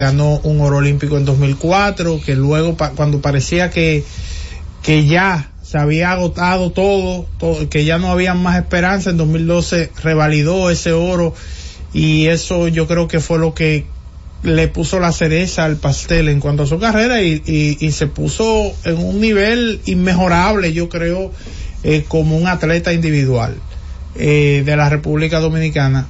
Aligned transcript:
ganó 0.00 0.40
un 0.44 0.62
oro 0.62 0.78
olímpico 0.78 1.18
en 1.18 1.26
2004, 1.26 2.22
que 2.24 2.34
luego 2.34 2.74
cuando 2.96 3.20
parecía 3.20 3.70
que, 3.70 4.02
que 4.82 5.04
ya 5.04 5.50
se 5.62 5.76
había 5.76 6.10
agotado 6.12 6.72
todo, 6.72 7.26
que 7.68 7.84
ya 7.84 7.98
no 7.98 8.10
había 8.10 8.32
más 8.32 8.56
esperanza, 8.56 9.10
en 9.10 9.18
2012 9.18 9.92
revalidó 10.02 10.70
ese 10.70 10.92
oro 10.92 11.34
y 11.92 12.28
eso 12.28 12.66
yo 12.68 12.88
creo 12.88 13.08
que 13.08 13.20
fue 13.20 13.38
lo 13.38 13.52
que 13.52 13.84
le 14.42 14.68
puso 14.68 15.00
la 15.00 15.12
cereza 15.12 15.66
al 15.66 15.76
pastel 15.76 16.28
en 16.28 16.40
cuanto 16.40 16.62
a 16.62 16.66
su 16.66 16.78
carrera 16.78 17.20
y, 17.20 17.42
y, 17.44 17.92
se 17.92 18.06
puso 18.06 18.72
en 18.84 18.96
un 18.96 19.20
nivel 19.20 19.82
inmejorable, 19.84 20.72
yo 20.72 20.88
creo, 20.88 21.30
eh, 21.84 22.06
como 22.08 22.38
un 22.38 22.46
atleta 22.46 22.94
individual 22.94 23.54
eh, 24.14 24.62
de 24.64 24.76
la 24.76 24.88
República 24.88 25.40
Dominicana. 25.40 26.08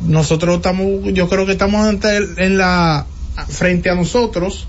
Nosotros 0.00 0.56
estamos, 0.56 1.12
yo 1.12 1.28
creo 1.28 1.44
que 1.44 1.52
estamos 1.52 1.86
ante 1.86 2.16
en 2.16 2.56
la 2.56 3.04
frente 3.46 3.90
a 3.90 3.94
nosotros. 3.94 4.66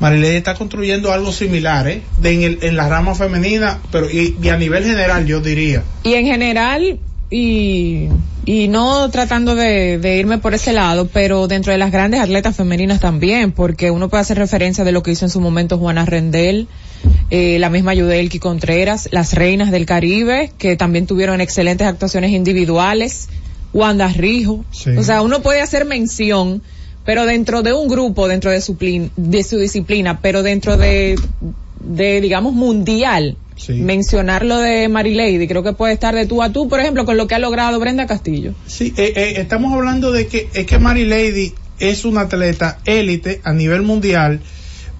Marilady 0.00 0.36
está 0.36 0.54
construyendo 0.54 1.12
algo 1.12 1.30
similar, 1.30 1.86
¿eh? 1.86 2.02
en, 2.24 2.58
en 2.60 2.76
la 2.76 2.88
rama 2.88 3.14
femenina, 3.14 3.78
pero 3.92 4.10
y, 4.10 4.36
y 4.42 4.48
a 4.48 4.56
nivel 4.56 4.84
general, 4.84 5.26
yo 5.26 5.40
diría. 5.40 5.84
Y 6.02 6.14
en 6.14 6.26
general, 6.26 6.98
y, 7.30 8.08
y 8.44 8.68
no 8.68 9.08
tratando 9.10 9.54
de, 9.54 9.98
de, 9.98 10.16
irme 10.18 10.38
por 10.38 10.54
ese 10.54 10.72
lado, 10.72 11.08
pero 11.12 11.46
dentro 11.46 11.72
de 11.72 11.78
las 11.78 11.92
grandes 11.92 12.20
atletas 12.20 12.56
femeninas 12.56 13.00
también, 13.00 13.52
porque 13.52 13.90
uno 13.90 14.08
puede 14.08 14.22
hacer 14.22 14.38
referencia 14.38 14.82
de 14.84 14.92
lo 14.92 15.02
que 15.02 15.12
hizo 15.12 15.24
en 15.24 15.30
su 15.30 15.40
momento 15.40 15.78
Juana 15.78 16.04
Rendel, 16.04 16.68
eh, 17.30 17.58
la 17.58 17.70
misma 17.70 17.94
Yudelki 17.94 18.38
Contreras, 18.38 19.08
las 19.12 19.32
reinas 19.32 19.70
del 19.70 19.86
Caribe, 19.86 20.52
que 20.58 20.76
también 20.76 21.06
tuvieron 21.06 21.40
excelentes 21.40 21.86
actuaciones 21.86 22.32
individuales, 22.32 23.28
Wanda 23.72 24.08
Rijo, 24.08 24.64
o 24.98 25.02
sea, 25.02 25.22
uno 25.22 25.40
puede 25.40 25.62
hacer 25.62 25.86
mención, 25.86 26.60
pero 27.04 27.26
dentro 27.26 27.62
de 27.62 27.72
un 27.72 27.88
grupo, 27.88 28.28
dentro 28.28 28.50
de 28.50 28.60
su, 28.60 28.76
de 29.16 29.42
su 29.44 29.58
disciplina, 29.58 30.20
pero 30.20 30.42
dentro 30.42 30.76
de, 30.76 31.18
de 31.80 32.20
digamos, 32.20 32.52
mundial, 32.54 33.36
mencionar 33.68 34.44
lo 34.44 34.58
de 34.58 34.88
Marilady, 34.88 35.46
creo 35.46 35.62
que 35.62 35.72
puede 35.72 35.94
estar 35.94 36.14
de 36.14 36.26
tú 36.26 36.42
a 36.42 36.52
tú, 36.52 36.68
por 36.68 36.80
ejemplo, 36.80 37.04
con 37.04 37.16
lo 37.16 37.26
que 37.26 37.34
ha 37.34 37.38
logrado 37.38 37.78
Brenda 37.78 38.06
Castillo. 38.06 38.54
Sí, 38.66 38.92
eh, 38.96 39.12
eh, 39.16 39.34
estamos 39.36 39.72
hablando 39.72 40.12
de 40.12 40.26
que 40.26 40.48
es 40.52 40.66
que 40.66 40.78
Marilady 40.78 41.52
es 41.78 42.04
una 42.04 42.22
atleta 42.22 42.78
élite 42.84 43.40
a 43.44 43.52
nivel 43.52 43.82
mundial, 43.82 44.40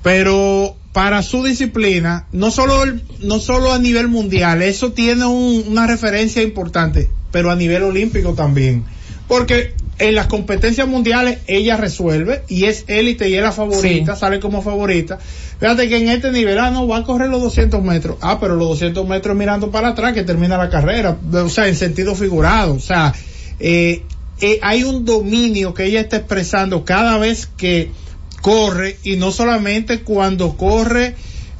pero 0.02 0.76
para 0.92 1.22
su 1.22 1.42
disciplina, 1.42 2.26
no 2.32 2.50
solo, 2.50 2.84
no 3.20 3.38
solo 3.40 3.72
a 3.72 3.78
nivel 3.78 4.08
mundial, 4.08 4.62
eso 4.62 4.92
tiene 4.92 5.24
una 5.26 5.86
referencia 5.86 6.42
importante, 6.42 7.08
pero 7.30 7.50
a 7.50 7.56
nivel 7.56 7.82
olímpico 7.82 8.34
también. 8.34 8.84
Porque 9.26 9.74
en 9.98 10.14
las 10.14 10.26
competencias 10.26 10.88
mundiales 10.88 11.38
ella 11.46 11.76
resuelve 11.76 12.42
y 12.48 12.64
es 12.64 12.84
élite 12.88 13.28
y 13.28 13.36
es 13.36 13.42
la 13.42 13.52
favorita, 13.52 14.16
sale 14.16 14.40
como 14.40 14.62
favorita. 14.62 15.18
Fíjate 15.60 15.88
que 15.88 15.98
en 15.98 16.08
este 16.08 16.32
nivel, 16.32 16.58
ah, 16.58 16.70
no, 16.70 16.88
va 16.88 16.98
a 16.98 17.04
correr 17.04 17.28
los 17.28 17.40
200 17.42 17.82
metros. 17.82 18.16
Ah, 18.20 18.40
pero 18.40 18.56
los 18.56 18.68
200 18.68 19.06
metros 19.06 19.36
mirando 19.36 19.70
para 19.70 19.88
atrás 19.88 20.12
que 20.12 20.24
termina 20.24 20.58
la 20.58 20.68
carrera. 20.68 21.16
O 21.32 21.48
sea, 21.48 21.68
en 21.68 21.76
sentido 21.76 22.14
figurado. 22.16 22.74
O 22.74 22.80
sea, 22.80 23.14
eh, 23.60 24.02
eh, 24.40 24.58
hay 24.60 24.82
un 24.82 25.04
dominio 25.04 25.72
que 25.72 25.84
ella 25.84 26.00
está 26.00 26.16
expresando 26.16 26.84
cada 26.84 27.16
vez 27.18 27.48
que 27.56 27.92
corre 28.40 28.96
y 29.04 29.16
no 29.16 29.30
solamente 29.30 30.00
cuando 30.00 30.56
corre 30.56 31.14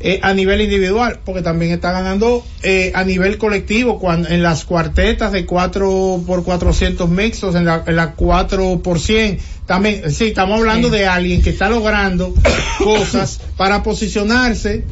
eh, 0.05 0.19
a 0.23 0.35
nivel 0.35 0.61
individual, 0.61 1.21
porque 1.25 1.43
también 1.43 1.71
está 1.71 1.93
ganando 1.93 2.45
eh, 2.65 2.91
a 2.93 3.05
nivel 3.05 3.39
colectivo 3.39 4.01
cuando, 4.01 4.29
en 4.29 4.43
las 4.43 4.65
cuartetas 4.65 5.31
de 5.31 5.47
4 5.47 6.25
por 6.27 6.43
400 6.43 7.09
mixtos, 7.09 7.55
en 7.55 7.67
la, 7.67 7.85
en 7.87 7.95
la 7.95 8.15
4 8.15 8.81
por 8.83 8.99
100. 8.99 9.39
También, 9.65 10.11
sí, 10.11 10.27
estamos 10.27 10.59
hablando 10.59 10.91
de 10.91 11.07
alguien 11.07 11.41
que 11.41 11.51
está 11.51 11.69
logrando 11.69 12.35
cosas 12.79 13.41
para 13.57 13.85
posicionarse. 13.85 14.85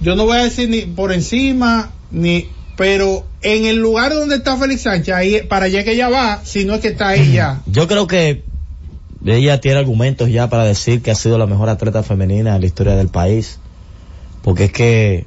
Yo 0.00 0.16
no 0.16 0.24
voy 0.24 0.38
a 0.38 0.44
decir 0.44 0.68
ni 0.68 0.80
por 0.80 1.12
encima, 1.12 1.92
ni, 2.10 2.48
pero 2.76 3.24
en 3.42 3.66
el 3.66 3.76
lugar 3.76 4.14
donde 4.14 4.34
está 4.34 4.56
Félix 4.56 4.82
Sánchez, 4.82 5.14
ahí, 5.14 5.42
para 5.48 5.66
allá 5.66 5.84
que 5.84 5.92
ella 5.92 6.08
va, 6.08 6.40
si 6.44 6.64
no 6.64 6.74
es 6.74 6.80
que 6.80 6.88
está 6.88 7.10
ahí 7.10 7.34
ya. 7.34 7.62
Yo 7.66 7.86
creo 7.86 8.08
que 8.08 8.42
ella 9.24 9.60
tiene 9.60 9.78
argumentos 9.78 10.28
ya 10.28 10.48
para 10.48 10.64
decir 10.64 11.02
que 11.02 11.12
ha 11.12 11.14
sido 11.14 11.38
la 11.38 11.46
mejor 11.46 11.68
atleta 11.68 12.02
femenina 12.02 12.56
en 12.56 12.60
la 12.60 12.66
historia 12.66 12.96
del 12.96 13.08
país 13.08 13.57
porque 14.48 14.64
es 14.64 14.72
que 14.72 15.26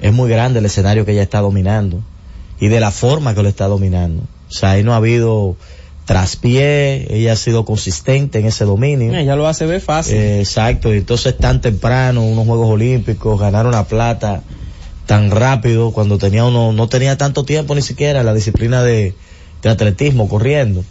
es 0.00 0.12
muy 0.12 0.28
grande 0.28 0.58
el 0.58 0.64
escenario 0.66 1.04
que 1.04 1.12
ella 1.12 1.22
está 1.22 1.38
dominando 1.38 2.02
y 2.58 2.66
de 2.66 2.80
la 2.80 2.90
forma 2.90 3.36
que 3.36 3.42
lo 3.44 3.48
está 3.48 3.68
dominando. 3.68 4.24
O 4.48 4.52
sea, 4.52 4.72
ahí 4.72 4.82
no 4.82 4.94
ha 4.94 4.96
habido 4.96 5.54
traspié, 6.06 7.06
ella 7.16 7.34
ha 7.34 7.36
sido 7.36 7.64
consistente 7.64 8.40
en 8.40 8.46
ese 8.46 8.64
dominio. 8.64 9.14
Ella 9.14 9.36
lo 9.36 9.46
hace 9.46 9.64
ver 9.64 9.80
fácil. 9.80 10.16
Eh, 10.16 10.40
exacto, 10.40 10.92
y 10.92 10.98
entonces 10.98 11.36
tan 11.36 11.60
temprano, 11.60 12.24
unos 12.24 12.44
Juegos 12.44 12.68
Olímpicos, 12.68 13.38
ganar 13.38 13.64
una 13.64 13.84
plata 13.84 14.42
tan 15.06 15.30
rápido 15.30 15.92
cuando 15.92 16.18
tenía 16.18 16.44
uno, 16.44 16.72
no 16.72 16.88
tenía 16.88 17.16
tanto 17.16 17.44
tiempo 17.44 17.76
ni 17.76 17.82
siquiera 17.82 18.24
la 18.24 18.34
disciplina 18.34 18.82
de, 18.82 19.14
de 19.62 19.68
atletismo 19.68 20.28
corriendo. 20.28 20.84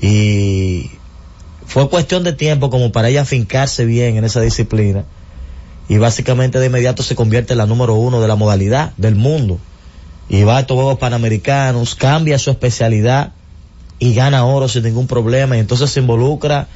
Y 0.00 0.90
fue 1.66 1.90
cuestión 1.90 2.24
de 2.24 2.32
tiempo 2.32 2.70
como 2.70 2.92
para 2.92 3.10
ella 3.10 3.26
fincarse 3.26 3.84
bien 3.84 4.16
en 4.16 4.24
esa 4.24 4.40
disciplina 4.40 5.04
y 5.88 5.96
básicamente 5.96 6.58
de 6.58 6.66
inmediato 6.66 7.02
se 7.02 7.14
convierte 7.14 7.54
en 7.54 7.58
la 7.58 7.66
número 7.66 7.94
uno 7.94 8.20
de 8.20 8.28
la 8.28 8.36
modalidad 8.36 8.92
del 8.96 9.14
mundo. 9.14 9.58
Y 10.28 10.42
va 10.42 10.58
a 10.58 10.60
estos 10.60 10.74
Juegos 10.74 10.98
Panamericanos, 10.98 11.94
cambia 11.94 12.38
su 12.38 12.50
especialidad 12.50 13.32
y 13.98 14.14
gana 14.14 14.44
oro 14.44 14.68
sin 14.68 14.84
ningún 14.84 15.06
problema 15.06 15.56
y 15.56 15.60
entonces 15.60 15.90
se 15.90 16.00
involucra 16.00 16.68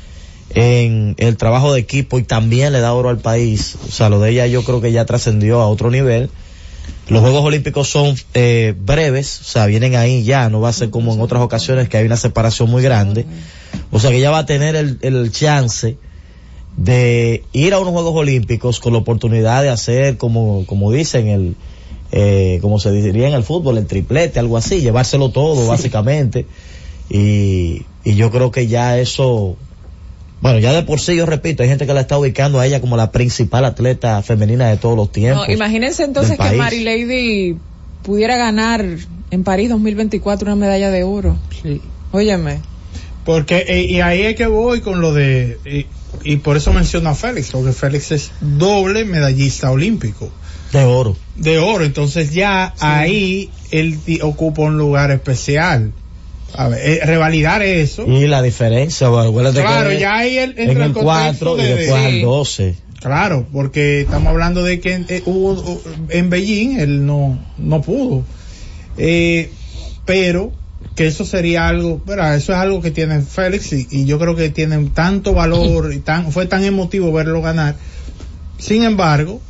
en 0.55 1.15
el 1.19 1.37
trabajo 1.37 1.73
de 1.73 1.81
equipo 1.81 2.19
y 2.19 2.23
también 2.23 2.73
le 2.73 2.81
da 2.81 2.95
oro 2.95 3.11
al 3.11 3.19
país. 3.19 3.77
O 3.87 3.91
sea, 3.91 4.09
lo 4.09 4.19
de 4.19 4.31
ella 4.31 4.47
yo 4.47 4.65
creo 4.65 4.81
que 4.81 4.93
ya 4.93 5.05
trascendió 5.05 5.61
a 5.61 5.69
otro 5.69 5.91
nivel. 5.91 6.31
Los 7.09 7.21
Juegos 7.21 7.45
Olímpicos 7.45 7.89
son 7.89 8.17
eh, 8.33 8.75
breves, 8.79 9.41
o 9.41 9.45
sea, 9.45 9.67
vienen 9.67 9.95
ahí 9.95 10.25
ya, 10.25 10.49
no 10.49 10.61
va 10.61 10.71
a 10.71 10.73
ser 10.73 10.91
como 10.91 11.13
en 11.13 11.21
otras 11.21 11.43
ocasiones 11.43 11.89
que 11.89 11.99
hay 11.99 12.07
una 12.07 12.17
separación 12.17 12.71
muy 12.71 12.83
grande. 12.83 13.27
O 13.91 14.01
sea 14.01 14.11
que 14.11 14.17
ella 14.17 14.31
va 14.31 14.39
a 14.39 14.47
tener 14.47 14.75
el, 14.75 14.99
el 15.03 15.31
chance 15.31 15.99
de 16.77 17.45
ir 17.53 17.75
a 17.75 17.79
unos 17.79 17.93
Juegos 17.93 18.15
Olímpicos 18.17 18.81
con 18.81 18.93
la 18.93 19.01
oportunidad 19.01 19.63
de 19.63 19.69
hacer, 19.69 20.17
como, 20.17 20.65
como 20.67 20.91
dicen, 20.91 21.29
el, 21.29 21.57
eh, 22.13 22.59
como 22.63 22.79
se 22.79 22.91
diría 22.93 23.29
en 23.29 23.35
el 23.35 23.43
fútbol, 23.43 23.79
el 23.79 23.87
triplete, 23.87 24.39
algo 24.39 24.57
así, 24.57 24.81
llevárselo 24.81 25.31
todo, 25.31 25.67
básicamente. 25.67 26.47
Y, 27.11 27.83
y 28.05 28.15
yo 28.15 28.31
creo 28.31 28.51
que 28.51 28.67
ya 28.67 28.99
eso, 28.99 29.57
bueno, 30.41 30.59
ya 30.59 30.73
de 30.73 30.83
por 30.83 31.01
sí, 31.01 31.17
yo 31.17 31.27
repito, 31.27 31.63
hay 31.63 31.69
gente 31.69 31.87
que 31.87 31.95
la 31.95 32.01
está 32.01 32.19
ubicando 32.19 32.59
a 32.59 32.67
ella 32.67 32.81
como 32.81 32.97
la 32.97 33.13
principal 33.13 33.65
atleta 33.65 34.23
femenina 34.23 34.69
de 34.69 34.77
todos 34.77 34.97
los 34.97 35.13
tiempos. 35.13 35.47
No, 35.47 35.55
imagínense 35.55 36.05
entonces 36.05 36.39
que 36.39 36.57
Mary 36.57 36.83
Lady 36.83 37.59
pudiera 38.03 38.37
ganar 38.37 38.85
en 39.31 39.45
París 39.45 39.69
2024 39.71 40.47
una 40.47 40.57
medalla 40.57 40.91
de 40.91 41.05
oro. 41.05 41.37
Sí. 41.63 41.81
Óyeme. 42.13 42.61
Porque, 43.25 43.65
eh, 43.69 43.85
y 43.85 44.01
ahí 44.01 44.23
es 44.23 44.37
que 44.37 44.47
voy 44.47 44.81
con 44.81 45.01
lo 45.01 45.15
de, 45.15 45.87
y 46.25 46.37
por 46.37 46.57
eso 46.57 46.73
menciono 46.73 47.11
a 47.11 47.15
Félix, 47.15 47.51
porque 47.51 47.73
Félix 47.73 48.13
es 48.13 48.31
doble 48.41 49.05
medallista 49.05 49.71
olímpico. 49.71 50.31
De 50.73 50.85
oro. 50.85 51.17
De 51.37 51.59
oro, 51.59 51.85
entonces 51.85 52.33
ya 52.33 52.75
ahí 52.81 53.51
él 53.71 53.99
ocupa 54.23 54.63
un 54.63 54.79
lugar 54.79 55.11
especial. 55.11 55.93
A 56.55 56.69
ver, 56.69 56.81
eh, 56.83 57.01
revalidar 57.05 57.63
eso. 57.63 58.07
Y 58.07 58.27
la 58.27 58.43
diferencia, 58.43 59.09
claro, 59.09 59.93
ya 59.93 60.19
ahí 60.19 60.37
el, 60.37 60.59
en 60.59 60.83
el 60.83 60.93
4 60.93 61.59
y 61.59 61.63
después 61.63 62.05
al 62.05 62.21
12. 62.21 62.77
Claro, 63.01 63.47
porque 63.53 64.03
estamos 64.03 64.29
hablando 64.29 64.63
de 64.63 64.79
que 64.81 65.05
eh, 65.09 65.23
hubo 65.27 65.83
en 66.09 66.31
Beijing 66.31 66.79
él 66.79 67.05
no, 67.05 67.39
no 67.59 67.83
pudo. 67.83 68.23
Eh, 68.97 69.51
pero 70.05 70.53
que 70.95 71.07
eso 71.07 71.25
sería 71.25 71.69
algo, 71.69 72.03
pero 72.05 72.25
eso 72.33 72.53
es 72.53 72.59
algo 72.59 72.83
que 72.83 72.91
tiene 72.91 73.21
Félix 73.23 73.73
y, 73.73 74.05
yo 74.05 74.19
creo 74.19 74.37
que 74.37 74.51
tiene 74.51 74.79
tanto 74.95 75.33
valor 75.33 75.93
y 75.93 76.01
tan, 76.01 76.33
fue 76.33 76.47
tan 76.47 76.65
emotivo 76.65 77.13
verlo 77.13 77.41
ganar. 77.41 77.77
Sin 78.59 78.85
embargo, 78.85 79.41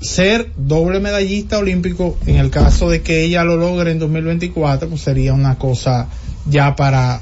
ser 0.00 0.52
doble 0.56 1.00
medallista 1.00 1.58
olímpico, 1.58 2.16
en 2.26 2.36
el 2.36 2.50
caso 2.50 2.88
de 2.88 3.02
que 3.02 3.24
ella 3.24 3.44
lo 3.44 3.56
logre 3.56 3.90
en 3.90 3.98
2024, 3.98 4.88
pues 4.88 5.00
sería 5.00 5.32
una 5.32 5.56
cosa 5.56 6.06
ya 6.48 6.76
para, 6.76 7.20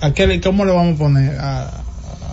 ¿a 0.00 0.12
qué, 0.12 0.40
¿cómo 0.42 0.64
le 0.64 0.72
vamos 0.72 0.96
a 0.96 0.98
poner? 0.98 1.38
A, 1.38 1.83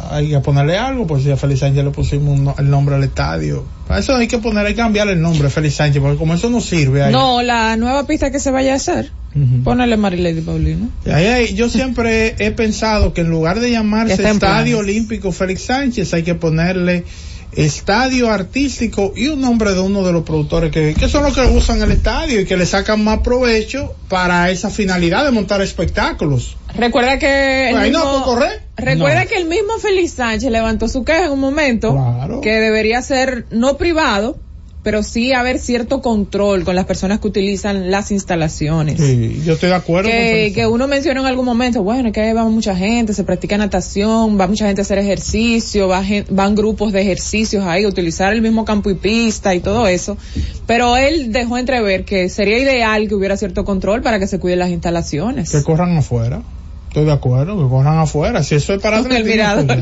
hay 0.10 0.30
que 0.30 0.40
ponerle 0.40 0.78
algo, 0.78 1.06
pues 1.08 1.24
si 1.24 1.32
a 1.32 1.38
Félix 1.38 1.60
Sánchez 1.62 1.84
le 1.84 1.92
pusimos 1.92 2.58
el 2.60 2.70
nombre 2.70 2.96
al 2.96 3.04
estadio. 3.04 3.64
Para 3.88 4.00
eso 4.00 4.16
hay 4.16 4.28
que 4.28 4.38
poner, 4.38 4.66
hay 4.66 4.74
que 4.74 4.82
cambiarle 4.82 5.14
el 5.14 5.22
nombre 5.22 5.48
a 5.48 5.50
Félix 5.50 5.76
Sánchez, 5.76 6.02
porque 6.02 6.18
como 6.18 6.34
eso 6.34 6.50
no 6.50 6.62
sirve 6.62 7.04
ahí. 7.04 7.12
No, 7.12 7.42
la 7.42 7.76
nueva 7.78 8.08
pista 8.08 8.32
que 8.32 8.40
se 8.40 8.52
vaya 8.52 8.74
a 8.74 8.76
hacer. 8.76 9.12
Ponele 9.64 9.96
Marilady 9.96 10.42
Paulino. 10.42 10.90
yo 11.54 11.70
siempre 11.70 12.36
he 12.40 12.52
pensado 12.52 13.14
que 13.14 13.22
en 13.22 13.30
lugar 13.30 13.60
de 13.60 13.72
llamarse 13.72 14.30
Estadio 14.30 14.80
Olímpico 14.80 15.32
Félix 15.32 15.64
Sánchez, 15.64 16.14
hay 16.14 16.24
que 16.24 16.36
ponerle 16.36 17.06
Estadio 17.54 18.32
Artístico 18.32 19.14
y 19.16 19.28
un 19.28 19.42
nombre 19.42 19.74
de 19.74 19.80
uno 19.80 20.04
de 20.04 20.12
los 20.14 20.24
productores 20.24 20.72
que, 20.72 20.94
que 20.94 21.08
son 21.10 21.24
los 21.24 21.34
que 21.36 21.42
usan 21.42 21.82
el 21.82 21.92
estadio 21.92 22.40
y 22.42 22.46
que 22.46 22.56
le 22.58 22.66
sacan 22.66 23.04
más 23.04 23.20
provecho 23.20 23.94
para 24.08 24.50
esa 24.52 24.70
finalidad 24.70 25.26
de 25.26 25.32
montar 25.32 25.62
espectáculos. 25.62 26.56
Recuerda 26.76 27.20
que. 27.20 27.68
Pues 27.72 27.84
ahí 27.84 27.92
no 27.92 28.24
correr. 28.24 28.62
Recuerda 28.78 29.24
No. 29.24 29.30
que 29.30 29.36
el 29.36 29.46
mismo 29.48 29.78
Félix 29.80 30.14
Sánchez 30.14 30.50
levantó 30.52 30.88
su 30.88 31.04
queja 31.04 31.26
en 31.26 31.32
un 31.32 31.40
momento 31.40 31.92
Claro. 31.94 32.42
que 32.42 32.52
debería 32.60 33.02
ser 33.02 33.46
no 33.52 33.78
privado, 33.78 34.38
pero 34.84 35.04
sí 35.04 35.34
haber 35.34 35.60
cierto 35.60 36.02
control 36.02 36.64
con 36.64 36.76
las 36.76 36.86
personas 36.86 37.20
que 37.20 37.28
utilizan 37.28 37.92
las 37.92 38.12
instalaciones. 38.12 39.00
Sí, 39.00 39.42
yo 39.46 39.54
estoy 39.54 39.70
de 39.70 39.76
acuerdo. 39.76 40.10
Que, 40.10 40.52
que 40.56 40.66
uno 40.66 40.88
mencionó 40.88 41.22
en 41.22 41.28
algún 41.28 41.46
momento, 41.46 41.84
bueno, 41.84 42.10
es 42.10 42.14
que 42.14 42.34
va 42.34 42.46
mucha 42.46 42.76
gente, 42.76 43.14
se 43.14 43.24
practica 43.24 43.58
natación, 43.58 44.40
va 44.40 44.48
mucha 44.48 44.66
gente 44.66 44.82
a 44.82 44.84
hacer 44.84 44.98
ejercicio, 44.98 45.88
va 45.88 46.04
van 46.30 46.56
grupos 46.56 46.92
de 46.92 47.02
ejercicios 47.02 47.64
ahí, 47.66 47.86
utilizar 47.86 48.34
el 48.34 48.42
mismo 48.42 48.66
campo 48.66 48.90
y 48.90 48.96
pista 48.96 49.54
y 49.54 49.60
todo 49.60 49.88
eso. 49.88 50.18
Pero 50.66 50.98
él 50.98 51.32
dejó 51.32 51.58
entrever 51.58 52.06
que 52.06 52.30
sería 52.30 52.58
ideal 52.58 53.08
que 53.08 53.16
hubiera 53.16 53.38
cierto 53.38 53.64
control 53.66 54.02
para 54.02 54.20
que 54.20 54.28
se 54.28 54.40
cuiden 54.40 54.60
las 54.60 54.70
instalaciones. 54.70 55.52
Que 55.52 55.64
corran 55.64 55.96
afuera. 55.98 56.42
Estoy 56.92 57.06
de 57.06 57.14
acuerdo, 57.14 57.56
que 57.58 57.70
corran 57.70 58.00
afuera. 58.00 58.44
Si 58.44 58.56
eso 58.56 58.74
es 58.74 58.82
para 58.82 59.00
el 59.00 59.24
mirador. 59.24 59.66
pues. 59.66 59.80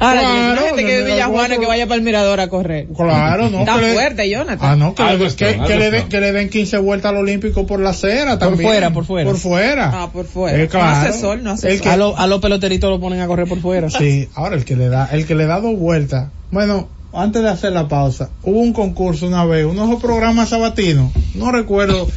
Ahora, 0.00 0.20
Claro, 0.22 0.60
que 0.62 0.66
gente 0.68 0.76
que 0.82 0.88
vive 0.96 0.98
en 1.00 1.04
Villajuana 1.14 1.58
que 1.58 1.66
vaya 1.66 1.84
para 1.86 1.96
el 1.96 2.02
mirador 2.02 2.40
a 2.40 2.48
correr. 2.48 2.86
Claro, 2.96 3.50
no. 3.50 3.60
Está 3.60 3.74
que 3.74 3.80
le- 3.82 3.92
fuerte, 3.92 4.30
Jonathan. 4.30 4.58
Ah, 4.72 4.74
no, 4.74 4.94
que, 4.94 5.02
Algo 5.02 5.24
le, 5.24 5.28
está, 5.28 5.64
que, 5.66 5.76
le 5.76 5.90
den, 5.90 6.08
que 6.08 6.20
le 6.20 6.32
den 6.32 6.48
15 6.48 6.78
vueltas 6.78 7.10
al 7.10 7.18
Olímpico 7.18 7.66
por 7.66 7.80
la 7.80 7.90
acera 7.90 8.38
también. 8.38 8.66
fuera, 8.66 8.90
por 8.94 9.04
fuera. 9.04 9.28
Por 9.30 9.38
fuera. 9.38 9.90
Ah, 9.92 10.08
por 10.10 10.24
fuera. 10.24 10.58
Eh, 10.62 10.68
claro. 10.68 10.86
No 10.86 10.92
hace 11.10 11.20
sol, 11.20 11.44
no 11.44 11.50
hace 11.50 11.68
El 11.68 11.74
sol. 11.74 11.82
que- 11.82 11.88
A, 11.90 11.96
lo- 11.98 12.16
a 12.18 12.26
los 12.26 12.40
peloteritos 12.40 12.88
lo 12.88 12.98
ponen 12.98 13.20
a 13.20 13.26
correr 13.26 13.46
por 13.46 13.60
fuera. 13.60 13.90
Sí, 13.98 14.26
ahora 14.34 14.56
el 14.56 14.64
que 14.64 14.74
le 14.74 14.88
da, 14.88 15.06
el 15.12 15.26
que 15.26 15.34
le 15.34 15.44
da 15.44 15.60
dos 15.60 15.78
vueltas. 15.78 16.28
Bueno, 16.50 16.88
antes 17.12 17.42
de 17.42 17.50
hacer 17.50 17.72
la 17.72 17.88
pausa, 17.88 18.30
hubo 18.42 18.58
un 18.60 18.72
concurso 18.72 19.26
una 19.26 19.44
vez, 19.44 19.66
uno 19.66 19.82
de 19.82 19.88
esos 19.90 20.00
programas 20.02 20.48
sabatinos, 20.48 21.12
no 21.34 21.52
recuerdo, 21.52 22.08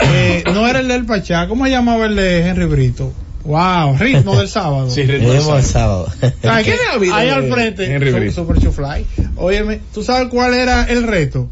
eh, 0.00 0.44
no 0.52 0.66
era 0.66 0.80
el 0.80 0.88
del 0.88 1.06
Pachá, 1.06 1.48
¿cómo 1.48 1.64
se 1.64 1.70
llamaba 1.70 2.06
el 2.06 2.16
de 2.16 2.46
Henry 2.46 2.66
Brito? 2.66 3.12
Wow, 3.44 3.96
ritmo 3.98 4.36
del 4.36 4.48
sábado. 4.48 4.88
Sí, 4.88 5.02
ritmo 5.02 5.32
Llevo 5.32 5.56
el 5.56 5.62
de 5.62 5.68
sábado. 5.68 6.12
Ay, 6.42 6.64
¿Qué 6.64 6.74
era 6.74 6.92
la 6.92 6.98
vida 6.98 7.16
ahí 7.16 7.26
de 7.26 7.32
al 7.32 7.52
frente, 7.52 7.92
Henry 7.92 8.12
Brito? 8.12 8.34
Super 8.34 8.58
Chufly. 8.60 9.04
Óyeme, 9.36 9.80
¿tú 9.92 10.02
sabes 10.02 10.28
cuál 10.28 10.54
era 10.54 10.84
el 10.84 11.02
reto? 11.02 11.48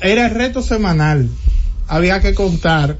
Era 0.00 0.26
el 0.26 0.34
reto 0.34 0.62
semanal. 0.62 1.28
Había 1.88 2.20
que 2.20 2.34
contar. 2.34 2.98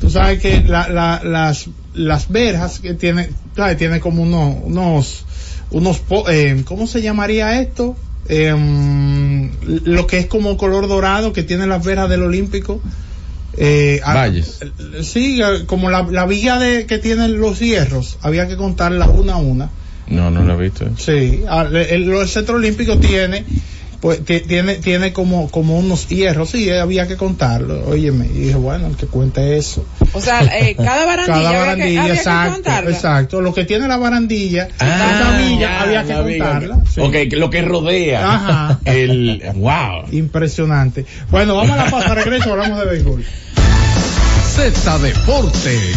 Tú 0.00 0.10
sabes 0.10 0.40
que 0.40 0.62
la, 0.62 0.88
la, 0.88 1.20
las, 1.24 1.68
las 1.94 2.28
verjas 2.28 2.80
que 2.80 2.94
tiene, 2.94 3.30
¿sabes? 3.56 3.76
Tiene 3.76 4.00
como 4.00 4.22
unos, 4.22 4.56
unos, 4.64 5.24
unos, 5.70 6.02
eh, 6.28 6.62
¿cómo 6.64 6.86
se 6.86 7.02
llamaría 7.02 7.60
esto? 7.60 7.96
Em, 8.28 9.50
lo 9.84 10.06
que 10.06 10.18
es 10.18 10.26
como 10.26 10.56
color 10.56 10.86
dorado 10.86 11.32
que 11.32 11.42
tiene 11.42 11.66
las 11.66 11.84
verjas 11.84 12.10
del 12.10 12.22
Olímpico. 12.22 12.80
Eh, 13.56 14.00
a- 14.04 14.14
Valles. 14.14 14.60
Sí, 15.02 15.40
eh, 15.42 15.64
como 15.66 15.90
la, 15.90 16.02
la 16.02 16.26
villa 16.26 16.58
de, 16.58 16.86
que 16.86 16.98
tienen 16.98 17.40
los 17.40 17.58
hierros, 17.58 18.18
había 18.22 18.46
que 18.46 18.56
contarla 18.56 19.06
una 19.08 19.34
a 19.34 19.38
una. 19.38 19.70
No, 20.08 20.30
no 20.30 20.42
lo 20.42 20.54
he 20.58 20.62
visto. 20.64 20.86
Sí, 20.98 21.42
el, 21.50 21.76
el- 21.76 22.12
el 22.12 22.28
centro 22.28 22.56
olímpico 22.56 22.96
tiene, 22.98 23.44
pues 24.00 24.24
ti- 24.24 24.40
tiene, 24.40 24.76
tiene 24.76 25.12
como, 25.12 25.50
como 25.50 25.76
unos 25.78 26.08
hierros, 26.08 26.50
sí, 26.50 26.70
había 26.70 27.08
que 27.08 27.16
contarlo, 27.16 27.86
óyeme, 27.88 28.26
y 28.26 28.38
dije, 28.38 28.54
bueno, 28.54 28.86
el 28.86 28.96
que 28.96 29.06
cuente 29.06 29.56
eso. 29.56 29.84
O 30.12 30.20
sea, 30.20 30.42
eh, 30.44 30.74
cada 30.76 31.04
barandilla, 31.04 31.26
Cada 31.34 31.48
había 31.48 31.50
que- 31.50 31.58
barandilla, 31.66 32.00
había 32.02 32.12
que 32.14 32.18
exacto, 32.20 32.52
contarla. 32.54 32.90
exacto, 32.90 33.40
lo 33.40 33.54
que 33.54 33.64
tiene 33.64 33.88
la 33.88 33.96
barandilla, 33.96 34.68
Ah, 34.78 35.12
esa 35.20 35.38
villa, 35.38 35.80
había 35.82 36.04
que 36.04 36.12
la 36.14 36.20
viga. 36.22 36.44
contarla. 36.52 36.80
sí. 36.92 37.00
Lo 37.36 37.50
que 37.50 37.62
rodea. 37.62 38.34
Ajá. 38.34 38.78
El, 38.84 39.42
wow. 39.56 40.04
Impresionante. 40.12 41.04
Bueno, 41.30 41.56
vamos 41.56 41.72
a 41.72 41.84
la 41.84 41.90
pausa, 41.90 42.14
regreso, 42.14 42.52
hablamos 42.52 42.78
de 42.80 42.86
béisbol. 42.86 43.24
Z 44.54 44.98
Deportes. 44.98 45.96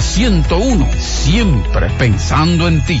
Z101, 0.00 0.92
siempre 0.98 1.88
pensando 1.98 2.68
en 2.68 2.84
ti. 2.84 3.00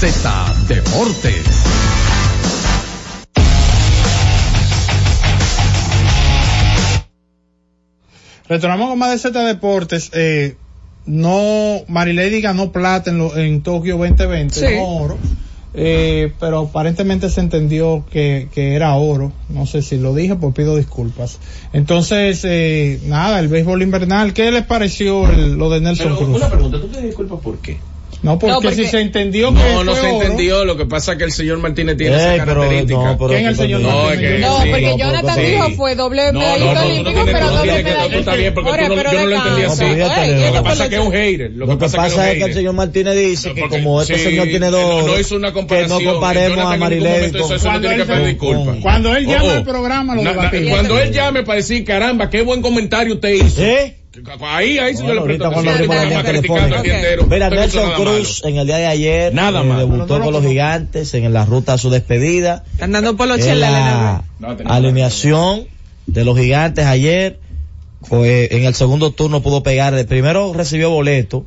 Z 0.00 0.54
Deportes. 0.68 1.46
Retornamos 8.48 8.90
con 8.90 8.98
más 8.98 9.10
de 9.10 9.18
Z 9.18 9.44
Deportes. 9.44 10.10
Eh, 10.14 10.56
no, 11.06 11.82
Marilady 11.88 12.40
ganó 12.40 12.72
plata 12.72 13.10
en, 13.10 13.18
lo- 13.18 13.36
en 13.36 13.62
Tokio 13.62 13.96
2020, 13.98 14.54
Sí. 14.54 14.74
no 14.76 14.86
oro. 14.86 15.18
Eh, 15.78 16.32
pero 16.40 16.60
aparentemente 16.60 17.28
se 17.28 17.40
entendió 17.40 18.04
que, 18.10 18.48
que 18.54 18.74
era 18.74 18.94
oro. 18.94 19.32
No 19.50 19.66
sé 19.66 19.82
si 19.82 19.98
lo 19.98 20.14
dije, 20.14 20.34
pues 20.36 20.54
pido 20.54 20.74
disculpas. 20.76 21.38
Entonces, 21.74 22.40
eh, 22.44 22.98
nada, 23.06 23.40
el 23.40 23.48
béisbol 23.48 23.82
invernal, 23.82 24.32
¿qué 24.32 24.50
les 24.50 24.64
pareció 24.64 25.28
el- 25.30 25.54
lo 25.54 25.68
de 25.68 25.80
Nelson 25.82 26.06
Pero 26.14 26.16
Cruz? 26.16 26.36
una 26.36 26.48
pregunta, 26.48 26.80
¿tú 26.80 26.86
te 26.88 27.02
disculpas 27.02 27.40
por 27.40 27.58
qué? 27.58 27.76
No, 28.22 28.38
porque, 28.38 28.52
No, 28.54 28.60
porque- 28.60 28.76
si 28.76 28.86
se 28.86 29.00
entendió 29.00 29.48
que 29.54 29.58
No, 29.60 29.84
no 29.84 29.94
se 29.94 30.00
oro, 30.00 30.22
entendió. 30.22 30.64
Lo 30.64 30.76
que 30.76 30.86
pasa 30.86 31.12
es 31.12 31.18
que 31.18 31.24
el 31.24 31.32
señor 31.32 31.58
Martínez 31.58 31.96
tiene 31.96 32.16
Ey, 32.16 32.20
esa 32.36 32.44
pero 32.44 32.60
característica. 32.62 32.98
no, 32.98 33.18
pero 33.18 33.28
¿Quién 33.28 33.40
es 33.40 33.46
el 33.46 33.56
que 33.56 33.62
señor 33.62 33.80
No, 33.82 34.10
es 34.10 34.18
que- 34.18 34.38
No, 34.38 34.62
sí, 34.62 34.68
porque 34.70 34.86
no, 34.86 34.98
Jonathan 34.98 35.34
sí. 35.36 35.40
dijo 35.42 35.70
fue 35.76 35.94
doble 35.94 36.32
medallista 36.32 36.64
no, 36.64 36.66
tú 36.72 36.74
no 36.74 36.86
olímpico, 36.90 37.20
pero 37.26 37.50
doble 37.50 37.84
que, 37.84 37.92
tú 38.10 38.18
estás 38.18 38.36
bien, 38.38 38.54
porque 38.54 38.70
tú 38.70 38.76
no, 38.88 38.94
pero 38.94 39.12
yo 39.12 39.20
no 39.20 39.26
lo 39.26 39.36
entendí 39.36 39.62
así. 39.62 39.84
Pero 39.84 40.46
lo 40.46 40.52
que 40.52 40.62
pasa 40.62 40.84
es 40.84 40.90
que 40.90 40.96
es 40.96 41.02
un 41.02 41.12
hater. 41.12 41.50
Lo 41.52 41.66
que 41.66 41.72
que 41.72 41.78
pasa 41.78 42.06
es 42.30 42.32
que 42.32 42.38
que 42.38 42.44
el 42.44 42.54
señor 42.54 42.74
Martínez 42.74 43.16
dice 43.16 43.54
que 43.54 43.68
como 43.68 44.00
este 44.02 44.18
señor 44.18 44.48
tiene 44.48 44.70
dos, 44.70 45.06
no 45.06 45.18
hizo 45.20 45.36
una 45.36 45.48
que 45.48 45.54
comparación. 45.54 46.04
no 46.04 46.12
comparemos 46.12 46.58
a 46.58 46.78
con, 46.78 46.92
eso, 46.92 47.72
no 47.72 47.80
tiene 47.80 47.96
que 47.96 48.04
Cuando 48.04 48.06
pedir 48.06 48.20
él- 48.20 48.26
disculpas. 48.26 48.76
Cuando 48.82 49.16
él 49.16 49.26
llama 49.26 49.44
Oh, 49.44 49.48
oh. 49.48 49.50
al 49.56 49.64
programa, 49.64 50.14
lo 50.14 50.22
debatimos. 50.22 50.70
Cuando 50.70 50.98
él 51.00 51.12
llame 51.12 51.42
para 51.42 51.56
decir, 51.56 51.84
caramba, 51.84 52.30
qué 52.30 52.42
buen 52.42 52.62
comentario 52.62 53.14
usted 53.14 53.30
hizo. 53.34 53.62
¿Eh? 53.62 53.94
Ahí, 54.40 54.78
ahí 54.78 54.96
sí 54.96 55.04
yo 55.06 55.14
Bueno, 55.24 56.22
le 56.22 56.38
entero. 56.38 57.26
Mira, 57.26 57.50
Nelson 57.50 57.92
Cruz 57.96 58.42
en 58.44 58.56
el 58.56 58.66
día 58.66 58.76
de 58.78 58.86
ayer 58.86 59.34
Nada 59.34 59.62
eh, 59.62 59.76
debutó 59.76 60.18
no 60.18 60.24
con 60.24 60.32
los 60.32 60.44
gigantes 60.44 61.12
en 61.14 61.32
la 61.32 61.44
ruta 61.44 61.74
a 61.74 61.78
su 61.78 61.90
despedida. 61.90 62.64
Están 62.72 62.92
dando 62.92 63.16
por 63.16 63.28
los 63.28 63.38
En 63.38 63.44
chelas 63.44 63.72
la 63.72 64.24
alineación 64.66 65.66
de 66.06 66.24
los 66.24 66.38
gigantes 66.38 66.86
ayer, 66.86 67.40
fue, 68.02 68.48
en 68.52 68.64
el 68.64 68.74
segundo 68.74 69.10
turno 69.10 69.42
pudo 69.42 69.62
pegar, 69.62 69.94
de 69.94 70.04
primero 70.04 70.52
recibió 70.54 70.90
boleto 70.90 71.44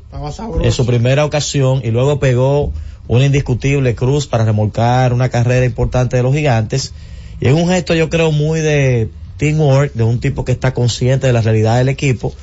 en 0.62 0.72
su 0.72 0.86
primera 0.86 1.26
ocasión 1.26 1.82
y 1.84 1.92
luego 1.92 2.20
pegó 2.20 2.74
un 3.08 3.22
indiscutible 3.22 3.96
cruz 3.96 4.28
para 4.28 4.46
remolcar 4.46 5.14
una 5.14 5.30
carrera 5.30 5.66
importante 5.66 6.18
de 6.18 6.24
los 6.24 6.36
gigantes. 6.36 6.94
Y 7.40 7.48
es 7.48 7.54
un 7.54 7.68
gesto 7.70 7.96
yo 7.96 8.10
creo 8.10 8.32
muy 8.32 8.60
de 8.60 9.10
teamwork, 9.38 9.94
de 9.94 10.04
un 10.04 10.20
tipo 10.20 10.44
que 10.46 10.52
está 10.52 10.74
consciente 10.74 11.26
de 11.26 11.34
la 11.34 11.42
realidad 11.42 11.78
del 11.78 11.90
equipo. 11.90 12.34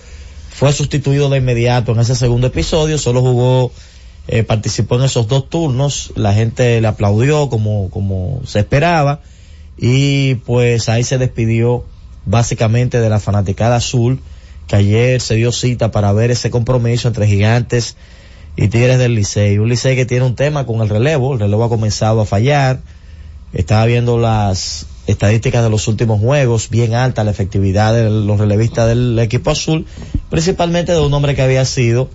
Fue 0.57 0.73
sustituido 0.73 1.29
de 1.29 1.37
inmediato 1.37 1.93
en 1.93 2.01
ese 2.01 2.17
segundo 2.17 2.47
episodio, 2.47 2.97
solo 2.97 3.21
jugó, 3.21 3.73
eh, 4.27 4.43
participó 4.43 4.97
en 4.97 5.03
esos 5.03 5.29
dos 5.29 5.51
turnos, 5.51 6.15
la 6.17 6.33
gente 6.33 6.81
le 6.81 6.89
aplaudió 6.89 7.51
como, 7.51 7.91
como 7.91 8.41
se 8.47 8.61
esperaba 8.61 9.21
y 9.77 10.37
pues 10.37 10.89
ahí 10.89 11.05
se 11.05 11.19
despidió 11.19 11.85
básicamente 12.25 13.01
de 13.01 13.11
la 13.11 13.21
fanaticada 13.21 13.77
azul 13.77 14.19
que 14.67 14.77
ayer 14.77 15.21
se 15.21 15.35
dio 15.35 15.53
cita 15.53 15.91
para 15.91 16.15
ver 16.15 16.31
ese 16.31 16.49
compromiso 16.49 17.07
entre 17.07 17.27
gigantes 17.27 17.99
y 18.57 18.69
Tigres 18.69 18.99
del 18.99 19.15
Licey. 19.15 19.59
Un 19.59 19.69
Licey 19.69 19.95
que 19.95 20.07
tiene 20.07 20.25
un 20.25 20.37
tema 20.37 20.65
con 20.65 20.81
el 20.81 20.89
relevo, 20.89 21.35
el 21.35 21.41
relevo 21.41 21.65
ha 21.65 21.69
comenzado 21.69 22.23
a 22.23 22.25
fallar. 22.25 22.81
Estaba 23.53 23.85
viendo 23.85 24.17
las 24.17 24.87
estadísticas 25.07 25.63
de 25.63 25.71
los 25.71 25.89
últimos 25.89 26.21
juegos, 26.21 26.71
bien 26.71 26.95
alta 26.95 27.25
la 27.25 27.31
efectividad 27.31 27.95
de 27.95 28.11
los 28.11 28.39
relevistas 28.39 28.89
del 28.89 29.19
equipo 29.19 29.51
azul, 29.51 29.87
principalmente 30.31 30.93
de 30.93 31.01
un 31.01 31.13
hombre 31.15 31.35
que 31.35 31.43
había 31.43 31.65
sido 31.65 32.09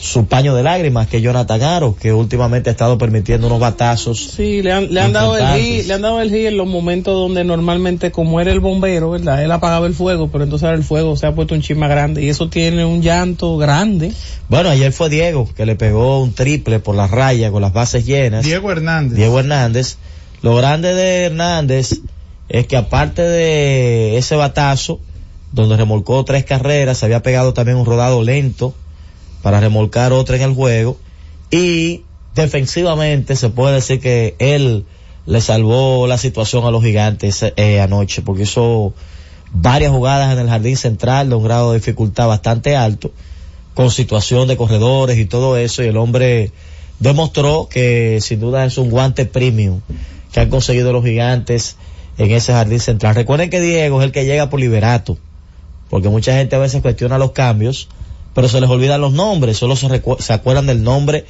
su 0.00 0.26
paño 0.26 0.54
de 0.54 0.62
lágrimas, 0.62 1.08
que 1.08 1.18
es 1.18 1.22
Jonathan 1.22 1.62
Aro, 1.62 1.94
que 1.94 2.12
últimamente 2.12 2.70
ha 2.70 2.72
estado 2.72 2.96
permitiendo 2.96 3.48
unos 3.48 3.60
batazos. 3.60 4.30
Sí, 4.34 4.62
le 4.62 4.72
han, 4.72 4.92
le 4.92 5.00
han 5.00 5.12
dado 5.12 5.36
el 5.36 5.46
hit, 5.60 5.86
le 5.86 5.94
han 5.94 6.02
dado 6.02 6.20
el 6.20 6.30
hit 6.30 6.46
en 6.46 6.56
los 6.56 6.66
momentos 6.66 7.14
donde 7.14 7.44
normalmente, 7.44 8.10
como 8.10 8.40
era 8.40 8.50
el 8.50 8.60
bombero, 8.60 9.10
¿verdad? 9.10 9.44
Él 9.44 9.52
apagaba 9.52 9.86
el 9.86 9.94
fuego, 9.94 10.30
pero 10.30 10.44
entonces 10.44 10.64
ahora 10.64 10.78
el 10.78 10.84
fuego 10.84 11.16
se 11.16 11.26
ha 11.26 11.34
puesto 11.34 11.54
un 11.54 11.60
chisma 11.60 11.86
grande 11.86 12.24
y 12.24 12.30
eso 12.30 12.48
tiene 12.48 12.84
un 12.84 13.02
llanto 13.02 13.58
grande. 13.58 14.12
Bueno, 14.48 14.70
ayer 14.70 14.92
fue 14.92 15.10
Diego, 15.10 15.48
que 15.54 15.66
le 15.66 15.76
pegó 15.76 16.22
un 16.22 16.32
triple 16.32 16.80
por 16.80 16.94
la 16.94 17.06
raya 17.06 17.50
con 17.50 17.60
las 17.60 17.72
bases 17.72 18.06
llenas. 18.06 18.44
Diego 18.44 18.72
Hernández. 18.72 19.16
Diego 19.16 19.38
Hernández. 19.38 19.96
Lo 20.42 20.56
grande 20.56 20.94
de 20.94 21.24
Hernández 21.24 22.00
es 22.50 22.66
que 22.66 22.76
aparte 22.76 23.22
de 23.22 24.18
ese 24.18 24.34
batazo, 24.34 24.98
donde 25.52 25.76
remolcó 25.76 26.24
tres 26.24 26.44
carreras, 26.44 26.98
se 26.98 27.06
había 27.06 27.22
pegado 27.22 27.54
también 27.54 27.78
un 27.78 27.86
rodado 27.86 28.22
lento 28.22 28.74
para 29.40 29.60
remolcar 29.60 30.12
otra 30.12 30.36
en 30.36 30.42
el 30.42 30.54
juego. 30.54 30.96
Y 31.52 32.02
defensivamente 32.34 33.36
se 33.36 33.50
puede 33.50 33.76
decir 33.76 34.00
que 34.00 34.34
él 34.40 34.84
le 35.26 35.40
salvó 35.40 36.08
la 36.08 36.18
situación 36.18 36.66
a 36.66 36.72
los 36.72 36.82
gigantes 36.82 37.44
eh, 37.56 37.80
anoche, 37.80 38.20
porque 38.22 38.42
hizo 38.42 38.94
varias 39.52 39.92
jugadas 39.92 40.32
en 40.32 40.40
el 40.40 40.48
jardín 40.48 40.76
central 40.76 41.28
de 41.28 41.36
un 41.36 41.44
grado 41.44 41.70
de 41.70 41.78
dificultad 41.78 42.26
bastante 42.26 42.74
alto, 42.74 43.12
con 43.74 43.92
situación 43.92 44.48
de 44.48 44.56
corredores 44.56 45.18
y 45.18 45.24
todo 45.24 45.56
eso, 45.56 45.84
y 45.84 45.86
el 45.86 45.96
hombre 45.96 46.50
demostró 46.98 47.68
que 47.70 48.18
sin 48.20 48.40
duda 48.40 48.64
es 48.64 48.76
un 48.76 48.90
guante 48.90 49.24
premium 49.24 49.80
que 50.32 50.40
han 50.40 50.50
conseguido 50.50 50.92
los 50.92 51.04
gigantes 51.04 51.76
en 52.18 52.30
ese 52.30 52.52
jardín 52.52 52.80
central. 52.80 53.14
Recuerden 53.14 53.50
que 53.50 53.60
Diego 53.60 54.00
es 54.00 54.06
el 54.06 54.12
que 54.12 54.24
llega 54.24 54.50
por 54.50 54.60
liberato, 54.60 55.18
porque 55.88 56.08
mucha 56.08 56.32
gente 56.34 56.56
a 56.56 56.58
veces 56.58 56.82
cuestiona 56.82 57.18
los 57.18 57.32
cambios, 57.32 57.88
pero 58.34 58.48
se 58.48 58.60
les 58.60 58.70
olvidan 58.70 59.00
los 59.00 59.12
nombres, 59.12 59.56
solo 59.56 59.76
se, 59.76 59.88
recu- 59.88 60.20
se 60.20 60.32
acuerdan 60.32 60.66
del 60.66 60.82
nombre 60.82 61.24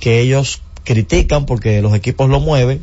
que 0.00 0.20
ellos 0.20 0.60
critican 0.84 1.46
porque 1.46 1.80
los 1.80 1.94
equipos 1.94 2.28
lo 2.28 2.40
mueven 2.40 2.82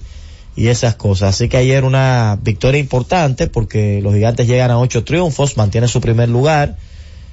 y 0.56 0.68
esas 0.68 0.96
cosas. 0.96 1.36
Así 1.36 1.50
que 1.50 1.58
ayer 1.58 1.84
una 1.84 2.40
victoria 2.42 2.80
importante 2.80 3.48
porque 3.48 4.02
los 4.02 4.14
gigantes 4.14 4.48
llegan 4.48 4.72
a 4.72 4.80
ocho 4.80 5.04
triunfos, 5.04 5.58
mantienen 5.58 5.90
su 5.90 6.02
primer 6.02 6.30
lugar. 6.30 6.78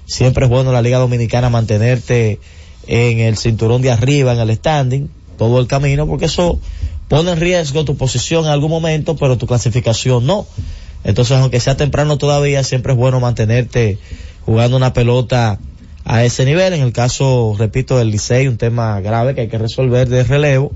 Siempre 0.07 0.45
es 0.45 0.51
bueno 0.51 0.71
en 0.71 0.75
la 0.75 0.83
Liga 0.83 0.99
Dominicana 0.99 1.49
mantenerte 1.51 2.39
en 2.87 3.19
el 3.21 3.37
cinturón 3.37 3.83
de 3.83 3.91
arriba, 3.91 4.33
en 4.33 4.41
el 4.41 4.55
standing, 4.55 5.09
todo 5.39 5.59
el 5.59 5.67
camino, 5.67 6.07
porque 6.07 6.27
eso 6.27 6.61
pone 7.09 7.33
en 7.33 7.41
riesgo 7.41 7.85
tu 7.85 7.97
posición 7.97 8.45
en 8.45 8.51
algún 8.51 8.71
momento, 8.71 9.17
pero 9.17 9.39
tu 9.39 9.47
clasificación 9.47 10.27
no. 10.27 10.47
Entonces, 11.05 11.37
aunque 11.37 11.61
sea 11.61 11.77
temprano 11.77 12.19
todavía, 12.19 12.65
siempre 12.65 12.93
es 12.93 12.99
bueno 12.99 13.21
mantenerte 13.21 13.99
jugando 14.45 14.77
una 14.77 14.93
pelota 14.93 15.59
a 16.05 16.25
ese 16.25 16.45
nivel. 16.45 16.73
En 16.73 16.83
el 16.83 16.93
caso, 16.93 17.55
repito, 17.59 17.99
del 17.99 18.11
Licey, 18.11 18.49
un 18.49 18.57
tema 18.57 19.01
grave 19.01 19.35
que 19.35 19.43
hay 19.43 19.49
que 19.49 19.59
resolver 19.59 20.09
de 20.09 20.25
relevo, 20.25 20.73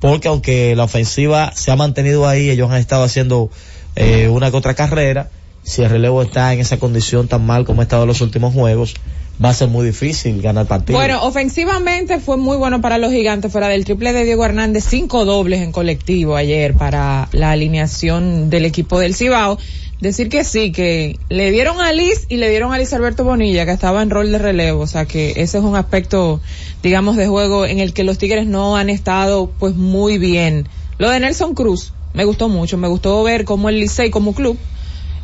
porque 0.00 0.28
aunque 0.28 0.76
la 0.76 0.84
ofensiva 0.84 1.52
se 1.54 1.70
ha 1.70 1.76
mantenido 1.76 2.28
ahí, 2.28 2.50
ellos 2.50 2.70
han 2.70 2.78
estado 2.78 3.04
haciendo 3.04 3.50
eh, 3.96 4.28
una 4.28 4.50
que 4.50 4.56
otra 4.56 4.74
carrera, 4.74 5.30
si 5.62 5.82
el 5.82 5.90
relevo 5.90 6.22
está 6.22 6.52
en 6.54 6.60
esa 6.60 6.78
condición 6.78 7.28
tan 7.28 7.44
mal 7.44 7.64
como 7.64 7.80
ha 7.80 7.84
estado 7.84 8.02
en 8.02 8.08
los 8.08 8.20
últimos 8.20 8.54
juegos, 8.54 8.94
va 9.42 9.50
a 9.50 9.54
ser 9.54 9.68
muy 9.68 9.84
difícil 9.84 10.40
ganar 10.40 10.66
partidos. 10.66 11.00
Bueno, 11.00 11.22
ofensivamente 11.24 12.20
fue 12.20 12.36
muy 12.36 12.56
bueno 12.56 12.80
para 12.80 12.98
los 12.98 13.12
gigantes, 13.12 13.52
fuera 13.52 13.68
del 13.68 13.84
triple 13.84 14.12
de 14.12 14.24
Diego 14.24 14.44
Hernández, 14.44 14.84
cinco 14.88 15.24
dobles 15.24 15.60
en 15.60 15.72
colectivo 15.72 16.36
ayer 16.36 16.74
para 16.74 17.28
la 17.32 17.50
alineación 17.50 18.50
del 18.50 18.64
equipo 18.64 18.98
del 18.98 19.14
Cibao. 19.14 19.58
Decir 20.00 20.28
que 20.28 20.44
sí, 20.44 20.72
que 20.72 21.18
le 21.30 21.50
dieron 21.50 21.80
a 21.80 21.90
Liz 21.90 22.26
y 22.28 22.36
le 22.36 22.50
dieron 22.50 22.72
a 22.74 22.78
Liz 22.78 22.92
Alberto 22.92 23.24
Bonilla, 23.24 23.64
que 23.64 23.72
estaba 23.72 24.02
en 24.02 24.10
rol 24.10 24.30
de 24.30 24.38
relevo, 24.38 24.82
o 24.82 24.86
sea 24.86 25.06
que 25.06 25.30
ese 25.36 25.56
es 25.56 25.64
un 25.64 25.74
aspecto, 25.74 26.40
digamos, 26.82 27.16
de 27.16 27.26
juego 27.26 27.64
en 27.64 27.78
el 27.78 27.94
que 27.94 28.04
los 28.04 28.18
Tigres 28.18 28.46
no 28.46 28.76
han 28.76 28.90
estado 28.90 29.50
pues 29.58 29.74
muy 29.74 30.18
bien. 30.18 30.68
Lo 30.98 31.08
de 31.08 31.20
Nelson 31.20 31.54
Cruz, 31.54 31.94
me 32.12 32.26
gustó 32.26 32.50
mucho, 32.50 32.76
me 32.76 32.88
gustó 32.88 33.22
ver 33.22 33.46
cómo 33.46 33.70
el 33.70 33.80
Licey 33.80 34.10
como 34.10 34.34
club 34.34 34.58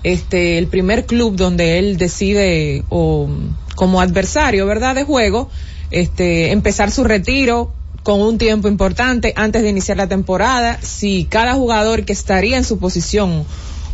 este 0.05 0.59
el 0.59 0.67
primer 0.67 1.07
club 1.07 1.37
donde 1.37 1.79
él 1.79 1.97
decide 1.97 2.85
o 2.89 3.29
como 3.75 4.01
adversario, 4.01 4.67
¿verdad? 4.67 4.95
de 4.95 5.05
juego, 5.05 5.49
este 5.91 6.53
empezar 6.53 6.91
su 6.91 7.05
retiro 7.05 7.73
con 8.03 8.21
un 8.21 8.37
tiempo 8.39 8.67
importante 8.69 9.33
antes 9.37 9.63
de 9.63 9.69
iniciar 9.71 9.97
la 9.97 10.09
temporada, 10.09 10.79
si 10.83 11.25
cada 11.27 11.55
jugador 11.55 12.05
que 12.05 12.13
estaría 12.13 12.57
en 12.57 12.65
su 12.65 12.79
posición 12.79 13.45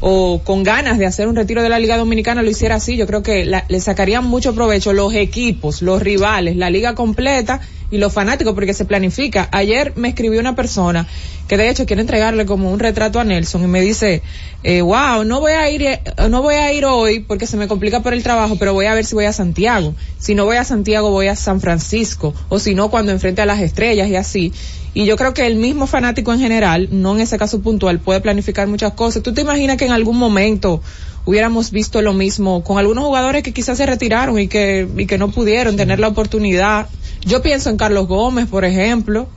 o 0.01 0.41
con 0.45 0.63
ganas 0.63 0.97
de 0.99 1.07
hacer 1.07 1.27
un 1.29 1.37
retiro 1.37 1.63
de 1.63 1.69
la 1.69 1.79
Liga 1.79 1.97
Dominicana 1.99 2.43
lo 2.43 2.51
hiciera 2.51 2.77
así, 2.77 2.97
yo 2.97 3.07
creo 3.07 3.23
que 3.23 3.45
la- 3.45 3.65
le 3.69 3.81
sacarían 3.81 4.25
mucho 4.25 4.55
provecho 4.55 4.93
los 4.93 5.13
equipos, 5.15 5.83
los 5.83 6.01
rivales, 6.01 6.57
la 6.57 6.71
liga 6.71 6.95
completa 6.95 7.61
y 7.91 7.99
los 7.99 8.13
fanáticos 8.13 8.55
porque 8.55 8.75
se 8.75 8.85
planifica. 8.85 9.49
Ayer 9.53 9.93
me 9.97 10.09
escribió 10.09 10.41
una 10.41 10.55
persona 10.55 11.07
que 11.49 11.57
de 11.57 11.71
hecho 11.71 11.87
quiere 11.87 12.03
entregarle 12.03 12.45
como 12.45 12.71
un 12.71 12.79
retrato 12.79 13.19
a 13.19 13.25
Nelson 13.25 13.65
y 13.65 13.67
me 13.67 13.81
dice, 13.81 14.23
eh, 14.63 14.83
wow, 14.83 15.25
no 15.25 15.41
voy 15.41 15.53
a 15.53 15.71
ir, 15.71 15.83
eh, 15.83 16.03
no 16.29 16.43
voy 16.43 16.57
a 16.57 16.73
ir 16.73 16.85
hoy 16.85 17.21
porque 17.21 17.47
se 17.47 17.57
me 17.57 17.67
complica 17.69 18.01
por 18.03 18.13
el 18.13 18.23
trabajo, 18.23 18.57
pero 18.59 18.75
voy 18.75 18.87
a 18.87 18.95
ver 18.95 19.07
si 19.07 19.15
voy 19.15 19.25
a 19.25 19.33
Santiago. 19.33 19.95
Si 20.19 20.35
no 20.35 20.45
voy 20.45 20.57
a 20.57 20.65
Santiago, 20.65 21.11
voy 21.11 21.29
a 21.29 21.37
San 21.37 21.61
Francisco. 21.61 22.35
O 22.51 22.59
si 22.59 22.75
no, 22.75 22.91
cuando 22.91 23.13
enfrente 23.13 23.41
a 23.41 23.47
las 23.47 23.61
estrellas 23.61 24.09
y 24.09 24.17
así. 24.17 24.53
Y 24.93 25.07
yo 25.07 25.17
creo 25.17 25.33
que 25.33 25.47
el 25.47 25.57
mismo 25.57 25.87
fanático 25.87 26.33
en 26.33 26.41
general, 26.41 26.89
no 26.91 27.15
en 27.15 27.21
ese 27.23 27.39
caso 27.39 27.61
puntual, 27.61 27.99
puede 27.99 28.21
planificar 28.21 28.69
muchas 28.69 28.93
cosas. 28.93 29.23
¿Tú 29.23 29.33
te 29.33 29.41
imaginas 29.41 29.79
que 29.79 29.87
en 29.87 29.93
algún 29.93 30.19
momento 30.19 30.83
hubiéramos 31.25 31.71
visto 31.71 32.03
lo 32.03 32.13
mismo 32.13 32.65
con 32.65 32.79
algunos 32.79 33.05
jugadores 33.05 33.43
que 33.43 33.53
quizás 33.53 33.79
se 33.79 33.87
retiraron 33.87 34.39
y 34.39 34.49
que, 34.49 34.89
y 34.97 35.07
que 35.07 35.17
no 35.17 35.31
pudieron 35.31 35.77
tener 35.77 35.99
la 35.99 36.09
oportunidad? 36.09 36.89
Yo 37.25 37.43
pienso 37.43 37.71
en 37.71 37.77
Carlos 37.77 38.07
Gómez, 38.07 38.47
por 38.49 38.65
ejemplo. 38.65 39.29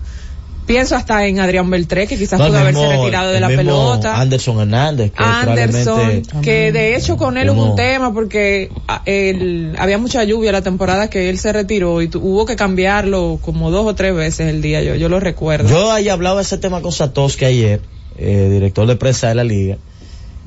Pienso 0.68 0.96
hasta 0.96 1.26
en 1.26 1.40
Adrián 1.40 1.70
Beltré, 1.70 2.06
que 2.08 2.18
quizás 2.18 2.40
No, 2.40 2.48
pudo 2.48 2.60
haberse 2.60 2.80
mismo- 2.80 3.02
retirado 3.04 3.32
de 3.32 3.40
la 3.40 3.48
pelota. 3.48 4.22
Anderson 4.22 4.60
Hernández, 4.62 5.12
que 5.12 5.24
Anderson, 5.24 6.22
que 6.44 6.72
de 6.72 6.96
hecho 6.96 7.18
con 7.18 7.38
él 7.38 7.50
hubo 7.50 7.72
un 7.72 7.76
tema 7.76 8.14
porque 8.14 8.70
ah, 8.88 9.02
él- 9.06 9.76
había 9.80 9.98
mucha 9.98 10.24
lluvia 10.24 10.52
la 10.52 10.62
temporada 10.62 11.10
que 11.10 11.30
él 11.30 11.40
se 11.40 11.52
retiró 11.52 12.02
y 12.02 12.08
tu- 12.08 12.20
hubo 12.22 12.46
que 12.46 12.56
cambiarlo 12.56 13.40
como 13.42 13.72
dos 13.72 13.86
o 13.88 13.96
tres 13.96 14.16
veces 14.16 14.48
el 14.48 14.62
día, 14.62 14.82
yo, 14.84 14.96
yo 14.96 15.10
lo 15.10 15.20
recuerdo. 15.20 15.68
Yo 15.68 15.92
ahí 15.92 16.08
hablaba 16.10 16.38
de 16.38 16.44
ese 16.44 16.58
tema 16.60 16.82
con 16.82 16.92
Satoshi 16.92 17.44
ayer, 17.44 17.82
eh, 18.18 18.48
director 18.52 18.88
de 18.88 18.96
prensa 18.96 19.28
de 19.30 19.36
la 19.36 19.44
liga, 19.44 19.78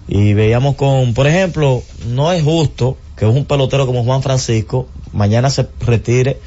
y 0.09 0.33
veíamos 0.33 0.77
con, 0.77 1.13
por 1.13 1.27
ejemplo, 1.27 1.83
no 2.07 2.33
es 2.33 2.43
justo 2.43 2.97
que 3.17 3.27
un 3.27 3.45
pelotero 3.47 3.85
como 3.85 4.05
Juan 4.05 4.23
Francisco 4.23 4.89
mañana 5.13 5.51
se 5.51 5.67
retire 5.81 6.39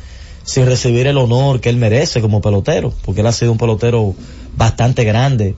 sin 0.48 0.66
recibir 0.66 1.08
el 1.08 1.18
honor 1.18 1.60
que 1.60 1.68
él 1.68 1.76
merece 1.76 2.22
como 2.22 2.40
pelotero, 2.40 2.94
porque 3.04 3.20
él 3.20 3.28
ha 3.28 3.34
sido 3.34 3.52
un 3.52 3.58
pelotero 3.58 4.16
bastante 4.56 5.04
grande 5.04 5.56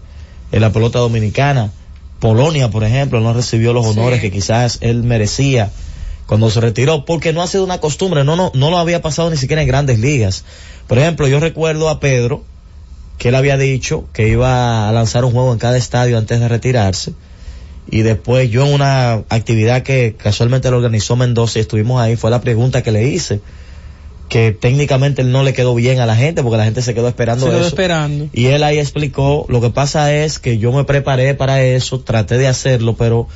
en 0.51 0.61
la 0.61 0.71
pelota 0.71 0.97
dominicana. 0.97 1.71
Polonia, 2.19 2.71
por 2.71 2.83
ejemplo, 2.83 3.19
no 3.19 3.31
recibió 3.31 3.71
los 3.71 3.85
Sí. 3.85 3.91
honores 3.91 4.19
que 4.19 4.31
quizás 4.31 4.79
él 4.81 5.03
merecía 5.03 5.69
cuando 6.25 6.49
se 6.49 6.59
retiró, 6.59 7.05
porque 7.05 7.33
no 7.33 7.43
ha 7.43 7.47
sido 7.47 7.63
una 7.63 7.77
costumbre, 7.79 8.23
no, 8.23 8.35
no, 8.35 8.51
no 8.55 8.71
lo 8.71 8.79
había 8.79 8.99
pasado 9.03 9.29
ni 9.29 9.37
siquiera 9.37 9.61
en 9.61 9.67
grandes 9.67 9.99
ligas. 9.99 10.43
Por 10.87 10.97
ejemplo, 10.97 11.27
yo 11.27 11.39
recuerdo 11.39 11.87
a 11.87 11.99
Pedro, 11.99 12.43
que 13.19 13.29
él 13.29 13.35
había 13.35 13.57
dicho 13.57 14.05
que 14.11 14.27
iba 14.27 14.89
a 14.89 14.91
lanzar 14.91 15.23
un 15.23 15.33
juego 15.33 15.53
en 15.53 15.59
cada 15.59 15.77
estadio 15.77 16.17
antes 16.17 16.39
de 16.39 16.47
retirarse. 16.47 17.13
Y 17.91 18.01
después 18.01 18.49
yo 18.49 18.65
en 18.65 18.73
una 18.73 19.23
actividad 19.29 19.83
que 19.83 20.15
casualmente 20.17 20.71
lo 20.71 20.77
organizó 20.77 21.15
Mendoza 21.15 21.59
y 21.59 21.61
estuvimos 21.61 22.01
ahí, 22.01 22.15
fue 22.15 22.31
la 22.31 22.41
pregunta 22.41 22.81
que 22.81 22.91
le 22.91 23.07
hice. 23.07 23.39
Que 24.29 24.51
técnicamente 24.51 25.21
él 25.23 25.31
no 25.31 25.43
le 25.43 25.53
quedó 25.53 25.73
bien 25.75 25.99
a 25.99 26.05
la 26.05 26.15
gente 26.15 26.43
porque 26.43 26.57
la 26.57 26.63
gente 26.65 26.81
se 26.83 26.93
quedó 26.93 27.07
esperando 27.07 27.45
Se 27.45 27.49
quedó 27.51 27.59
eso. 27.61 27.67
esperando. 27.69 28.27
Y 28.31 28.45
él 28.45 28.63
ahí 28.63 28.77
explicó, 28.77 29.45
lo 29.49 29.59
que 29.59 29.71
pasa 29.71 30.13
es 30.13 30.37
que 30.39 30.59
yo 30.59 30.71
me 30.71 30.83
preparé 30.83 31.33
para 31.33 31.63
eso, 31.63 31.99
traté 32.01 32.37
de 32.37 32.47
hacerlo, 32.47 32.95
pero 32.95 33.27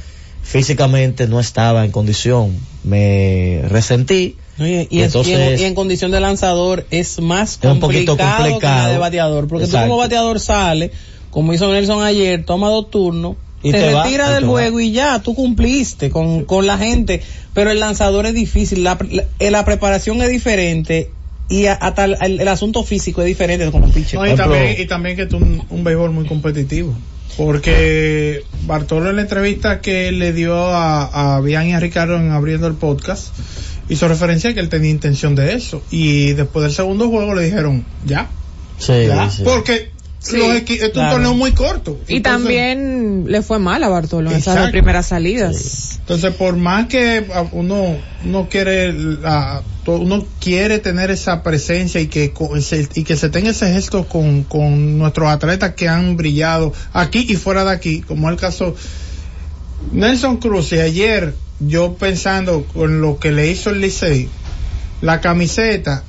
físicamente 0.43 1.27
no 1.27 1.39
estaba 1.39 1.83
en 1.85 1.91
condición. 1.91 2.55
Me 2.83 3.61
resentí. 3.69 4.37
Y, 4.59 4.63
y 4.63 4.87
Y 4.91 4.99
es- 4.99 5.05
entonces- 5.07 5.29
y 5.29 5.53
en, 5.55 5.59
y 5.59 5.63
en 5.63 5.73
condición 5.75 6.11
de 6.11 6.19
lanzador 6.19 6.85
es 6.91 7.19
más 7.19 7.57
Es 7.61 7.71
un 7.71 7.79
poquito 7.79 8.11
complicado, 8.11 8.37
que 8.37 8.43
la 8.43 8.49
complicado. 8.51 8.91
de 8.91 8.97
bateador, 8.99 9.47
porque 9.47 9.63
tú 9.65 9.69
Exacto. 9.71 9.87
como 9.89 9.97
bateador 9.99 10.39
sale, 10.39 10.91
como 11.31 11.53
hizo 11.53 11.71
Nelson 11.71 12.03
ayer, 12.03 12.45
toma 12.45 12.69
dos 12.69 12.91
turnos, 12.91 13.35
Y 13.63 13.71
te, 13.71 13.79
te 13.79 13.93
va, 13.93 14.03
retira 14.03 14.29
y 14.29 14.33
del 14.33 14.43
te 14.43 14.47
juego 14.49 14.79
y 14.81 14.91
ya, 14.91 15.19
tú 15.23 15.33
cumpliste 15.35 16.09
con, 16.09 16.43
con 16.45 16.67
la 16.67 16.77
gente, 16.77 17.21
pero 17.53 17.71
el 17.71 17.79
lanzador 17.79 18.25
es 18.25 18.33
difícil, 18.33 18.83
la, 18.83 18.97
la, 19.09 19.23
eh, 19.39 19.51
la 19.51 19.63
preparación 19.65 20.21
es 20.21 20.29
diferente 20.29 21.09
y 21.49 21.65
a- 21.67 21.73
hasta 21.73 22.05
el, 22.05 22.17
el- 22.21 22.39
el 22.41 22.47
asunto 22.49 22.83
físico 22.83 23.21
es 23.21 23.27
diferente 23.27 23.69
como 23.71 23.89
pitcher. 23.89 24.19
No, 24.19 24.27
y, 24.31 24.35
también, 24.35 24.75
y 24.77 24.85
también 24.85 25.15
que 25.15 25.23
es 25.23 25.33
un, 25.33 25.63
un 25.69 25.83
béisbol 25.83 26.11
muy 26.11 26.25
competitivo. 26.25 26.93
Porque 27.37 28.43
Bartolo 28.65 29.09
en 29.09 29.15
la 29.15 29.21
entrevista 29.23 29.81
que 29.81 30.11
le 30.11 30.33
dio 30.33 30.55
a, 30.67 31.35
a 31.37 31.41
Bian 31.41 31.67
y 31.67 31.73
a 31.73 31.79
Ricardo 31.79 32.15
en 32.17 32.31
abriendo 32.31 32.67
el 32.67 32.75
podcast, 32.75 33.33
hizo 33.89 34.07
referencia 34.07 34.51
a 34.51 34.53
que 34.53 34.59
él 34.59 34.69
tenía 34.69 34.91
intención 34.91 35.33
de 35.35 35.53
eso. 35.53 35.81
Y 35.89 36.33
después 36.33 36.63
del 36.63 36.73
segundo 36.73 37.09
juego 37.09 37.33
le 37.33 37.45
dijeron, 37.45 37.85
ya, 38.05 38.29
Sí, 38.77 39.05
ya. 39.07 39.29
sí. 39.31 39.43
Porque 39.43 39.91
Sí, 40.23 40.41
es 40.41 40.83
un 40.83 41.09
torneo 41.09 41.33
muy 41.33 41.51
corto. 41.51 41.99
y 42.07 42.15
Entonces- 42.17 42.23
también 42.23 43.25
le 43.27 43.41
fue 43.41 43.59
mal 43.59 43.83
a 43.83 43.89
Bartolo 43.89 44.31
en 44.31 44.37
esas 44.37 44.71
primeras 44.71 45.07
salidas. 45.07 45.97
Entonces, 45.99 46.33
por 46.33 46.55
más 46.55 46.87
que 46.87 47.25
ah, 47.33 47.45
uno, 47.51 47.97
uno 48.25 48.47
quiere, 48.49 48.93
uno 49.85 50.25
quiere 50.39 50.79
tener 50.79 51.11
esa 51.11 51.43
presencia 51.43 51.99
y 51.99 52.07
que, 52.07 52.33
y 52.95 53.03
que 53.03 53.17
se 53.17 53.29
tenga 53.29 53.49
ese 53.49 53.73
gesto 53.73 54.07
con, 54.07 54.43
con 54.43 54.97
nuestros 54.97 55.27
atletas 55.27 55.73
que 55.75 55.89
han 55.89 56.15
brillado 56.15 56.73
aquí 56.93 57.25
y 57.27 57.35
fuera 57.35 57.65
de 57.65 57.71
aquí, 57.71 58.01
como 58.01 58.29
el 58.29 58.37
caso 58.37 58.75
Nelson 59.91 60.37
Cruz, 60.37 60.71
y 60.71 60.79
ayer 60.79 61.35
yo 61.59 61.95
pensando 61.95 62.65
con 62.73 63.01
lo 63.01 63.19
que 63.19 63.31
le 63.31 63.49
hizo 63.49 63.71
el 63.71 63.81
Licey, 63.81 64.29
la 65.01 65.19
camiseta 65.19 66.03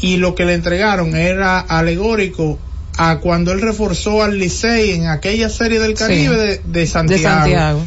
y 0.00 0.16
lo 0.16 0.34
que 0.34 0.46
le 0.46 0.54
entregaron 0.54 1.14
era 1.14 1.60
alegórico 1.60 2.58
a 3.02 3.18
cuando 3.18 3.50
él 3.52 3.62
reforzó 3.62 4.22
al 4.22 4.38
Licey 4.38 4.90
en 4.90 5.06
aquella 5.06 5.48
serie 5.48 5.78
del 5.80 5.94
Caribe 5.94 6.36
de, 6.36 6.46
de 6.58 6.80
De 6.80 6.86
Santiago. 6.86 7.22
Santiago. 7.40 7.86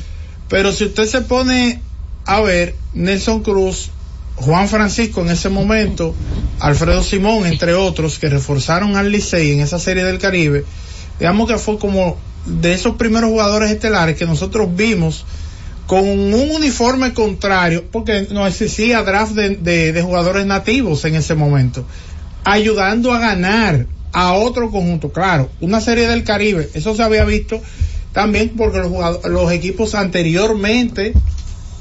Pero 0.50 0.72
si 0.72 0.86
usted 0.86 1.06
se 1.06 1.22
pone 1.22 1.82
a 2.26 2.42
ver, 2.42 2.76
Nelson 2.94 3.44
Cruz, 3.44 3.92
Juan 4.38 4.68
Francisco 4.68 5.22
en 5.22 5.30
ese 5.30 5.50
momento, 5.50 6.16
Alfredo 6.60 7.04
Simón, 7.04 7.46
entre 7.46 7.76
otros, 7.76 8.18
que 8.18 8.28
reforzaron 8.30 8.98
al 8.98 9.12
Licey 9.12 9.52
en 9.52 9.60
esa 9.60 9.78
serie 9.78 10.04
del 10.04 10.18
Caribe, 10.18 10.66
digamos 11.20 11.48
que 11.48 11.60
fue 11.60 11.78
como 11.78 12.18
de 12.48 12.74
esos 12.74 12.96
primeros 12.96 13.30
jugadores 13.30 13.70
estelares 13.70 14.18
que 14.18 14.26
nosotros 14.26 14.76
vimos 14.76 15.26
con 15.86 16.08
un 16.10 16.34
uniforme 16.34 17.14
contrario, 17.14 17.86
porque 17.92 18.28
no 18.32 18.48
existía 18.48 19.04
draft 19.04 19.34
de, 19.34 19.50
de- 19.58 19.94
de 19.94 20.02
jugadores 20.02 20.46
nativos 20.48 21.06
en 21.06 21.14
ese 21.16 21.36
momento, 21.36 21.86
ayudando 22.46 23.14
a 23.14 23.20
ganar 23.20 23.86
a 24.14 24.34
otro 24.34 24.72
conjunto. 24.72 25.10
Claro, 25.12 25.50
una 25.60 25.82
serie 25.82 26.08
del 26.08 26.24
Caribe, 26.24 26.70
eso 26.74 26.96
se 26.96 27.04
había 27.04 27.26
visto 27.26 27.62
también 28.14 28.54
porque 28.56 28.78
los, 28.78 28.88
jugado- 28.88 29.22
los 29.28 29.52
equipos 29.52 29.96
anteriormente 29.96 31.14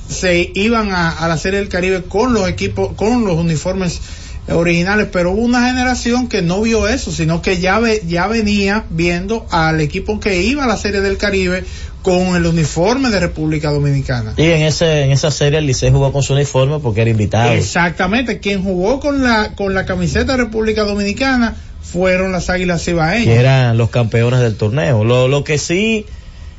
se 0.09 0.51
iban 0.55 0.91
a, 0.91 1.11
a 1.11 1.29
la 1.29 1.37
serie 1.39 1.61
del 1.61 1.69
Caribe 1.69 2.03
con 2.03 2.33
los 2.35 2.49
equipos, 2.49 2.93
con 2.97 3.25
los 3.25 3.37
uniformes 3.37 4.01
originales, 4.49 5.09
pero 5.13 5.31
hubo 5.31 5.43
una 5.43 5.67
generación 5.69 6.29
que 6.29 6.43
no 6.43 6.61
vio 6.63 6.89
eso, 6.89 7.13
sino 7.13 7.41
que 7.43 7.59
ya 7.61 7.79
ve, 7.79 8.03
ya 8.09 8.27
venía 8.27 8.85
viendo 8.91 9.47
al 9.51 9.81
equipo 9.81 10.19
que 10.21 10.43
iba 10.43 10.65
a 10.65 10.67
la 10.67 10.77
serie 10.77 11.01
del 11.01 11.17
Caribe 11.17 11.65
con 12.03 12.35
el 12.35 12.45
uniforme 12.47 13.11
de 13.11 13.21
República 13.21 13.71
Dominicana. 13.71 14.35
Y 14.37 14.43
en 14.43 14.63
ese, 14.63 15.03
en 15.05 15.13
esa 15.13 15.31
serie 15.31 15.61
el 15.61 15.67
Licey 15.67 15.93
jugó 15.93 16.13
con 16.13 16.25
su 16.25 16.33
uniforme 16.33 16.81
porque 16.81 17.03
era 17.03 17.11
invitado. 17.11 17.53
Exactamente, 17.53 18.41
quien 18.41 18.63
jugó 18.65 18.99
con 18.99 19.23
la 19.23 19.55
con 19.55 19.75
la 19.75 19.87
camiseta 19.87 20.33
de 20.33 20.39
República 20.45 20.83
Dominicana 20.83 21.55
fueron 21.83 22.33
las 22.33 22.49
Águilas 22.51 22.81
que 22.85 22.93
Cibaeñas. 22.93 23.27
eran 23.39 23.77
los 23.77 23.91
campeones 23.91 24.41
del 24.41 24.57
torneo. 24.57 25.05
Lo, 25.05 25.29
lo 25.29 25.45
que 25.45 25.59
sí, 25.59 26.07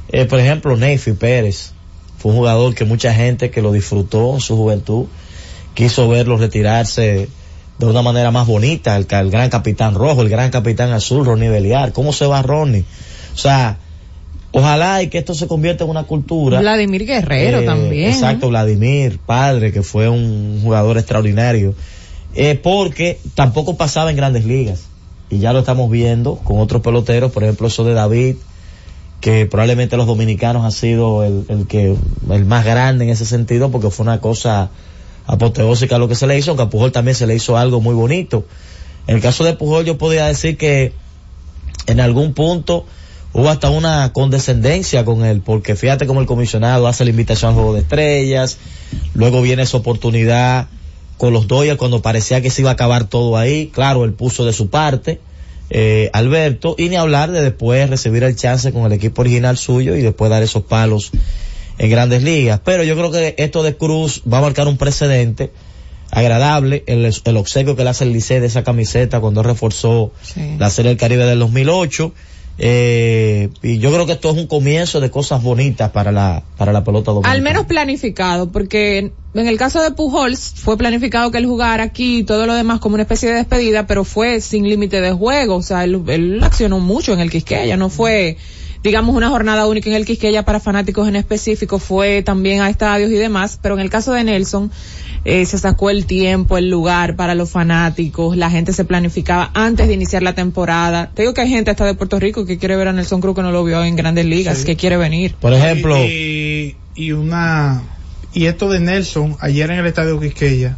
eh, 0.10 0.26
por 0.26 0.40
ejemplo, 0.40 0.76
Neyfi 0.78 1.14
Pérez 1.14 1.72
fue 2.18 2.32
un 2.32 2.38
jugador 2.38 2.76
que 2.76 2.86
mucha 2.86 3.14
gente 3.14 3.50
que 3.50 3.62
lo 3.62 3.72
disfrutó 3.72 4.34
en 4.36 4.42
su 4.42 4.56
juventud 4.56 5.06
quiso 5.74 6.08
verlo 6.08 6.38
retirarse 6.38 7.28
de 7.80 7.86
una 7.86 8.02
manera 8.02 8.32
más 8.32 8.46
bonita. 8.48 8.96
El 8.96 9.06
gran 9.06 9.50
capitán 9.50 9.96
rojo, 9.96 10.22
el 10.22 10.30
gran 10.30 10.52
capitán 10.52 10.92
azul, 10.92 11.26
Ronnie 11.26 11.50
Beliar. 11.50 11.92
¿Cómo 11.94 12.14
se 12.14 12.26
va 12.28 12.42
Ronnie? 12.44 12.86
O 13.34 13.38
sea, 13.38 13.78
ojalá 14.52 15.02
y 15.02 15.08
que 15.08 15.18
esto 15.18 15.34
se 15.34 15.48
convierta 15.48 15.84
en 15.84 15.90
una 15.90 16.04
cultura. 16.04 16.60
Vladimir 16.60 17.06
Guerrero 17.08 17.62
Eh, 17.62 17.66
también. 17.66 18.12
Exacto, 18.12 18.50
Vladimir, 18.50 19.20
padre, 19.26 19.72
que 19.72 19.82
fue 19.82 20.08
un 20.10 20.60
jugador 20.62 20.98
extraordinario. 21.00 21.74
Eh, 22.36 22.60
porque 22.62 23.20
tampoco 23.36 23.76
pasaba 23.78 24.12
en 24.12 24.16
grandes 24.18 24.46
ligas. 24.46 24.84
Y 25.34 25.39
ya 25.39 25.52
lo 25.52 25.60
estamos 25.60 25.89
viendo 25.89 26.36
con 26.36 26.60
otros 26.60 26.84
peloteros, 26.84 27.32
por 27.32 27.43
ejemplo, 27.43 27.67
eso 27.67 27.84
de 27.84 27.96
David, 27.96 28.36
que 29.19 29.48
probablemente 29.48 29.98
los 29.98 30.06
dominicanos 30.06 30.63
ha 30.63 30.69
sido 30.69 31.24
el, 31.24 31.46
el 31.50 31.65
que, 31.65 31.96
el 32.30 32.46
más 32.46 32.63
grande 32.63 33.06
en 33.06 33.10
ese 33.10 33.26
sentido, 33.26 33.72
porque 33.72 33.89
fue 33.89 34.04
una 34.04 34.22
cosa 34.22 34.69
apoteósica 35.26 35.98
lo 35.98 36.08
que 36.08 36.13
se 36.13 36.28
le 36.28 36.38
hizo, 36.38 36.52
aunque 36.52 36.63
a 36.63 36.69
Pujol 36.69 36.91
también 36.91 37.15
se 37.15 37.26
le 37.26 37.34
hizo 37.34 37.58
algo 37.58 37.82
muy 37.82 37.96
bonito. 37.96 38.46
En 39.08 39.15
el 39.15 39.22
caso 39.24 39.43
de 39.43 39.54
Pujol 39.54 39.86
yo 39.86 39.98
podría 39.98 40.28
decir 40.28 40.56
que 40.56 40.93
en 41.88 42.00
algún 42.00 42.34
punto 42.34 42.86
hubo 43.34 43.50
hasta 43.50 43.72
una 43.72 44.13
condescendencia 44.13 45.04
con 45.04 45.26
él, 45.26 45.41
porque 45.41 45.76
fíjate 45.76 46.06
como 46.06 46.22
el 46.22 46.28
comisionado 46.28 46.86
hace 46.88 47.06
la 47.06 47.10
invitación 47.10 47.50
al 47.50 47.56
juego 47.56 47.74
de 47.74 47.80
estrellas, 47.80 48.60
luego 49.15 49.41
viene 49.41 49.63
esa 49.63 49.78
oportunidad 49.78 50.67
con 51.17 51.34
los 51.34 51.47
Dodgers 51.47 51.78
cuando 51.78 52.02
parecía 52.02 52.41
que 52.41 52.49
se 52.49 52.62
iba 52.62 52.71
a 52.71 52.73
acabar 52.73 53.06
todo 53.06 53.38
ahí, 53.38 53.67
claro, 53.73 54.04
él 54.04 54.13
puso 54.13 54.45
de 54.45 54.54
su 54.54 54.69
parte, 54.69 55.19
eh, 55.69 56.10
Alberto, 56.13 56.76
y 56.78 56.89
ni 56.89 56.95
hablar 56.95 57.32
de 57.32 57.41
después 57.41 57.89
recibir 57.89 58.23
el 58.23 58.36
chance 58.36 58.71
con 58.71 58.84
el 58.86 58.91
equipo 58.93 59.21
original 59.21 59.58
suyo 59.58 59.95
y 59.95 60.02
después 60.02 60.30
dar 60.30 60.43
esos 60.43 60.63
palos 60.63 61.12
en 61.78 61.89
grandes 61.89 62.21
ligas. 62.23 62.60
Pero 62.63 62.84
yo 62.84 62.95
creo 62.95 63.12
que 63.12 63.36
esto 63.38 63.63
de 63.63 63.76
Cruz 63.76 64.21
va 64.32 64.39
a 64.39 64.41
marcar 64.41 64.67
un 64.67 64.78
precedente 64.78 65.52
agradable 66.12 66.84
el, 66.86 67.12
el 67.23 67.38
obsequio 67.38 67.76
que 67.76 67.84
le 67.84 67.89
hace 67.89 68.04
el 68.04 68.13
Licey 68.13 68.39
de 68.39 68.47
esa 68.47 68.63
camiseta 68.63 69.19
cuando 69.19 69.41
reforzó 69.41 70.12
Sí. 70.21 70.58
la 70.60 70.69
Serie 70.69 70.89
del 70.89 70.97
Caribe 70.99 71.26
del 71.26 71.39
2008. 71.39 72.13
Eh, 72.58 73.50
y 73.63 73.80
yo 73.80 73.92
creo 73.92 74.06
que 74.06 74.12
esto 74.12 74.30
es 74.30 74.38
un 74.38 74.48
comienzo 74.48 75.00
de 75.00 75.10
cosas 75.10 75.42
bonitas 75.42 75.89
para 75.92 76.12
la, 76.12 76.44
para 76.58 76.72
la 76.72 76.84
pelota 76.84 77.12
dominicana. 77.12 77.34
Al 77.34 77.42
menos 77.42 77.66
planificado, 77.66 78.52
porque 78.52 79.12
en 79.34 79.48
el 79.48 79.58
caso 79.58 79.82
de 79.82 79.92
Pujols 79.92 80.54
fue 80.56 80.78
planificado 80.78 81.32
que 81.32 81.39
él 81.39 81.48
jugara 81.48 81.84
aquí 81.84 82.20
y 82.20 82.24
todo 82.24 82.46
lo 82.46 82.54
demás 82.54 82.80
como 82.80 82.94
una 82.94 83.04
especie 83.04 83.30
de 83.30 83.36
despedida, 83.36 83.88
pero 83.88 84.04
fue 84.04 84.39
sin 84.39 84.70
límite 84.70 85.02
de 85.02 85.12
juego, 85.12 85.56
o 85.56 85.63
sea, 85.63 85.84
él, 85.84 86.04
él 86.08 86.44
accionó 86.44 86.80
mucho 86.80 87.13
en 87.13 87.22
el 87.22 87.32
Quisqueya, 87.32 87.76
no 87.76 87.89
fue, 87.89 88.38
digamos, 88.84 89.15
una 89.15 89.30
jornada 89.30 89.65
única 89.67 89.89
en 89.89 89.96
el 89.96 90.06
Quisqueya 90.06 90.43
para 90.43 90.60
fanáticos 90.60 91.08
en 91.08 91.15
específico, 91.15 91.80
fue 91.80 92.22
también 92.22 92.62
a 92.62 92.69
estadios 92.69 93.10
y 93.12 93.15
demás, 93.15 93.58
pero 93.62 93.76
en 93.76 93.82
el 93.82 93.89
caso 93.89 94.12
de 94.13 94.24
Nelson, 94.24 94.72
eh, 95.26 95.46
se 95.46 95.58
sacó 95.58 95.89
el 95.89 96.06
tiempo, 96.06 96.58
el 96.58 96.69
lugar 96.69 97.15
para 97.15 97.34
los 97.34 97.50
fanáticos, 97.50 98.36
la 98.36 98.50
gente 98.50 98.74
se 98.74 98.84
planificaba 98.84 99.52
antes 99.54 99.88
de 99.88 99.93
iniciar 99.93 100.22
la 100.22 100.36
temporada. 100.36 101.12
Te 101.13 101.22
digo 101.22 101.34
que 101.34 101.39
hay 101.41 101.50
gente 101.50 101.72
hasta 101.72 101.86
de 101.86 101.93
Puerto 101.93 102.19
Rico 102.19 102.46
que 102.46 102.58
quiere 102.58 102.76
ver 102.76 102.89
a 102.89 102.93
Nelson 102.93 103.22
Cruz 103.22 103.36
que 103.36 103.41
no 103.41 103.52
lo 103.54 103.63
vio 103.63 103.82
en 103.86 103.96
grandes 103.96 104.26
ligas, 104.26 104.58
Sí. 104.60 104.65
que 104.65 104.76
quiere 104.76 104.98
venir. 104.98 105.36
Por 105.39 105.54
ejemplo, 105.54 105.98
Y, 106.04 106.76
y 106.96 107.12
una 107.13 107.84
y 108.34 108.48
esto 108.48 108.67
de 108.69 108.80
Nelson 108.82 109.38
ayer 109.39 109.69
en 109.72 109.80
el 109.80 109.86
estadio 109.86 110.19
Quisqueya 110.19 110.76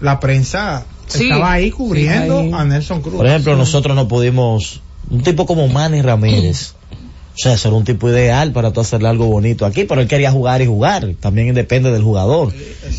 la 0.00 0.20
prensa 0.20 0.84
Sí. 1.08 1.24
estaba 1.24 1.50
ahí 1.52 1.70
cubriendo 1.72 2.40
Sí, 2.42 2.46
ahí. 2.46 2.52
a 2.54 2.64
Nelson 2.64 3.02
Cruz 3.02 3.16
por 3.16 3.26
ejemplo, 3.26 3.56
nosotros 3.56 3.96
no 3.96 4.06
pudimos, 4.06 4.80
un 5.10 5.22
tipo 5.22 5.46
como 5.46 5.66
Manny 5.66 6.00
Ramírez, 6.02 6.74
o 7.34 7.38
sea, 7.42 7.56
ser 7.56 7.72
un 7.72 7.84
tipo 7.84 8.08
ideal 8.08 8.52
para 8.52 8.72
tú 8.72 8.80
hacerle 8.80 9.08
algo 9.08 9.26
bonito 9.26 9.64
aquí, 9.64 9.84
pero 9.84 10.00
él 10.00 10.08
quería 10.08 10.30
jugar 10.30 10.62
y 10.62 10.66
jugar, 10.66 11.14
también 11.20 11.54
depende 11.54 11.90
del 11.90 12.02
jugador. 12.02 12.52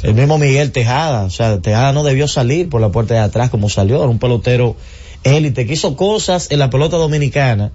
El 0.03 0.13
mismo 0.13 0.37
Miguel 0.37 0.71
Tejada, 0.71 1.25
o 1.25 1.29
sea, 1.29 1.59
Tejada 1.59 1.91
no 1.91 2.03
debió 2.03 2.27
salir 2.27 2.69
por 2.69 2.81
la 2.81 2.89
puerta 2.89 3.13
de 3.13 3.19
atrás 3.19 3.49
como 3.49 3.69
salió, 3.69 3.97
era 3.97 4.07
un 4.07 4.19
pelotero 4.19 4.75
élite 5.23 5.65
que 5.67 5.73
hizo 5.73 5.95
cosas 5.95 6.49
en 6.49 6.59
la 6.59 6.69
pelota 6.69 6.97
dominicana 6.97 7.71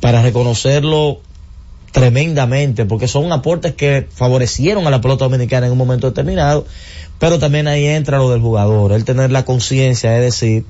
para 0.00 0.22
reconocerlo 0.22 1.20
tremendamente, 1.90 2.84
porque 2.84 3.08
son 3.08 3.32
aportes 3.32 3.74
que 3.74 4.06
favorecieron 4.10 4.86
a 4.86 4.90
la 4.90 5.00
pelota 5.00 5.24
dominicana 5.24 5.66
en 5.66 5.72
un 5.72 5.78
momento 5.78 6.08
determinado, 6.08 6.66
pero 7.18 7.38
también 7.38 7.66
ahí 7.66 7.86
entra 7.86 8.18
lo 8.18 8.30
del 8.30 8.40
jugador, 8.40 8.92
el 8.92 9.04
tener 9.04 9.32
la 9.32 9.44
conciencia 9.44 10.10
de 10.12 10.20
decir, 10.20 10.64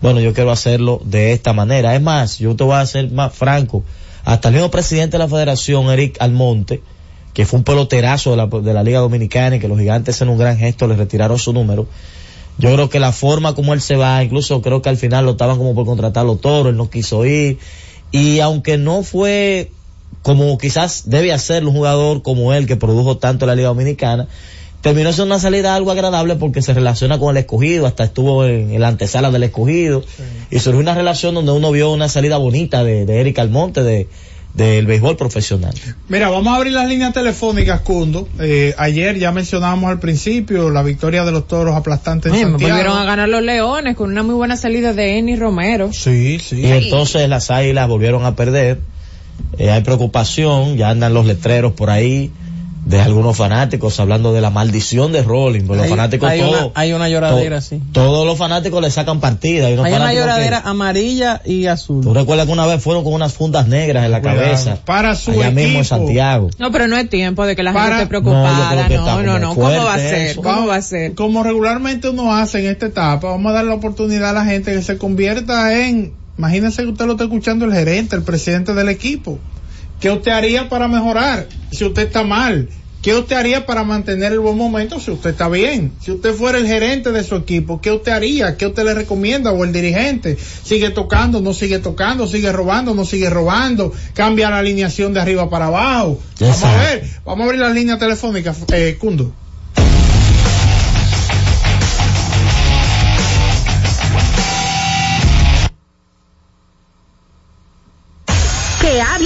bueno, 0.00 0.20
yo 0.20 0.32
quiero 0.32 0.52
hacerlo 0.52 1.00
de 1.04 1.32
esta 1.32 1.52
manera. 1.52 1.94
Es 1.96 2.02
más, 2.02 2.38
yo 2.38 2.54
te 2.54 2.64
voy 2.64 2.76
a 2.76 2.86
ser 2.86 3.10
más 3.10 3.34
franco, 3.34 3.82
hasta 4.28 4.48
el 4.48 4.56
mismo 4.56 4.70
presidente 4.70 5.12
de 5.12 5.20
la 5.20 5.28
federación, 5.28 5.90
Eric 5.90 6.18
Almonte, 6.20 6.82
que 7.32 7.46
fue 7.46 7.60
un 7.60 7.64
peloterazo 7.64 8.32
de 8.32 8.36
la, 8.36 8.46
de 8.46 8.74
la 8.74 8.82
Liga 8.82 8.98
Dominicana 8.98 9.56
y 9.56 9.58
que 9.58 9.68
los 9.68 9.78
gigantes 9.78 10.20
en 10.20 10.28
un 10.28 10.36
gran 10.36 10.58
gesto 10.58 10.86
le 10.86 10.96
retiraron 10.96 11.38
su 11.38 11.54
número. 11.54 11.86
Yo 12.58 12.70
creo 12.74 12.90
que 12.90 13.00
la 13.00 13.12
forma 13.12 13.54
como 13.54 13.72
él 13.72 13.80
se 13.80 13.96
va, 13.96 14.22
incluso 14.22 14.60
creo 14.60 14.82
que 14.82 14.90
al 14.90 14.98
final 14.98 15.24
lo 15.24 15.30
estaban 15.30 15.56
como 15.56 15.74
por 15.74 15.86
contratar 15.86 16.26
los 16.26 16.42
toros, 16.42 16.72
él 16.72 16.76
no 16.76 16.90
quiso 16.90 17.24
ir. 17.24 17.58
Y 18.10 18.40
aunque 18.40 18.76
no 18.76 19.02
fue 19.02 19.70
como 20.20 20.58
quizás 20.58 21.08
debe 21.08 21.32
hacerlo 21.32 21.70
un 21.70 21.76
jugador 21.76 22.20
como 22.20 22.52
él 22.52 22.66
que 22.66 22.76
produjo 22.76 23.16
tanto 23.16 23.46
en 23.46 23.48
la 23.48 23.54
Liga 23.54 23.68
Dominicana, 23.68 24.28
terminó 24.80 25.12
siendo 25.12 25.34
una 25.34 25.40
salida 25.40 25.74
algo 25.74 25.90
agradable 25.90 26.36
porque 26.36 26.62
se 26.62 26.74
relaciona 26.74 27.18
con 27.18 27.36
el 27.36 27.42
escogido, 27.42 27.86
hasta 27.86 28.04
estuvo 28.04 28.44
en, 28.44 28.78
la 28.80 28.88
antesala 28.88 29.30
del 29.30 29.44
escogido 29.44 30.04
y 30.50 30.58
surgió 30.58 30.80
una 30.80 30.94
relación 30.94 31.34
donde 31.34 31.52
uno 31.52 31.70
vio 31.72 31.92
una 31.92 32.08
salida 32.08 32.36
bonita 32.36 32.84
de, 32.84 33.06
de 33.06 33.20
Eric 33.20 33.38
Almonte 33.38 33.82
de 33.82 34.08
del 34.54 34.86
béisbol 34.86 35.16
profesional. 35.16 35.72
Mira, 36.08 36.30
vamos 36.30 36.52
a 36.52 36.56
abrir 36.56 36.72
las 36.72 36.88
líneas 36.88 37.12
telefónicas, 37.12 37.80
Cundo. 37.80 38.28
Eh, 38.40 38.74
ayer 38.76 39.16
ya 39.18 39.30
mencionábamos 39.30 39.90
al 39.90 40.00
principio 40.00 40.70
la 40.70 40.82
victoria 40.82 41.24
de 41.24 41.32
los 41.32 41.46
toros 41.46 41.76
aplastantes 41.76 42.32
en 42.32 42.40
Santiago. 42.40 42.72
volvieron 42.72 42.98
a 42.98 43.04
ganar 43.04 43.28
los 43.28 43.42
Leones 43.42 43.94
con 43.94 44.10
una 44.10 44.22
muy 44.22 44.34
buena 44.34 44.56
salida 44.56 44.94
de 44.94 45.18
Eni 45.18 45.36
Romero. 45.36 45.92
Sí, 45.92 46.40
sí. 46.40 46.60
Y 46.60 46.66
entonces 46.66 47.28
las 47.28 47.50
águilas 47.50 47.88
volvieron 47.88 48.24
a 48.24 48.34
perder. 48.34 48.80
Eh, 49.58 49.70
hay 49.70 49.82
preocupación, 49.82 50.76
ya 50.76 50.90
andan 50.90 51.14
los 51.14 51.24
letreros 51.24 51.72
por 51.72 51.90
ahí 51.90 52.32
de 52.88 53.00
algunos 53.02 53.36
fanáticos 53.36 54.00
hablando 54.00 54.32
de 54.32 54.40
la 54.40 54.48
maldición 54.50 55.12
de 55.12 55.22
Rolling. 55.22 55.64
Pues 55.66 55.76
los 55.76 55.84
Hay- 55.84 55.90
fanáticos 55.90 56.28
hay 56.30 56.40
todos, 56.40 56.60
una- 56.62 56.70
hay 56.74 56.92
una 56.94 57.08
lloradera, 57.10 57.56
to- 57.60 57.66
sí. 57.66 57.82
Todos 57.92 58.26
los 58.26 58.38
fanáticos 58.38 58.80
le 58.80 58.90
sacan 58.90 59.20
partida. 59.20 59.66
Hay, 59.66 59.74
unos 59.74 59.84
Hay 59.86 59.92
una 59.92 60.08
que- 60.10 60.16
lloradera 60.16 60.62
amarilla 60.64 61.42
y 61.44 61.66
azul. 61.66 62.02
Tú 62.02 62.14
recuerdas 62.14 62.46
que 62.46 62.52
una 62.52 62.66
vez 62.66 62.82
fueron 62.82 63.04
con 63.04 63.12
unas 63.12 63.34
fundas 63.34 63.68
negras 63.68 64.06
en 64.06 64.10
la 64.12 64.20
Cuidado. 64.20 64.40
cabeza. 64.40 64.78
Para 64.86 65.14
su 65.14 65.32
allá 65.32 65.50
mismo 65.50 65.80
en. 65.80 65.84
Santiago. 65.84 66.48
No, 66.58 66.72
pero 66.72 66.88
no 66.88 66.96
es 66.96 67.08
tiempo 67.10 67.44
de 67.44 67.54
que 67.56 67.62
la 67.62 67.72
Para- 67.74 67.98
gente 67.98 68.02
esté 68.04 68.08
preocupada. 68.08 68.88
No, 68.88 69.22
no, 69.22 69.32
como 69.34 69.38
no. 69.38 69.54
¿Cómo 69.54 69.84
va 69.84 69.94
a 69.94 69.98
ser? 69.98 70.14
eso. 70.28 70.42
¿Cómo 70.42 70.66
va 70.66 70.76
a 70.76 70.82
ser? 70.82 71.14
Como 71.14 71.42
regularmente 71.42 72.08
uno 72.08 72.34
hace 72.34 72.60
en 72.60 72.70
esta 72.70 72.86
etapa, 72.86 73.28
vamos 73.28 73.50
a 73.50 73.56
dar 73.56 73.64
la 73.66 73.74
oportunidad 73.74 74.30
a 74.30 74.32
la 74.32 74.44
gente 74.46 74.72
que 74.72 74.80
se 74.82 74.96
convierta 74.96 75.78
en, 75.78 76.14
imagínense 76.38 76.82
que 76.84 76.88
usted 76.88 77.04
lo 77.04 77.12
está 77.12 77.24
escuchando 77.24 77.66
el 77.66 77.72
gerente, 77.74 78.16
el 78.16 78.22
presidente 78.22 78.72
del 78.72 78.88
equipo. 78.88 79.38
¿Qué 80.00 80.10
usted 80.10 80.30
haría 80.30 80.68
para 80.68 80.86
mejorar 80.86 81.48
si 81.72 81.84
usted 81.84 82.06
está 82.06 82.22
mal? 82.22 82.68
¿Qué 83.02 83.14
usted 83.14 83.36
haría 83.36 83.64
para 83.64 83.84
mantener 83.84 84.32
el 84.32 84.40
buen 84.40 84.56
momento 84.56 84.98
si 84.98 85.10
usted 85.12 85.30
está 85.30 85.48
bien? 85.48 85.92
Si 86.00 86.10
usted 86.10 86.34
fuera 86.34 86.58
el 86.58 86.66
gerente 86.66 87.12
de 87.12 87.22
su 87.22 87.36
equipo, 87.36 87.80
¿qué 87.80 87.92
usted 87.92 88.12
haría? 88.12 88.56
¿Qué 88.56 88.66
usted 88.66 88.84
le 88.84 88.94
recomienda? 88.94 89.52
O 89.52 89.64
el 89.64 89.72
dirigente, 89.72 90.36
¿sigue 90.36 90.90
tocando? 90.90 91.40
¿No 91.40 91.54
sigue 91.54 91.78
tocando? 91.78 92.26
¿Sigue 92.26 92.52
robando? 92.52 92.94
¿No 92.94 93.04
sigue 93.04 93.30
robando? 93.30 93.92
¿Cambia 94.14 94.50
la 94.50 94.58
alineación 94.58 95.14
de 95.14 95.20
arriba 95.20 95.48
para 95.48 95.66
abajo? 95.66 96.20
Vamos 96.40 96.64
a 96.64 96.76
ver, 96.76 97.04
vamos 97.24 97.40
a 97.40 97.44
abrir 97.44 97.60
la 97.60 97.70
línea 97.70 97.98
telefónica, 97.98 98.54
eh, 98.72 98.96
Cundo. 99.00 99.32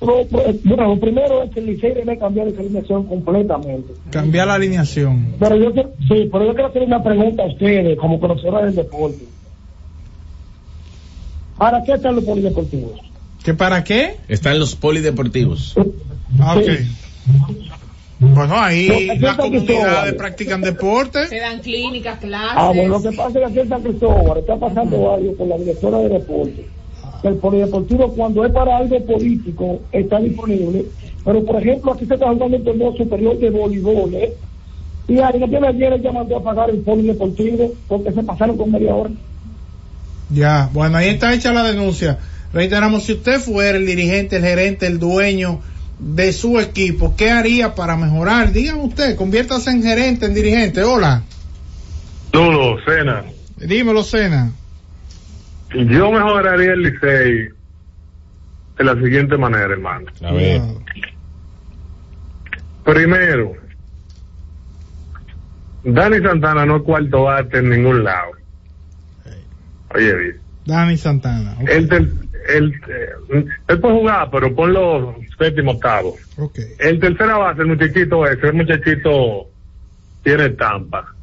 bueno, 0.00 0.88
lo 0.94 1.00
primero 1.00 1.42
es 1.42 1.50
que 1.50 1.60
el 1.60 1.66
Licey 1.66 1.92
debe 1.94 2.16
cambiar 2.18 2.46
esa 2.48 2.60
alineación 2.60 3.04
completamente. 3.06 3.92
Cambiar 4.10 4.46
la 4.46 4.54
alineación. 4.54 5.34
Pero 5.40 5.56
yo, 5.56 5.72
quiero- 5.72 5.90
sí, 6.08 6.28
pero 6.30 6.44
yo 6.46 6.52
quiero 6.52 6.66
hacer 6.68 6.82
una 6.82 7.02
pregunta 7.02 7.42
a 7.42 7.46
ustedes, 7.46 7.98
como 7.98 8.20
conocedores 8.20 8.66
del 8.74 8.84
deporte. 8.84 9.24
¿Para 11.56 11.82
qué 11.82 11.92
están 11.94 12.14
los 12.14 12.24
polideportivos? 12.24 13.00
¿Que 13.42 13.54
para 13.54 13.82
qué? 13.82 14.16
Están 14.28 14.58
los 14.58 14.76
polideportivos. 14.76 15.74
Ah, 16.40 16.56
ok. 16.56 16.64
Sí. 16.64 16.88
Bueno, 18.20 18.54
ahí 18.56 19.06
las 19.20 19.36
comunidades 19.36 20.14
practican 20.14 20.60
deporte. 20.60 21.26
Se 21.28 21.38
dan 21.38 21.60
clínicas, 21.60 22.18
clases. 22.18 22.56
Ah, 22.56 22.72
bueno, 22.74 22.98
lo 22.98 23.02
que 23.02 23.16
pasa 23.16 23.28
es 23.28 23.34
que 23.34 23.44
aquí 23.44 23.60
en 23.60 23.68
San 23.68 23.82
Cristóbal 23.82 24.38
está 24.38 24.56
pasando 24.56 25.14
algo 25.14 25.36
con 25.36 25.48
la 25.48 25.56
directora 25.56 25.98
de 25.98 26.08
deporte. 26.08 26.66
Que 27.22 27.28
el 27.28 27.36
polideportivo, 27.36 28.12
cuando 28.12 28.44
es 28.44 28.52
para 28.52 28.76
algo 28.76 29.04
político, 29.04 29.80
está 29.92 30.20
disponible. 30.20 30.84
Pero, 31.24 31.44
por 31.44 31.60
ejemplo, 31.60 31.92
aquí 31.92 32.06
se 32.06 32.14
está 32.14 32.32
jugando 32.32 32.56
el 32.56 32.64
torneo 32.64 32.96
superior 32.96 33.38
de 33.38 33.50
voleibol, 33.50 34.14
¿eh? 34.14 34.32
Y 35.08 35.18
alguien 35.18 35.48
tiene 35.48 35.68
ayer 35.68 36.00
ya 36.02 36.12
mandó 36.12 36.36
a 36.36 36.42
pagar 36.42 36.70
el 36.70 36.78
polideportivo 36.78 37.72
porque 37.88 38.12
se 38.12 38.22
pasaron 38.22 38.56
con 38.56 38.70
media 38.70 38.94
hora. 38.94 39.10
Ya, 40.30 40.68
bueno, 40.72 40.98
ahí 40.98 41.08
está 41.08 41.32
hecha 41.32 41.52
la 41.52 41.64
denuncia. 41.64 42.18
Reiteramos, 42.52 43.04
si 43.04 43.14
usted 43.14 43.40
fuera 43.40 43.78
el 43.78 43.86
dirigente, 43.86 44.36
el 44.36 44.42
gerente, 44.42 44.86
el 44.86 44.98
dueño 44.98 45.60
de 45.98 46.32
su 46.32 46.60
equipo, 46.60 47.14
¿qué 47.16 47.30
haría 47.30 47.74
para 47.74 47.96
mejorar? 47.96 48.52
Dígame 48.52 48.82
usted, 48.82 49.16
conviértase 49.16 49.70
en 49.70 49.82
gerente, 49.82 50.26
en 50.26 50.34
dirigente. 50.34 50.82
Hola, 50.82 51.22
Nuno, 52.32 52.76
Cena. 52.86 53.24
dímelo, 53.56 54.04
Cena. 54.04 54.52
Yo 55.74 56.10
mejoraría 56.10 56.72
el 56.72 56.82
Licey 56.82 57.48
de 58.78 58.84
la 58.84 58.94
siguiente 58.94 59.36
manera, 59.36 59.72
hermano. 59.72 60.06
A 60.22 60.32
ver. 60.32 60.60
Primero, 62.84 63.52
Dani 65.84 66.18
Santana 66.20 66.64
no 66.64 66.76
es 66.76 66.82
cuarto 66.82 67.24
bate 67.24 67.58
en 67.58 67.70
ningún 67.70 68.04
lado. 68.04 68.32
Oye, 69.94 70.14
bien. 70.14 70.36
Dani 70.64 70.96
Santana. 70.96 71.56
Ok. 71.60 71.68
Él, 71.68 72.12
él, 72.48 72.80
eh, 72.88 73.44
él 73.68 73.80
puede 73.80 73.94
jugar, 73.94 74.28
pero 74.30 74.54
ponlo 74.54 75.16
séptimo, 75.38 75.72
octavo. 75.72 76.16
ok. 76.36 76.58
El 76.78 77.00
tercera 77.00 77.36
base, 77.36 77.62
el 77.62 77.68
muchachito 77.68 78.26
ese, 78.26 78.46
el 78.46 78.54
muchachito 78.54 79.46
tiene 80.22 80.46
estampa. 80.46 81.14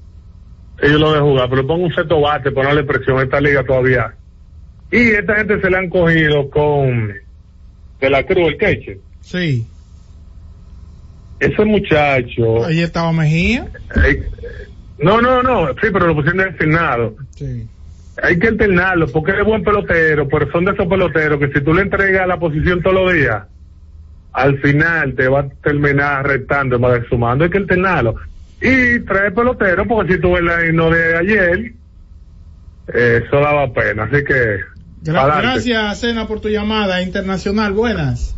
ellos 0.82 1.00
lo 1.00 1.12
dejan 1.12 1.28
jugar, 1.28 1.50
pero 1.50 1.68
pongo 1.68 1.86
un 1.86 1.94
seto 1.94 2.22
bate, 2.22 2.52
ponerle 2.52 2.84
presión 2.84 3.20
esta 3.20 3.40
liga 3.42 3.64
todavía. 3.64 4.14
Y 4.96 5.10
esta 5.10 5.36
gente 5.36 5.60
se 5.60 5.70
le 5.70 5.78
han 5.78 5.90
cogido 5.90 6.50
con 6.50 7.14
de 8.00 8.10
la 8.10 8.24
Cruz, 8.24 8.48
el 8.48 8.58
queche. 8.58 8.98
Sí. 9.20 9.68
Ese 11.38 11.66
muchacho. 11.66 12.64
Ahí 12.66 12.80
estaba 12.80 13.12
Mejía. 13.12 13.68
eh, 14.06 14.24
no, 15.00 15.22
no, 15.22 15.44
no, 15.44 15.68
sí, 15.82 15.90
pero 15.92 16.08
lo 16.08 16.16
pusieron 16.16 16.50
designado. 16.50 17.14
Sí. 17.36 17.68
Hay 18.24 18.40
que 18.40 18.48
alternarlo 18.48 19.08
porque 19.08 19.34
es 19.34 19.44
buen 19.44 19.66
pelotero, 19.66 20.30
pero 20.30 20.50
son 20.50 20.64
de 20.64 20.72
esos 20.72 20.88
peloteros 20.88 21.40
que 21.40 21.52
si 21.52 21.62
tú 21.62 21.74
le 21.74 21.82
entregas 21.82 22.26
la 22.26 22.40
posición 22.40 22.82
todos 22.82 22.96
los 22.96 23.14
días, 23.14 23.44
al 24.32 24.58
final 24.60 25.14
te 25.16 25.28
va 25.28 25.42
a 25.42 25.50
terminar 25.62 26.26
restando, 26.26 26.78
a 26.88 27.04
sumando, 27.10 27.44
hay 27.44 27.50
que 27.50 27.58
alternarlo. 27.58 28.16
Y 28.62 29.02
trae 29.02 29.32
pelotero 29.32 29.86
porque 29.86 30.14
si 30.14 30.22
tú 30.22 30.32
ves 30.32 30.44
la 30.44 30.62
no 30.72 30.90
de 30.90 31.18
ayer, 31.18 31.74
eh, 32.94 33.24
eso 33.26 33.42
daba 33.42 33.74
pena, 33.74 34.04
así 34.04 34.24
que... 34.24 34.75
Gra- 35.06 35.42
gracias, 35.42 36.00
Cena, 36.00 36.28
por 36.28 36.40
tu 36.40 36.50
llamada 36.50 37.02
internacional. 37.04 37.74
Buenas. 37.74 38.36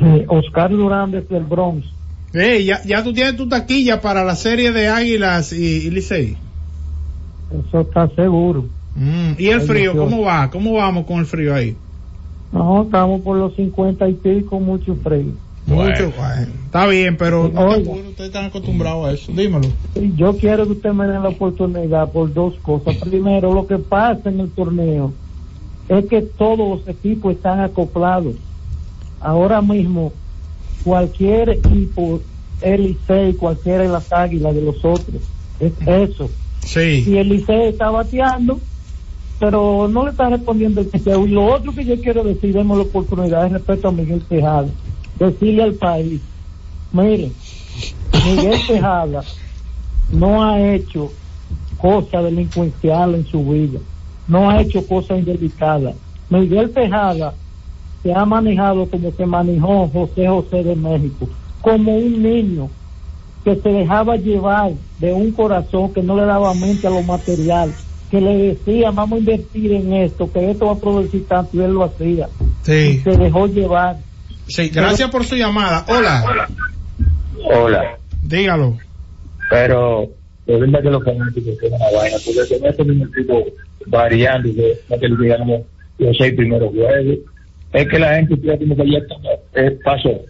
Eh, 0.00 0.24
Oscar 0.28 0.70
Durán 0.70 1.10
desde 1.10 1.36
el 1.36 1.44
Bronx. 1.44 1.86
Ey, 2.32 2.64
ya, 2.64 2.80
ya 2.84 3.02
tú 3.02 3.12
tienes 3.12 3.36
tu 3.36 3.48
taquilla 3.48 4.00
para 4.00 4.24
la 4.24 4.36
serie 4.36 4.70
de 4.72 4.88
Águilas 4.88 5.52
y, 5.52 5.86
y 5.86 5.90
Licey. 5.90 6.36
Eso 7.68 7.80
está 7.80 8.08
seguro. 8.14 8.66
Mm, 8.94 9.32
¿Y 9.36 9.48
el 9.48 9.60
Ay, 9.60 9.66
frío? 9.66 9.92
Dios. 9.92 10.04
¿Cómo 10.04 10.22
va? 10.22 10.48
¿Cómo 10.50 10.74
vamos 10.74 11.06
con 11.06 11.18
el 11.18 11.26
frío 11.26 11.54
ahí? 11.54 11.76
No, 12.52 12.82
estamos 12.82 13.20
por 13.22 13.36
los 13.36 13.54
50 13.56 14.08
y 14.08 14.14
pico, 14.14 14.60
mucho 14.60 14.94
frío. 15.02 15.32
Mucho. 15.66 16.12
Bueno, 16.16 16.46
está 16.66 16.86
bien, 16.86 17.16
pero 17.16 17.48
no 17.52 17.74
te 17.74 17.80
ustedes 17.82 18.28
están 18.28 18.46
acostumbrados 18.46 19.06
a 19.08 19.12
eso. 19.12 19.32
Dímelo. 19.32 19.68
Yo 20.16 20.36
quiero 20.36 20.66
que 20.66 20.72
usted 20.72 20.92
me 20.92 21.06
dé 21.06 21.14
la 21.14 21.28
oportunidad 21.28 22.10
por 22.10 22.32
dos 22.32 22.54
cosas. 22.62 22.96
Primero, 22.96 23.52
lo 23.54 23.66
que 23.66 23.78
pasa 23.78 24.28
en 24.30 24.40
el 24.40 24.50
torneo 24.50 25.12
es 25.90 26.06
que 26.06 26.22
todos 26.22 26.58
los 26.58 26.88
equipos 26.88 27.34
están 27.34 27.60
acoplados. 27.60 28.36
Ahora 29.20 29.60
mismo, 29.60 30.12
cualquier 30.84 31.50
equipo, 31.50 32.20
el 32.60 32.84
Licey, 32.84 33.34
cualquiera 33.34 33.82
de 33.82 33.88
las 33.88 34.12
águilas 34.12 34.54
de 34.54 34.62
los 34.62 34.76
otros, 34.84 35.20
es 35.58 35.72
eso. 35.84 36.30
Sí. 36.60 37.02
Si 37.02 37.18
el 37.18 37.28
Licey 37.28 37.68
está 37.68 37.90
bateando, 37.90 38.60
pero 39.40 39.88
no 39.88 40.04
le 40.04 40.12
está 40.12 40.28
respondiendo 40.30 40.80
el 40.80 40.86
picheo. 40.86 41.26
Y 41.26 41.30
lo 41.30 41.44
otro 41.46 41.74
que 41.74 41.84
yo 41.84 42.00
quiero 42.00 42.22
decir, 42.22 42.54
demos 42.54 42.78
la 42.78 42.84
oportunidad 42.84 43.46
es 43.46 43.52
respecto 43.52 43.88
a 43.88 43.92
Miguel 43.92 44.22
Tejada. 44.28 44.68
Decirle 45.18 45.64
al 45.64 45.74
país, 45.74 46.20
miren, 46.92 47.32
Miguel 48.26 48.60
Tejada 48.64 49.24
no 50.12 50.44
ha 50.44 50.60
hecho 50.72 51.10
cosas 51.78 52.22
delincuenciales 52.22 53.20
en 53.20 53.26
su 53.26 53.44
vida, 53.44 53.80
no 54.30 54.48
ha 54.48 54.62
hecho 54.62 54.86
cosas 54.86 55.18
indelicadas. 55.18 55.94
Miguel 56.30 56.70
Tejada 56.70 57.34
se 58.02 58.14
ha 58.14 58.24
manejado 58.24 58.86
como 58.86 59.10
se 59.10 59.26
manejó 59.26 59.88
José 59.88 60.28
José 60.28 60.62
de 60.62 60.76
México, 60.76 61.28
como 61.60 61.96
un 61.96 62.22
niño 62.22 62.70
que 63.44 63.56
se 63.56 63.68
dejaba 63.70 64.16
llevar 64.16 64.72
de 65.00 65.12
un 65.12 65.32
corazón 65.32 65.92
que 65.92 66.02
no 66.02 66.16
le 66.16 66.24
daba 66.24 66.54
mente 66.54 66.86
a 66.86 66.90
lo 66.90 67.02
material, 67.02 67.72
que 68.10 68.20
le 68.20 68.36
decía, 68.36 68.90
vamos 68.90 69.16
a 69.16 69.20
invertir 69.20 69.72
en 69.72 69.92
esto, 69.94 70.30
que 70.32 70.50
esto 70.50 70.66
va 70.66 70.72
a 70.72 70.76
producir 70.76 71.26
tanto, 71.26 71.56
y 71.56 71.60
él 71.60 71.72
lo 71.72 71.84
hacía. 71.84 72.28
Sí. 72.62 73.00
Se 73.02 73.16
dejó 73.16 73.46
llevar. 73.46 73.96
Sí, 74.46 74.68
gracias 74.68 75.10
por 75.10 75.24
su 75.24 75.36
llamada. 75.36 75.84
Hola. 75.88 76.24
Hola, 77.42 77.98
Dígalo. 78.22 78.76
pero 79.48 80.08
es 80.46 80.58
verdad 80.60 80.82
que 80.82 80.90
los 80.90 81.04
fanáticos 81.04 81.58
tienen 81.58 81.80
una 81.80 81.90
vaina, 81.98 82.16
porque 82.24 82.58
con 82.58 82.68
estos 82.68 82.86
mismos 82.86 83.08
equipos 83.16 83.44
variando, 83.86 84.48
que 84.54 84.78
no 84.88 84.98
que 84.98 85.08
digamos 85.22 85.60
los 85.98 86.16
seis 86.16 86.34
primeros 86.34 86.70
juegos, 86.72 87.18
es 87.72 87.86
que 87.88 87.98
la 87.98 88.14
gente 88.16 88.36
tiene 88.38 88.58
como 88.58 88.76
que 88.76 88.90
ya 88.90 88.98
está, 88.98 89.14
eh, 89.54 89.78
pasó. 89.84 90.20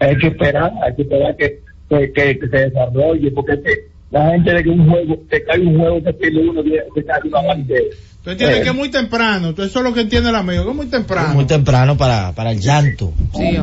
Hay 0.00 0.16
que 0.16 0.26
esperar, 0.28 0.72
hay 0.82 0.94
que 0.96 1.02
esperar 1.02 1.36
que, 1.36 1.60
que, 1.88 2.12
que- 2.12 2.38
que 2.38 2.48
se 2.48 2.56
desarrolle, 2.56 3.30
porque 3.32 3.52
es 3.52 3.60
que 3.60 3.70
la 4.10 4.30
gente 4.30 4.52
de 4.54 4.62
que 4.62 4.70
un 4.70 4.88
juego, 4.88 5.16
te 5.28 5.44
cae 5.44 5.60
un 5.60 5.78
juego 5.78 6.02
que 6.02 6.12
tiene 6.14 6.48
uno, 6.48 6.62
que 6.62 7.04
cae 7.04 7.20
una 7.24 7.42
parte. 7.42 7.90
Tú 8.24 8.30
entiendes 8.30 8.58
Eh. 8.58 8.62
que 8.62 8.68
es 8.70 8.74
muy 8.74 8.90
temprano. 8.90 9.54
Tú- 9.54 9.62
Eso 9.62 9.78
es 9.78 9.84
lo 9.84 9.92
que 9.94 10.00
entiende 10.00 10.30
el 10.30 10.34
amigo, 10.36 10.64
que 10.64 10.70
es 10.70 10.76
muy 10.76 10.86
temprano. 10.86 11.34
Muy 11.34 11.44
temprano 11.46 11.96
para, 11.96 12.32
para 12.32 12.50
el 12.52 12.58
llanto. 12.60 13.12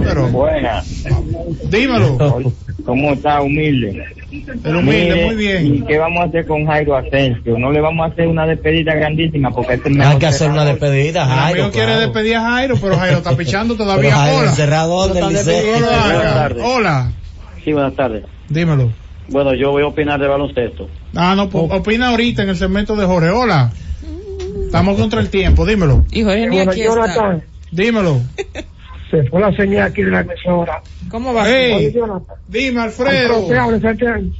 pero- 0.03 0.27
Buena. 0.29 0.81
Dímelo. 1.69 2.17
¿Cómo 2.85 3.13
está, 3.13 3.41
humilde? 3.41 4.05
El 4.63 4.75
humilde, 4.75 5.13
Mire, 5.13 5.25
muy 5.25 5.35
bien. 5.35 5.75
¿Y 5.75 5.81
qué 5.81 5.97
vamos 5.97 6.19
a 6.21 6.23
hacer 6.25 6.45
con 6.45 6.65
Jairo 6.67 6.95
Asensio? 6.95 7.57
No 7.57 7.71
le 7.71 7.81
vamos 7.81 8.07
a 8.07 8.11
hacer 8.13 8.27
una 8.27 8.45
despedida 8.45 8.93
grandísima 8.93 9.49
porque 9.49 9.73
este 9.73 9.89
es 9.89 9.95
el 9.95 10.01
Hay 10.01 10.17
que 10.19 10.27
hacer 10.27 10.51
una 10.51 10.65
despedida, 10.65 11.23
El 11.23 11.31
amigo 11.31 11.41
Jairo. 11.43 11.71
quiere 11.71 11.87
claro. 11.87 12.01
despedir 12.01 12.35
a 12.35 12.41
Jairo, 12.41 12.75
pero 12.79 12.97
Jairo 12.97 13.17
está 13.17 13.35
pichando 13.35 13.73
Pero 13.77 13.85
todavía. 13.89 14.15
Jairo, 14.15 14.37
Hola. 14.37 14.49
el 14.49 14.55
cerrador 14.55 15.13
del 15.13 15.23
tardes. 15.23 16.63
Hola. 16.63 17.11
Sí, 17.63 17.73
buenas 17.73 17.95
tardes. 17.95 18.23
Dímelo. 18.49 18.91
Bueno, 19.29 19.55
yo 19.55 19.71
voy 19.71 19.81
a 19.81 19.87
opinar 19.87 20.19
de 20.19 20.27
baloncesto. 20.27 20.87
Ah, 21.15 21.33
no, 21.35 21.49
pues, 21.49 21.65
opina 21.71 22.09
ahorita 22.09 22.43
en 22.43 22.49
el 22.49 22.55
segmento 22.55 22.95
de 22.95 23.05
Jorge. 23.05 23.29
Hola. 23.29 23.71
Estamos 24.65 24.99
contra 24.99 25.21
el 25.21 25.29
tiempo, 25.29 25.65
dímelo. 25.65 26.05
Y 26.11 26.21
Jorge 26.21 26.47
ni 26.47 26.57
Bueno, 26.57 26.71
aquí 26.71 26.81
está. 26.81 27.39
Dímelo. 27.71 28.21
se 29.11 29.23
fue 29.29 29.39
la 29.41 29.55
señal 29.55 29.83
aquí 29.87 30.01
de 30.03 30.11
la 30.11 30.21
emisora. 30.21 30.81
¿Cómo 31.09 31.33
va? 31.33 31.49
Ey, 31.49 31.73
Oye, 31.73 31.91
Jonathan. 31.93 32.35
dime, 32.47 32.81
Alfredo, 32.81 33.47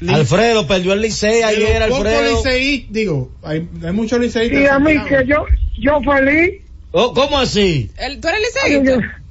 Alfredo. 0.09 0.67
perdió 0.67 0.93
el 0.93 1.01
Licey 1.01 1.43
ayer, 1.43 1.83
Alfredo. 1.83 2.21
liceí- 2.43 2.87
digo, 2.89 3.31
hay, 3.43 3.67
hay 3.83 3.91
muchos 3.93 4.19
liceístas. 4.19 4.61
Y 4.61 4.65
a 4.67 4.79
mí 4.79 4.93
que 5.07 5.25
yo, 5.27 5.45
yo 5.79 5.99
feliz, 6.01 6.61
Oh, 6.97 7.13
¿Cómo 7.13 7.37
así? 7.37 7.91
El- 7.97 8.21
¿Tú 8.21 8.29
eres 8.29 8.39
liceísta? 8.39 9.21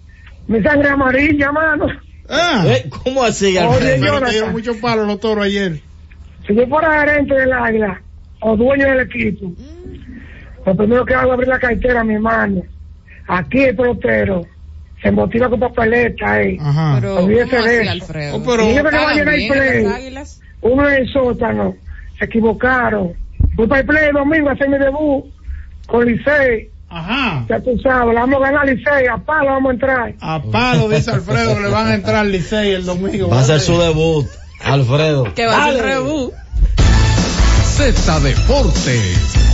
mi 0.49 0.62
sangre 0.62 0.88
amarilla, 0.90 1.51
mano. 1.51 1.87
Ah, 2.29 2.62
Eh, 2.68 2.90
¿Cómo 3.03 3.23
así, 3.25 3.47
Oye, 3.47 3.59
Alfredo? 3.59 4.05
Jonathan. 4.07 4.31
dieron 4.31 4.53
muchos 4.53 4.77
palos 4.77 5.07
los 5.07 5.18
toros 5.18 5.47
ayer. 5.47 5.81
Si 6.47 6.55
yo 6.55 6.66
fuera 6.66 7.01
gerente 7.01 7.35
del 7.35 7.53
águila 7.55 8.03
o 8.40 8.55
dueño 8.55 8.87
del 8.87 9.01
equipo, 9.01 9.51
lo 10.66 10.77
primero 10.77 11.07
que 11.07 11.14
hago 11.14 11.29
es 11.31 11.35
abrir 11.35 11.49
la 11.49 11.59
cartera 11.59 12.01
a 12.01 12.05
mi 12.05 12.14
hermano. 12.14 12.62
Aquí 13.27 13.62
el 13.62 13.75
pelotero 13.77 14.44
se 15.05 15.11
motiva 15.12 15.49
con 15.51 15.61
papeleta 15.61 16.33
ahí. 16.33 16.57
Ajá. 16.61 16.97
Pero, 17.01 17.17
Olvídese 17.19 17.51
¿cómo 17.57 17.62
de 17.62 17.69
así, 17.79 17.81
eso. 17.83 17.90
Alfredo? 17.93 18.37
Oh, 18.37 18.43
pero- 18.43 18.62
Y 18.64 18.75
yo 18.75 18.75
que 18.77 18.83
va 18.83 18.88
a 18.88 18.93
¿Pagan 18.93 19.17
llegar 19.17 19.35
el 19.35 19.49
play. 19.49 20.14
Uno 20.62 20.88
en 20.88 20.95
el 20.95 21.12
sótano, 21.12 21.75
se 22.19 22.25
equivocaron. 22.25 23.12
Fui 23.55 23.67
para 23.69 23.83
el 23.83 23.87
play 23.87 24.05
el 24.09 24.14
domingo 24.14 24.49
a 24.49 24.53
hacer 24.53 24.69
mi 24.69 24.79
debut 24.79 25.27
con 25.87 26.07
Licey. 26.07 26.71
Ajá. 26.88 27.45
Ya 27.49 27.61
tú 27.61 27.79
sabes, 27.83 28.14
la 28.14 28.21
vamos 28.21 28.40
a 28.43 28.51
ganar 28.51 28.67
Licey, 28.67 29.07
a 29.12 29.19
palo 29.19 29.47
vamos 29.51 29.71
a 29.71 29.75
entrar. 29.75 30.14
A 30.21 30.43
palo, 30.43 30.88
dice 30.88 31.11
Alfredo, 31.11 31.55
que 31.55 31.61
le 31.62 31.69
van 31.69 31.88
a 31.88 31.95
entrar 31.95 32.17
al 32.17 32.33
Licey 32.33 32.71
el 32.73 32.87
domingo. 32.87 33.29
Va 33.29 33.40
a 33.40 33.45
ser 33.45 33.61
su 33.61 33.79
debut, 33.79 34.27
Alfredo. 34.64 35.35
Que 35.35 35.45
va 35.47 35.67
a 35.67 35.73
ser 35.73 35.85
rebú. 35.85 36.33
Z 37.77 38.21
Deportes. 38.21 39.54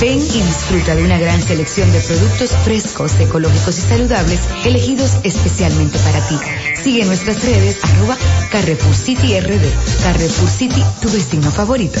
Ven 0.00 0.20
y 0.20 0.42
disfruta 0.42 0.94
de 0.94 1.04
una 1.04 1.18
gran 1.18 1.40
selección 1.40 1.90
de 1.92 2.00
productos 2.00 2.50
frescos, 2.64 3.18
ecológicos 3.20 3.78
y 3.78 3.82
saludables, 3.82 4.40
elegidos 4.64 5.12
especialmente 5.22 5.98
para 5.98 6.20
ti. 6.28 6.36
Sigue 6.82 7.04
nuestras 7.04 7.44
redes, 7.44 7.78
arroba 7.82 8.16
Carrefour 8.50 8.94
City 8.94 9.38
RD. 9.40 10.02
Carrefour 10.02 10.50
City, 10.50 10.82
tu 11.00 11.10
vecino 11.10 11.50
favorito. 11.50 12.00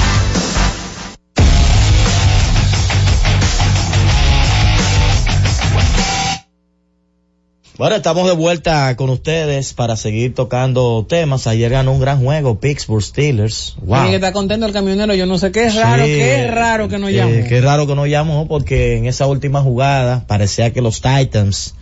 Bueno, 7.81 7.95
estamos 7.95 8.27
de 8.27 8.33
vuelta 8.33 8.95
con 8.95 9.09
ustedes 9.09 9.73
para 9.73 9.95
seguir 9.95 10.35
tocando 10.35 11.03
temas. 11.09 11.47
Ayer 11.47 11.71
ganó 11.71 11.93
un 11.93 11.99
gran 11.99 12.23
juego, 12.23 12.59
Pittsburgh 12.59 13.01
Steelers. 13.01 13.75
Wow. 13.81 14.05
Que 14.05 14.15
estar 14.17 14.33
contento 14.33 14.67
el 14.67 14.71
camionero, 14.71 15.15
yo 15.15 15.25
no 15.25 15.39
sé 15.39 15.51
qué 15.51 15.65
es 15.65 15.73
raro, 15.73 16.05
Sí, 16.05 16.11
qué 16.11 16.45
raro 16.45 16.89
que 16.89 16.99
no 16.99 17.09
eh, 17.09 17.13
llamó. 17.13 17.31
qué 17.49 17.59
raro 17.59 17.87
que 17.87 17.95
no 17.95 18.05
llamó 18.05 18.47
porque 18.47 18.97
en 18.97 19.07
esa 19.07 19.25
última 19.25 19.63
jugada 19.63 20.27
parecía 20.27 20.71
que 20.71 20.83
los 20.83 21.01
Titans 21.01 21.73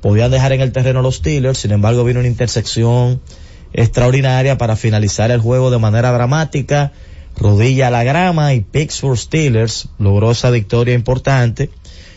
podían 0.00 0.30
dejar 0.30 0.52
en 0.52 0.60
el 0.60 0.70
terreno 0.70 1.02
los 1.02 1.16
Steelers. 1.16 1.58
Sin 1.58 1.72
embargo, 1.72 2.04
vino 2.04 2.20
una 2.20 2.28
intersección 2.28 3.20
extraordinaria 3.72 4.58
para 4.58 4.76
finalizar 4.76 5.32
el 5.32 5.40
juego 5.40 5.72
de 5.72 5.78
manera 5.78 6.12
dramática. 6.12 6.92
Rodilla 7.36 7.88
a 7.88 7.90
la 7.90 8.04
grama 8.04 8.54
y 8.54 8.60
Pittsburgh 8.60 9.18
Steelers 9.18 9.88
logró 9.98 10.30
esa 10.30 10.50
victoria 10.50 10.94
importante. 10.94 11.68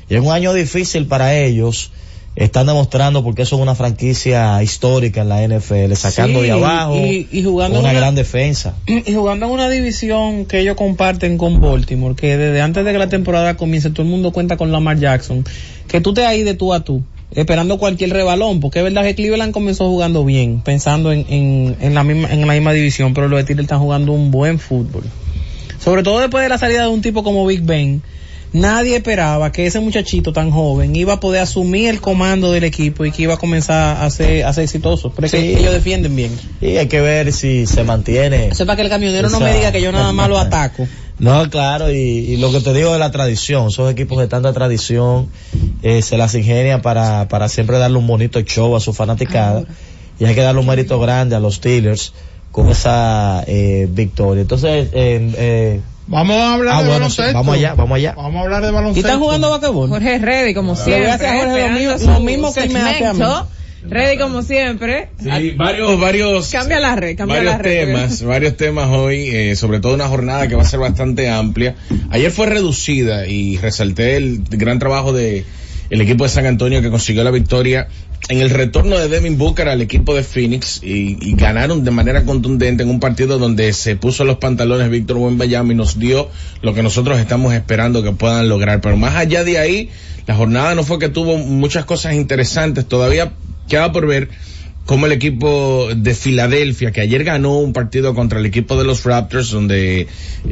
Y 0.09 0.13
en 0.13 0.27
un 0.27 0.31
año 0.31 0.53
difícil 0.53 1.07
para 1.07 1.33
ellos, 1.33 1.91
están 2.35 2.67
demostrando 2.67 3.23
porque 3.23 3.45
son 3.45 3.61
una 3.61 3.75
franquicia 3.75 4.61
histórica 4.61 5.21
en 5.21 5.29
la 5.29 5.47
NFL, 5.47 5.93
sacando 5.93 6.39
Sí, 6.39 6.45
de 6.45 6.51
abajo 6.51 6.97
y, 6.97 7.27
y 7.31 7.43
jugando 7.43 7.79
una 7.79 7.91
en 7.91 7.95
gran 7.97 8.15
defensa. 8.15 8.75
y 8.87 9.13
jugando 9.13 9.45
en 9.45 9.51
una 9.53 9.69
división 9.69 10.45
que 10.45 10.59
ellos 10.59 10.75
comparten 10.75 11.37
con 11.37 11.61
Baltimore, 11.61 12.15
que 12.15 12.37
desde 12.37 12.61
antes 12.61 12.83
de 12.83 12.91
que 12.91 12.97
la 12.97 13.09
temporada 13.09 13.55
comience 13.55 13.89
todo 13.89 14.01
el 14.01 14.09
mundo 14.09 14.31
cuenta 14.31 14.57
con 14.57 14.71
Lamar 14.71 14.99
Jackson, 14.99 15.45
que 15.87 16.01
tú 16.01 16.13
te 16.13 16.25
ahí 16.25 16.43
de 16.43 16.55
tú 16.55 16.73
a 16.73 16.81
tú, 16.81 17.03
esperando 17.31 17.77
cualquier 17.77 18.11
rebalón, 18.11 18.59
porque 18.59 18.79
es 18.79 18.83
verdad 18.83 19.03
que 19.03 19.15
Cleveland 19.15 19.53
comenzó 19.53 19.87
jugando 19.87 20.25
bien, 20.25 20.61
pensando 20.61 21.13
en, 21.13 21.25
en, 21.29 21.77
en 21.79 21.93
la 21.93 22.03
misma 22.03 22.31
en 22.31 22.45
la 22.45 22.53
misma 22.53 22.73
división, 22.73 23.13
pero 23.13 23.29
los 23.29 23.37
de 23.37 23.43
Steelers 23.43 23.65
están 23.65 23.79
jugando 23.79 24.11
un 24.11 24.31
buen 24.31 24.59
fútbol. 24.59 25.03
Sobre 25.79 26.03
todo 26.03 26.19
después 26.19 26.43
de 26.43 26.49
la 26.49 26.57
salida 26.57 26.81
de 26.81 26.87
un 26.89 27.01
tipo 27.01 27.23
como 27.23 27.45
Big 27.45 27.61
Ben, 27.61 28.01
nadie 28.55 28.95
esperaba 28.95 29.51
que 29.51 29.65
ese 29.65 29.79
muchachito 29.79 30.33
tan 30.33 30.49
joven 30.49 30.95
iba 30.95 31.13
a 31.13 31.19
poder 31.19 31.41
asumir 31.41 31.89
el 31.89 32.01
comando 32.01 32.51
del 32.51 32.63
equipo 32.63 33.05
y 33.05 33.11
que 33.11 33.23
iba 33.23 33.35
a 33.35 33.37
comenzar 33.37 34.03
a 34.03 34.09
ser, 34.09 34.45
a 34.45 34.53
ser 34.53 34.63
exitoso. 34.63 35.11
Pero 35.15 35.27
es 35.27 35.31
que 35.31 35.59
ellos 35.59 35.73
defienden 35.73 36.15
bien. 36.15 36.31
Y 36.61 36.77
hay 36.77 36.87
que 36.87 37.01
ver 37.01 37.31
si 37.33 37.67
se 37.67 37.83
mantiene. 37.83 38.53
Sepa 38.55 38.75
que 38.75 38.81
el 38.81 38.89
camionero 38.89 39.29
no 39.29 39.39
me 39.39 39.53
diga 39.53 39.71
que 39.71 39.81
yo 39.81 39.91
nada 39.91 40.11
más 40.11 40.29
lo 40.29 40.39
ataco. 40.39 40.87
No, 41.17 41.49
claro, 41.49 41.89
y, 41.93 41.95
y 41.95 42.35
lo 42.35 42.51
que 42.51 42.59
te 42.59 42.73
digo 42.73 42.91
de 42.91 42.99
la 42.99 43.09
tradición, 43.09 43.67
esos 43.67 43.89
equipos 43.89 44.19
de 44.19 44.27
tanta 44.27 44.51
tradición 44.51 45.29
eh, 45.81 46.01
se 46.01 46.17
las 46.17 46.35
ingenian 46.35 46.81
para, 46.81 47.29
para 47.29 47.47
siempre 47.47 47.77
darle 47.77 47.97
un 47.97 48.05
bonito 48.05 48.41
show 48.41 48.75
a 48.75 48.81
su 48.81 48.91
fanaticada 48.91 49.63
y 50.19 50.25
hay 50.25 50.35
que 50.35 50.41
darle 50.41 50.59
un 50.59 50.67
mérito 50.67 50.99
grande 50.99 51.35
a 51.35 51.39
los 51.39 51.55
Steelers 51.55 52.13
con 52.51 52.69
esa 52.69 53.43
eh, 53.47 53.87
victoria. 53.89 54.41
Entonces, 54.41 54.89
eh, 54.93 55.33
eh, 55.37 55.81
Vamos 56.07 56.35
a 56.37 56.53
hablar 56.53 56.75
Ah, 56.75 56.83
de 56.83 56.89
bueno, 56.89 57.09
sí, 57.09 57.17
baloncesto. 57.21 57.33
vamos 57.33 57.55
allá, 57.55 57.73
vamos 57.75 57.95
allá. 57.97 58.13
Vamos 58.15 58.35
a 58.35 58.41
hablar 58.41 58.61
de 58.63 58.69
¿Y 58.69 58.71
baloncesto. 58.71 59.07
están 59.07 59.19
jugando 59.19 59.49
basquetbol? 59.49 59.89
Jorge 59.89 60.17
Reddy, 60.19 60.53
como 60.53 60.75
siempre. 60.75 61.11
a 61.11 61.17
Jorge 61.17 61.69
lo 61.69 61.97
lo 62.13 62.19
mismo 62.19 62.53
que 62.53 62.69
me 62.69 62.79
hace 62.79 63.05
a 63.05 63.13
mí. 63.13 63.23
Reddy, 63.87 64.17
como 64.17 64.41
siempre. 64.41 65.09
Sí, 65.21 65.51
varios, 65.51 65.99
varios. 65.99 66.49
Cambia 66.51 66.79
la 66.79 66.95
red, 66.95 67.15
cambia 67.15 67.37
varios 67.37 67.53
la 67.53 67.57
red. 67.59 67.85
temas, 67.85 68.23
varios 68.23 68.57
temas 68.57 68.89
hoy, 68.89 69.29
eh, 69.29 69.55
sobre 69.55 69.79
todo 69.79 69.93
una 69.93 70.07
jornada 70.07 70.47
que 70.47 70.55
va 70.55 70.63
a 70.63 70.65
ser 70.65 70.79
bastante 70.79 71.29
amplia. 71.29 71.75
Ayer 72.09 72.31
fue 72.31 72.47
reducida 72.47 73.27
y 73.27 73.57
resalté 73.57 74.17
el 74.17 74.41
gran 74.49 74.79
trabajo 74.79 75.13
de 75.13 75.45
el 75.91 76.01
equipo 76.01 76.23
de 76.23 76.31
San 76.31 76.47
Antonio 76.47 76.81
que 76.81 76.89
consiguió 76.89 77.23
la 77.23 77.29
victoria 77.29 77.87
en 78.27 78.39
el 78.39 78.49
retorno 78.49 78.97
de 78.97 79.07
Devin 79.07 79.37
Booker 79.37 79.69
al 79.69 79.81
equipo 79.81 80.15
de 80.15 80.23
Phoenix 80.23 80.81
y, 80.81 81.35
ganaron 81.35 81.83
de 81.83 81.91
manera 81.91 82.25
contundente 82.25 82.83
en 82.83 82.89
un 82.89 82.99
partido 82.99 83.37
donde 83.37 83.71
se 83.73 83.95
puso 83.95 84.23
los 84.23 84.37
pantalones 84.37 84.89
Víctor 84.89 85.17
Wembanyama 85.17 85.73
y 85.73 85.75
nos 85.75 85.99
dio 85.99 86.29
lo 86.61 86.73
que 86.73 86.81
nosotros 86.81 87.19
estamos 87.19 87.53
esperando 87.53 88.01
que 88.01 88.11
puedan 88.11 88.49
lograr. 88.49 88.81
Pero 88.81 88.97
más 88.97 89.15
allá 89.15 89.43
de 89.43 89.59
ahí, 89.59 89.89
la 90.25 90.35
jornada 90.35 90.73
no 90.73 90.83
fue 90.83 90.97
que 90.97 91.09
tuvo 91.09 91.37
muchas 91.37 91.85
cosas 91.85 92.15
interesantes, 92.15 92.87
todavía 92.87 93.33
queda 93.67 93.91
por 93.91 94.07
ver 94.07 94.29
como 94.85 95.07
el 95.07 95.11
equipo 95.11 95.87
de 95.95 96.13
Filadelfia, 96.13 96.91
que 96.91 97.01
ayer 97.01 97.23
ganó 97.23 97.57
un 97.57 97.73
partido 97.73 98.13
contra 98.13 98.39
el 98.39 98.45
equipo 98.45 98.77
de 98.77 98.85
los 98.85 99.03
Raptors, 99.03 99.49
donde 99.49 100.07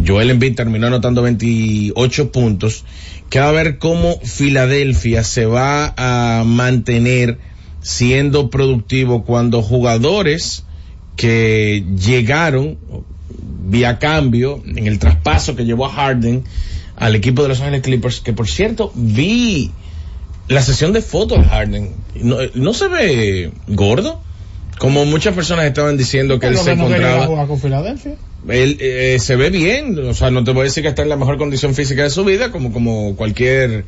Joel 0.06 0.32
Embiid 0.32 0.56
terminó 0.56 0.88
anotando 0.88 1.22
28 1.22 2.32
puntos, 2.32 2.84
queda 3.30 3.52
ver 3.52 3.78
cómo 3.78 4.20
Filadelfia 4.22 5.24
se 5.24 5.46
va 5.46 5.94
a 5.98 6.44
mantener 6.44 7.38
siendo 7.84 8.50
productivo 8.50 9.24
cuando 9.24 9.62
jugadores 9.62 10.64
que 11.16 11.86
llegaron 11.96 12.80
vía 13.66 14.00
cambio 14.00 14.64
en 14.66 14.88
el 14.88 15.00
traspaso 15.00 15.56
que 15.56 15.66
llevó 15.66 15.86
a 15.86 15.90
Harden 15.90 16.44
al 16.96 17.16
equipo 17.16 17.44
de 17.44 17.50
Los 17.50 17.60
Ángeles 17.60 17.82
Clippers, 17.82 18.22
que 18.22 18.34
por 18.34 18.48
cierto 18.48 18.92
vi 18.96 19.72
la 20.48 20.62
sesión 20.62 20.94
de 20.94 21.02
fotos 21.02 21.40
de 21.40 21.46
Harden, 21.46 21.92
no, 22.16 22.38
no 22.56 22.74
se 22.74 22.88
ve 22.88 23.52
gordo, 23.68 24.22
como 24.78 25.06
muchas 25.06 25.36
personas 25.36 25.66
estaban 25.66 25.98
diciendo 25.98 26.40
que 26.40 26.48
él 26.48 26.58
se 26.58 26.76
no 26.76 26.88
encontraba. 26.88 27.28
jugar 27.28 27.48
con 27.48 27.60
Filadelfia. 27.60 28.16
Él 28.48 28.78
eh, 28.80 29.18
se 29.20 29.36
ve 29.36 29.50
bien, 29.50 29.98
o 30.00 30.14
sea, 30.14 30.32
no 30.32 30.44
te 30.44 30.52
voy 30.52 30.62
a 30.62 30.64
decir 30.66 30.84
que 30.84 30.90
está 30.90 31.02
en 31.02 31.10
la 31.10 31.16
mejor 31.16 31.38
condición 31.38 31.74
física 31.76 32.04
de 32.04 32.10
su 32.10 32.26
vida, 32.26 32.52
como, 32.52 32.74
como 32.74 33.16
cualquier 33.16 33.86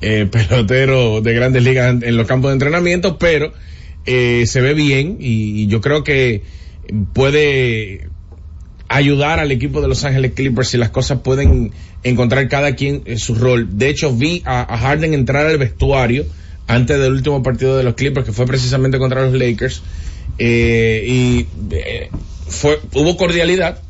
eh, 0.00 0.26
pelotero 0.30 1.20
de 1.20 1.34
grandes 1.34 1.62
ligas 1.62 2.02
en, 2.02 2.16
los 2.16 2.26
campos 2.26 2.50
de 2.50 2.54
entrenamiento, 2.54 3.18
pero 3.18 3.52
eh, 4.04 4.44
se 4.46 4.60
ve 4.60 4.74
bien 4.74 5.16
y, 5.20 5.66
yo 5.66 5.80
creo 5.80 6.04
que 6.04 6.42
puede 7.12 8.08
ayudar 8.88 9.40
al 9.40 9.50
equipo 9.50 9.80
de 9.80 9.88
Los 9.88 10.04
Ángeles 10.04 10.32
Clippers 10.34 10.68
si 10.68 10.78
las 10.78 10.90
cosas 10.90 11.20
pueden 11.20 11.72
encontrar 12.04 12.48
cada 12.48 12.74
quien 12.76 13.02
en 13.06 13.18
su 13.18 13.34
rol. 13.34 13.78
De 13.78 13.88
hecho, 13.88 14.14
vi 14.14 14.42
a, 14.44 14.72
a 14.72 14.78
Harden 14.78 15.12
entrar 15.12 15.46
al 15.46 15.58
vestuario 15.58 16.24
antes 16.66 16.98
del 16.98 17.12
último 17.12 17.42
partido 17.42 17.76
de 17.76 17.84
los 17.84 17.94
Clippers, 17.94 18.26
que 18.26 18.32
fue 18.32 18.46
precisamente 18.46 18.98
contra 18.98 19.24
los 19.24 19.34
Lakers, 19.34 19.82
eh, 20.38 21.04
y 21.06 21.46
eh, 21.74 22.10
fue, 22.48 22.80
hubo 22.94 23.16
cordialidad. 23.16 23.80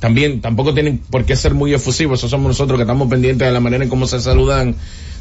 También, 0.00 0.40
tampoco 0.40 0.74
tienen 0.74 0.98
por 0.98 1.24
qué 1.24 1.36
ser 1.36 1.54
muy 1.54 1.72
efusivos, 1.72 2.20
eso 2.20 2.28
somos 2.28 2.48
nosotros 2.48 2.76
que 2.76 2.82
estamos 2.82 3.08
pendientes 3.08 3.46
de 3.46 3.52
la 3.52 3.60
manera 3.60 3.84
en 3.84 3.90
cómo 3.90 4.06
se 4.06 4.20
saludan 4.20 4.76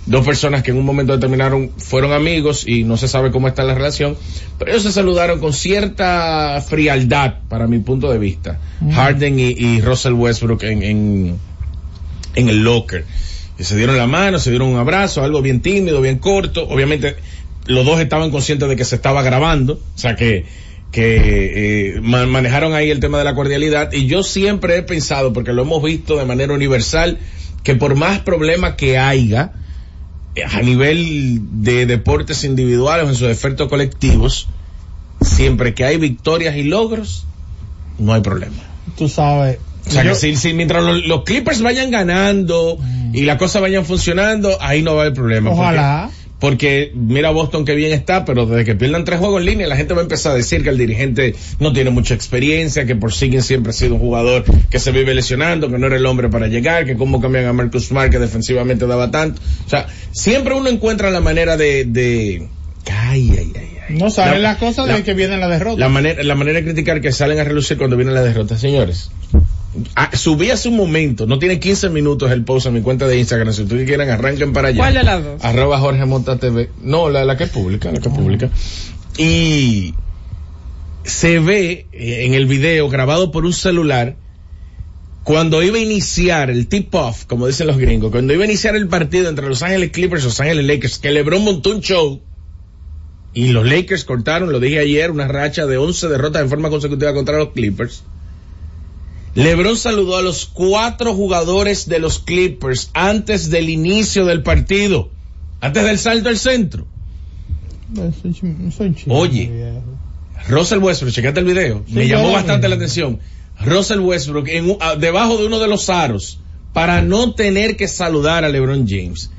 dos 0.06 0.26
personas 0.26 0.62
que 0.62 0.72
en 0.72 0.78
un 0.78 0.86
momento 0.86 1.14
determinado 1.14 1.70
fueron 1.78 2.14
amigos 2.14 2.68
y 2.68 2.84
no 2.84 2.96
se 2.98 3.08
sabe 3.08 3.32
cómo 3.32 3.48
está 3.48 3.64
la 3.64 3.74
relación, 3.74 4.16
pero 4.60 4.72
ellos 4.72 4.84
se 4.84 4.92
saludaron 4.92 5.40
con 5.40 5.52
cierta 5.54 6.62
frialdad, 6.68 7.36
para 7.50 7.66
mi 7.68 7.80
punto 7.80 8.12
de 8.12 8.20
vista. 8.20 8.60
Harden 8.94 9.40
y, 9.40 9.50
y 9.52 9.82
Russell 9.82 10.14
Westbrook 10.14 10.64
en, 10.64 10.84
en, 10.84 11.36
en 12.36 12.50
el 12.50 12.64
locker. 12.64 13.06
Y 13.58 13.64
se 13.64 13.76
dieron 13.78 13.98
la 13.98 14.06
mano, 14.06 14.38
se 14.38 14.50
dieron 14.50 14.68
un 14.68 14.78
abrazo, 14.78 15.24
algo 15.24 15.42
bien 15.42 15.62
tímido, 15.62 16.02
bien 16.02 16.20
corto. 16.20 16.68
Obviamente, 16.68 17.16
los 17.66 17.86
dos 17.86 18.00
estaban 18.00 18.30
conscientes 18.30 18.68
de 18.70 18.76
que 18.76 18.86
se 18.86 18.96
estaba 18.96 19.24
grabando, 19.24 19.74
o 19.96 19.98
sea 19.98 20.16
que, 20.16 20.46
que 20.92 21.96
eh, 21.96 22.00
ma- 22.02 22.26
manejaron 22.28 22.74
ahí 22.74 22.92
el 22.92 23.00
tema 23.00 23.18
de 23.18 23.24
la 23.24 23.34
cordialidad 23.34 23.92
y 23.92 24.06
yo 24.08 24.22
siempre 24.24 24.78
he 24.78 24.84
pensado, 24.84 25.34
porque 25.34 25.52
lo 25.54 25.64
hemos 25.64 25.82
visto 25.82 26.18
de 26.18 26.26
manera 26.26 26.54
universal, 26.54 27.18
que 27.64 27.74
por 27.76 27.96
más 27.96 28.20
problemas 28.20 28.76
que 28.76 28.98
haya 29.00 29.54
a 30.44 30.62
nivel 30.62 31.40
de 31.64 31.86
deportes 31.86 32.44
individuales 32.44 33.06
o 33.06 33.10
en 33.10 33.16
sus 33.16 33.30
efectos 33.30 33.70
colectivos, 33.70 34.48
siempre 35.22 35.74
que 35.74 35.86
hay 35.86 35.98
victorias 35.98 36.56
y 36.58 36.64
logros, 36.64 37.26
no 38.00 38.14
hay 38.14 38.22
problema. 38.22 38.56
Tú 38.98 39.08
sabes. 39.08 39.60
O 39.88 39.92
sea, 39.92 40.04
yo- 40.04 40.10
que 40.12 40.16
si, 40.16 40.36
si 40.36 40.54
mientras 40.54 40.84
los, 40.84 41.06
los 41.06 41.24
Clippers 41.24 41.62
vayan 41.62 41.92
ganando 41.92 42.78
y 43.14 43.22
las 43.22 43.38
cosas 43.38 43.62
vayan 43.62 43.86
funcionando, 43.86 44.58
ahí 44.62 44.82
no 44.82 44.96
va 44.96 45.02
a 45.04 45.06
haber 45.06 45.14
problema. 45.14 45.52
Ojalá. 45.52 46.10
Porque 46.10 46.25
mira 46.94 47.30
Boston 47.32 47.66
que 47.66 47.76
bien 47.76 47.92
está, 47.92 48.26
pero 48.26 48.46
desde 48.46 48.66
que 48.66 48.76
pierdan 48.76 49.06
tres 49.06 49.20
juegos 49.20 49.42
en 49.42 49.46
línea, 49.46 49.68
la 49.68 49.76
gente 49.76 49.94
va 49.94 50.02
a 50.02 50.04
empezar 50.04 50.34
a 50.34 50.36
decir 50.36 50.64
que 50.64 50.70
el 50.70 50.78
dirigente 50.78 51.36
no 51.60 51.74
tiene 51.74 51.90
mucha 51.90 52.14
experiencia, 52.14 52.86
que 52.86 52.96
por 52.96 53.14
siguen 53.14 53.42
siempre 53.42 53.72
ha 53.72 53.74
sido 53.74 53.96
un 53.96 54.00
jugador 54.00 54.44
que 54.70 54.80
se 54.80 54.92
vive 54.92 55.14
lesionando, 55.14 55.70
que 55.70 55.78
no 55.78 55.88
era 55.88 55.96
el 55.96 56.06
hombre 56.06 56.30
para 56.30 56.48
llegar, 56.48 56.86
que 56.86 56.96
cómo 56.96 57.22
cambian 57.22 57.46
a 57.46 57.54
Marcus 57.54 57.88
Smart, 57.88 58.12
que 58.12 58.20
defensivamente 58.20 58.86
daba 58.88 59.12
tanto. 59.12 59.42
O 59.66 59.70
sea, 59.70 59.88
siempre 60.12 60.54
uno 60.54 60.70
encuentra 60.70 61.10
la 61.12 61.22
manera 61.22 61.58
de... 61.58 61.86
de... 61.86 62.48
Ay, 62.88 63.34
ay, 63.38 63.52
ay. 63.56 63.75
No 63.90 64.10
saben 64.10 64.42
La- 64.42 64.50
las 64.52 64.58
cosas 64.58 64.88
la- 64.88 64.96
de 64.96 65.04
que 65.04 65.14
viene 65.14 65.38
la 65.38 65.48
derrota. 65.48 65.80
La 65.80 65.90
manera, 65.90 66.24
la 66.24 66.36
manera 66.36 66.60
de 66.60 66.66
criticar 66.66 67.02
que 67.02 67.12
salen 67.12 67.40
a 67.40 67.44
relucir 67.44 67.78
cuando 67.78 67.96
viene 67.98 68.12
la 68.12 68.24
derrota, 68.24 68.58
señores. 68.58 69.12
Ah, 69.96 70.10
subí 70.14 70.52
hace 70.52 70.70
un 70.70 70.78
momento, 70.78 71.26
no 71.28 71.38
tiene 71.38 71.60
15 71.60 71.90
minutos 71.90 72.32
el 72.32 72.44
post 72.46 72.66
en 72.68 72.74
mi 72.76 72.82
cuenta 72.82 73.08
de 73.08 73.18
Instagram. 73.20 73.54
Si 73.54 73.64
ustedes 73.64 73.86
quieren, 73.86 74.10
arranquen 74.10 74.54
para 74.54 74.70
allá. 74.70 74.78
¿Cuál 74.78 74.94
de 74.94 75.04
las 75.04 75.24
dos? 75.24 75.44
Arroba 75.44 75.80
Jorge 75.80 76.06
Mota 76.06 76.38
TV. 76.38 76.70
No, 76.82 77.10
la, 77.10 77.26
la 77.26 77.36
que 77.36 77.44
es 77.44 77.50
pública, 77.50 77.92
la 77.92 78.00
que 78.00 78.08
es 78.08 78.16
pública. 78.16 78.50
Y 79.18 79.94
se 81.04 81.40
ve 81.40 81.88
eh, 81.92 82.26
en 82.26 82.34
el 82.34 82.46
video 82.46 82.90
grabado 82.90 83.32
por 83.32 83.46
un 83.46 83.54
celular 83.54 84.16
cuando 85.24 85.62
iba 85.64 85.78
a 85.78 85.82
iniciar 85.82 86.50
el 86.50 86.68
tip-off, 86.68 87.26
como 87.26 87.48
dicen 87.48 87.68
los 87.68 87.78
gringos, 87.78 88.12
cuando 88.12 88.34
iba 88.34 88.44
a 88.44 88.46
iniciar 88.46 88.76
el 88.76 88.88
partido 88.88 89.28
entre 89.28 89.48
Los 89.48 89.62
Ángeles 89.64 89.90
Clippers 89.92 90.22
y 90.24 90.26
Los 90.26 90.40
Ángeles 90.40 90.66
Lakers, 90.66 91.00
que 91.00 91.12
LeBron 91.12 91.44
montó 91.44 91.72
un 91.72 91.82
show 91.82 92.22
y 93.36 93.50
los 93.50 93.66
Lakers 93.68 94.06
cortaron, 94.06 94.52
lo 94.54 94.62
dije 94.62 94.80
ayer, 94.80 95.12
una 95.12 95.28
racha 95.28 95.66
de 95.66 95.76
11 95.76 96.08
derrotas 96.08 96.42
en 96.42 96.50
forma 96.50 96.70
consecutiva 96.70 97.14
contra 97.14 97.38
los 97.38 97.50
Clippers. 97.50 98.04
LeBron 99.36 99.76
saludó 99.76 100.16
a 100.16 100.22
los 100.22 100.46
cuatro 100.46 101.14
jugadores 101.14 101.90
de 101.90 102.00
los 102.00 102.20
Clippers 102.20 102.92
antes 102.94 103.50
del 103.50 103.70
inicio 103.70 104.26
del 104.26 104.42
partido, 104.42 105.10
antes 105.60 105.84
del 105.84 106.00
salto 106.00 106.30
al 106.30 106.38
centro. 106.38 106.88
Oye. 109.10 109.82
Russell 110.48 110.80
Westbrook, 110.80 111.14
chequete 111.14 111.42
el 111.42 111.46
video, 111.46 111.84
me 111.90 112.08
llamó 112.08 112.32
bastante 112.32 112.70
la 112.70 112.76
atención. 112.76 113.20
Russell 113.60 114.00
Westbrook 114.00 114.48
en 114.48 114.78
debajo 115.00 115.38
de 115.38 115.48
uno 115.48 115.60
de 115.60 115.68
los 115.68 115.90
aros 115.90 116.40
para 116.72 117.02
no 117.02 117.36
tener 117.36 117.76
que 117.76 117.90
saludar 117.90 118.46
a 118.46 118.50
LeBron 118.50 118.88
James. 118.88 119.30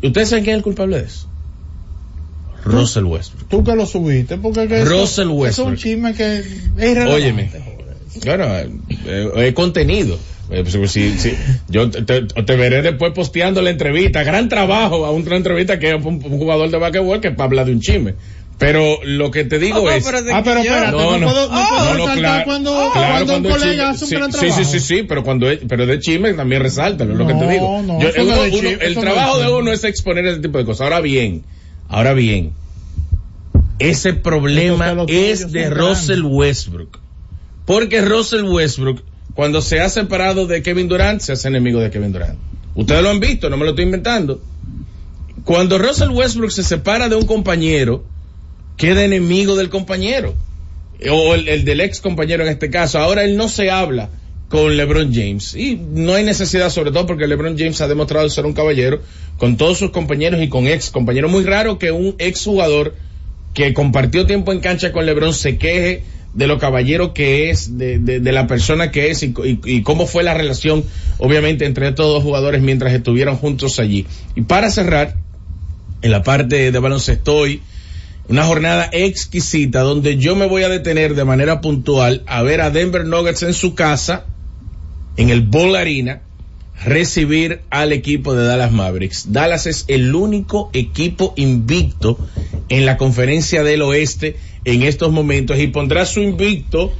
¿Y 0.00 0.06
ustedes 0.06 0.28
saben 0.28 0.44
quién 0.44 0.54
es 0.54 0.58
el 0.58 0.64
culpable 0.64 0.98
de 0.98 1.06
eso? 1.06 1.33
Russell 2.64 3.04
Westbrook. 3.04 3.48
Tú 3.48 3.62
que 3.64 3.74
lo 3.76 3.86
subiste, 3.86 4.36
porque 4.38 4.66
que 4.68 4.84
Russell 4.84 5.02
eso 5.02 5.22
es 5.22 5.28
Westbrook. 5.28 5.68
un 5.68 5.76
chisme 5.76 6.14
que 6.14 6.38
es. 6.38 7.06
Óyeme. 7.06 7.50
Bueno, 8.24 8.44
eh, 8.56 8.68
eh, 9.06 9.30
es 9.48 9.54
contenido. 9.54 10.18
Eh, 10.50 10.62
pues, 10.70 10.90
si- 10.92 11.18
si- 11.18 11.34
yo 11.68 11.90
te, 11.90 12.56
veré 12.56 12.82
después 12.82 13.12
posteando 13.12 13.62
la 13.62 13.70
entrevista. 13.70 14.22
Gran 14.22 14.48
trabajo 14.48 15.04
a 15.06 15.10
una 15.10 15.36
entrevista 15.36 15.78
que 15.78 15.90
es 15.90 15.94
un, 16.04 16.14
un 16.24 16.38
jugador 16.38 16.70
de 16.70 16.78
basquetbol 16.78 17.20
que 17.20 17.34
habla 17.36 17.64
de 17.64 17.72
un 17.72 17.80
chisme. 17.80 18.14
Pero 18.56 18.98
lo 19.02 19.32
que 19.32 19.44
te 19.44 19.58
digo 19.58 19.80
Oh, 19.80 19.90
es. 19.90 20.04
pero 20.04 20.18
Ah, 20.32 20.42
pero 20.44 20.60
que 20.62 20.68
yo- 20.68 20.74
espérate, 20.74 20.92
No, 20.96 21.10
no, 21.12 21.18
no. 21.18 21.26
puedo, 21.26 21.48
no 21.48 21.66
puedo 21.68 22.06
No, 22.06 22.14
claro, 22.14 22.44
cuando, 22.44 22.90
claro, 22.92 23.26
cuando 23.26 23.48
un 23.48 23.54
colega 23.54 23.72
chisme- 23.84 23.90
hace 23.94 24.04
un 24.04 24.08
sí, 24.10 24.14
gran 24.14 24.32
sí, 24.32 24.38
trabajo. 24.38 24.64
sí, 24.64 24.64
sí, 24.64 24.80
sí, 24.80 25.02
pero 25.02 25.24
cuando 25.24 25.50
es, 25.50 25.58
pero 25.68 25.86
de 25.86 25.98
chisme 25.98 26.34
también 26.34 26.62
resáltalo, 26.62 27.12
es 27.14 27.18
lo 27.18 27.26
que 27.26 27.34
te 27.34 27.48
digo. 27.50 27.82
no, 27.82 28.00
Yo- 28.00 28.10
uno- 28.22 28.68
el 28.80 28.94
trabajo 28.94 29.38
de 29.40 29.48
uno 29.52 29.72
es 29.72 29.82
exponer 29.82 30.24
ese 30.26 30.38
tipo 30.40 30.58
de 30.58 30.64
cosas. 30.64 30.82
Ahora 30.82 31.00
bien, 31.00 31.42
ahora 31.94 32.12
bien, 32.12 32.52
ese 33.78 34.14
problema 34.14 35.04
es 35.06 35.52
de 35.52 35.70
Russell 35.70 36.22
Westbrook. 36.24 36.98
Porque 37.66 38.00
Russell 38.00 38.42
Westbrook, 38.42 39.00
cuando 39.34 39.62
se 39.62 39.80
ha 39.80 39.88
separado 39.88 40.48
de 40.48 40.60
Kevin 40.60 40.88
Durant, 40.88 41.20
se 41.20 41.32
hace 41.32 41.46
enemigo 41.46 41.78
de 41.78 41.90
Kevin 41.90 42.10
Durant. 42.10 42.36
Ustedes 42.74 43.00
lo 43.00 43.10
han 43.10 43.20
visto, 43.20 43.48
no 43.48 43.56
me 43.56 43.64
lo 43.64 43.70
estoy 43.70 43.84
inventando. 43.84 44.42
Cuando 45.44 45.78
Russell 45.78 46.10
Westbrook 46.10 46.50
se 46.50 46.64
separa 46.64 47.08
de 47.08 47.14
un 47.14 47.26
compañero, 47.26 48.04
queda 48.76 49.04
enemigo 49.04 49.54
del 49.54 49.68
compañero. 49.68 50.34
O 51.08 51.34
el, 51.34 51.46
el 51.46 51.64
del 51.64 51.80
ex 51.80 52.00
compañero 52.00 52.42
en 52.42 52.50
este 52.50 52.70
caso. 52.70 52.98
Ahora 52.98 53.22
él 53.22 53.36
no 53.36 53.48
se 53.48 53.70
habla 53.70 54.10
con 54.54 54.76
LeBron 54.76 55.12
James. 55.12 55.54
Y 55.56 55.74
no 55.74 56.14
hay 56.14 56.22
necesidad, 56.22 56.70
sobre 56.70 56.92
todo 56.92 57.06
porque 57.06 57.26
LeBron 57.26 57.58
James 57.58 57.80
ha 57.80 57.88
demostrado 57.88 58.28
ser 58.30 58.46
un 58.46 58.52
caballero 58.52 59.00
con 59.36 59.56
todos 59.56 59.78
sus 59.78 59.90
compañeros 59.90 60.40
y 60.42 60.48
con 60.48 60.68
ex 60.68 60.90
compañeros. 60.90 61.28
Muy 61.30 61.42
raro 61.42 61.76
que 61.78 61.90
un 61.90 62.14
ex 62.18 62.44
jugador 62.44 62.94
que 63.52 63.74
compartió 63.74 64.26
tiempo 64.26 64.52
en 64.52 64.60
cancha 64.60 64.92
con 64.92 65.06
LeBron 65.06 65.34
se 65.34 65.58
queje 65.58 66.04
de 66.34 66.46
lo 66.46 66.58
caballero 66.60 67.14
que 67.14 67.50
es, 67.50 67.78
de, 67.78 67.98
de- 67.98 68.20
de 68.20 68.32
la 68.32 68.46
persona 68.46 68.92
que 68.92 69.10
es 69.10 69.24
y, 69.24 69.34
y- 69.64 69.82
cómo 69.82 70.06
fue 70.06 70.22
la 70.22 70.34
relación, 70.34 70.84
obviamente, 71.18 71.64
entre 71.64 71.88
estos 71.88 72.06
dos 72.06 72.22
jugadores 72.22 72.62
mientras 72.62 72.92
estuvieron 72.92 73.36
juntos 73.36 73.80
allí. 73.80 74.06
Y 74.36 74.42
para 74.42 74.70
cerrar, 74.70 75.16
en 76.02 76.10
la 76.12 76.22
parte 76.22 76.70
de 76.70 76.78
baloncesto 76.78 77.34
hoy, 77.36 77.60
una 78.28 78.44
jornada 78.44 78.88
exquisita 78.92 79.80
donde 79.80 80.16
yo 80.16 80.36
me 80.36 80.46
voy 80.46 80.62
a 80.62 80.68
detener 80.68 81.16
de 81.16 81.24
manera 81.24 81.60
puntual 81.60 82.22
a 82.26 82.42
ver 82.42 82.60
a 82.60 82.70
Denver 82.70 83.04
Nuggets 83.04 83.42
en 83.42 83.52
su 83.54 83.74
casa, 83.74 84.26
en 85.16 85.30
el 85.30 85.42
Ball 85.42 85.76
Arena, 85.76 86.20
recibir 86.84 87.60
al 87.70 87.92
equipo 87.92 88.34
de 88.34 88.46
Dallas 88.46 88.72
Mavericks. 88.72 89.32
Dallas 89.32 89.66
es 89.66 89.84
el 89.88 90.14
único 90.14 90.70
equipo 90.72 91.32
invicto 91.36 92.18
en 92.68 92.84
la 92.86 92.96
conferencia 92.96 93.62
del 93.62 93.82
oeste 93.82 94.36
en 94.64 94.82
estos 94.82 95.12
momentos 95.12 95.58
y 95.58 95.68
pondrá 95.68 96.04
su 96.06 96.20
invicto 96.20 96.92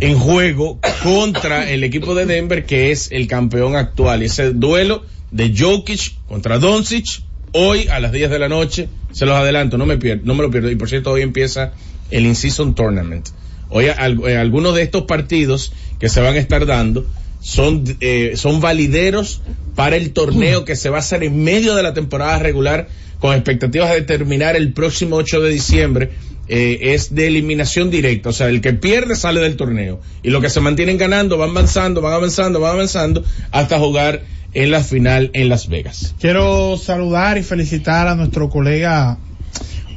en 0.00 0.18
juego 0.18 0.78
contra 1.02 1.70
el 1.70 1.84
equipo 1.84 2.14
de 2.14 2.26
Denver 2.26 2.64
que 2.66 2.90
es 2.90 3.10
el 3.12 3.26
campeón 3.28 3.76
actual. 3.76 4.22
Ese 4.22 4.52
duelo 4.52 5.04
de 5.30 5.54
Jokic 5.56 6.14
contra 6.26 6.58
Doncic 6.58 7.22
hoy 7.52 7.86
a 7.88 8.00
las 8.00 8.12
10 8.12 8.30
de 8.30 8.38
la 8.38 8.48
noche. 8.48 8.88
Se 9.12 9.26
los 9.26 9.36
adelanto, 9.36 9.76
no 9.78 9.86
me 9.86 9.96
pierdo, 9.96 10.22
no 10.24 10.34
me 10.34 10.42
lo 10.42 10.50
pierdo. 10.50 10.70
Y 10.70 10.76
por 10.76 10.88
cierto, 10.88 11.12
hoy 11.12 11.22
empieza 11.22 11.72
el 12.10 12.26
In-Season 12.26 12.74
Tournament. 12.74 13.28
Hoy 13.68 13.86
al- 13.86 14.24
algunos 14.38 14.74
de 14.74 14.82
estos 14.82 15.04
partidos 15.04 15.72
que 15.98 16.08
se 16.08 16.20
van 16.20 16.34
a 16.34 16.38
estar 16.38 16.66
dando 16.66 17.06
son, 17.40 17.84
eh, 18.00 18.32
son 18.36 18.60
valideros 18.60 19.42
para 19.74 19.96
el 19.96 20.12
torneo 20.12 20.64
que 20.64 20.76
se 20.76 20.90
va 20.90 20.98
a 20.98 21.00
hacer 21.00 21.24
en 21.24 21.42
medio 21.42 21.74
de 21.74 21.82
la 21.82 21.94
temporada 21.94 22.38
regular 22.38 22.88
con 23.18 23.34
expectativas 23.34 23.90
de 23.90 24.02
terminar 24.02 24.56
el 24.56 24.72
próximo 24.72 25.16
8 25.16 25.40
de 25.40 25.50
diciembre. 25.50 26.10
Eh, 26.52 26.94
es 26.94 27.14
de 27.14 27.28
eliminación 27.28 27.90
directa, 27.90 28.30
o 28.30 28.32
sea, 28.32 28.48
el 28.48 28.60
que 28.60 28.72
pierde 28.72 29.14
sale 29.14 29.40
del 29.40 29.54
torneo 29.54 30.00
y 30.24 30.30
los 30.30 30.42
que 30.42 30.50
se 30.50 30.58
mantienen 30.58 30.98
ganando 30.98 31.38
van 31.38 31.50
avanzando, 31.50 32.00
van 32.00 32.14
avanzando, 32.14 32.58
van 32.58 32.72
avanzando 32.72 33.22
hasta 33.52 33.78
jugar 33.78 34.22
en 34.52 34.72
la 34.72 34.82
final 34.82 35.30
en 35.32 35.48
Las 35.48 35.68
Vegas. 35.68 36.16
Quiero 36.18 36.76
saludar 36.76 37.38
y 37.38 37.44
felicitar 37.44 38.08
a 38.08 38.16
nuestro 38.16 38.50
colega 38.50 39.16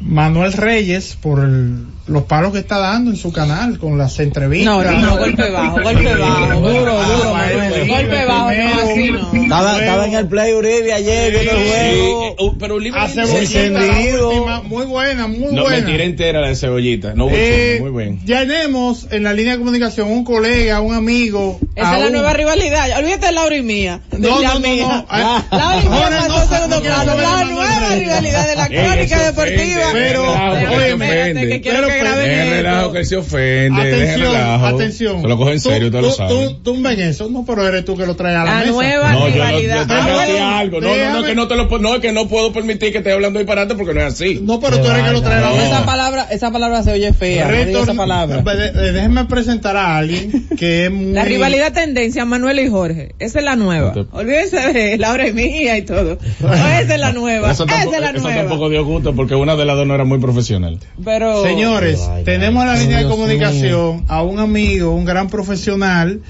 Manuel 0.06 0.54
Reyes 0.54 1.18
por 1.22 1.40
el- 1.44 1.86
los 2.06 2.24
palos 2.24 2.52
que 2.52 2.60
está 2.60 2.80
dando 2.80 3.12
en 3.12 3.16
su 3.18 3.32
canal 3.32 3.80
con 3.80 3.98
las 3.98 4.20
entrevistas. 4.20 4.66
No, 4.76 4.84
no, 4.84 5.00
no, 5.00 5.18
golpe 5.18 5.50
bajo, 5.50 5.82
golpe 5.82 6.14
bajo, 6.16 6.60
duro, 6.60 6.74
duro, 7.02 7.34
Ah, 7.34 7.34
Manuel. 7.48 7.74
el- 7.74 7.88
Golpe 7.88 8.26
bajo, 8.26 8.44
no, 8.44 8.48
primero, 8.50 8.82
así 8.84 9.12
no. 9.12 9.44
Estaba, 9.44 9.80
estaba 9.80 10.06
en 10.08 10.14
el 10.16 10.28
Play 10.28 10.54
Uribe 10.54 10.92
ayer 10.94 11.32
viendo 11.32 11.52
el 11.52 11.58
juego. 11.58 12.36
Sí, 12.38 12.44
uh, 12.44 12.58
pero 12.58 12.76
cebollita, 13.08 14.28
última, 14.28 14.62
muy 14.64 14.86
buena, 14.86 15.28
muy 15.28 15.54
no 15.54 15.62
buena. 15.62 15.78
mentira 15.78 16.04
entera 16.04 16.42
la 16.42 16.48
de 16.50 16.56
cebollita, 16.58 17.14
no 17.16 17.30
Eh, 17.32 17.78
muy 17.82 17.92
bien. 18.04 18.20
Tenemos 18.26 19.08
en 19.12 19.24
la 19.24 19.32
línea 19.32 19.54
de 19.54 19.60
comunicación 19.60 20.12
un 20.12 20.26
colega, 20.26 20.82
un 20.82 20.94
amigo. 20.94 21.58
Esa 21.76 21.94
es 21.96 22.00
la 22.02 22.08
un- 22.08 22.14
nueva 22.14 22.34
rivalidad. 22.34 22.98
Olvídate 23.00 23.28
de 23.28 23.32
Laura 23.32 23.56
y 23.56 23.62
mía. 23.64 24.02
De 24.12 24.20
No, 24.20 24.42
la 24.42 24.48
no, 24.50 24.54
no, 24.56 24.60
mía. 24.60 24.84
no. 24.88 25.06
Ah, 25.10 25.44
Laura 25.52 25.82
y 25.84 25.88
mía 25.88 26.10
pasó 26.28 26.28
no, 26.28 26.48
segundo 26.54 26.76
no 26.76 26.82
plano. 26.82 27.16
La 27.16 27.44
nueva 27.46 27.96
rivalidad 27.96 28.48
de 28.48 28.56
la 28.58 28.66
Eh, 28.66 28.86
crónica 28.86 29.24
deportiva. 29.24 29.93
Pero, 29.94 30.24
pero, 30.54 30.82
esto. 30.82 32.56
relajo 32.56 32.92
que 32.92 33.06
se 33.06 33.16
ofende, 33.18 33.82
Atención, 33.82 34.34
relajo. 34.34 34.66
atención. 34.66 35.22
Se 35.22 35.28
lo 35.28 35.38
coge 35.38 35.52
en 35.54 35.60
serio, 35.60 35.92
tú, 35.92 35.98
usted 35.98 36.02
lo 36.02 36.10
tú, 36.10 36.16
sabe. 36.16 36.48
tú, 36.48 36.54
tú 36.76 36.82
ven 36.82 37.00
eso, 37.00 37.30
no, 37.30 37.46
pero 37.46 37.68
eres 37.68 37.86
tú 37.86 37.96
que 37.98 38.06
lo 38.06 38.16
traes 38.16 38.38
a 38.38 38.44
la, 38.44 38.52
La 38.54 38.60
mesa. 38.60 38.72
nueva 38.72 39.12
No, 39.12 39.20
yo 39.20 39.24
no, 39.24 39.30
yo 39.30 39.34
rivalidad. 39.36 39.88
Ah, 39.90 40.60
algo. 40.60 40.82
No, 40.82 40.96
no, 40.96 41.14
no, 41.22 41.24
que 41.24 41.36
no 41.36 41.48
te 41.48 41.56
lo 41.56 41.68
puedo- 41.68 41.82
no, 41.82 42.00
que 42.02 42.12
no 42.12 42.28
puedo 42.28 42.52
permitir 42.54 42.92
que 42.92 43.00
esté 43.00 43.12
hablando 43.12 43.40
disparate 43.40 43.76
porque 43.76 43.94
no 43.94 44.02
es 44.02 44.14
así. 44.14 44.40
No, 44.44 44.60
pero 44.60 44.80
tú 44.82 44.90
eres 44.90 45.04
que 45.04 45.12
lo 45.12 45.22
traes 45.22 45.44
a 45.44 45.50
la 45.50 45.56
mesa. 45.56 45.68
Esa 45.68 45.86
palabra, 45.86 46.28
esa 46.32 46.52
palabra 46.52 46.84
se 46.84 46.92
oye 46.92 47.14
fea. 47.14 47.50
Esa 47.62 47.94
palabra. 47.94 48.42
Déjenme 48.44 49.26
presentar 49.26 49.76
a 49.78 49.98
alguien 49.98 50.48
que 50.58 50.86
es 50.86 50.92
muy... 50.92 51.14
La 51.14 51.26
rivalidad 51.26 51.74
tendencia 51.74 52.26
Manuel 52.26 52.60
y 52.60 52.70
Jorge. 52.70 53.16
Esa 53.20 53.40
es 53.40 53.46
la 53.46 53.56
nueva. 53.56 53.94
Olvídense 54.12 54.58
de 54.74 54.98
Laura 54.98 55.28
y 55.28 55.34
mía 55.34 55.78
y 55.78 55.82
todo. 55.84 56.18
esa 56.40 56.80
es 56.82 57.00
la 57.00 57.12
nueva. 57.14 57.52
Eso 57.52 57.66
esa 57.66 57.84
es 57.84 58.02
la 58.02 58.10
eso 58.12 58.20
nueva. 58.22 58.42
tampoco 58.42 58.70
dio 58.70 58.84
gusto 58.86 59.14
porque 59.16 59.36
una 59.36 59.56
de 59.56 59.66
las 59.66 59.76
dos 59.76 59.83
no 59.86 59.96
era 59.96 60.04
muy 60.06 60.20
profesional. 60.20 60.80
Pero 61.04 61.44
Señores, 61.44 62.02
tenemos 62.26 62.64
en 62.64 62.70
la 62.70 62.76
línea 62.76 62.98
de 63.04 63.08
comunicación 63.08 64.06
a 64.08 64.22
un 64.24 64.40
amigo, 64.40 64.92
un 64.94 65.06
gran 65.06 65.30
profesional, 65.30 66.22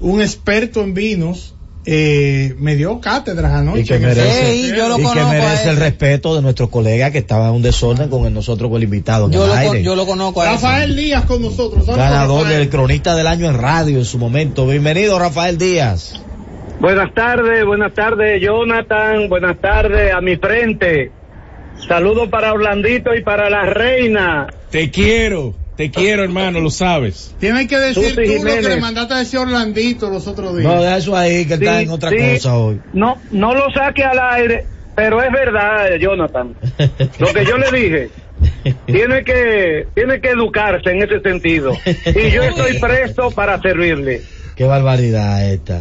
un 0.00 0.20
experto 0.20 0.82
en 0.82 0.94
vinos. 0.94 1.54
Eh, 1.86 2.54
me 2.58 2.76
dio 2.76 3.00
cátedras 3.00 3.52
anoche. 3.54 3.80
y 3.80 3.84
que 3.84 3.98
merece, 3.98 4.54
y 4.54 4.70
que 4.70 5.24
merece 5.24 5.70
el 5.70 5.76
respeto 5.76 6.36
de 6.36 6.42
nuestro 6.42 6.68
colega 6.68 7.10
que 7.10 7.16
estaba 7.18 7.48
en 7.48 7.54
un 7.54 7.62
desorden 7.62 8.10
con 8.10 8.26
el 8.26 8.34
nosotros 8.34 8.68
con 8.70 8.76
el 8.76 8.84
invitado 8.84 9.30
Yo 9.30 9.44
el 9.44 9.48
lo, 9.48 9.54
aire. 9.56 9.68
con- 9.68 9.82
yo 9.82 9.96
lo 9.96 10.04
conozco 10.04 10.42
a 10.42 10.44
ese. 10.44 10.54
Rafael 10.66 10.94
Díaz 10.94 11.24
con 11.24 11.40
nosotros. 11.40 11.86
Ganador 11.86 12.46
del 12.48 12.68
cronista 12.68 13.16
del 13.16 13.26
año 13.26 13.46
en 13.48 13.56
radio 13.58 13.96
en 13.98 14.04
su 14.04 14.18
momento. 14.18 14.66
Bienvenido 14.66 15.18
Rafael 15.18 15.56
Díaz. 15.56 16.20
Buenas 16.80 17.14
tardes, 17.14 17.64
buenas 17.64 17.94
tardes, 17.94 18.40
Jonathan. 18.42 19.28
Buenas 19.30 19.58
tardes 19.60 20.12
a 20.12 20.20
mi 20.20 20.36
frente. 20.36 21.12
Saludos 21.86 22.28
para 22.28 22.52
Orlandito 22.52 23.14
y 23.14 23.22
para 23.22 23.50
la 23.50 23.62
reina. 23.66 24.46
Te 24.70 24.90
quiero, 24.90 25.54
te 25.76 25.90
quiero 25.90 26.22
hermano, 26.22 26.60
lo 26.60 26.70
sabes. 26.70 27.34
Tienes 27.38 27.66
que 27.68 27.78
decir 27.78 28.10
Susi 28.10 28.24
tú 28.38 28.44
lo 28.44 28.54
que 28.54 28.62
le 28.62 28.80
mandaste 28.80 29.14
a 29.14 29.18
decir 29.18 29.38
Orlandito 29.40 30.10
los 30.10 30.26
otros 30.26 30.56
días. 30.56 30.72
No, 30.72 30.80
deja 30.82 30.96
eso 30.96 31.16
ahí 31.16 31.46
que 31.46 31.54
está 31.54 31.80
en 31.80 31.90
otra 31.90 32.10
sí. 32.10 32.16
cosa 32.34 32.56
hoy. 32.56 32.80
No, 32.92 33.18
no 33.30 33.54
lo 33.54 33.70
saque 33.72 34.04
al 34.04 34.18
aire, 34.18 34.66
pero 34.94 35.22
es 35.22 35.32
verdad, 35.32 35.94
Jonathan. 35.98 36.54
Lo 37.18 37.32
que 37.32 37.44
yo 37.44 37.56
le 37.56 37.70
dije. 37.72 38.10
Tiene 38.86 39.22
que, 39.24 39.86
tiene 39.94 40.20
que 40.20 40.30
educarse 40.30 40.90
en 40.90 41.02
ese 41.02 41.20
sentido. 41.20 41.72
Y 41.84 42.30
yo 42.30 42.42
estoy 42.42 42.78
presto 42.80 43.30
para 43.30 43.60
servirle. 43.60 44.22
Qué 44.56 44.64
barbaridad 44.64 45.50
esta. 45.50 45.80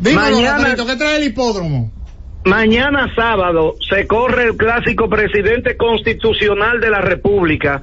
Dímelo, 0.00 0.36
Mañana- 0.36 0.74
¿qué 0.76 0.96
trae 0.96 1.16
el 1.16 1.24
hipódromo? 1.24 1.92
Mañana 2.44 3.12
sábado 3.14 3.76
se 3.88 4.06
corre 4.06 4.44
el 4.44 4.56
clásico 4.56 5.08
presidente 5.08 5.76
constitucional 5.76 6.80
de 6.80 6.90
la 6.90 7.00
República 7.00 7.80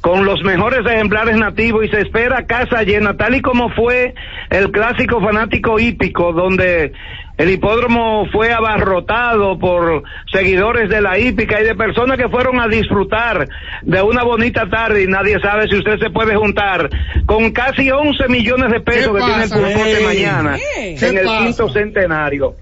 con 0.00 0.24
los 0.24 0.42
mejores 0.42 0.80
ejemplares 0.86 1.36
nativos 1.36 1.84
y 1.84 1.88
se 1.88 2.00
espera 2.00 2.46
casa 2.46 2.82
llena, 2.82 3.18
tal 3.18 3.34
y 3.34 3.42
como 3.42 3.68
fue 3.70 4.14
el 4.48 4.70
clásico 4.70 5.20
fanático 5.20 5.78
hípico, 5.78 6.32
donde 6.32 6.92
el 7.36 7.50
hipódromo 7.50 8.24
fue 8.32 8.50
abarrotado 8.54 9.58
por 9.58 10.02
seguidores 10.32 10.88
de 10.88 11.02
la 11.02 11.18
hípica 11.18 11.60
y 11.60 11.64
de 11.64 11.74
personas 11.74 12.16
que 12.16 12.30
fueron 12.30 12.58
a 12.58 12.68
disfrutar 12.68 13.46
de 13.82 14.00
una 14.00 14.22
bonita 14.24 14.70
tarde 14.70 15.02
y 15.02 15.06
nadie 15.06 15.38
sabe 15.40 15.68
si 15.68 15.76
usted 15.76 15.98
se 15.98 16.08
puede 16.08 16.34
juntar 16.36 16.88
con 17.26 17.50
casi 17.52 17.90
11 17.90 18.28
millones 18.28 18.70
de 18.70 18.80
pesos 18.80 19.12
¿Qué 19.14 19.18
que 19.18 19.24
tiene 19.24 19.90
el 19.92 19.98
Ey. 19.98 20.04
mañana 20.06 20.56
¿Qué 20.56 21.06
en 21.06 21.18
el 21.18 21.26
pasa? 21.26 21.44
quinto 21.44 21.68
centenario. 21.68 22.54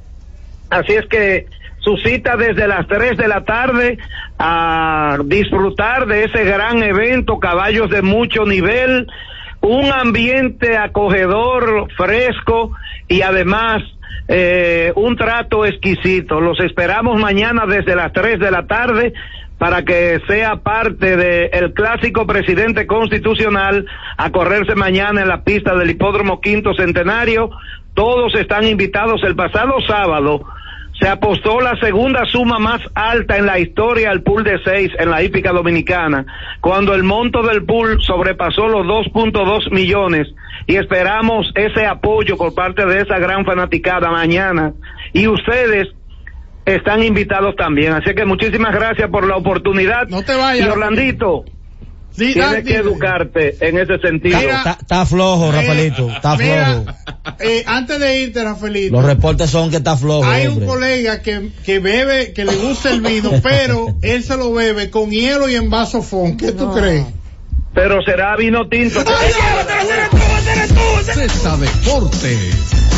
Así 0.71 0.93
es 0.93 1.07
que 1.07 1.47
su 1.81 1.97
cita 1.99 2.37
desde 2.37 2.69
las 2.69 2.87
3 2.87 3.17
de 3.17 3.29
la 3.29 3.45
tarde 3.45 3.99
a 4.39 5.19
disfrutar 5.25 6.07
de 6.07 6.25
ese 6.25 6.45
gran 6.45 6.83
evento, 6.83 7.39
caballos 7.39 7.89
de 7.91 8.03
mucho 8.03 8.45
nivel, 8.45 9.07
un 9.61 9.91
ambiente 9.93 10.77
acogedor, 10.77 11.89
fresco 11.97 12.73
y 13.09 13.23
además 13.23 13.83
eh, 14.29 14.93
un 14.97 15.17
trato 15.17 15.65
exquisito. 15.65 16.41
Los 16.41 16.61
esperamos 16.61 17.19
mañana 17.19 17.65
desde 17.67 17.97
las 17.97 18.13
3 18.13 18.39
de 18.39 18.51
la 18.51 18.67
tarde 18.67 19.15
para 19.57 19.85
que 19.85 20.21
sea 20.29 20.57
parte 20.57 21.17
del 21.17 21.73
clásico 21.73 22.27
presidente 22.27 22.87
constitucional 22.87 23.87
a 24.17 24.31
correrse 24.31 24.75
mañana 24.77 25.23
en 25.23 25.29
la 25.29 25.43
pista 25.43 25.75
del 25.75 25.91
hipódromo 25.91 26.41
quinto 26.41 26.75
centenario. 26.75 27.51
Todos 27.95 28.35
están 28.37 28.65
invitados 28.65 29.23
el 29.25 29.35
pasado 29.35 29.75
sábado. 29.87 30.45
Se 31.01 31.09
apostó 31.09 31.61
la 31.61 31.79
segunda 31.79 32.25
suma 32.27 32.59
más 32.59 32.81
alta 32.95 33.37
en 33.37 33.47
la 33.47 33.59
historia 33.59 34.11
al 34.11 34.23
pool 34.23 34.43
de 34.43 34.59
seis 34.65 34.91
en 34.99 35.11
la 35.11 35.23
hípica 35.23 35.53
dominicana, 35.53 36.27
cuando 36.61 36.95
el 36.95 37.05
monto 37.05 37.43
del 37.43 37.65
pool 37.65 38.03
sobrepasó 38.03 38.67
los 38.67 38.85
2.2 38.85 39.71
millones 39.71 40.27
y 40.67 40.77
esperamos 40.77 41.53
ese 41.55 41.87
apoyo 41.87 42.37
por 42.37 42.55
parte 42.55 42.85
de 42.85 43.03
esa 43.03 43.19
gran 43.19 43.45
fanaticada 43.45 44.11
mañana. 44.11 44.73
Y 45.13 45.29
ustedes 45.29 45.89
están 46.65 47.03
invitados 47.03 47.55
también. 47.57 47.93
Así 47.93 48.15
que 48.15 48.25
muchísimas 48.25 48.75
gracias 48.75 49.09
por 49.09 49.27
la 49.27 49.37
oportunidad. 49.37 50.09
No 50.09 50.23
te 50.23 50.35
vayas. 50.35 50.67
Y 50.67 50.69
Orlandito, 50.69 51.45
tienes 52.19 52.37
dale, 52.51 52.63
que 52.65 52.75
educarte 52.77 53.57
en 53.61 53.79
ese 53.79 53.99
sentido. 53.99 54.39
Mira, 54.39 54.59
Está, 54.59 54.79
está 54.81 55.07
flojo, 55.07 55.51
Rafaelito. 55.51 56.11
Está 56.11 56.37
Mira, 56.37 56.83
flojo. 56.85 56.85
eh, 57.41 57.63
antes 57.67 57.99
de 57.99 58.21
irte, 58.21 58.45
Rafaelito, 58.45 58.93
Los 58.97 59.05
reportes 59.05 59.49
son 59.51 59.71
que 59.71 59.77
está 59.77 59.97
flojo. 59.97 60.25
hay 60.29 60.47
un 60.49 60.67
colega 60.67 61.23
que, 61.23 61.51
que 61.65 61.79
bebe, 61.79 62.33
que 62.33 62.45
le 62.45 62.55
gusta 62.57 62.91
el 62.91 63.01
vino, 63.01 63.31
pero 63.43 63.97
él 64.03 64.23
se 64.23 64.37
lo 64.37 64.53
bebe 64.53 64.91
con 64.91 65.11
hielo 65.11 65.49
y 65.49 65.55
en 65.55 65.71
vaso 65.71 66.03
fon. 66.03 66.37
¿Qué 66.37 66.53
tú 66.53 66.73
crees? 66.75 67.07
Pero 67.75 68.03
será 68.03 68.37
vino 68.37 68.69
tinto. 68.69 69.01
Z 71.15 71.57
Deportes. 71.57 72.98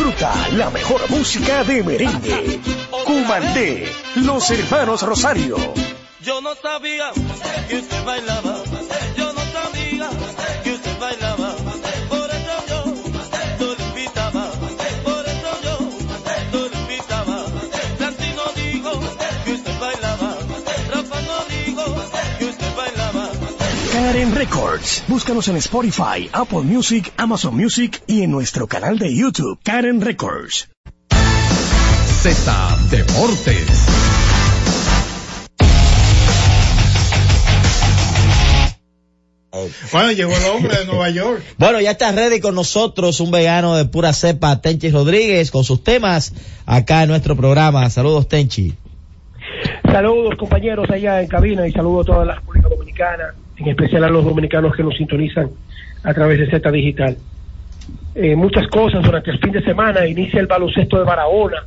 Disfruta 0.00 0.48
la 0.52 0.70
mejor 0.70 1.10
música 1.10 1.62
de 1.62 1.82
merengue. 1.82 2.58
Cumandé, 3.04 3.86
los 4.14 4.50
hermanos 4.50 5.02
Rosario. 5.02 5.58
Yo 6.22 6.40
no 6.40 6.54
sabía 6.54 7.12
que 7.68 7.76
usted 7.80 8.04
bailaba, 8.06 8.62
Karen 24.00 24.34
Records. 24.34 25.04
Búscanos 25.08 25.46
en 25.48 25.56
Spotify, 25.56 26.30
Apple 26.32 26.62
Music, 26.62 27.12
Amazon 27.18 27.54
Music 27.54 28.02
y 28.06 28.22
en 28.22 28.30
nuestro 28.30 28.66
canal 28.66 28.98
de 28.98 29.14
YouTube, 29.14 29.58
Karen 29.62 30.00
Records. 30.00 30.70
Z 32.22 32.78
Deportes. 32.90 33.86
Bueno, 39.92 40.12
llegó 40.12 40.32
el 40.34 40.44
hombre 40.56 40.78
de 40.78 40.86
Nueva 40.86 41.10
York. 41.10 41.42
Bueno, 41.58 41.78
ya 41.82 41.90
está 41.90 42.10
ready 42.10 42.40
con 42.40 42.54
nosotros 42.54 43.20
un 43.20 43.30
vegano 43.30 43.76
de 43.76 43.84
pura 43.84 44.14
cepa, 44.14 44.62
Tenchi 44.62 44.90
Rodríguez, 44.90 45.50
con 45.50 45.62
sus 45.62 45.84
temas 45.84 46.32
acá 46.64 47.02
en 47.02 47.10
nuestro 47.10 47.36
programa. 47.36 47.90
Saludos, 47.90 48.28
Tenchi. 48.28 48.74
Saludos 49.84 50.36
compañeros 50.38 50.88
allá 50.90 51.20
en 51.20 51.28
cabina 51.28 51.66
y 51.66 51.72
saludos 51.72 52.08
a 52.08 52.12
toda 52.12 52.24
la 52.24 52.34
República 52.36 52.68
Dominicana, 52.70 53.34
en 53.60 53.68
especial 53.68 54.04
a 54.04 54.10
los 54.10 54.24
dominicanos 54.24 54.74
que 54.74 54.82
nos 54.82 54.96
sintonizan 54.96 55.50
a 56.02 56.14
través 56.14 56.38
de 56.38 56.50
Z 56.50 56.70
Digital. 56.70 57.16
Eh, 58.14 58.34
muchas 58.34 58.66
cosas 58.68 59.02
durante 59.02 59.30
el 59.30 59.38
fin 59.38 59.52
de 59.52 59.62
semana, 59.62 60.06
inicia 60.06 60.40
el 60.40 60.46
baloncesto 60.46 60.98
de 60.98 61.04
Barahona, 61.04 61.64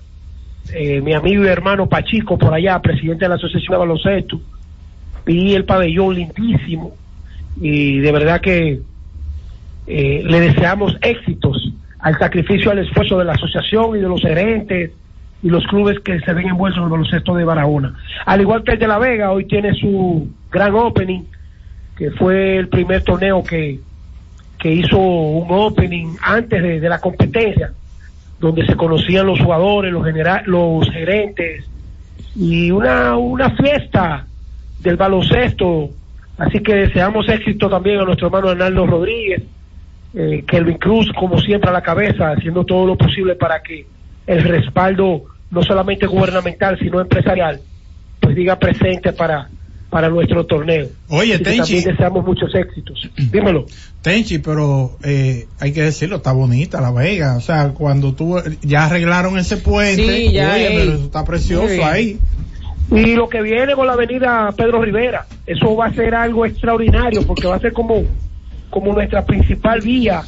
eh, 0.73 1.01
mi 1.01 1.13
amigo 1.13 1.43
y 1.43 1.47
hermano 1.47 1.87
Pachico 1.87 2.37
por 2.37 2.53
allá, 2.53 2.81
presidente 2.81 3.25
de 3.25 3.29
la 3.29 3.35
Asociación 3.35 3.71
de 3.73 3.77
Baloncesto, 3.77 4.41
vi 5.25 5.53
el 5.53 5.65
pabellón 5.65 6.15
lindísimo 6.15 6.95
y 7.61 7.99
de 7.99 8.11
verdad 8.11 8.41
que 8.41 8.81
eh, 9.87 10.23
le 10.25 10.39
deseamos 10.39 10.97
éxitos 11.01 11.73
al 11.99 12.17
sacrificio, 12.17 12.71
al 12.71 12.79
esfuerzo 12.79 13.17
de 13.17 13.25
la 13.25 13.33
asociación 13.33 13.95
y 13.97 13.99
de 13.99 14.07
los 14.07 14.21
gerentes 14.21 14.91
y 15.41 15.49
los 15.49 15.65
clubes 15.67 15.99
que 15.99 16.19
se 16.21 16.33
ven 16.33 16.47
envueltos 16.47 16.79
en 16.79 16.85
el 16.85 16.89
baloncesto 16.89 17.35
de 17.35 17.43
Barahona. 17.43 17.95
Al 18.25 18.41
igual 18.41 18.63
que 18.63 18.73
el 18.73 18.79
de 18.79 18.87
La 18.87 18.97
Vega, 18.97 19.31
hoy 19.31 19.45
tiene 19.45 19.73
su 19.75 20.27
gran 20.51 20.73
opening, 20.73 21.23
que 21.95 22.11
fue 22.11 22.57
el 22.57 22.67
primer 22.69 23.03
torneo 23.03 23.43
que, 23.43 23.79
que 24.59 24.71
hizo 24.71 24.97
un 24.97 25.47
opening 25.49 26.15
antes 26.21 26.61
de, 26.81 26.89
la 26.89 26.99
competencia, 26.99 27.71
donde 28.39 28.65
se 28.65 28.75
conocían 28.75 29.25
los 29.27 29.39
jugadores, 29.39 29.91
los, 29.91 30.05
genera- 30.05 30.43
los 30.45 30.89
gerentes, 30.89 31.65
y 32.35 32.71
una, 32.71 33.15
una 33.17 33.51
fiesta 33.51 34.25
del 34.79 34.97
baloncesto. 34.97 35.89
Así 36.37 36.59
que 36.59 36.73
deseamos 36.73 37.29
éxito 37.29 37.69
también 37.69 37.99
a 37.99 38.05
nuestro 38.05 38.27
hermano 38.27 38.49
Arnaldo 38.49 38.87
Rodríguez, 38.87 39.43
eh, 40.15 40.43
Kelvin 40.47 40.77
Cruz, 40.77 41.11
como 41.17 41.39
siempre, 41.39 41.69
a 41.69 41.73
la 41.73 41.81
cabeza, 41.81 42.31
haciendo 42.31 42.63
todo 42.63 42.85
lo 42.87 42.95
posible 42.97 43.35
para 43.35 43.61
que 43.61 43.85
el 44.25 44.43
respaldo, 44.43 45.23
no 45.51 45.61
solamente 45.61 46.07
gubernamental, 46.07 46.77
sino 46.79 46.99
empresarial, 47.01 47.59
pues 48.19 48.35
diga 48.35 48.57
presente 48.57 49.13
para, 49.13 49.49
para 49.93 50.09
nuestro 50.09 50.43
torneo. 50.45 50.87
Oye, 51.09 51.35
Así 51.35 51.43
Tenchi. 51.43 51.57
también 51.59 51.83
deseamos 51.83 52.25
muchos 52.25 52.53
éxitos. 52.55 53.09
Dímelo. 53.31 53.65
Tenchi, 54.01 54.39
pero 54.39 54.97
eh, 55.03 55.45
hay 55.59 55.71
que 55.71 55.83
decirlo, 55.83 56.17
está 56.17 56.31
bonita 56.33 56.81
La 56.81 56.91
Vega. 56.91 57.37
O 57.37 57.41
sea, 57.41 57.69
cuando 57.69 58.13
tú 58.13 58.35
ya 58.63 58.85
arreglaron 58.85 59.37
ese 59.37 59.57
puente, 59.57 60.03
Sí, 60.27 60.31
ya, 60.33 60.53
oye, 60.55 60.67
ey. 60.67 60.77
pero 60.79 60.93
eso 60.95 61.05
está 61.05 61.23
precioso 61.23 61.85
ahí. 61.85 62.17
Y 62.91 63.15
lo 63.15 63.29
que 63.29 63.41
viene 63.41 63.75
con 63.75 63.87
la 63.87 63.93
avenida 63.93 64.51
Pedro 64.57 64.81
Rivera, 64.81 65.25
eso 65.45 65.75
va 65.75 65.85
a 65.85 65.93
ser 65.93 66.13
algo 66.15 66.45
extraordinario 66.45 67.25
porque 67.25 67.47
va 67.47 67.55
a 67.55 67.59
ser 67.59 67.71
como, 67.71 68.03
como 68.69 68.93
nuestra 68.93 69.25
principal 69.25 69.79
vía 69.81 70.21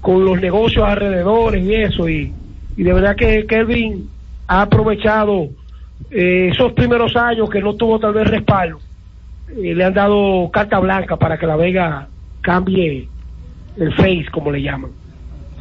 con 0.00 0.24
los 0.24 0.40
negocios 0.40 0.84
alrededores 0.84 1.62
y 1.62 1.74
eso. 1.74 2.08
Y, 2.08 2.32
y 2.76 2.82
de 2.82 2.92
verdad 2.94 3.14
que 3.16 3.46
Kelvin 3.46 4.08
ha 4.48 4.62
aprovechado 4.62 5.50
eh, 6.10 6.50
esos 6.52 6.72
primeros 6.72 7.14
años 7.14 7.48
que 7.50 7.60
no 7.60 7.74
tuvo 7.74 7.98
tal 8.00 8.14
vez 8.14 8.26
respaldo. 8.26 8.80
Eh, 9.56 9.74
le 9.74 9.84
han 9.84 9.94
dado 9.94 10.50
carta 10.52 10.78
blanca 10.78 11.16
para 11.16 11.38
que 11.38 11.46
la 11.46 11.56
Vega 11.56 12.08
cambie 12.40 13.08
el 13.76 13.94
face, 13.94 14.26
como 14.30 14.50
le 14.50 14.62
llaman. 14.62 14.90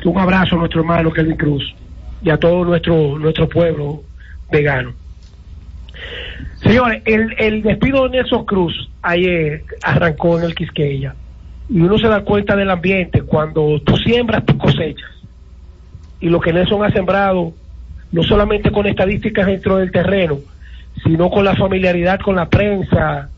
Un 0.04 0.18
abrazo 0.18 0.56
a 0.56 0.60
nuestro 0.60 0.82
hermano 0.82 1.12
Kelvin 1.12 1.38
Cruz 1.38 1.76
y 2.22 2.30
a 2.30 2.38
todo 2.38 2.64
nuestro, 2.64 3.18
nuestro 3.18 3.48
pueblo 3.50 4.04
vegano. 4.52 4.94
Señores, 6.62 7.02
el, 7.06 7.34
el 7.38 7.62
despido 7.62 8.04
de 8.04 8.18
Nelson 8.18 8.46
Cruz 8.46 8.90
ayer 9.02 9.64
arrancó 9.82 10.38
en 10.38 10.46
el 10.46 10.56
Quisqueya 10.56 11.16
y 11.70 11.80
uno 11.82 11.98
se 11.98 12.08
da 12.08 12.22
cuenta 12.22 12.56
del 12.56 12.70
ambiente 12.70 13.22
cuando 13.22 13.80
tú 13.82 13.96
siembras, 13.98 14.46
tú 14.46 14.58
cosechas. 14.58 15.10
Y 16.20 16.30
lo 16.30 16.40
que 16.40 16.52
Nelson 16.52 16.84
ha 16.84 16.92
sembrado, 16.92 17.54
no 18.12 18.24
solamente 18.24 18.72
con 18.72 18.88
estadísticas 18.88 19.46
dentro 19.46 19.78
del 19.78 19.92
terreno, 19.92 20.40
sino 21.04 21.30
con 21.30 21.46
la 21.46 21.56
familiaridad 21.56 22.20
con 22.20 22.36
la 22.36 22.50
prensa, 22.50 23.30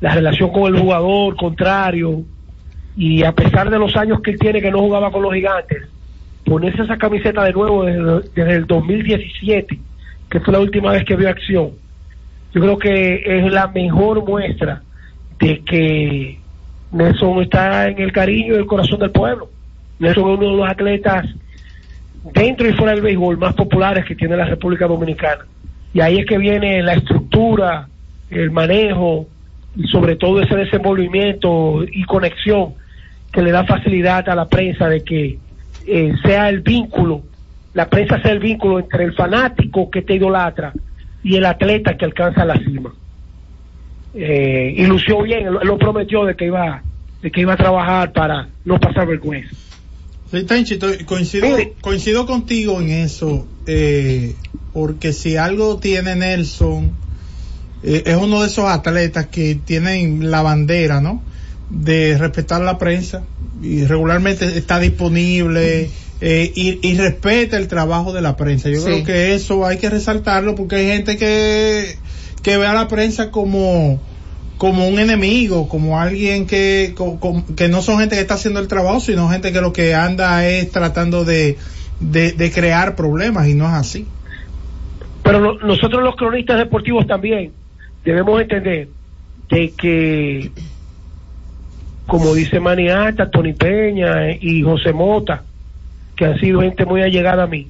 la 0.00 0.14
relación 0.14 0.50
con 0.50 0.74
el 0.74 0.80
jugador 0.80 1.36
contrario, 1.36 2.22
y 2.96 3.22
a 3.22 3.32
pesar 3.32 3.70
de 3.70 3.78
los 3.78 3.96
años 3.96 4.20
que 4.20 4.36
tiene 4.36 4.60
que 4.60 4.70
no 4.70 4.80
jugaba 4.80 5.10
con 5.10 5.22
los 5.22 5.32
gigantes, 5.32 5.88
ponerse 6.44 6.82
esa 6.82 6.96
camiseta 6.96 7.44
de 7.44 7.52
nuevo 7.52 7.84
desde, 7.84 8.30
desde 8.34 8.54
el 8.56 8.66
2017, 8.66 9.78
que 10.28 10.40
fue 10.40 10.52
la 10.52 10.60
última 10.60 10.92
vez 10.92 11.04
que 11.04 11.16
vio 11.16 11.28
acción, 11.28 11.70
yo 12.52 12.60
creo 12.60 12.78
que 12.78 13.22
es 13.24 13.52
la 13.52 13.68
mejor 13.68 14.26
muestra 14.26 14.82
de 15.38 15.60
que 15.60 16.38
Nelson 16.92 17.42
está 17.42 17.88
en 17.88 18.00
el 18.00 18.12
cariño 18.12 18.54
y 18.54 18.58
el 18.58 18.66
corazón 18.66 18.98
del 18.98 19.10
pueblo. 19.10 19.48
Nelson 19.98 20.30
es 20.30 20.38
uno 20.38 20.50
de 20.50 20.56
los 20.56 20.68
atletas 20.68 21.26
dentro 22.34 22.68
y 22.68 22.72
fuera 22.72 22.92
del 22.92 23.02
béisbol 23.02 23.38
más 23.38 23.54
populares 23.54 24.04
que 24.04 24.16
tiene 24.16 24.36
la 24.36 24.46
República 24.46 24.86
Dominicana. 24.86 25.44
Y 25.94 26.00
ahí 26.00 26.18
es 26.18 26.26
que 26.26 26.38
viene 26.38 26.82
la 26.82 26.94
estructura, 26.94 27.88
el 28.30 28.50
manejo 28.50 29.26
y 29.76 29.86
sobre 29.88 30.16
todo 30.16 30.40
ese 30.42 30.56
desenvolvimiento 30.56 31.84
y 31.84 32.04
conexión 32.04 32.74
que 33.32 33.42
le 33.42 33.52
da 33.52 33.64
facilidad 33.64 34.28
a 34.28 34.34
la 34.34 34.48
prensa 34.48 34.88
de 34.88 35.02
que 35.04 35.38
eh, 35.86 36.12
sea 36.24 36.48
el 36.48 36.60
vínculo, 36.60 37.22
la 37.74 37.88
prensa 37.88 38.20
sea 38.20 38.32
el 38.32 38.40
vínculo 38.40 38.80
entre 38.80 39.04
el 39.04 39.14
fanático 39.14 39.90
que 39.90 40.02
te 40.02 40.14
idolatra 40.14 40.72
y 41.22 41.36
el 41.36 41.44
atleta 41.44 41.96
que 41.96 42.04
alcanza 42.04 42.44
la 42.44 42.56
cima. 42.56 42.92
Eh, 44.14 44.74
y 44.76 44.86
lució 44.86 45.22
bien, 45.22 45.46
él 45.46 45.58
lo 45.62 45.78
prometió 45.78 46.24
de 46.24 46.34
que 46.34 46.46
iba 46.46 46.82
de 47.22 47.30
que 47.30 47.42
iba 47.42 47.52
a 47.52 47.56
trabajar 47.56 48.12
para 48.12 48.48
no 48.64 48.80
pasar 48.80 49.06
vergüenza. 49.06 49.54
Sí, 50.30 50.44
Tenchi, 50.44 50.78
coincido, 51.04 51.48
coincido 51.80 52.24
contigo 52.24 52.80
en 52.80 52.90
eso, 52.90 53.46
eh, 53.66 54.34
porque 54.72 55.12
si 55.12 55.36
algo 55.36 55.78
tiene 55.78 56.16
Nelson, 56.16 56.92
eh, 57.82 58.02
es 58.06 58.16
uno 58.16 58.40
de 58.42 58.48
esos 58.48 58.66
atletas 58.66 59.26
que 59.26 59.54
tienen 59.54 60.30
la 60.30 60.42
bandera, 60.42 61.00
¿no? 61.00 61.22
De 61.70 62.16
respetar 62.18 62.60
la 62.62 62.78
prensa 62.78 63.22
y 63.62 63.84
regularmente 63.84 64.44
está 64.58 64.78
disponible 64.80 65.90
eh, 66.20 66.52
y, 66.54 66.86
y 66.86 66.96
respeta 66.96 67.56
el 67.56 67.68
trabajo 67.68 68.12
de 68.12 68.20
la 68.22 68.36
prensa. 68.36 68.68
Yo 68.68 68.80
Sí. 68.80 68.84
creo 68.86 69.04
que 69.04 69.34
eso 69.34 69.64
hay 69.66 69.78
que 69.78 69.88
resaltarlo 69.90 70.54
porque 70.54 70.76
hay 70.76 70.86
gente 70.88 71.16
que 71.16 71.96
que 72.42 72.56
ve 72.56 72.66
a 72.66 72.72
la 72.74 72.88
prensa 72.88 73.30
como 73.30 74.00
como 74.58 74.88
un 74.88 74.98
enemigo, 74.98 75.68
como 75.68 75.98
alguien 76.00 76.46
que 76.46 76.92
co- 76.96 77.18
co- 77.18 77.44
que 77.56 77.68
no 77.68 77.80
son 77.82 77.98
gente 78.00 78.14
que 78.16 78.20
está 78.20 78.34
haciendo 78.34 78.60
el 78.60 78.68
trabajo, 78.68 79.00
sino 79.00 79.28
gente 79.30 79.52
que 79.52 79.60
lo 79.62 79.72
que 79.72 79.94
anda 79.94 80.46
es 80.46 80.70
tratando 80.70 81.24
de 81.24 81.56
de, 82.00 82.32
de 82.32 82.50
crear 82.50 82.96
problemas 82.96 83.46
y 83.48 83.54
no 83.54 83.66
es 83.66 83.74
así. 83.74 84.06
Pero 85.22 85.40
no- 85.40 85.54
nosotros 85.66 86.02
los 86.02 86.16
cronistas 86.16 86.58
deportivos 86.58 87.06
también 87.06 87.52
debemos 88.04 88.40
entender 88.40 88.88
de 89.48 89.72
que, 89.72 90.50
como 92.06 92.34
dice 92.34 92.60
Maniata, 92.60 93.30
Tony 93.30 93.52
Peña 93.52 94.30
y 94.32 94.62
José 94.62 94.92
Mota, 94.92 95.42
que 96.16 96.24
han 96.24 96.38
sido 96.38 96.60
gente 96.60 96.84
muy 96.84 97.02
allegada 97.02 97.44
a 97.44 97.46
mí, 97.46 97.68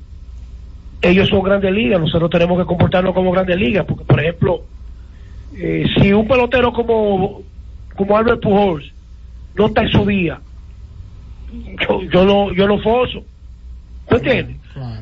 ellos 1.02 1.28
son 1.28 1.42
grandes 1.42 1.72
ligas, 1.72 2.00
nosotros 2.00 2.30
tenemos 2.30 2.58
que 2.58 2.66
comportarnos 2.66 3.14
como 3.14 3.32
grandes 3.32 3.56
ligas, 3.56 3.86
porque 3.86 4.04
por 4.04 4.20
ejemplo, 4.20 4.62
eh, 5.56 5.86
si 5.96 6.12
un 6.12 6.28
pelotero 6.28 6.72
como, 6.72 7.42
como 7.96 8.16
Albert 8.16 8.42
Pujols 8.42 8.92
no 9.54 9.66
está 9.66 9.82
en 9.82 9.90
su 9.90 10.04
día, 10.04 10.40
yo, 11.88 12.02
yo 12.02 12.24
lo, 12.24 12.52
yo 12.52 12.66
lo 12.66 12.78
foso. 12.80 13.24
¿Me 14.10 14.16
entiendes? 14.18 14.56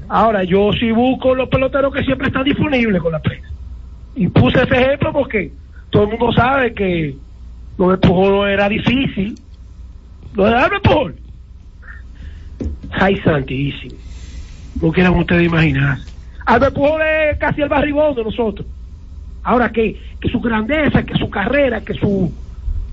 Ahora, 0.08 0.44
yo 0.44 0.70
sí 0.72 0.90
busco 0.90 1.34
los 1.34 1.48
peloteros 1.48 1.92
que 1.92 2.02
siempre 2.04 2.28
están 2.28 2.44
disponibles 2.44 3.02
con 3.02 3.12
la 3.12 3.20
prensa. 3.20 3.47
Y 4.18 4.26
puse 4.26 4.60
ese 4.60 4.74
ejemplo 4.74 5.12
porque 5.12 5.52
todo 5.90 6.02
el 6.02 6.08
mundo 6.08 6.32
sabe 6.32 6.74
que 6.74 7.14
lo 7.78 7.90
de 7.92 7.98
Pujol 7.98 8.48
era 8.48 8.68
difícil. 8.68 9.38
Lo 10.34 10.46
de 10.46 10.56
Albert 10.56 10.82
Pujol. 10.82 11.14
Ay, 12.90 13.16
santísimo. 13.18 13.94
No 14.82 14.90
quieran 14.90 15.14
ustedes 15.14 15.46
imaginar. 15.46 15.98
Albert 16.46 16.74
Pujol 16.74 17.00
es 17.00 17.38
casi 17.38 17.62
el 17.62 17.68
barrigón 17.68 18.16
de 18.16 18.24
nosotros. 18.24 18.66
Ahora 19.44 19.70
que, 19.70 19.96
que 20.20 20.28
su 20.28 20.40
grandeza, 20.40 21.04
que 21.04 21.14
su 21.14 21.30
carrera, 21.30 21.80
que 21.82 21.94
su... 21.94 22.32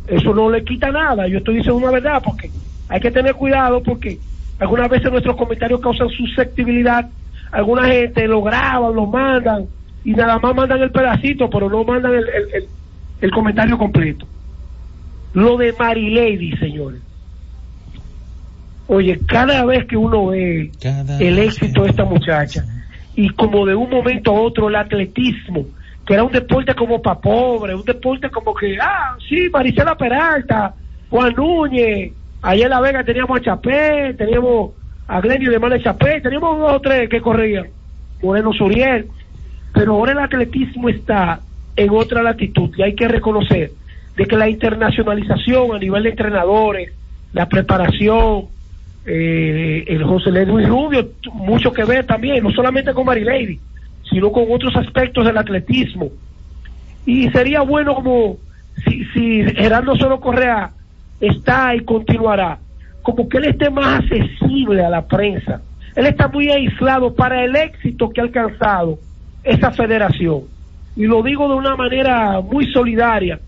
Eso 0.05 0.31
no 0.31 0.51
le 0.51 0.63
quita 0.63 0.91
nada. 0.91 1.27
Yo 1.27 1.39
estoy 1.39 1.55
diciendo 1.55 1.77
una 1.77 1.89
verdad 1.89 2.21
porque 2.23 2.51
hay 2.87 2.99
que 2.99 3.09
tener 3.09 3.33
cuidado 3.33 3.81
porque 3.81 4.19
algunas 4.59 4.91
veces 4.91 5.11
nuestros 5.11 5.35
comentarios 5.35 5.81
causan 5.81 6.07
susceptibilidad. 6.09 7.09
Alguna 7.51 7.87
gente 7.87 8.27
lo 8.27 8.43
graban, 8.43 8.93
lo 8.93 9.07
mandan 9.07 9.65
y 10.05 10.13
nada 10.13 10.39
más 10.39 10.55
mandan 10.55 10.81
el 10.81 10.91
pedacito, 10.91 11.49
pero 11.49 11.69
no 11.69 11.83
mandan 11.83 12.13
el, 12.13 12.19
el- 12.29 12.49
el- 12.53 12.69
el 13.21 13.31
comentario 13.31 13.77
completo. 13.77 14.27
Lo 15.33 15.57
de 15.57 15.73
Marilady, 15.77 16.55
señores. 16.57 17.01
Oye, 18.87 19.19
cada 19.27 19.65
vez 19.65 19.85
que 19.85 19.97
uno 19.97 20.27
ve 20.27 20.71
el 21.19 21.39
éxito 21.39 21.83
de 21.83 21.89
esta 21.89 22.05
muchacha 22.05 22.63
y 23.15 23.29
como 23.29 23.65
de 23.65 23.73
un 23.75 23.89
momento 23.89 24.31
a 24.31 24.39
otro 24.41 24.69
el 24.69 24.75
atletismo, 24.75 25.65
que 26.05 26.13
era 26.13 26.23
un 26.23 26.31
deporte 26.31 26.75
como 26.75 27.01
para 27.01 27.19
pobre, 27.19 27.73
un 27.73 27.83
deporte 27.83 28.29
como 28.29 28.53
que, 28.53 28.77
ah, 28.79 29.17
sí, 29.27 29.49
Maricela 29.51 29.95
Peralta, 29.97 30.75
Juan 31.09 31.33
Núñez, 31.35 32.13
allá 32.43 32.63
en 32.65 32.69
La 32.69 32.79
Vega 32.79 33.03
teníamos 33.03 33.39
a 33.39 33.43
Chapé, 33.43 34.13
teníamos 34.15 34.73
a 35.07 35.19
Glenio 35.19 35.49
de 35.49 35.59
Mane 35.59 35.81
Chapé, 35.81 36.21
teníamos 36.21 36.59
dos 36.59 36.73
o 36.73 36.79
tres 36.79 37.09
que 37.09 37.21
corrían, 37.21 37.67
Moreno 38.21 38.53
Suriel, 38.53 39.09
pero 39.75 39.91
ahora 39.91 40.13
el 40.13 40.19
atletismo 40.19 40.87
está 40.87 41.41
en 41.75 41.89
otra 41.89 42.23
latitud 42.23 42.71
y 42.77 42.81
hay 42.81 42.95
que 42.95 43.09
reconocer 43.09 43.71
de 44.15 44.25
que 44.25 44.37
la 44.37 44.49
internacionalización 44.49 45.75
a 45.75 45.79
nivel 45.79 46.03
de 46.03 46.09
entrenadores, 46.11 46.93
la 47.33 47.49
preparación, 47.49 48.45
eh, 49.05 49.83
el 49.85 50.03
José 50.05 50.31
Luis 50.45 50.69
Rubio, 50.69 51.09
mucho 51.33 51.73
que 51.73 51.83
ver 51.83 52.05
también, 52.05 52.41
no 52.41 52.51
solamente 52.51 52.93
con 52.93 53.05
Marilady, 53.05 53.59
sino 54.09 54.31
con 54.31 54.45
otros 54.49 54.73
aspectos 54.77 55.25
del 55.25 55.37
atletismo. 55.37 56.09
Y 57.05 57.29
sería 57.31 57.59
bueno 57.61 57.95
como 57.95 58.37
si, 58.85 59.03
si 59.13 59.43
Gerardo 59.55 59.97
Solo 59.97 60.21
Correa 60.21 60.71
está 61.19 61.75
y 61.75 61.81
continuará, 61.81 62.59
como 63.01 63.27
que 63.27 63.39
él 63.39 63.45
esté 63.45 63.69
más 63.69 63.99
accesible 63.99 64.85
a 64.85 64.89
la 64.89 65.05
prensa. 65.05 65.61
Él 65.97 66.05
está 66.05 66.29
muy 66.29 66.49
aislado 66.49 67.13
para 67.13 67.43
el 67.43 67.57
éxito 67.57 68.09
que 68.09 68.21
ha 68.21 68.23
alcanzado 68.23 68.99
esa 69.45 69.71
federación. 69.71 70.41
Y 70.95 71.05
lo 71.05 71.21
digo 71.21 71.47
de 71.47 71.55
una 71.55 71.75
manera 71.75 72.41
muy 72.41 72.71
solidaria 72.71 73.39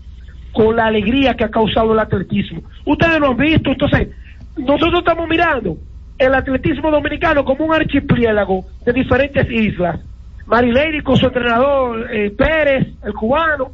con 0.52 0.76
la 0.76 0.86
alegría 0.86 1.34
que 1.34 1.44
ha 1.44 1.50
causado 1.50 1.92
el 1.92 1.98
atletismo. 1.98 2.62
Ustedes 2.84 3.20
lo 3.20 3.30
han 3.30 3.36
visto, 3.36 3.70
entonces 3.70 4.08
nosotros 4.56 5.00
estamos 5.00 5.28
mirando 5.28 5.76
el 6.18 6.34
atletismo 6.34 6.90
dominicano 6.90 7.44
como 7.44 7.64
un 7.64 7.74
archipiélago 7.74 8.64
de 8.84 8.92
diferentes 8.92 9.50
islas. 9.50 10.00
Marilady 10.46 11.02
con 11.02 11.16
su 11.16 11.26
entrenador 11.26 12.08
eh, 12.12 12.30
Pérez, 12.30 12.88
el 13.04 13.12
cubano, 13.12 13.70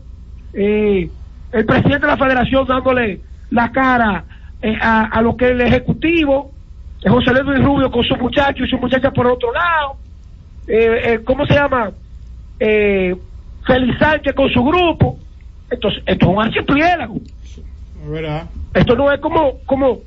eh, 0.53 1.09
el 1.53 1.65
presidente 1.65 2.01
de 2.01 2.07
la 2.07 2.17
federación 2.17 2.67
dándole 2.67 3.21
la 3.51 3.71
cara 3.71 4.25
eh, 4.61 4.77
a, 4.81 5.07
a 5.07 5.23
lo 5.23 5.37
que 5.37 5.47
es 5.47 5.51
el 5.53 5.61
ejecutivo, 5.61 6.53
José 7.07 7.33
Luis 7.33 7.63
Rubio 7.63 7.91
con 7.91 8.03
su 8.03 8.17
muchacho 8.17 8.65
y 8.65 8.69
su 8.69 8.79
muchacha 8.79 9.11
por 9.11 9.27
otro 9.27 9.53
lado, 9.53 9.97
¿cómo 11.25 11.45
se 11.45 11.53
llama? 11.53 11.91
Eh, 12.61 13.15
Félix 13.67 13.99
Sánchez 13.99 14.35
con 14.35 14.49
su 14.51 14.63
grupo. 14.65 15.19
Entonces, 15.71 16.03
esto 16.07 16.27
es 16.27 16.33
un 16.37 16.43
archipiélago. 16.43 17.17
¿Verdad? 18.09 18.47
Esto 18.75 18.95
no 18.97 19.11
es 19.11 19.21
como, 19.21 19.59
como, 19.65 20.01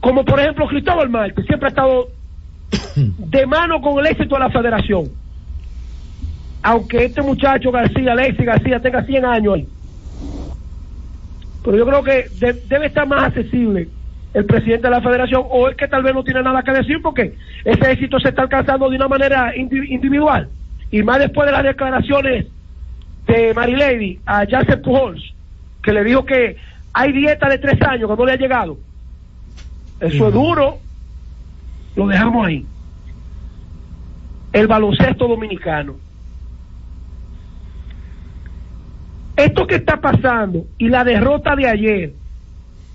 como 0.00 0.24
por 0.24 0.38
ejemplo 0.40 0.66
Cristóbal 0.68 1.08
Marte, 1.08 1.42
siempre 1.44 1.68
ha 1.68 1.70
estado 1.70 2.08
de 2.96 3.46
mano 3.46 3.80
con 3.80 3.98
el 3.98 4.06
éxito 4.12 4.34
de 4.34 4.40
la 4.40 4.50
federación. 4.50 5.08
Aunque 6.62 7.04
este 7.06 7.22
muchacho 7.22 7.70
García, 7.70 8.12
Alexis 8.12 8.44
García, 8.46 8.80
tenga 8.80 9.02
100 9.04 9.24
años 9.24 9.54
ahí. 9.54 9.68
Pero 11.64 11.76
yo 11.78 11.86
creo 11.86 12.02
que 12.02 12.28
de- 12.38 12.60
debe 12.68 12.86
estar 12.86 13.06
más 13.06 13.24
accesible 13.24 13.88
el 14.34 14.44
presidente 14.44 14.88
de 14.88 14.90
la 14.90 15.00
federación 15.00 15.42
o 15.48 15.68
es 15.68 15.76
que 15.76 15.88
tal 15.88 16.02
vez 16.02 16.12
no 16.14 16.24
tiene 16.24 16.42
nada 16.42 16.62
que 16.62 16.72
decir 16.72 17.00
porque 17.02 17.34
ese 17.64 17.92
éxito 17.92 18.18
se 18.18 18.28
está 18.30 18.42
alcanzando 18.42 18.90
de 18.90 18.96
una 18.96 19.08
manera 19.08 19.54
indi- 19.54 19.88
individual. 19.88 20.48
Y 20.90 21.02
más 21.02 21.18
después 21.18 21.46
de 21.46 21.52
las 21.52 21.64
declaraciones 21.64 22.46
de 23.26 23.54
Marilady 23.54 24.20
a 24.26 24.46
Jansen 24.46 24.82
Pujols, 24.82 25.34
que 25.82 25.92
le 25.92 26.04
dijo 26.04 26.24
que 26.24 26.56
hay 26.92 27.12
dieta 27.12 27.48
de 27.48 27.58
tres 27.58 27.80
años 27.82 28.08
que 28.08 28.16
no 28.16 28.24
le 28.24 28.32
ha 28.32 28.36
llegado. 28.36 28.78
Eso 30.00 30.28
es 30.28 30.34
duro. 30.34 30.78
Lo 31.96 32.06
dejamos 32.06 32.46
ahí. 32.46 32.66
El 34.52 34.66
baloncesto 34.66 35.26
dominicano. 35.26 35.96
Esto 39.36 39.66
que 39.66 39.76
está 39.76 40.00
pasando 40.00 40.64
y 40.78 40.88
la 40.88 41.02
derrota 41.02 41.56
de 41.56 41.68
ayer, 41.68 42.12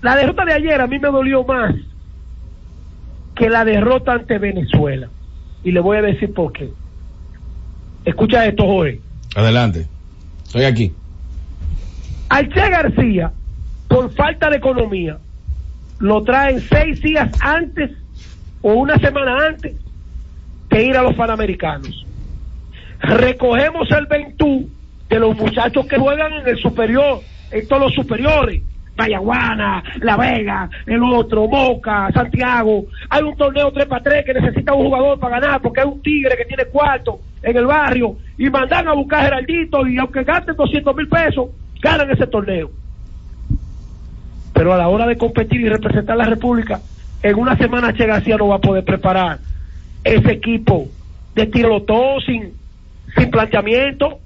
la 0.00 0.16
derrota 0.16 0.44
de 0.46 0.54
ayer 0.54 0.80
a 0.80 0.86
mí 0.86 0.98
me 0.98 1.08
dolió 1.08 1.44
más 1.44 1.74
que 3.34 3.50
la 3.50 3.64
derrota 3.64 4.12
ante 4.12 4.38
Venezuela. 4.38 5.08
Y 5.62 5.72
le 5.72 5.80
voy 5.80 5.98
a 5.98 6.02
decir 6.02 6.32
por 6.32 6.52
qué. 6.52 6.70
Escucha 8.04 8.46
esto, 8.46 8.64
Jorge. 8.64 9.00
Adelante. 9.34 9.86
Estoy 10.44 10.64
aquí. 10.64 10.92
Al 12.28 12.48
Che 12.48 12.70
García, 12.70 13.32
por 13.88 14.12
falta 14.14 14.50
de 14.50 14.56
economía, 14.56 15.18
lo 15.98 16.22
traen 16.22 16.60
seis 16.60 17.00
días 17.02 17.30
antes 17.40 17.90
o 18.62 18.72
una 18.72 18.98
semana 18.98 19.46
antes 19.48 19.76
de 20.70 20.84
ir 20.84 20.96
a 20.96 21.02
los 21.02 21.14
Panamericanos. 21.14 22.06
Recogemos 23.00 23.90
el 23.90 24.06
Ventú 24.06 24.68
de 25.08 25.18
los 25.18 25.36
muchachos 25.36 25.86
que 25.86 25.98
juegan 25.98 26.32
en 26.32 26.48
el 26.48 26.58
superior, 26.58 27.20
en 27.50 27.66
todos 27.66 27.82
los 27.82 27.94
superiores. 27.94 28.62
Mayaguana, 29.00 29.82
La 30.00 30.16
Vega, 30.16 30.68
el 30.86 31.02
otro, 31.02 31.48
Moca, 31.48 32.10
Santiago. 32.12 32.84
Hay 33.08 33.22
un 33.22 33.36
torneo 33.36 33.72
3 33.72 33.86
para 33.86 34.02
3 34.02 34.24
que 34.26 34.34
necesita 34.34 34.74
un 34.74 34.84
jugador 34.84 35.18
para 35.18 35.40
ganar 35.40 35.62
porque 35.62 35.80
hay 35.80 35.86
un 35.86 36.02
tigre 36.02 36.36
que 36.36 36.44
tiene 36.44 36.66
cuarto 36.66 37.20
en 37.42 37.56
el 37.56 37.66
barrio 37.66 38.16
y 38.36 38.50
mandan 38.50 38.88
a 38.88 38.92
buscar 38.92 39.20
a 39.20 39.24
Geraldito 39.24 39.86
y 39.86 39.96
aunque 39.98 40.22
gasten 40.22 40.54
200 40.54 40.94
mil 40.94 41.08
pesos, 41.08 41.48
ganan 41.80 42.10
ese 42.10 42.26
torneo. 42.26 42.70
Pero 44.52 44.74
a 44.74 44.76
la 44.76 44.88
hora 44.88 45.06
de 45.06 45.16
competir 45.16 45.62
y 45.62 45.68
representar 45.68 46.16
la 46.16 46.26
República, 46.26 46.80
en 47.22 47.36
una 47.36 47.56
semana 47.56 47.94
Che 47.94 48.06
García 48.06 48.36
no 48.36 48.48
va 48.48 48.56
a 48.56 48.60
poder 48.60 48.84
preparar 48.84 49.38
ese 50.04 50.32
equipo 50.32 50.88
de 51.34 51.46
tiro 51.46 51.82
todo 51.82 52.20
sin, 52.20 52.52
sin 53.16 53.30
planteamiento, 53.30 54.18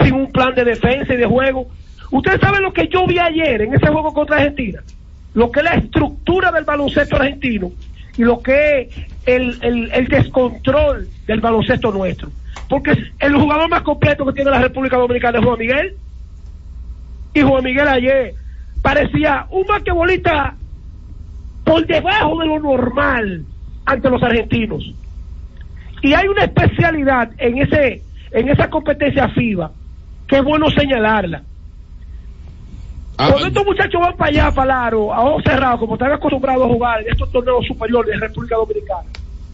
sin 0.00 0.14
un 0.14 0.30
plan 0.30 0.54
de 0.54 0.64
defensa 0.64 1.14
y 1.14 1.16
de 1.16 1.26
juego. 1.26 1.66
Ustedes 2.10 2.40
saben 2.40 2.62
lo 2.62 2.72
que 2.72 2.88
yo 2.88 3.06
vi 3.06 3.18
ayer 3.18 3.62
en 3.62 3.74
ese 3.74 3.86
juego 3.88 4.12
contra 4.12 4.36
Argentina, 4.36 4.80
lo 5.34 5.50
que 5.50 5.60
es 5.60 5.64
la 5.64 5.74
estructura 5.74 6.52
del 6.52 6.64
baloncesto 6.64 7.16
argentino 7.16 7.72
y 8.16 8.22
lo 8.22 8.40
que 8.40 8.80
es 8.80 8.88
el, 9.26 9.58
el, 9.62 9.90
el 9.92 10.08
descontrol 10.08 11.08
del 11.26 11.40
baloncesto 11.40 11.90
nuestro. 11.92 12.30
Porque 12.68 12.96
el 13.18 13.36
jugador 13.36 13.68
más 13.68 13.82
completo 13.82 14.24
que 14.26 14.32
tiene 14.32 14.50
la 14.50 14.60
República 14.60 14.96
Dominicana 14.96 15.38
es 15.38 15.44
Juan 15.44 15.58
Miguel. 15.58 15.96
Y 17.34 17.42
Juan 17.42 17.64
Miguel 17.64 17.88
ayer 17.88 18.34
parecía 18.82 19.46
un 19.50 19.66
basquetbolista 19.66 20.54
por 21.64 21.86
debajo 21.86 22.38
de 22.38 22.46
lo 22.46 22.60
normal 22.60 23.44
ante 23.84 24.10
los 24.10 24.22
argentinos. 24.22 24.94
Y 26.02 26.14
hay 26.14 26.28
una 26.28 26.44
especialidad 26.44 27.30
en 27.38 27.58
ese 27.58 28.02
en 28.32 28.48
esa 28.48 28.68
competencia 28.68 29.28
FIBA 29.28 29.70
que 30.26 30.36
es 30.36 30.44
bueno 30.44 30.70
señalarla. 30.70 31.42
Ah, 33.18 33.28
Cuando 33.30 33.46
estos 33.46 33.64
muchachos 33.64 34.00
van 34.00 34.16
para 34.16 34.30
allá, 34.30 34.50
para 34.50 34.82
Laro, 34.82 35.12
a 35.12 35.22
ojos 35.22 35.42
cerrados, 35.44 35.80
como 35.80 35.94
están 35.94 36.12
acostumbrados 36.12 36.64
a 36.64 36.68
jugar 36.68 37.00
en 37.00 37.12
estos 37.12 37.32
torneos 37.32 37.66
superiores 37.66 38.12
de 38.12 38.26
República 38.26 38.56
Dominicana, 38.56 39.08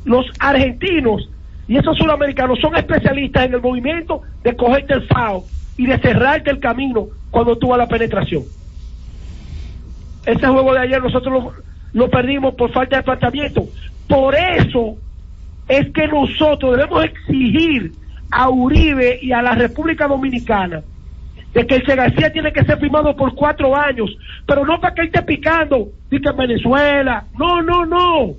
los 0.05 0.27
argentinos 0.41 1.29
y 1.69 1.77
esos 1.77 1.97
sudamericanos 1.97 2.59
son 2.59 2.75
especialistas 2.75 3.47
en 3.47 3.55
el 3.55 3.63
movimiento 3.63 4.23
de 4.43 4.57
cogerte 4.57 4.95
el 4.95 5.07
FAO 5.07 5.45
y 5.77 5.87
de 5.87 5.97
cerrarte 5.99 6.51
el 6.51 6.59
camino 6.59 7.07
cuando 7.31 7.57
tú 7.57 7.69
vas 7.69 7.77
a 7.77 7.85
la 7.85 7.89
penetración. 7.89 8.43
Ese 10.27 10.47
juego 10.47 10.73
de 10.75 10.81
ayer 10.81 11.01
nosotros 11.01 11.33
lo, 11.33 11.53
lo 11.93 12.11
perdimos 12.11 12.55
por 12.55 12.73
falta 12.73 12.97
de 12.97 13.03
planteamiento. 13.05 13.69
Por 14.09 14.35
eso 14.35 14.97
es 15.69 15.93
que 15.93 16.09
nosotros 16.09 16.77
debemos 16.77 17.05
exigir 17.05 17.93
a 18.31 18.49
Uribe 18.49 19.21
y 19.23 19.31
a 19.31 19.41
la 19.41 19.55
República 19.55 20.09
Dominicana 20.09 20.83
de 21.55 21.67
que 21.67 21.75
el 21.77 21.83
Che 21.85 21.95
García 21.97 22.33
tiene 22.33 22.53
que 22.53 22.65
ser 22.65 22.79
firmado 22.79 23.15
por 23.17 23.35
cuatro 23.35 23.77
años, 23.77 24.11
pero 24.47 24.65
no 24.65 24.81
para 24.81 24.95
que 24.95 25.03
él 25.03 25.07
esté 25.09 25.23
picando, 25.23 25.89
dice 26.11 26.31
en 26.31 26.37
Venezuela, 26.37 27.25
no, 27.39 27.61
no, 27.63 27.85
no, 27.87 28.35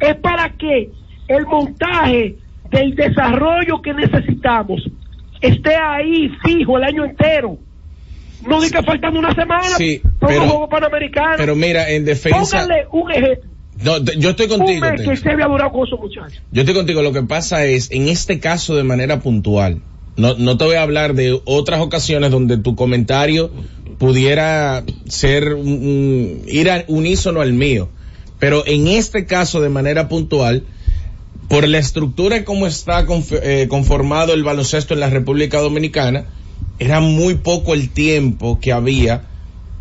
es 0.00 0.16
para 0.16 0.50
que 0.50 0.90
el 1.28 1.46
montaje 1.46 2.36
del 2.70 2.94
desarrollo 2.96 3.80
que 3.82 3.94
necesitamos 3.94 4.82
esté 5.40 5.76
ahí 5.76 6.28
fijo 6.44 6.78
el 6.78 6.84
año 6.84 7.04
entero. 7.04 7.58
No 8.46 8.60
diga 8.60 8.82
faltando 8.82 9.20
una 9.20 9.32
semana 9.34 9.62
Sí, 9.76 10.02
para 10.18 10.32
pero- 10.32 10.42
un 10.44 10.48
juego 10.48 10.68
panamericano. 10.68 11.34
Pero 11.36 11.54
mira, 11.54 11.88
en 11.90 12.04
defensa. 12.04 12.62
Póngale 12.62 12.86
un 12.90 13.10
ejemplo. 13.12 13.50
No, 13.84 13.98
yo 13.98 14.30
estoy 14.30 14.46
Un 14.46 14.58
contigo. 14.58 14.80
mes 14.90 15.00
que 15.02 15.16
se 15.16 15.30
había 15.30 15.46
durado 15.46 15.70
con 15.72 15.86
esos 15.86 15.98
muchachos. 16.00 16.42
Yo 16.50 16.62
estoy 16.62 16.74
contigo. 16.74 17.02
Lo 17.02 17.12
que 17.12 17.22
pasa 17.22 17.64
es, 17.64 17.90
en 17.92 18.08
este 18.08 18.40
caso 18.40 18.74
de 18.76 18.82
manera 18.84 19.20
puntual, 19.20 19.80
no, 20.16 20.34
no 20.34 20.56
te 20.58 20.64
voy 20.64 20.76
a 20.76 20.82
hablar 20.82 21.14
de 21.14 21.40
otras 21.44 21.80
ocasiones 21.80 22.30
donde 22.30 22.58
tu 22.58 22.74
comentario 22.76 23.50
pudiera 23.98 24.84
ser 25.08 25.54
un- 25.54 26.42
ir 26.46 26.70
a 26.70 26.84
unísono 26.88 27.40
al 27.40 27.52
mío. 27.52 27.88
Pero 28.38 28.66
en 28.66 28.88
este 28.88 29.26
caso 29.26 29.60
de 29.60 29.68
manera 29.68 30.08
puntual, 30.08 30.64
por 31.48 31.68
la 31.68 31.78
estructura 31.78 32.38
y 32.38 32.44
cómo 32.44 32.66
está 32.66 33.06
eh, 33.42 33.66
conformado 33.68 34.32
el 34.32 34.42
baloncesto 34.42 34.94
en 34.94 35.00
la 35.00 35.10
República 35.10 35.60
Dominicana, 35.60 36.24
era 36.78 37.00
muy 37.00 37.34
poco 37.36 37.74
el 37.74 37.90
tiempo 37.90 38.58
que 38.60 38.72
había 38.72 39.22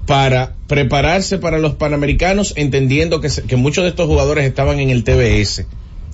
para 0.05 0.53
prepararse 0.67 1.37
para 1.37 1.57
los 1.59 1.75
Panamericanos, 1.75 2.53
entendiendo 2.57 3.21
que, 3.21 3.29
se- 3.29 3.43
que 3.43 3.55
muchos 3.55 3.83
de 3.83 3.89
estos 3.91 4.07
jugadores 4.07 4.45
estaban 4.45 4.79
en 4.79 4.89
el 4.89 5.03
TBS. 5.03 5.65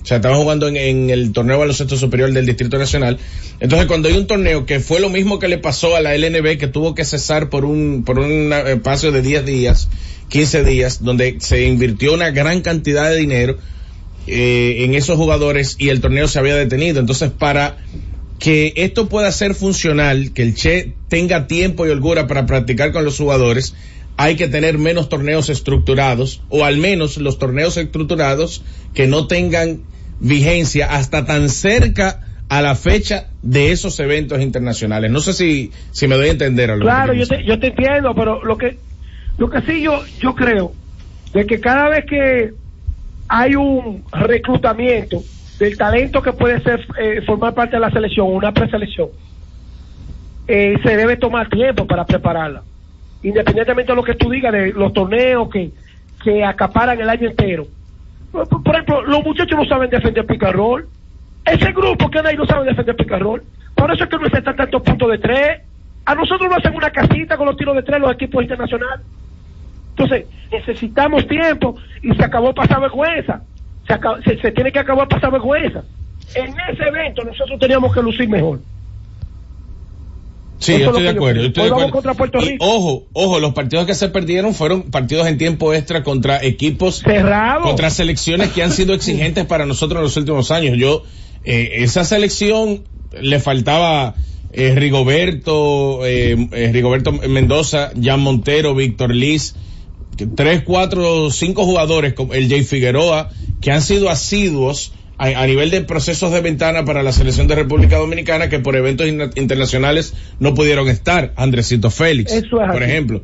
O 0.02 0.06
sea, 0.06 0.18
estaban 0.18 0.38
jugando 0.38 0.68
en, 0.68 1.10
el 1.10 1.32
torneo 1.32 1.56
de 1.56 1.60
baloncesto 1.60 1.96
superior 1.96 2.32
del 2.32 2.46
Distrito 2.46 2.78
Nacional. 2.78 3.18
Entonces, 3.60 3.86
cuando 3.88 4.08
hay 4.08 4.16
un 4.16 4.26
torneo 4.26 4.64
que 4.64 4.80
fue 4.80 5.00
lo 5.00 5.10
mismo 5.10 5.38
que 5.38 5.48
le 5.48 5.58
pasó 5.58 5.96
a 5.96 6.00
la 6.00 6.16
LNB, 6.16 6.56
que 6.56 6.68
tuvo 6.68 6.94
que 6.94 7.04
cesar 7.04 7.50
por 7.50 7.64
un, 7.64 8.04
por 8.04 8.18
un 8.18 8.52
eh, 8.52 8.72
espacio 8.74 9.12
de 9.12 9.22
10 9.22 9.44
días, 9.44 9.88
15 10.28 10.64
días, 10.64 11.02
donde 11.02 11.36
se 11.40 11.66
invirtió 11.66 12.14
una 12.14 12.30
gran 12.30 12.62
cantidad 12.62 13.10
de 13.10 13.16
dinero, 13.16 13.58
eh, 14.26 14.84
en 14.84 14.94
esos 14.94 15.16
jugadores 15.16 15.76
y 15.78 15.88
el 15.88 16.00
torneo 16.00 16.28
se 16.28 16.38
había 16.38 16.54
detenido. 16.54 17.00
Entonces, 17.00 17.30
para 17.30 17.78
que 18.38 18.72
esto 18.76 19.08
pueda 19.08 19.32
ser 19.32 19.54
funcional, 19.54 20.32
que 20.32 20.42
el 20.42 20.54
Che 20.54 20.94
tenga 21.08 21.46
tiempo 21.46 21.86
y 21.86 21.90
holgura 21.90 22.26
para 22.26 22.46
practicar 22.46 22.92
con 22.92 23.04
los 23.04 23.16
jugadores, 23.16 23.74
hay 24.18 24.34
que 24.34 24.48
tener 24.48 24.78
menos 24.78 25.08
torneos 25.08 25.48
estructurados, 25.48 26.42
o 26.48 26.64
al 26.64 26.76
menos 26.76 27.16
los 27.18 27.38
torneos 27.38 27.76
estructurados 27.76 28.64
que 28.92 29.06
no 29.06 29.28
tengan 29.28 29.82
vigencia 30.18 30.86
hasta 30.86 31.24
tan 31.24 31.48
cerca 31.48 32.24
a 32.48 32.60
la 32.60 32.74
fecha 32.74 33.28
de 33.42 33.70
esos 33.70 34.00
eventos 34.00 34.40
internacionales. 34.40 35.10
No 35.12 35.20
sé 35.20 35.34
si, 35.34 35.70
si 35.92 36.08
me 36.08 36.16
doy 36.16 36.28
a 36.28 36.32
entender 36.32 36.70
a 36.70 36.76
lo 36.76 36.84
Claro, 36.84 37.12
yo 37.12 37.28
te, 37.28 37.44
yo 37.44 37.60
te 37.60 37.68
entiendo, 37.68 38.12
pero 38.14 38.44
lo 38.44 38.58
que 38.58 38.78
lo 39.38 39.48
que 39.48 39.60
sí 39.62 39.82
yo 39.82 40.02
yo 40.18 40.34
creo 40.34 40.72
de 41.32 41.46
que 41.46 41.60
cada 41.60 41.88
vez 41.88 42.04
que 42.06 42.54
hay 43.28 43.54
un 43.54 44.02
reclutamiento 44.10 45.22
del 45.60 45.76
talento 45.76 46.22
que 46.22 46.32
puede 46.32 46.60
ser 46.62 46.84
eh, 47.00 47.22
formar 47.24 47.54
parte 47.54 47.76
de 47.76 47.80
la 47.80 47.90
selección, 47.92 48.26
una 48.26 48.52
preselección, 48.52 49.10
eh, 50.48 50.74
se 50.82 50.96
debe 50.96 51.16
tomar 51.16 51.48
tiempo 51.48 51.86
para 51.86 52.04
prepararla, 52.04 52.64
independientemente 53.22 53.92
de 53.92 53.96
lo 53.96 54.04
que 54.04 54.14
tú 54.14 54.30
digas 54.30 54.52
de 54.52 54.72
los 54.72 54.92
torneos 54.92 55.48
que 55.50 55.72
que 56.22 56.44
acaparan 56.44 57.00
el 57.00 57.08
año 57.08 57.28
entero. 57.28 57.66
Por, 58.32 58.74
ejemplo, 58.74 59.02
los 59.02 59.24
muchachos 59.24 59.56
no 59.56 59.64
saben 59.64 59.88
defender 59.88 60.26
roll. 60.52 60.88
Ese 61.44 61.72
grupo 61.72 62.10
que 62.10 62.18
ahí 62.18 62.36
no 62.36 62.44
sabe 62.44 62.66
defender 62.66 62.96
roll. 63.20 63.42
Por 63.74 63.90
eso 63.92 64.04
es 64.04 64.10
que 64.10 64.16
no 64.18 64.28
se 64.28 64.42
tantos 64.42 64.82
puntos 64.82 65.10
de 65.12 65.18
tres. 65.18 65.60
A 66.04 66.14
nosotros 66.14 66.48
nos 66.50 66.58
hacen 66.58 66.74
una 66.74 66.90
casita 66.90 67.36
con 67.36 67.46
los 67.46 67.56
tiros 67.56 67.76
de 67.76 67.82
tres 67.82 68.00
los 68.00 68.12
equipos 68.12 68.42
internacionales. 68.42 69.06
Entonces, 69.90 70.26
necesitamos 70.50 71.26
tiempo 71.26 71.76
y 72.02 72.14
se 72.14 72.24
acabó 72.24 72.52
pasar 72.54 72.80
vergüenza. 72.80 73.42
Se, 73.86 73.94
acab- 73.94 74.22
se, 74.24 74.38
se 74.38 74.52
tiene 74.52 74.72
que 74.72 74.78
acabar 74.80 75.08
pasar 75.08 75.30
vergüenza. 75.30 75.82
En 76.34 76.52
ese 76.70 76.82
evento 76.82 77.24
nosotros 77.24 77.58
teníamos 77.58 77.94
que 77.94 78.02
lucir 78.02 78.28
mejor. 78.28 78.58
Sí, 80.58 80.72
yo 80.78 80.86
estoy 80.86 81.02
de 81.02 81.04
yo 81.04 81.10
acuerdo. 81.10 81.32
creo. 81.34 81.42
yo 81.42 81.48
estoy 81.48 81.62
Hoy 81.62 81.68
de 81.68 81.70
vamos 81.70 81.88
acuerdo. 81.88 81.92
contra 81.92 82.14
Puerto 82.14 82.38
Y 82.42 82.48
Rico. 82.52 82.64
ojo, 82.66 83.06
ojo, 83.12 83.38
los 83.40 83.52
partidos 83.54 83.86
que 83.86 83.94
se 83.94 84.08
perdieron 84.08 84.54
fueron 84.54 84.82
partidos 84.90 85.26
en 85.28 85.38
tiempo 85.38 85.72
extra 85.72 86.02
contra 86.02 86.42
equipos 86.44 86.96
cerrados, 87.04 87.64
contra 87.66 87.90
selecciones 87.90 88.48
que 88.50 88.62
han 88.62 88.72
sido 88.72 88.92
exigentes 88.94 89.44
para 89.46 89.66
nosotros 89.66 89.98
en 89.98 90.04
los 90.04 90.16
últimos 90.16 90.50
años. 90.50 90.76
Yo, 90.76 91.04
eh, 91.44 91.70
esa 91.82 92.04
selección 92.04 92.84
le 93.20 93.38
faltaba 93.40 94.14
eh, 94.52 94.74
Rigoberto, 94.74 96.04
eh, 96.06 96.48
eh, 96.52 96.70
Rigoberto 96.72 97.12
Mendoza, 97.12 97.92
Jan 98.00 98.20
Montero, 98.20 98.74
Víctor 98.74 99.14
Liz, 99.14 99.54
tres, 100.34 100.62
cuatro, 100.64 101.30
cinco 101.30 101.64
jugadores 101.64 102.14
como 102.14 102.34
el 102.34 102.48
Jay 102.48 102.64
Figueroa 102.64 103.30
que 103.60 103.70
han 103.70 103.82
sido 103.82 104.08
asiduos 104.10 104.92
a, 105.18 105.26
a 105.42 105.46
nivel 105.46 105.70
de 105.70 105.80
procesos 105.82 106.32
de 106.32 106.40
ventana 106.40 106.84
para 106.84 107.02
la 107.02 107.12
selección 107.12 107.46
de 107.48 107.54
República 107.56 107.96
Dominicana 107.98 108.48
que 108.48 108.60
por 108.60 108.76
eventos 108.76 109.06
in- 109.06 109.30
internacionales 109.36 110.14
no 110.40 110.54
pudieron 110.54 110.88
estar. 110.88 111.32
Andresito 111.36 111.90
Félix, 111.90 112.32
es 112.32 112.44
por 112.46 112.62
así. 112.62 112.82
ejemplo. 112.84 113.18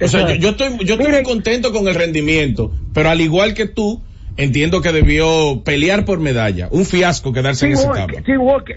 O 0.00 0.04
Eso 0.04 0.18
sea, 0.18 0.28
yo, 0.28 0.34
es. 0.34 0.38
yo 0.40 0.48
estoy, 0.50 0.84
yo 0.86 0.94
estoy 0.94 1.12
muy 1.12 1.22
contento 1.24 1.72
con 1.72 1.88
el 1.88 1.94
rendimiento, 1.94 2.70
pero 2.94 3.10
al 3.10 3.20
igual 3.20 3.54
que 3.54 3.66
tú, 3.66 4.00
entiendo 4.36 4.80
que 4.82 4.92
debió 4.92 5.62
pelear 5.64 6.04
por 6.04 6.20
medalla. 6.20 6.68
Un 6.70 6.84
fiasco 6.84 7.32
quedarse 7.32 7.66
en 7.66 7.72
esa 7.72 7.90
etapa. 8.04 8.22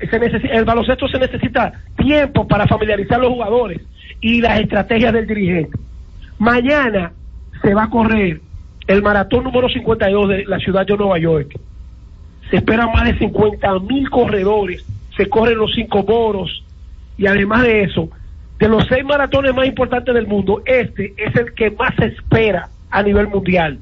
Se 0.10 0.20
necesita- 0.20 0.54
el 0.56 0.66
baloncesto 0.66 1.08
se 1.08 1.20
necesita 1.20 1.74
tiempo 1.98 2.48
para 2.48 2.66
familiarizar 2.68 3.20
los 3.20 3.30
jugadores 3.30 3.82
y 4.22 4.42
las 4.42 4.60
estrategias 4.60 5.14
del 5.14 5.28
dirigente. 5.28 5.78
Mañana 6.40 7.12
se 7.62 7.74
va 7.74 7.84
a 7.84 7.90
correr 7.90 8.42
el 8.88 9.02
maratón 9.04 9.44
número 9.44 9.70
52 9.70 10.30
de 10.30 10.46
la 10.46 10.58
ciudad 10.60 10.86
de 10.86 10.98
Nueva 10.98 11.20
York. 11.20 11.60
Se 12.52 12.58
esperan 12.58 12.92
más 12.92 13.06
de 13.06 13.18
50 13.18 13.80
mil 13.80 14.10
corredores, 14.10 14.86
se 15.16 15.28
corren 15.28 15.58
los 15.58 15.74
cinco 15.74 16.04
boros 16.04 16.64
y 17.18 17.26
además 17.26 17.64
de 17.64 17.84
eso, 17.84 18.10
de 18.60 18.68
los 18.68 18.86
seis 18.88 19.06
maratones 19.06 19.56
más 19.56 19.66
importantes 19.66 20.14
del 20.14 20.28
mundo, 20.28 20.62
este 20.66 21.14
es 21.18 21.36
el 21.36 21.54
que 21.54 21.72
más 21.72 21.96
se 21.96 22.08
espera 22.08 22.70
a 22.90 23.02
nivel 23.02 23.28
mundial. 23.28 23.80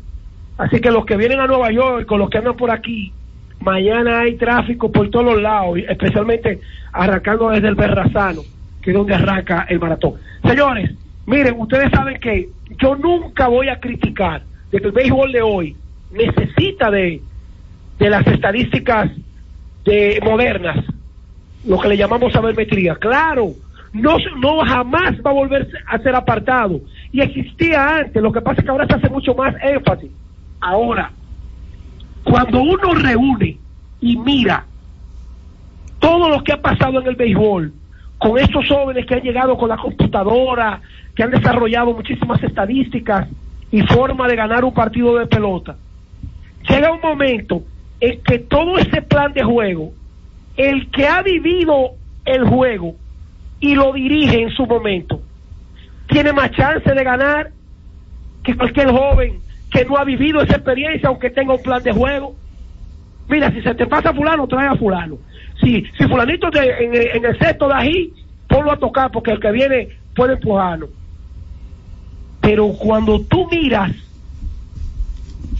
Así 0.58 0.80
que 0.80 0.92
los 0.92 1.06
que 1.06 1.18
vienen 1.18 1.40
a 1.40 1.48
Nueva 1.48 1.72
York, 1.72 2.06
con 2.06 2.20
los 2.20 2.30
que 2.30 2.38
andan 2.38 2.56
por 2.56 2.70
aquí, 2.70 3.12
mañana 3.60 4.20
hay 4.20 4.36
tráfico 4.36 4.92
por 4.92 5.10
todos 5.10 5.26
los 5.26 5.42
lados, 5.42 5.80
especialmente 5.88 6.60
arrancando 6.92 7.50
desde 7.50 7.70
el 7.70 7.76
Berrazano, 7.76 8.42
que 8.82 8.92
es 8.92 8.96
donde 8.96 9.16
arranca 9.16 9.66
el 9.68 9.80
maratón. 9.80 10.14
Señores, 10.44 10.92
miren, 11.26 11.56
ustedes 11.58 11.90
saben 11.92 12.20
que 12.20 12.50
yo 12.78 12.96
nunca 12.96 13.48
voy 13.48 13.70
a 13.70 13.80
criticar 13.80 14.44
de 14.72 14.80
que 14.80 14.88
el 14.88 14.92
béisbol 14.92 15.32
de 15.32 15.42
hoy 15.42 15.76
necesita 16.12 16.92
de, 16.92 17.22
de 18.00 18.10
las 18.10 18.26
estadísticas 18.26 19.12
de 19.84 20.20
modernas, 20.24 20.78
lo 21.66 21.80
que 21.80 21.90
le 21.90 21.98
llamamos 21.98 22.32
sabermetría. 22.32 22.96
Claro, 22.96 23.52
no, 23.94 24.16
no 24.40 24.60
jamás 24.66 25.16
va 25.26 25.32
a 25.32 25.34
volver 25.34 25.68
a 25.86 26.00
ser 26.00 26.16
apartado. 26.16 26.80
Y 27.12 27.22
existía 27.22 27.98
antes, 27.98 28.22
lo 28.22 28.32
que 28.32 28.42
pasa 28.42 28.62
es 28.62 28.66
que 28.66 28.72
ahora 28.72 28.88
se 28.88 28.96
hace 28.96 29.10
mucho 29.10 29.34
más 29.36 29.54
énfasis. 29.62 30.12
Ahora, 30.62 31.12
cuando 32.24 32.62
uno 32.62 32.94
reúne 32.94 33.58
y 34.02 34.18
mira 34.18 34.66
todo 36.00 36.30
lo 36.30 36.42
que 36.44 36.54
ha 36.54 36.62
pasado 36.62 37.02
en 37.02 37.08
el 37.08 37.16
béisbol, 37.16 37.74
con 38.18 38.38
estos 38.38 38.68
jóvenes 38.68 39.06
que 39.06 39.16
han 39.16 39.22
llegado 39.22 39.58
con 39.58 39.70
la 39.70 39.78
computadora, 39.78 40.82
que 41.16 41.24
han 41.24 41.32
desarrollado 41.32 41.94
muchísimas 41.94 42.42
estadísticas 42.44 43.28
y 43.72 43.82
forma 43.82 44.28
de 44.28 44.36
ganar 44.36 44.64
un 44.64 44.74
partido 44.74 45.18
de 45.18 45.28
pelota, 45.28 45.76
llega 46.68 46.92
un 46.92 47.02
momento 47.02 47.64
en 48.00 48.22
que 48.24 48.40
todo 48.40 48.78
ese 48.78 49.02
plan 49.02 49.34
de 49.34 49.44
juego, 49.44 49.94
el 50.56 50.90
que 50.92 51.08
ha 51.08 51.22
vivido 51.22 51.98
el 52.26 52.46
juego 52.48 52.98
y 53.60 53.76
lo 53.76 53.94
dirige 53.94 54.42
en 54.42 54.50
su 54.52 54.66
momento, 54.66 55.24
tiene 56.08 56.34
más 56.34 56.52
chance 56.52 56.90
de 56.94 57.04
ganar 57.04 57.54
que 58.44 58.56
cualquier 58.56 58.90
joven 58.92 59.44
que 59.70 59.86
no 59.86 59.98
ha 59.98 60.04
vivido 60.04 60.42
esa 60.42 60.56
experiencia 60.56 61.10
aunque 61.10 61.30
tenga 61.30 61.54
un 61.56 61.62
plan 61.62 61.84
de 61.84 61.92
juego. 61.92 62.40
Mira, 63.28 63.52
si 63.52 63.62
se 63.62 63.76
te 63.76 63.86
pasa 63.86 64.14
fulano, 64.14 64.48
trae 64.48 64.68
a 64.68 64.76
fulano. 64.76 65.20
Si, 65.62 65.84
si 65.98 66.08
fulanito 66.08 66.50
te- 66.50 66.84
en, 66.84 66.94
el- 66.96 67.08
en 67.18 67.26
el 67.26 67.38
sexto 67.38 67.68
de 67.68 67.76
ahí 67.76 68.14
ponlo 68.48 68.72
a 68.72 68.80
tocar 68.80 69.12
porque 69.12 69.32
el 69.32 69.40
que 69.40 69.52
viene 69.52 69.90
puede 70.16 70.34
empujarlo. 70.34 70.90
Pero 72.42 72.74
cuando 72.78 73.26
tú 73.28 73.48
miras 73.52 73.92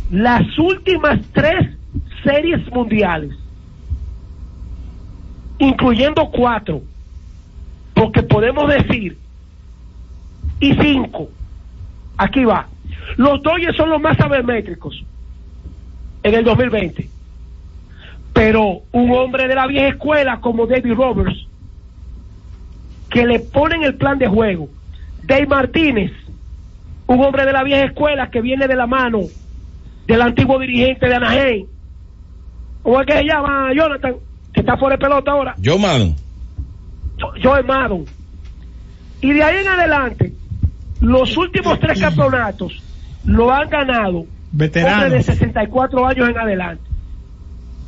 las 0.08 0.58
últimas 0.58 1.20
tres 1.34 1.79
series 2.24 2.66
mundiales, 2.72 3.36
incluyendo 5.58 6.30
cuatro, 6.32 6.82
porque 7.94 8.24
podemos 8.24 8.68
decir, 8.70 9.18
y 10.60 10.74
cinco, 10.76 11.30
aquí 12.18 12.44
va, 12.44 12.68
los 13.18 13.42
Dodgers 13.42 13.76
son 13.76 13.90
los 13.90 14.02
más 14.02 14.18
sabermétricos 14.18 15.04
en 16.24 16.36
el 16.36 16.44
2020. 16.44 17.10
Pero 18.34 18.82
un 18.92 19.12
hombre 19.12 19.48
de 19.48 19.56
la 19.56 19.68
vieja 19.68 19.88
escuela 19.88 20.40
como 20.40 20.68
David 20.68 20.94
Roberts, 20.94 21.48
que 23.10 23.26
le 23.26 23.40
ponen 23.40 23.84
el 23.84 23.96
plan 23.96 24.20
de 24.20 24.28
juego, 24.28 24.70
Dave 25.24 25.48
Martínez, 25.48 26.12
un 27.08 27.24
hombre 27.24 27.46
de 27.46 27.54
la 27.54 27.64
vieja 27.64 27.86
escuela 27.86 28.30
que 28.30 28.42
viene 28.42 28.68
de 28.68 28.76
la 28.76 28.86
mano 28.86 29.22
del 30.06 30.22
antiguo 30.22 30.60
dirigente 30.60 31.08
de 31.08 31.16
Anaheim, 31.16 31.66
o 32.84 33.00
el 33.00 33.06
que 33.06 33.14
se 33.14 33.24
llama 33.24 33.74
Jonathan, 33.74 34.16
que 34.54 34.60
está 34.62 34.78
fuera 34.78 34.96
de 34.96 35.02
pelota 35.02 35.32
ahora, 35.32 35.56
Yo, 35.60 35.78
mano. 35.78 36.16
Joe 37.42 37.64
Maddon. 37.64 38.06
Y 39.22 39.34
de 39.34 39.44
ahí 39.44 39.58
en 39.58 39.68
adelante, 39.68 40.34
los 41.02 41.36
últimos 41.36 41.80
tres 41.80 42.00
campeonatos 42.00 42.82
lo 43.26 43.52
han 43.52 43.70
ganado 43.70 44.26
Veteranos. 44.52 45.12
de 45.12 45.24
64 45.24 46.08
años 46.08 46.30
en 46.30 46.38
adelante, 46.38 46.84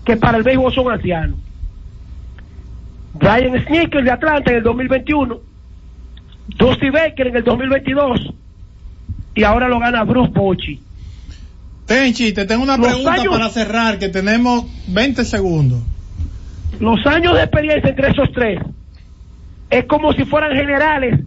que 0.06 0.18
para 0.18 0.38
el 0.38 0.44
béisbol 0.44 0.74
son 0.74 0.92
ancianos. 0.92 1.40
Brian 3.14 3.66
Sneaker 3.66 4.04
de 4.04 4.12
Atlanta 4.12 4.52
en 4.52 4.58
el 4.58 4.64
2021, 4.64 5.40
Dusty 6.58 6.90
Baker 6.90 7.28
en 7.28 7.36
el 7.38 7.44
2022 7.44 8.34
y 9.36 9.44
ahora 9.44 9.68
lo 9.70 9.80
gana 9.80 10.04
Bruce 10.04 10.32
Bochy. 10.34 10.82
Tenchi, 11.86 12.32
te 12.34 12.46
tengo 12.46 12.64
una 12.64 12.78
Los 12.78 12.88
pregunta 12.88 13.14
años- 13.14 13.28
para 13.34 13.50
cerrar, 13.50 14.00
que 14.00 14.10
tenemos 14.10 14.66
20 14.88 15.26
segundos. 15.26 15.80
Los 16.80 17.06
años 17.06 17.36
de 17.36 17.44
experiencia 17.44 17.90
entre 17.90 18.10
esos 18.12 18.32
tres 18.32 18.60
es 19.70 19.86
como 19.86 20.14
si 20.14 20.24
fueran 20.26 20.56
generales 20.56 21.20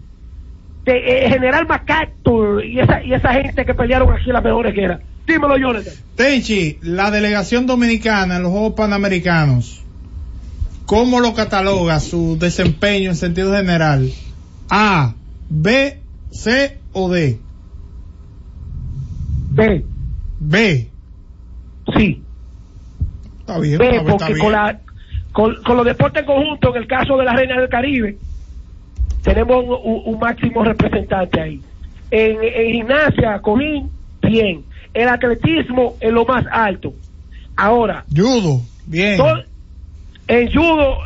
de 0.85 0.97
eh, 1.27 1.29
General 1.31 1.67
MacArthur 1.67 2.65
y 2.65 2.79
esa, 2.81 3.03
y 3.03 3.15
esa 3.15 3.33
gente 3.33 3.65
que 3.65 3.75
pelearon 3.75 4.13
aquí 4.13 4.31
las 4.31 4.43
mejores 4.45 4.75
guerras. 4.75 5.01
Dímelo, 5.27 5.57
Jonathan. 5.57 5.93
Tenchi, 6.17 6.79
la 6.83 7.11
delegación 7.11 7.67
dominicana 7.67 8.37
en 8.37 8.43
los 8.43 8.53
Juegos 8.53 8.75
Panamericanos, 8.75 9.83
¿cómo 10.85 11.21
lo 11.21 11.33
cataloga 11.35 12.01
su 12.01 12.37
desempeño 12.39 13.11
en 13.11 13.17
sentido 13.17 13.55
general? 13.55 14.11
A, 14.69 15.15
B, 15.49 15.99
C 16.31 16.79
o 16.93 17.09
D? 17.11 17.39
B. 19.53 19.85
B. 20.39 20.93
Sí. 21.97 22.25
Está 23.41 23.59
bien, 23.59 23.79
B, 23.79 23.89
está 23.97 24.05
porque 24.05 24.33
bien. 24.33 24.39
con, 24.45 24.53
la, 24.53 24.81
con, 25.33 25.63
con 25.63 25.77
los 25.77 25.87
deportes 25.87 26.21
en 26.23 26.27
conjunto, 26.27 26.75
en 26.75 26.83
el 26.83 26.89
caso 26.89 27.17
de 27.17 27.25
la 27.25 27.35
Reina 27.35 27.61
del 27.61 27.69
Caribe, 27.69 28.19
tenemos 29.23 29.65
un, 29.85 30.19
máximo 30.19 30.65
representante 30.65 31.41
ahí. 31.41 31.63
En, 32.11 32.39
en 32.43 32.73
gimnasia, 32.73 33.41
cojín, 33.41 33.91
bien. 34.23 34.67
El 34.93 35.09
atletismo 35.09 35.97
es 36.01 36.13
lo 36.13 36.25
más 36.25 36.45
alto. 36.51 36.95
Ahora, 37.57 38.05
Judo, 38.15 38.63
bien. 38.87 39.21
En 40.27 40.51
judo, 40.53 40.99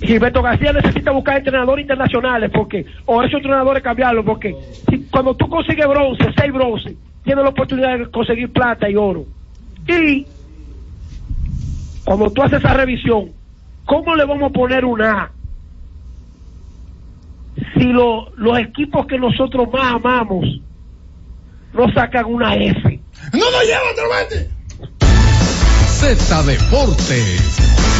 Gilberto 0.00 0.40
García 0.42 0.72
necesita 0.72 1.10
buscar 1.10 1.38
entrenadores 1.38 1.82
internacionales 1.82 2.50
porque, 2.54 2.86
o 3.06 3.22
esos 3.22 3.34
entrenadores 3.34 3.82
cambiarlo 3.82 4.24
porque 4.24 4.54
si- 4.88 5.06
cuando 5.10 5.34
tú 5.34 5.48
consigues 5.48 5.86
bronce, 5.86 6.24
seis 6.36 6.52
bronce, 6.52 6.96
tienes 7.24 7.44
la 7.44 7.50
oportunidad 7.50 7.98
de 7.98 8.10
conseguir 8.10 8.52
plata 8.52 8.88
y 8.88 8.96
oro. 8.96 9.24
Y 9.86 10.26
cuando 12.04 12.30
tú 12.30 12.42
haces 12.42 12.58
esa 12.58 12.74
revisión, 12.74 13.32
¿cómo 13.84 14.14
le 14.14 14.24
vamos 14.24 14.50
a 14.50 14.52
poner 14.52 14.84
una 14.84 15.22
A? 15.22 15.30
Si 17.74 17.84
lo- 17.84 18.30
los 18.36 18.58
equipos 18.58 19.06
que 19.06 19.18
nosotros 19.18 19.68
más 19.72 19.94
amamos 19.94 20.44
no 21.72 21.92
sacan 21.92 22.24
una 22.26 22.54
F. 22.54 23.00
No, 23.32 23.38
no, 23.50 23.62
llévatelo, 23.62 24.08
vete. 24.18 24.50
Z 25.88 26.42
Deportes. 26.44 27.99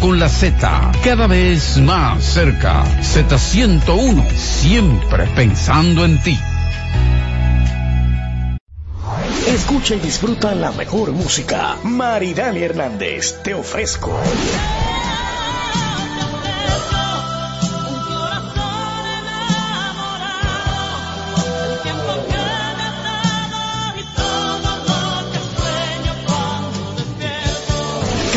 con 0.00 0.18
la 0.18 0.28
Z, 0.28 0.92
cada 1.04 1.26
vez 1.26 1.78
más 1.78 2.24
cerca. 2.24 2.84
Z101, 3.02 4.30
siempre 4.36 5.26
pensando 5.34 6.04
en 6.04 6.18
ti. 6.22 6.38
Escucha 9.46 9.94
y 9.94 10.00
disfruta 10.00 10.54
la 10.54 10.72
mejor 10.72 11.12
música. 11.12 11.76
Maridani 11.82 12.62
Hernández, 12.62 13.42
te 13.42 13.54
ofrezco. 13.54 14.12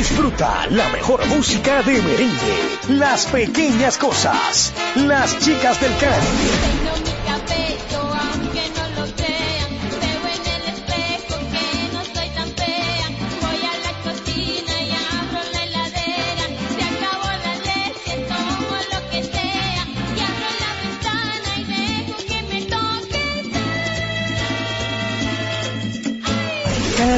Disfruta 0.00 0.66
la 0.70 0.88
mejor 0.88 1.26
música 1.26 1.82
de 1.82 2.00
merengue, 2.00 2.78
las 2.88 3.26
pequeñas 3.26 3.98
cosas, 3.98 4.72
las 4.96 5.38
chicas 5.40 5.78
del 5.78 5.94
can. 5.98 7.19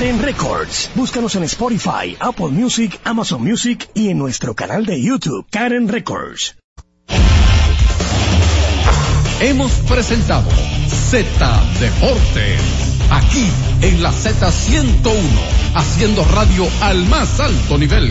Karen 0.02 0.20
Records. 0.20 0.90
Búscanos 0.96 1.36
en 1.36 1.44
Spotify, 1.44 2.16
Apple 2.18 2.48
Music, 2.48 2.98
Amazon 3.04 3.40
Music 3.40 3.88
y 3.94 4.08
en 4.08 4.18
nuestro 4.18 4.52
canal 4.56 4.84
de 4.84 5.00
YouTube, 5.00 5.46
Karen 5.48 5.86
Records. 5.86 6.56
Hemos 9.40 9.70
presentado 9.88 10.50
Z 10.88 11.62
Deportes. 11.78 12.60
Aquí 13.12 13.46
en 13.82 14.02
la 14.02 14.10
Z101, 14.10 15.12
haciendo 15.76 16.24
radio 16.24 16.66
al 16.80 17.06
más 17.06 17.38
alto 17.38 17.78
nivel. 17.78 18.10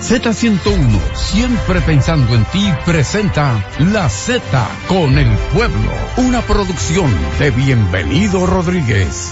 Z101, 0.00 0.98
siempre 1.14 1.82
pensando 1.82 2.34
en 2.34 2.42
ti, 2.46 2.66
presenta 2.86 3.62
La 3.92 4.08
Z 4.08 4.40
con 4.88 5.18
el 5.18 5.28
pueblo, 5.52 5.92
una 6.16 6.40
producción 6.40 7.10
de 7.38 7.50
Bienvenido 7.50 8.46
Rodríguez. 8.46 9.30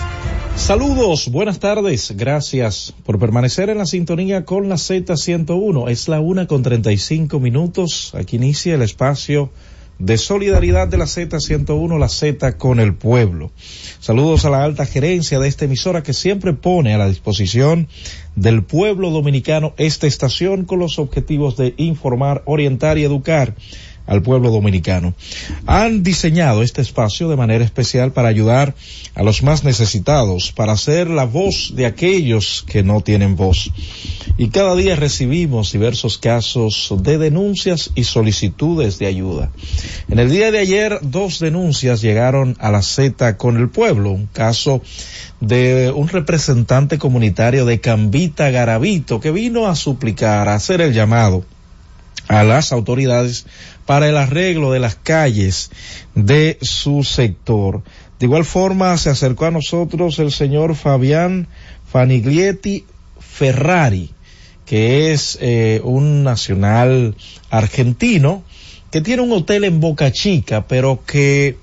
Saludos, 0.57 1.31
buenas 1.31 1.59
tardes, 1.59 2.13
gracias 2.17 2.93
por 3.07 3.19
permanecer 3.19 3.71
en 3.71 3.79
la 3.79 3.87
sintonía 3.87 4.45
con 4.45 4.69
la 4.69 4.75
Z101. 4.75 5.89
Es 5.89 6.07
la 6.07 6.21
una 6.21 6.47
con 6.47 6.63
35 6.63 7.41
minutos, 7.41 8.13
aquí 8.15 8.37
inicia 8.37 8.75
el 8.75 8.83
espacio 8.83 9.51
de 9.99 10.17
solidaridad 10.17 10.89
de 10.89 10.99
la 10.99 11.07
Z101, 11.07 11.99
la 11.99 12.09
Z 12.09 12.57
con 12.57 12.81
el 12.81 12.95
pueblo. 12.95 13.51
Saludos 14.01 14.45
a 14.45 14.51
la 14.51 14.63
alta 14.63 14.87
gerencia 14.87 15.39
de 15.39 15.49
esta 15.49 15.65
emisora 15.65 16.03
que 16.03 16.13
siempre 16.13 16.53
pone 16.53 16.95
a 16.95 16.99
la 16.99 17.09
disposición 17.09 17.89
del 18.37 18.63
pueblo 18.63 19.11
dominicano 19.11 19.75
esta 19.77 20.07
estación 20.07 20.65
con 20.65 20.79
los 20.79 20.99
objetivos 20.99 21.57
de 21.57 21.75
informar, 21.77 22.43
orientar 22.47 22.99
y 22.99 23.05
educar 23.05 23.55
al 24.09 24.23
pueblo 24.23 24.51
dominicano. 24.51 25.15
Han 25.67 26.03
diseñado 26.03 26.63
este 26.63 26.81
espacio 26.81 27.29
de 27.29 27.37
manera 27.37 27.65
especial 27.65 28.13
para 28.13 28.29
ayudar 28.29 28.75
a 29.15 29.23
los 29.23 29.43
más 29.43 29.63
necesitados, 29.63 30.51
para 30.53 30.77
ser 30.77 31.09
la 31.09 31.25
voz 31.25 31.73
de 31.77 31.87
aquellos 31.87 32.65
que 32.67 32.83
no 32.83 33.03
tienen 33.03 33.37
voz. 33.37 33.71
Y 34.39 34.49
cada 34.49 34.75
día 34.75 34.97
recibimos 34.97 35.73
diversos 35.73 36.19
casos 36.19 36.95
de 37.03 37.19
denuncias 37.19 37.91
y 37.95 38.05
solicitudes 38.05 38.99
de 38.99 39.07
ayuda. 39.07 39.51
En 40.09 40.19
el 40.19 40.31
día 40.31 40.51
de 40.51 40.59
ayer, 40.59 40.99
dos 41.03 41.39
denuncias 41.39 42.01
llegaron 42.01 42.57
a 42.59 42.71
la 42.71 42.83
Z 42.83 43.37
con 43.37 43.57
el 43.59 43.69
pueblo. 43.69 44.11
Un 44.11 44.27
caso 44.27 44.81
de 45.41 45.93
un 45.95 46.09
representante 46.09 46.99
comunitario 46.99 47.67
de 47.67 47.81
Cambita 47.81 48.51
Garavito 48.51 49.21
que 49.21 49.31
vino 49.31 49.67
a 49.67 49.77
suplicar, 49.77 50.49
a 50.49 50.55
hacer 50.55 50.81
el 50.81 50.95
llamado 50.95 51.45
a 52.29 52.45
las 52.45 52.73
autoridades 52.73 53.47
para 53.89 54.07
el 54.07 54.19
arreglo 54.19 54.71
de 54.71 54.81
las 54.81 54.97
calles 54.97 55.71
de 56.15 56.59
su 56.61 57.05
sector. 57.05 57.83
De 58.19 58.27
igual 58.27 58.45
forma 58.45 58.95
se 58.99 59.09
acercó 59.09 59.47
a 59.47 59.51
nosotros 59.51 60.19
el 60.19 60.31
señor 60.31 60.75
Fabián 60.75 61.49
Faniglietti 61.91 62.85
Ferrari, 63.19 64.11
que 64.67 65.13
es 65.13 65.39
eh, 65.41 65.81
un 65.85 66.23
nacional 66.23 67.17
argentino 67.49 68.43
que 68.91 69.01
tiene 69.01 69.23
un 69.23 69.33
hotel 69.33 69.65
en 69.65 69.81
Boca 69.81 70.13
Chica, 70.13 70.67
pero 70.69 71.03
que 71.07 71.57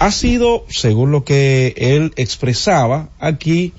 ha 0.00 0.10
sido, 0.10 0.66
según 0.68 1.12
lo 1.12 1.22
que 1.22 1.74
él 1.76 2.12
expresaba 2.16 3.10
aquí, 3.20 3.72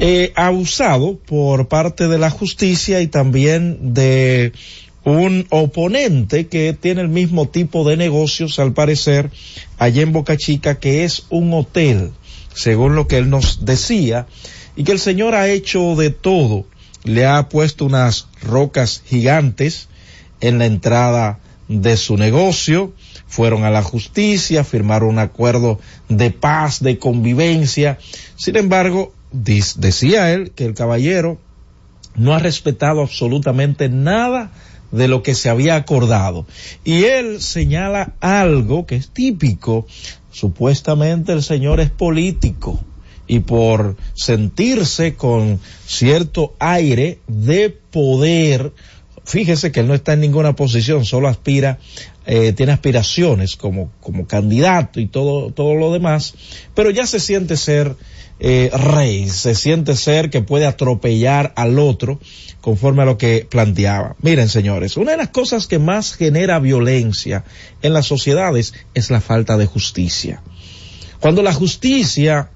eh, 0.00 0.34
abusado 0.36 1.16
por 1.16 1.68
parte 1.68 2.08
de 2.08 2.18
la 2.18 2.28
justicia 2.28 3.00
y 3.00 3.06
también 3.06 3.94
de 3.94 4.52
un 5.08 5.46
oponente 5.48 6.48
que 6.48 6.76
tiene 6.78 7.00
el 7.00 7.08
mismo 7.08 7.48
tipo 7.48 7.88
de 7.88 7.96
negocios, 7.96 8.58
al 8.58 8.74
parecer, 8.74 9.30
allá 9.78 10.02
en 10.02 10.12
Boca 10.12 10.36
Chica, 10.36 10.78
que 10.78 11.04
es 11.04 11.24
un 11.30 11.54
hotel, 11.54 12.12
según 12.52 12.94
lo 12.94 13.08
que 13.08 13.16
él 13.16 13.30
nos 13.30 13.64
decía, 13.64 14.26
y 14.76 14.84
que 14.84 14.92
el 14.92 14.98
señor 14.98 15.34
ha 15.34 15.48
hecho 15.48 15.96
de 15.96 16.10
todo. 16.10 16.66
Le 17.04 17.24
ha 17.24 17.48
puesto 17.48 17.86
unas 17.86 18.28
rocas 18.42 19.02
gigantes 19.06 19.88
en 20.42 20.58
la 20.58 20.66
entrada 20.66 21.38
de 21.68 21.96
su 21.96 22.18
negocio, 22.18 22.92
fueron 23.26 23.64
a 23.64 23.70
la 23.70 23.82
justicia, 23.82 24.62
firmaron 24.62 25.08
un 25.08 25.18
acuerdo 25.20 25.80
de 26.10 26.30
paz, 26.30 26.82
de 26.82 26.98
convivencia. 26.98 27.98
Sin 28.36 28.56
embargo, 28.56 29.14
decía 29.32 30.32
él 30.32 30.50
que 30.50 30.66
el 30.66 30.74
caballero 30.74 31.38
no 32.14 32.34
ha 32.34 32.38
respetado 32.40 33.00
absolutamente 33.00 33.88
nada 33.88 34.50
de 34.90 35.08
lo 35.08 35.22
que 35.22 35.34
se 35.34 35.50
había 35.50 35.76
acordado. 35.76 36.46
Y 36.84 37.04
él 37.04 37.40
señala 37.40 38.14
algo 38.20 38.86
que 38.86 38.96
es 38.96 39.10
típico. 39.10 39.86
Supuestamente 40.30 41.32
el 41.32 41.42
señor 41.42 41.80
es 41.80 41.90
político 41.90 42.80
y 43.28 43.40
por 43.40 43.96
sentirse 44.14 45.14
con 45.14 45.60
cierto 45.86 46.54
aire 46.58 47.20
de 47.28 47.70
poder, 47.70 48.72
fíjese 49.24 49.70
que 49.70 49.80
él 49.80 49.86
no 49.86 49.94
está 49.94 50.14
en 50.14 50.20
ninguna 50.20 50.56
posición, 50.56 51.04
solo 51.04 51.28
aspira, 51.28 51.78
eh, 52.26 52.52
tiene 52.54 52.72
aspiraciones 52.72 53.56
como, 53.56 53.90
como 54.00 54.26
candidato 54.26 54.98
y 54.98 55.06
todo, 55.06 55.50
todo 55.52 55.74
lo 55.74 55.92
demás, 55.92 56.34
pero 56.74 56.90
ya 56.90 57.06
se 57.06 57.20
siente 57.20 57.56
ser 57.56 57.94
eh, 58.40 58.70
rey, 58.72 59.28
se 59.28 59.54
siente 59.54 59.96
ser 59.96 60.30
que 60.30 60.42
puede 60.42 60.66
atropellar 60.66 61.52
al 61.56 61.78
otro 61.78 62.20
conforme 62.60 63.02
a 63.02 63.06
lo 63.06 63.18
que 63.18 63.46
planteaba. 63.48 64.16
Miren, 64.22 64.48
señores, 64.48 64.96
una 64.96 65.12
de 65.12 65.16
las 65.16 65.30
cosas 65.30 65.66
que 65.66 65.78
más 65.78 66.14
genera 66.14 66.58
violencia 66.58 67.44
en 67.82 67.92
las 67.92 68.06
sociedades 68.06 68.74
es 68.94 69.10
la 69.10 69.20
falta 69.20 69.56
de 69.56 69.66
justicia. 69.66 70.42
Cuando 71.20 71.42
la 71.42 71.52
justicia 71.52 72.50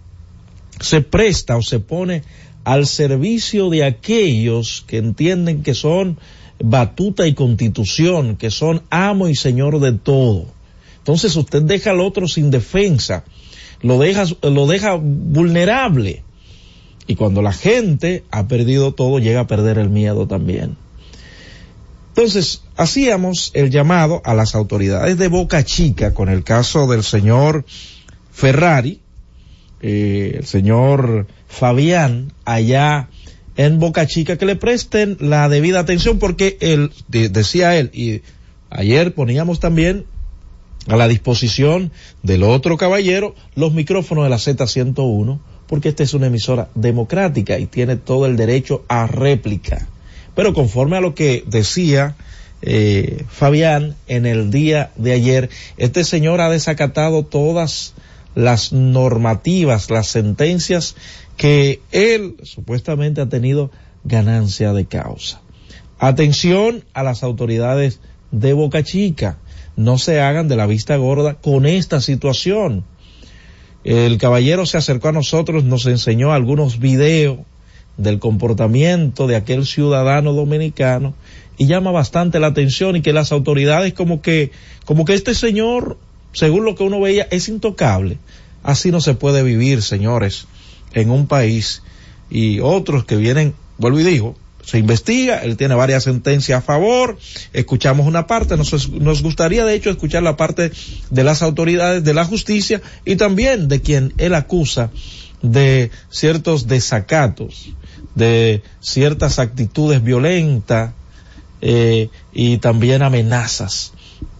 se 0.80 1.00
presta 1.00 1.56
o 1.56 1.62
se 1.62 1.80
pone 1.80 2.22
al 2.64 2.86
servicio 2.86 3.70
de 3.70 3.84
aquellos 3.84 4.84
que 4.86 4.98
entienden 4.98 5.62
que 5.62 5.74
son 5.74 6.18
batuta 6.62 7.26
y 7.26 7.34
constitución, 7.34 8.36
que 8.36 8.50
son 8.50 8.82
amo 8.90 9.28
y 9.28 9.34
señor 9.34 9.80
de 9.80 9.92
todo. 9.92 10.46
Entonces 10.98 11.34
usted 11.34 11.62
deja 11.62 11.90
al 11.90 12.00
otro 12.00 12.28
sin 12.28 12.50
defensa, 12.50 13.24
lo 13.82 13.98
deja, 13.98 14.24
lo 14.42 14.66
deja 14.66 14.94
vulnerable. 14.94 16.22
Y 17.06 17.16
cuando 17.16 17.42
la 17.42 17.52
gente 17.52 18.24
ha 18.30 18.46
perdido 18.46 18.92
todo, 18.94 19.18
llega 19.18 19.40
a 19.40 19.46
perder 19.46 19.78
el 19.78 19.90
miedo 19.90 20.26
también. 20.26 20.76
Entonces, 22.08 22.62
hacíamos 22.76 23.50
el 23.54 23.70
llamado 23.70 24.20
a 24.24 24.34
las 24.34 24.54
autoridades 24.54 25.16
de 25.18 25.28
Boca 25.28 25.64
Chica 25.64 26.12
con 26.14 26.28
el 26.28 26.44
caso 26.44 26.86
del 26.86 27.02
señor 27.02 27.64
Ferrari, 28.30 29.00
eh, 29.80 30.34
el 30.38 30.46
señor 30.46 31.26
Fabián, 31.48 32.32
allá 32.44 33.08
en 33.56 33.78
Boca 33.78 34.06
Chica 34.06 34.36
que 34.36 34.46
le 34.46 34.56
presten 34.56 35.16
la 35.20 35.48
debida 35.48 35.80
atención 35.80 36.18
porque 36.18 36.56
él, 36.60 36.92
de- 37.08 37.28
decía 37.30 37.76
él, 37.76 37.90
y 37.94 38.20
ayer 38.70 39.14
poníamos 39.14 39.58
también 39.58 40.04
a 40.88 40.96
la 40.96 41.08
disposición 41.08 41.92
del 42.22 42.42
otro 42.42 42.76
caballero 42.76 43.34
los 43.54 43.72
micrófonos 43.72 44.24
de 44.24 44.30
la 44.30 44.36
Z101 44.36 45.40
porque 45.66 45.88
esta 45.88 46.02
es 46.02 46.12
una 46.12 46.26
emisora 46.26 46.68
democrática 46.74 47.58
y 47.58 47.66
tiene 47.66 47.96
todo 47.96 48.26
el 48.26 48.36
derecho 48.36 48.84
a 48.88 49.06
réplica. 49.06 49.88
Pero 50.34 50.52
conforme 50.52 50.98
a 50.98 51.00
lo 51.00 51.14
que 51.14 51.44
decía 51.46 52.14
eh, 52.60 53.24
Fabián 53.30 53.96
en 54.06 54.26
el 54.26 54.50
día 54.50 54.90
de 54.96 55.12
ayer, 55.12 55.48
este 55.78 56.04
señor 56.04 56.42
ha 56.42 56.50
desacatado 56.50 57.24
todas 57.24 57.94
las 58.34 58.72
normativas, 58.72 59.90
las 59.90 60.08
sentencias 60.08 60.94
que 61.38 61.80
él 61.90 62.36
supuestamente 62.42 63.20
ha 63.20 63.28
tenido 63.28 63.70
ganancia 64.04 64.74
de 64.74 64.84
causa. 64.84 65.40
Atención 65.98 66.84
a 66.92 67.02
las 67.02 67.22
autoridades 67.22 68.00
de 68.30 68.52
Boca 68.52 68.82
Chica, 68.82 69.38
no 69.76 69.98
se 69.98 70.20
hagan 70.20 70.48
de 70.48 70.56
la 70.56 70.66
vista 70.66 70.96
gorda 70.96 71.34
con 71.34 71.66
esta 71.66 72.00
situación. 72.00 72.84
El 73.84 74.18
caballero 74.18 74.66
se 74.66 74.78
acercó 74.78 75.08
a 75.08 75.12
nosotros, 75.12 75.64
nos 75.64 75.86
enseñó 75.86 76.32
algunos 76.32 76.78
videos 76.78 77.38
del 77.96 78.18
comportamiento 78.18 79.26
de 79.26 79.36
aquel 79.36 79.66
ciudadano 79.66 80.32
dominicano 80.32 81.14
y 81.58 81.66
llama 81.66 81.90
bastante 81.90 82.40
la 82.40 82.48
atención 82.48 82.96
y 82.96 83.02
que 83.02 83.12
las 83.12 83.32
autoridades 83.32 83.92
como 83.92 84.22
que, 84.22 84.50
como 84.84 85.04
que 85.04 85.14
este 85.14 85.34
señor, 85.34 85.98
según 86.32 86.64
lo 86.64 86.74
que 86.74 86.84
uno 86.84 87.00
veía, 87.00 87.26
es 87.30 87.48
intocable. 87.48 88.18
Así 88.62 88.90
no 88.90 89.00
se 89.00 89.14
puede 89.14 89.42
vivir, 89.42 89.82
señores, 89.82 90.46
en 90.94 91.10
un 91.10 91.26
país 91.26 91.82
y 92.30 92.60
otros 92.60 93.04
que 93.04 93.16
vienen, 93.16 93.54
vuelvo 93.78 94.00
y 94.00 94.04
digo, 94.04 94.36
se 94.64 94.78
investiga, 94.78 95.38
él 95.42 95.56
tiene 95.56 95.74
varias 95.74 96.04
sentencias 96.04 96.58
a 96.58 96.62
favor, 96.62 97.18
escuchamos 97.52 98.06
una 98.06 98.26
parte, 98.26 98.56
nos, 98.56 98.90
nos 98.90 99.22
gustaría 99.22 99.64
de 99.64 99.74
hecho 99.74 99.90
escuchar 99.90 100.22
la 100.22 100.36
parte 100.36 100.72
de 101.10 101.24
las 101.24 101.42
autoridades 101.42 102.04
de 102.04 102.14
la 102.14 102.24
justicia 102.24 102.80
y 103.04 103.16
también 103.16 103.68
de 103.68 103.80
quien 103.80 104.14
él 104.18 104.34
acusa 104.34 104.90
de 105.42 105.90
ciertos 106.10 106.68
desacatos, 106.68 107.74
de 108.14 108.62
ciertas 108.80 109.38
actitudes 109.38 110.02
violentas 110.02 110.92
eh, 111.60 112.08
y 112.32 112.58
también 112.58 113.02
amenazas 113.02 113.92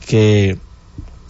que 0.07 0.59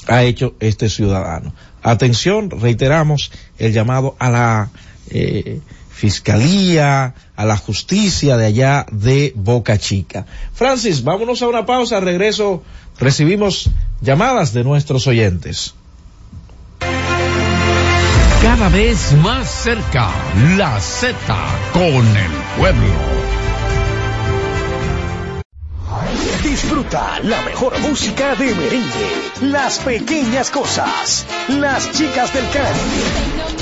ha 0.06 0.22
hecho 0.22 0.54
este 0.60 0.88
ciudadano. 0.88 1.54
Atención, 1.82 2.50
reiteramos 2.50 3.32
el 3.58 3.72
llamado 3.72 4.16
a 4.18 4.30
la 4.30 4.70
eh, 5.10 5.60
fiscalía, 5.92 7.14
a 7.36 7.44
la 7.44 7.56
justicia 7.56 8.36
de 8.36 8.46
allá 8.46 8.86
de 8.90 9.32
Boca 9.36 9.78
Chica. 9.78 10.26
Francis, 10.52 11.04
vámonos 11.04 11.42
a 11.42 11.48
una 11.48 11.66
pausa, 11.66 12.00
regreso, 12.00 12.62
recibimos 12.98 13.70
llamadas 14.00 14.52
de 14.52 14.64
nuestros 14.64 15.06
oyentes. 15.06 15.74
Cada 18.42 18.68
vez 18.68 19.12
más 19.22 19.48
cerca, 19.48 20.10
la 20.56 20.80
Z 20.80 21.16
con 21.72 21.82
el 21.84 22.32
pueblo. 22.58 22.92
Disfruta 26.42 27.20
la 27.22 27.40
mejor 27.42 27.78
música 27.80 28.34
de 28.34 28.54
merengue, 28.54 29.32
las 29.42 29.78
pequeñas 29.78 30.50
cosas, 30.50 31.24
las 31.48 31.92
chicas 31.92 32.34
del 32.34 32.44
can. 32.50 33.61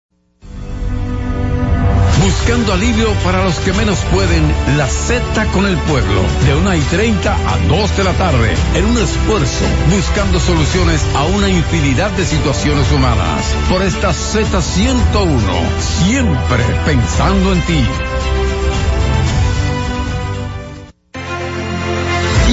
Buscando 2.31 2.71
alivio 2.71 3.11
para 3.25 3.43
los 3.43 3.59
que 3.59 3.73
menos 3.73 3.99
pueden, 4.05 4.41
la 4.77 4.87
Z 4.87 5.45
con 5.47 5.65
el 5.65 5.75
pueblo, 5.79 6.21
de 6.45 6.55
1 6.55 6.75
y 6.75 6.79
30 6.79 7.33
a 7.33 7.57
2 7.67 7.97
de 7.97 8.03
la 8.05 8.13
tarde, 8.13 8.55
en 8.73 8.85
un 8.85 8.97
esfuerzo, 8.97 9.65
buscando 9.93 10.39
soluciones 10.39 11.05
a 11.13 11.25
una 11.25 11.49
infinidad 11.49 12.09
de 12.11 12.23
situaciones 12.23 12.89
humanas. 12.93 13.53
Por 13.69 13.81
esta 13.81 14.11
Z101, 14.11 15.79
siempre 16.05 16.63
pensando 16.85 17.51
en 17.51 17.61
ti. 17.63 17.83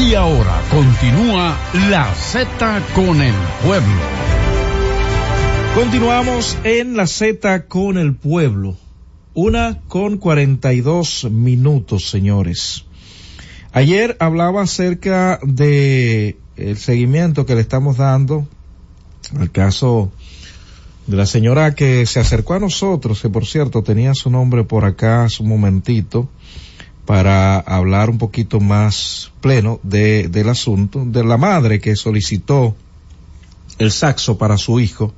Y 0.00 0.14
ahora 0.14 0.60
continúa 0.72 1.56
la 1.88 2.12
Z 2.14 2.82
con 2.96 3.22
el 3.22 3.34
pueblo. 3.64 4.02
Continuamos 5.76 6.58
en 6.64 6.96
la 6.96 7.06
Z 7.06 7.66
con 7.68 7.96
el 7.96 8.16
pueblo. 8.16 8.76
Una 9.40 9.78
con 9.86 10.18
42 10.18 11.28
minutos, 11.30 12.10
señores. 12.10 12.86
Ayer 13.70 14.16
hablaba 14.18 14.62
acerca 14.62 15.38
de 15.44 16.36
el 16.56 16.76
seguimiento 16.76 17.46
que 17.46 17.54
le 17.54 17.60
estamos 17.60 17.98
dando 17.98 18.48
al 19.38 19.52
caso 19.52 20.10
de 21.06 21.16
la 21.16 21.24
señora 21.24 21.76
que 21.76 22.04
se 22.06 22.18
acercó 22.18 22.54
a 22.54 22.58
nosotros, 22.58 23.22
que 23.22 23.28
por 23.28 23.46
cierto 23.46 23.84
tenía 23.84 24.12
su 24.12 24.28
nombre 24.28 24.64
por 24.64 24.84
acá 24.84 25.26
hace 25.26 25.44
un 25.44 25.50
momentito, 25.50 26.28
para 27.06 27.60
hablar 27.60 28.10
un 28.10 28.18
poquito 28.18 28.58
más 28.58 29.30
pleno 29.40 29.78
de, 29.84 30.26
del 30.26 30.48
asunto, 30.48 31.04
de 31.06 31.22
la 31.22 31.36
madre 31.36 31.78
que 31.78 31.94
solicitó 31.94 32.74
el 33.78 33.92
saxo 33.92 34.36
para 34.36 34.56
su 34.56 34.80
hijo, 34.80 35.14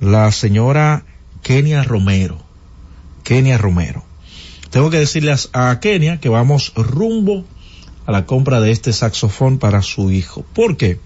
la 0.00 0.30
señora 0.32 1.06
Kenia 1.40 1.82
Romero. 1.82 2.43
Kenia 3.24 3.58
Romero. 3.58 4.04
Tengo 4.70 4.90
que 4.90 4.98
decirles 4.98 5.50
a 5.52 5.80
Kenia 5.80 6.20
que 6.20 6.28
vamos 6.28 6.72
rumbo 6.76 7.44
a 8.06 8.12
la 8.12 8.26
compra 8.26 8.60
de 8.60 8.70
este 8.70 8.92
saxofón 8.92 9.58
para 9.58 9.82
su 9.82 10.10
hijo. 10.12 10.44
¿Por 10.54 10.76
qué? 10.76 10.98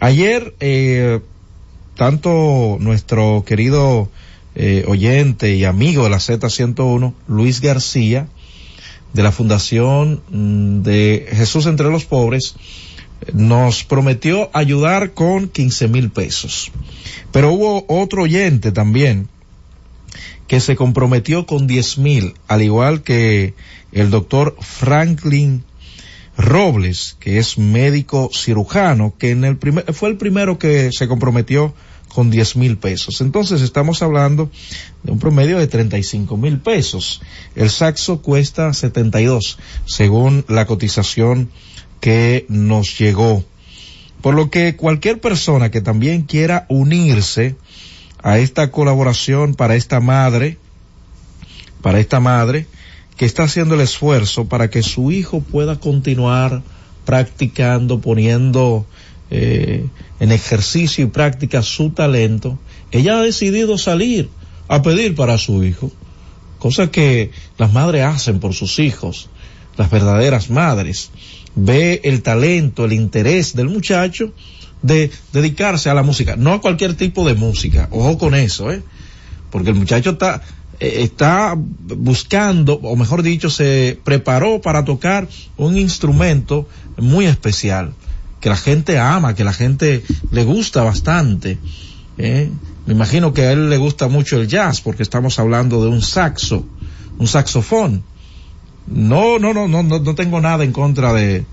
Ayer, 0.00 0.54
eh, 0.60 1.20
tanto 1.96 2.78
nuestro 2.80 3.44
querido 3.44 4.08
eh, 4.54 4.84
oyente 4.86 5.54
y 5.54 5.64
amigo 5.64 6.04
de 6.04 6.10
la 6.10 6.18
Z101, 6.18 7.12
Luis 7.26 7.60
García, 7.60 8.28
de 9.12 9.22
la 9.22 9.32
Fundación 9.32 10.22
mm, 10.30 10.82
de 10.82 11.28
Jesús 11.32 11.66
entre 11.66 11.90
los 11.90 12.04
Pobres, 12.04 12.54
nos 13.32 13.84
prometió 13.84 14.50
ayudar 14.52 15.12
con 15.12 15.48
15 15.48 15.88
mil 15.88 16.10
pesos. 16.10 16.70
Pero 17.32 17.52
hubo 17.52 17.84
otro 17.88 18.22
oyente 18.22 18.70
también 18.70 19.28
que 20.48 20.60
se 20.60 20.74
comprometió 20.76 21.46
con 21.46 21.66
10 21.66 21.98
mil, 21.98 22.34
al 22.48 22.62
igual 22.62 23.02
que 23.02 23.54
el 23.92 24.10
doctor 24.10 24.56
Franklin 24.60 25.62
Robles, 26.36 27.16
que 27.20 27.38
es 27.38 27.58
médico 27.58 28.30
cirujano, 28.32 29.14
que 29.18 29.30
en 29.30 29.44
el 29.44 29.58
primer, 29.58 29.92
fue 29.92 30.08
el 30.08 30.16
primero 30.16 30.58
que 30.58 30.90
se 30.90 31.06
comprometió 31.06 31.74
con 32.08 32.30
10 32.30 32.56
mil 32.56 32.78
pesos. 32.78 33.20
Entonces 33.20 33.60
estamos 33.60 34.02
hablando 34.02 34.50
de 35.02 35.12
un 35.12 35.18
promedio 35.18 35.58
de 35.58 35.66
35 35.66 36.36
mil 36.36 36.58
pesos. 36.58 37.20
El 37.54 37.68
saxo 37.68 38.22
cuesta 38.22 38.72
72 38.72 39.58
según 39.84 40.44
la 40.48 40.66
cotización 40.66 41.50
que 42.00 42.46
nos 42.48 42.98
llegó. 42.98 43.44
Por 44.22 44.34
lo 44.34 44.50
que 44.50 44.76
cualquier 44.76 45.20
persona 45.20 45.70
que 45.70 45.80
también 45.80 46.22
quiera 46.22 46.64
unirse 46.68 47.56
a 48.22 48.38
esta 48.38 48.70
colaboración 48.70 49.54
para 49.54 49.76
esta 49.76 50.00
madre, 50.00 50.58
para 51.82 52.00
esta 52.00 52.20
madre 52.20 52.66
que 53.16 53.24
está 53.24 53.44
haciendo 53.44 53.74
el 53.74 53.80
esfuerzo 53.80 54.46
para 54.46 54.70
que 54.70 54.82
su 54.82 55.10
hijo 55.10 55.40
pueda 55.40 55.80
continuar 55.80 56.62
practicando, 57.04 58.00
poniendo 58.00 58.86
eh, 59.30 59.86
en 60.20 60.32
ejercicio 60.32 61.04
y 61.04 61.08
práctica 61.08 61.62
su 61.62 61.90
talento, 61.90 62.58
ella 62.92 63.18
ha 63.18 63.22
decidido 63.22 63.76
salir 63.76 64.28
a 64.68 64.82
pedir 64.82 65.14
para 65.14 65.38
su 65.38 65.64
hijo, 65.64 65.90
cosa 66.58 66.90
que 66.90 67.30
las 67.56 67.72
madres 67.72 68.04
hacen 68.04 68.40
por 68.40 68.54
sus 68.54 68.78
hijos, 68.78 69.30
las 69.76 69.90
verdaderas 69.90 70.50
madres. 70.50 71.10
Ve 71.54 72.00
el 72.04 72.22
talento, 72.22 72.84
el 72.84 72.92
interés 72.92 73.54
del 73.54 73.68
muchacho 73.68 74.32
de 74.82 75.10
dedicarse 75.32 75.90
a 75.90 75.94
la 75.94 76.02
música, 76.02 76.36
no 76.36 76.52
a 76.52 76.60
cualquier 76.60 76.94
tipo 76.94 77.26
de 77.26 77.34
música, 77.34 77.88
ojo 77.90 78.18
con 78.18 78.34
eso, 78.34 78.70
¿eh? 78.70 78.82
porque 79.50 79.70
el 79.70 79.76
muchacho 79.76 80.10
está, 80.10 80.42
eh, 80.80 80.98
está 81.02 81.54
buscando, 81.56 82.74
o 82.74 82.96
mejor 82.96 83.22
dicho, 83.22 83.50
se 83.50 83.98
preparó 84.04 84.60
para 84.60 84.84
tocar 84.84 85.28
un 85.56 85.76
instrumento 85.76 86.68
muy 86.96 87.26
especial, 87.26 87.92
que 88.40 88.48
la 88.48 88.56
gente 88.56 88.98
ama, 88.98 89.34
que 89.34 89.44
la 89.44 89.52
gente 89.52 90.04
le 90.30 90.44
gusta 90.44 90.84
bastante. 90.84 91.58
¿eh? 92.18 92.50
Me 92.86 92.94
imagino 92.94 93.32
que 93.32 93.42
a 93.42 93.52
él 93.52 93.68
le 93.68 93.76
gusta 93.78 94.08
mucho 94.08 94.40
el 94.40 94.46
jazz, 94.46 94.80
porque 94.80 95.02
estamos 95.02 95.38
hablando 95.38 95.82
de 95.82 95.90
un 95.90 96.02
saxo, 96.02 96.64
un 97.18 97.26
saxofón. 97.26 98.04
No, 98.86 99.38
no, 99.38 99.52
no, 99.52 99.68
no, 99.68 99.82
no, 99.82 99.98
no 99.98 100.14
tengo 100.14 100.40
nada 100.40 100.64
en 100.64 100.72
contra 100.72 101.12
de, 101.12 101.44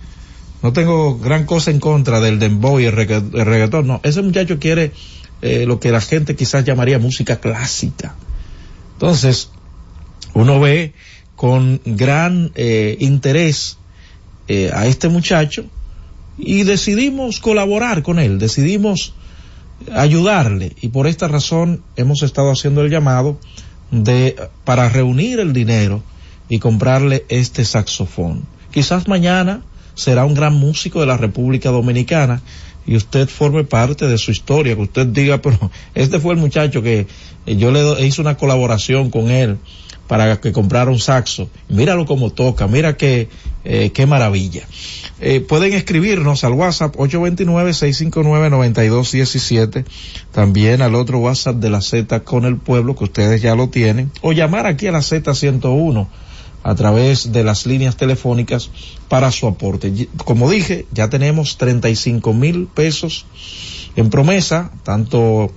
no 0.61 0.73
tengo 0.73 1.17
gran 1.19 1.45
cosa 1.45 1.71
en 1.71 1.79
contra 1.79 2.19
del 2.19 2.39
dembow 2.39 2.79
y 2.79 2.85
el, 2.85 2.93
regga- 2.95 3.23
el 3.33 3.45
reggaetón, 3.45 3.87
no. 3.87 3.99
Ese 4.03 4.21
muchacho 4.21 4.57
quiere 4.59 4.91
eh, 5.41 5.65
lo 5.67 5.79
que 5.79 5.91
la 5.91 6.01
gente 6.01 6.35
quizás 6.35 6.63
llamaría 6.65 6.97
música 6.99 7.39
clásica. 7.39 8.15
Entonces, 8.93 9.49
uno 10.33 10.59
ve 10.59 10.93
con 11.35 11.81
gran 11.85 12.51
eh, 12.55 12.97
interés 12.99 13.77
eh, 14.47 14.71
a 14.73 14.87
este 14.87 15.09
muchacho 15.09 15.65
y 16.37 16.63
decidimos 16.63 17.39
colaborar 17.39 18.03
con 18.03 18.19
él, 18.19 18.39
decidimos 18.39 19.13
ayudarle 19.93 20.73
y 20.81 20.87
por 20.89 21.07
esta 21.07 21.27
razón 21.27 21.83
hemos 21.97 22.23
estado 22.23 22.51
haciendo 22.51 22.81
el 22.81 22.89
llamado 22.89 23.37
de 23.91 24.35
para 24.63 24.89
reunir 24.89 25.39
el 25.39 25.53
dinero 25.53 26.01
y 26.49 26.59
comprarle 26.59 27.25
este 27.29 27.65
saxofón. 27.65 28.45
Quizás 28.71 29.07
mañana 29.07 29.61
será 29.95 30.25
un 30.25 30.35
gran 30.35 30.53
músico 30.53 30.99
de 30.99 31.07
la 31.07 31.17
República 31.17 31.71
Dominicana 31.71 32.41
y 32.85 32.95
usted 32.95 33.27
forme 33.27 33.63
parte 33.63 34.07
de 34.07 34.17
su 34.17 34.31
historia, 34.31 34.75
que 34.75 34.81
usted 34.81 35.07
diga, 35.07 35.37
pero 35.41 35.71
este 35.95 36.19
fue 36.19 36.33
el 36.33 36.39
muchacho 36.39 36.81
que 36.81 37.07
eh, 37.45 37.55
yo 37.55 37.71
le 37.71 38.05
hice 38.05 38.21
una 38.21 38.37
colaboración 38.37 39.09
con 39.09 39.31
él 39.31 39.57
para 40.07 40.39
que 40.39 40.51
comprara 40.51 40.91
un 40.91 40.99
saxo. 40.99 41.49
Míralo 41.67 42.05
como 42.05 42.29
toca, 42.29 42.67
mira 42.67 42.95
qué, 42.95 43.27
eh, 43.63 43.89
qué 43.91 44.05
maravilla. 44.05 44.61
Eh, 45.19 45.41
pueden 45.41 45.73
escribirnos 45.73 46.43
al 46.43 46.53
WhatsApp 46.53 46.95
829-659-9217, 46.95 49.83
también 50.31 50.83
al 50.83 50.93
otro 50.93 51.17
WhatsApp 51.19 51.55
de 51.55 51.71
la 51.71 51.81
Z 51.81 52.23
con 52.23 52.45
el 52.45 52.57
pueblo, 52.57 52.95
que 52.95 53.05
ustedes 53.05 53.41
ya 53.41 53.55
lo 53.55 53.69
tienen, 53.69 54.11
o 54.21 54.31
llamar 54.31 54.67
aquí 54.67 54.85
a 54.87 54.91
la 54.91 54.99
Z101 54.99 56.07
a 56.63 56.75
través 56.75 57.31
de 57.31 57.43
las 57.43 57.65
líneas 57.65 57.95
telefónicas 57.95 58.69
para 59.09 59.31
su 59.31 59.47
aporte. 59.47 60.07
Como 60.17 60.49
dije, 60.49 60.85
ya 60.91 61.09
tenemos 61.09 61.57
35 61.57 62.33
mil 62.33 62.67
pesos 62.67 63.25
en 63.95 64.09
promesa, 64.09 64.71
tanto 64.83 65.51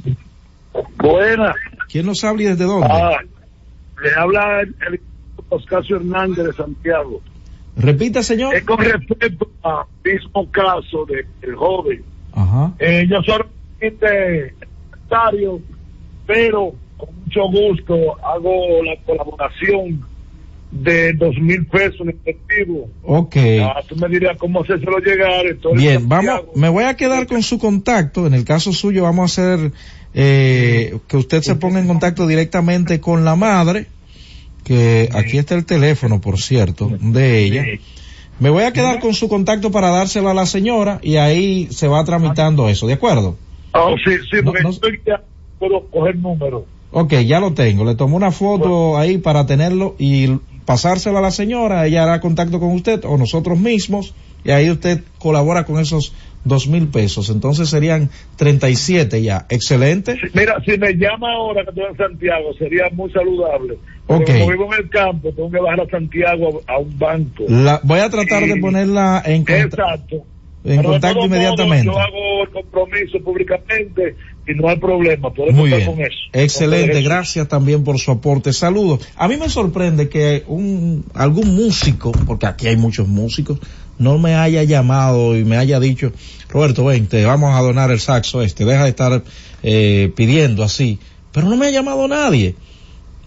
Buenas. 0.97 1.55
¿Quién 1.89 2.05
nos 2.05 2.23
habla 2.23 2.43
y 2.43 2.45
desde 2.45 2.63
dónde? 2.65 2.87
Ah, 2.89 3.17
le 4.03 4.15
habla 4.15 4.61
el, 4.61 4.75
el 4.87 4.99
Oscacio 5.49 5.97
Hernández 5.97 6.45
de 6.45 6.53
Santiago. 6.53 7.21
Repita, 7.75 8.23
señor. 8.23 8.55
Es 8.55 8.63
con 8.63 8.79
respecto 8.79 9.49
al 9.63 9.85
mismo 10.03 10.49
caso 10.51 11.05
del 11.05 11.25
el 11.41 11.55
joven. 11.55 12.03
Ajá. 12.33 12.73
Eh, 12.79 13.07
yo 13.09 13.21
soy 13.23 13.43
secretario, 13.79 15.61
pero 16.25 16.73
con 16.97 17.09
mucho 17.23 17.49
gusto 17.51 17.95
hago 18.25 18.83
la 18.83 18.95
colaboración 19.05 20.03
de 20.71 21.13
dos 21.13 21.35
mil 21.39 21.65
pesos 21.67 22.01
en 22.01 22.09
efectivo. 22.09 22.89
Ok. 23.03 23.35
Ah, 23.61 23.81
tú 23.87 23.95
me 23.95 24.09
dirías 24.09 24.37
cómo 24.37 24.63
hacérselo 24.63 24.99
llegar. 24.99 25.45
Bien, 25.75 26.09
vamos, 26.09 26.41
me 26.55 26.69
voy 26.69 26.83
a 26.83 26.95
quedar 26.95 27.27
con 27.27 27.43
su 27.43 27.57
contacto. 27.57 28.27
En 28.27 28.33
el 28.33 28.43
caso 28.43 28.73
suyo 28.73 29.03
vamos 29.03 29.37
a 29.37 29.53
hacer 29.53 29.71
eh, 30.13 30.97
que 31.07 31.17
usted 31.17 31.41
se 31.41 31.55
ponga 31.55 31.79
en 31.79 31.87
contacto 31.87 32.27
directamente 32.27 32.99
con 32.99 33.23
la 33.23 33.35
madre, 33.35 33.87
que 34.67 35.07
aquí 35.13 35.37
está 35.37 35.55
el 35.55 35.65
teléfono, 35.65 36.19
por 36.19 36.41
cierto, 36.41 36.91
de 36.99 37.39
ella. 37.39 37.65
Me 38.37 38.49
voy 38.49 38.63
a 38.63 38.73
quedar 38.73 38.99
con 38.99 39.13
su 39.13 39.29
contacto 39.29 39.71
para 39.71 39.89
dárselo 39.91 40.29
a 40.29 40.33
la 40.33 40.45
señora 40.45 40.99
y 41.01 41.15
ahí 41.15 41.69
se 41.71 41.87
va 41.87 42.03
tramitando 42.03 42.67
eso, 42.67 42.85
¿de 42.85 42.93
acuerdo? 42.93 43.37
Oh, 43.71 43.95
sí, 44.03 44.17
sí, 44.29 44.41
porque 44.43 44.67
estoy 44.67 44.99
ya 45.05 45.23
puedo 45.57 45.85
coger 45.89 46.17
número. 46.17 46.65
Ok, 46.91 47.13
ya 47.25 47.39
lo 47.39 47.53
tengo. 47.53 47.85
Le 47.85 47.95
tomo 47.95 48.17
una 48.17 48.31
foto 48.31 48.97
ahí 48.97 49.17
para 49.17 49.45
tenerlo 49.45 49.95
y 49.97 50.37
pasárselo 50.65 51.17
a 51.17 51.21
la 51.21 51.31
señora. 51.31 51.87
Ella 51.87 52.03
hará 52.03 52.19
contacto 52.19 52.59
con 52.59 52.73
usted 52.73 53.05
o 53.05 53.17
nosotros 53.17 53.57
mismos 53.57 54.13
y 54.43 54.51
ahí 54.51 54.69
usted 54.69 55.01
colabora 55.17 55.63
con 55.63 55.79
esos 55.79 56.13
dos 56.43 56.67
mil 56.67 56.87
pesos. 56.87 57.29
Entonces 57.29 57.69
serían 57.69 58.09
37 58.37 59.21
ya. 59.21 59.45
Excelente. 59.49 60.17
Mira, 60.33 60.61
si 60.65 60.77
me 60.77 60.93
llama 60.93 61.31
ahora 61.33 61.63
que 61.63 61.69
estoy 61.69 61.85
en 61.91 61.97
Santiago, 61.97 62.53
sería 62.57 62.85
muy 62.91 63.11
saludable. 63.11 63.77
Porque. 64.05 64.33
Como 64.39 64.47
vivo 64.51 64.73
en 64.73 64.83
el 64.83 64.89
campo, 64.89 65.31
tengo 65.33 65.51
que 65.51 65.59
bajar 65.59 65.81
a 65.81 65.89
Santiago 65.89 66.61
a, 66.67 66.77
un 66.77 66.97
banco. 66.97 67.43
La, 67.47 67.79
voy 67.83 67.99
a 67.99 68.09
tratar 68.09 68.45
de 68.45 68.55
ponerla 68.57 69.21
en, 69.25 69.43
conta- 69.43 69.61
Exacto. 69.61 70.15
en 70.63 70.77
Pero 70.77 70.89
contacto 70.91 71.25
inmediatamente. 71.25 71.87
modos, 71.89 72.01
yo 72.01 72.07
hago 72.07 72.43
el 72.43 72.49
compromiso 72.51 73.19
públicamente 73.19 74.15
y 74.47 74.53
no 74.53 74.69
hay 74.69 74.77
problema. 74.77 75.33
Podemos 75.33 75.59
Muy 75.59 75.73
estar 75.73 75.79
bien. 75.79 75.91
con 75.91 76.01
eso. 76.05 76.17
Excelente, 76.31 77.01
gracias 77.01 77.47
también 77.49 77.83
por 77.83 77.99
su 77.99 78.11
aporte. 78.11 78.53
Saludos. 78.53 79.07
A 79.17 79.27
mí 79.27 79.35
me 79.37 79.49
sorprende 79.49 80.07
que 80.07 80.43
un 80.47 81.03
algún 81.13 81.53
músico, 81.55 82.11
porque 82.25 82.45
aquí 82.45 82.67
hay 82.67 82.77
muchos 82.77 83.07
músicos, 83.09 83.59
no 83.99 84.17
me 84.17 84.35
haya 84.35 84.63
llamado 84.63 85.35
y 85.35 85.43
me 85.43 85.57
haya 85.57 85.79
dicho, 85.79 86.11
Roberto, 86.49 86.85
ven, 86.85 87.07
te 87.07 87.25
vamos 87.25 87.55
a 87.55 87.61
donar 87.61 87.91
el 87.91 87.99
saxo 87.99 88.41
este, 88.41 88.65
deja 88.65 88.83
de 88.83 88.89
estar 88.89 89.23
eh, 89.63 90.11
pidiendo 90.15 90.63
así. 90.63 90.99
Pero 91.31 91.49
no 91.49 91.57
me 91.57 91.67
ha 91.67 91.71
llamado 91.71 92.07
nadie. 92.07 92.55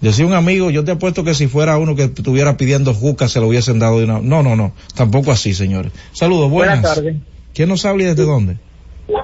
Decía 0.00 0.24
un 0.24 0.32
amigo, 0.32 0.70
yo 0.70 0.82
te 0.82 0.92
apuesto 0.92 1.24
que 1.24 1.34
si 1.34 1.46
fuera 1.46 1.76
uno 1.76 1.94
que 1.94 2.04
estuviera 2.04 2.56
pidiendo 2.56 2.94
juca 2.94 3.28
se 3.28 3.40
lo 3.40 3.48
hubiesen 3.48 3.78
dado 3.78 3.98
de 3.98 4.04
una... 4.04 4.20
No, 4.20 4.42
no, 4.42 4.56
no, 4.56 4.72
tampoco 4.94 5.30
así, 5.30 5.52
señores. 5.52 5.92
Saludos, 6.12 6.50
buenas. 6.50 6.80
Buenas 6.80 6.96
tardes. 6.96 7.16
¿Quién 7.52 7.68
nos 7.68 7.84
habla 7.84 8.04
y 8.04 8.06
desde 8.06 8.24
dónde? 8.24 8.56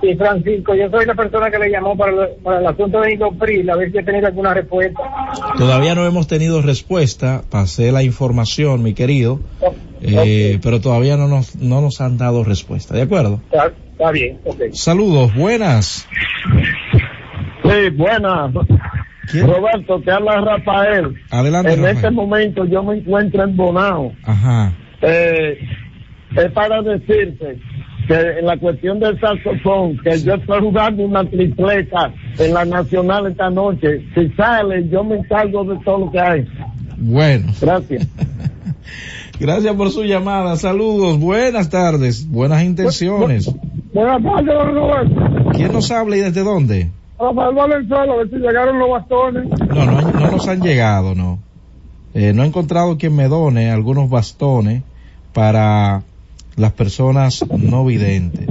Sí, 0.01 0.15
Francisco, 0.17 0.75
yo 0.75 0.91
soy 0.91 1.07
la 1.07 1.15
persona 1.15 1.51
que 1.51 1.59
le 1.59 1.71
llamó 1.71 1.97
para, 1.97 2.13
el- 2.13 2.31
para 2.43 2.61
el 2.61 2.67
asunto 2.67 3.01
de 3.01 3.13
Indopril, 3.15 3.69
a 3.71 3.77
ver 3.77 3.91
si 3.93 3.99
ha 3.99 4.05
tenido 4.05 4.27
alguna 4.27 4.53
respuesta. 4.55 5.01
Todavía 5.59 5.95
no 5.95 6.05
hemos 6.07 6.27
tenido 6.27 6.61
respuesta, 6.63 7.43
pasé 7.51 7.93
la 7.93 8.03
información, 8.03 8.83
mi 8.83 8.95
querido, 8.95 9.41
eh, 10.01 10.59
pero 10.63 10.81
todavía 10.81 11.17
no 11.17 11.29
nos, 11.29 11.57
no 11.57 11.81
nos 11.81 12.01
han 12.01 12.19
dado 12.19 12.43
respuesta, 12.45 12.95
¿de 12.95 13.03
acuerdo? 13.03 13.41
Está, 13.51 13.73
está 13.93 14.11
bien, 14.13 14.39
ok. 14.45 14.61
Saludos, 14.73 15.35
buenas. 15.35 16.07
Sí, 17.63 17.91
buenas. 17.97 18.53
Roberto, 19.43 20.01
te 20.05 20.11
habla 20.13 20.41
Rafael. 20.41 21.15
Adelante, 21.31 21.73
En 21.73 21.79
Rafael. 21.81 21.97
este 21.97 22.11
momento 22.11 22.65
yo 22.65 22.83
me 22.85 22.99
encuentro 22.99 23.43
en 23.43 23.57
Bonao. 23.57 24.13
Ajá. 24.25 24.73
Eh, 25.03 25.59
es 26.37 26.53
para 26.53 26.81
decirte 26.83 27.59
que 28.07 28.39
en 28.39 28.47
la 28.47 28.57
cuestión 28.57 29.01
del 29.01 29.19
saxofón, 29.21 29.99
que 29.99 30.19
yo 30.21 30.35
estoy 30.35 30.61
jugando 30.61 31.05
una 31.05 31.25
tripleta 31.25 32.13
en 32.39 32.55
la 32.55 32.65
nacional 32.65 33.27
esta 33.27 33.51
noche. 33.51 34.05
Si 34.15 34.29
sale, 34.31 34.89
yo 34.89 35.05
me 35.05 35.17
encargo 35.17 35.65
de 35.65 35.79
todo 35.85 35.99
lo 35.99 36.11
que 36.11 36.21
hay. 36.21 36.47
Bueno. 36.99 37.53
Gracias. 37.61 38.09
Gracias 39.41 39.75
por 39.75 39.91
su 39.91 40.05
llamada. 40.05 40.57
Saludos. 40.57 41.19
Buenas 41.19 41.69
tardes. 41.69 42.29
Buenas 42.29 42.63
intenciones. 42.63 43.53
Buenas 43.93 44.23
tardes, 44.23 44.47
don 44.47 44.75
Roberto. 44.75 45.51
¿Quién 45.53 45.73
nos 45.73 45.91
habla 45.91 46.17
y 46.17 46.21
desde 46.21 46.43
dónde? 46.43 46.91
Rafael 47.19 47.55
Valenzuela, 47.55 48.13
a 48.13 48.17
ver 48.17 48.31
si 48.31 48.37
llegaron 48.37 48.79
los 48.79 48.91
bastones. 48.91 49.49
No, 49.69 49.87
no, 49.87 50.01
no 50.13 50.31
nos 50.31 50.49
han 50.49 50.61
llegado, 50.61 51.15
no. 51.15 51.39
Eh, 52.15 52.33
no 52.33 52.45
he 52.45 52.47
encontrado 52.47 52.97
quien 52.99 53.15
me 53.15 53.29
done 53.29 53.71
algunos 53.71 54.09
bastones 54.09 54.83
para 55.33 56.03
las 56.57 56.73
personas 56.73 57.45
no 57.57 57.85
videntes. 57.85 58.47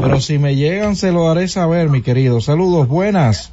Pero 0.00 0.20
si 0.20 0.38
me 0.38 0.56
llegan, 0.56 0.96
se 0.96 1.12
lo 1.12 1.28
haré 1.28 1.48
saber, 1.48 1.88
mi 1.88 2.02
querido. 2.02 2.40
Saludos, 2.40 2.88
buenas. 2.88 3.52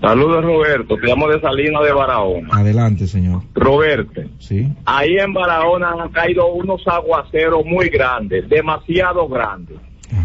Saludos 0.00 0.44
Roberto, 0.44 0.96
te 0.96 1.06
llamo 1.06 1.26
de 1.28 1.40
Salina 1.40 1.80
de 1.80 1.92
Barahona. 1.92 2.48
Adelante, 2.52 3.06
señor. 3.06 3.42
Roberto, 3.54 4.22
Sí. 4.38 4.68
ahí 4.84 5.16
en 5.18 5.32
Barahona 5.32 5.94
han 5.98 6.10
caído 6.10 6.52
unos 6.52 6.86
aguaceros 6.86 7.64
muy 7.64 7.88
grandes, 7.88 8.48
demasiado 8.48 9.26
grandes. 9.28 9.78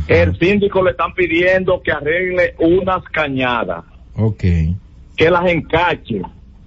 El 0.07 0.37
síndico 0.37 0.83
le 0.83 0.91
están 0.91 1.13
pidiendo 1.13 1.81
que 1.81 1.91
arregle 1.91 2.53
unas 2.59 3.03
cañadas, 3.05 3.83
Ok. 4.15 4.43
que 5.15 5.29
las 5.29 5.45
encache, 5.49 6.21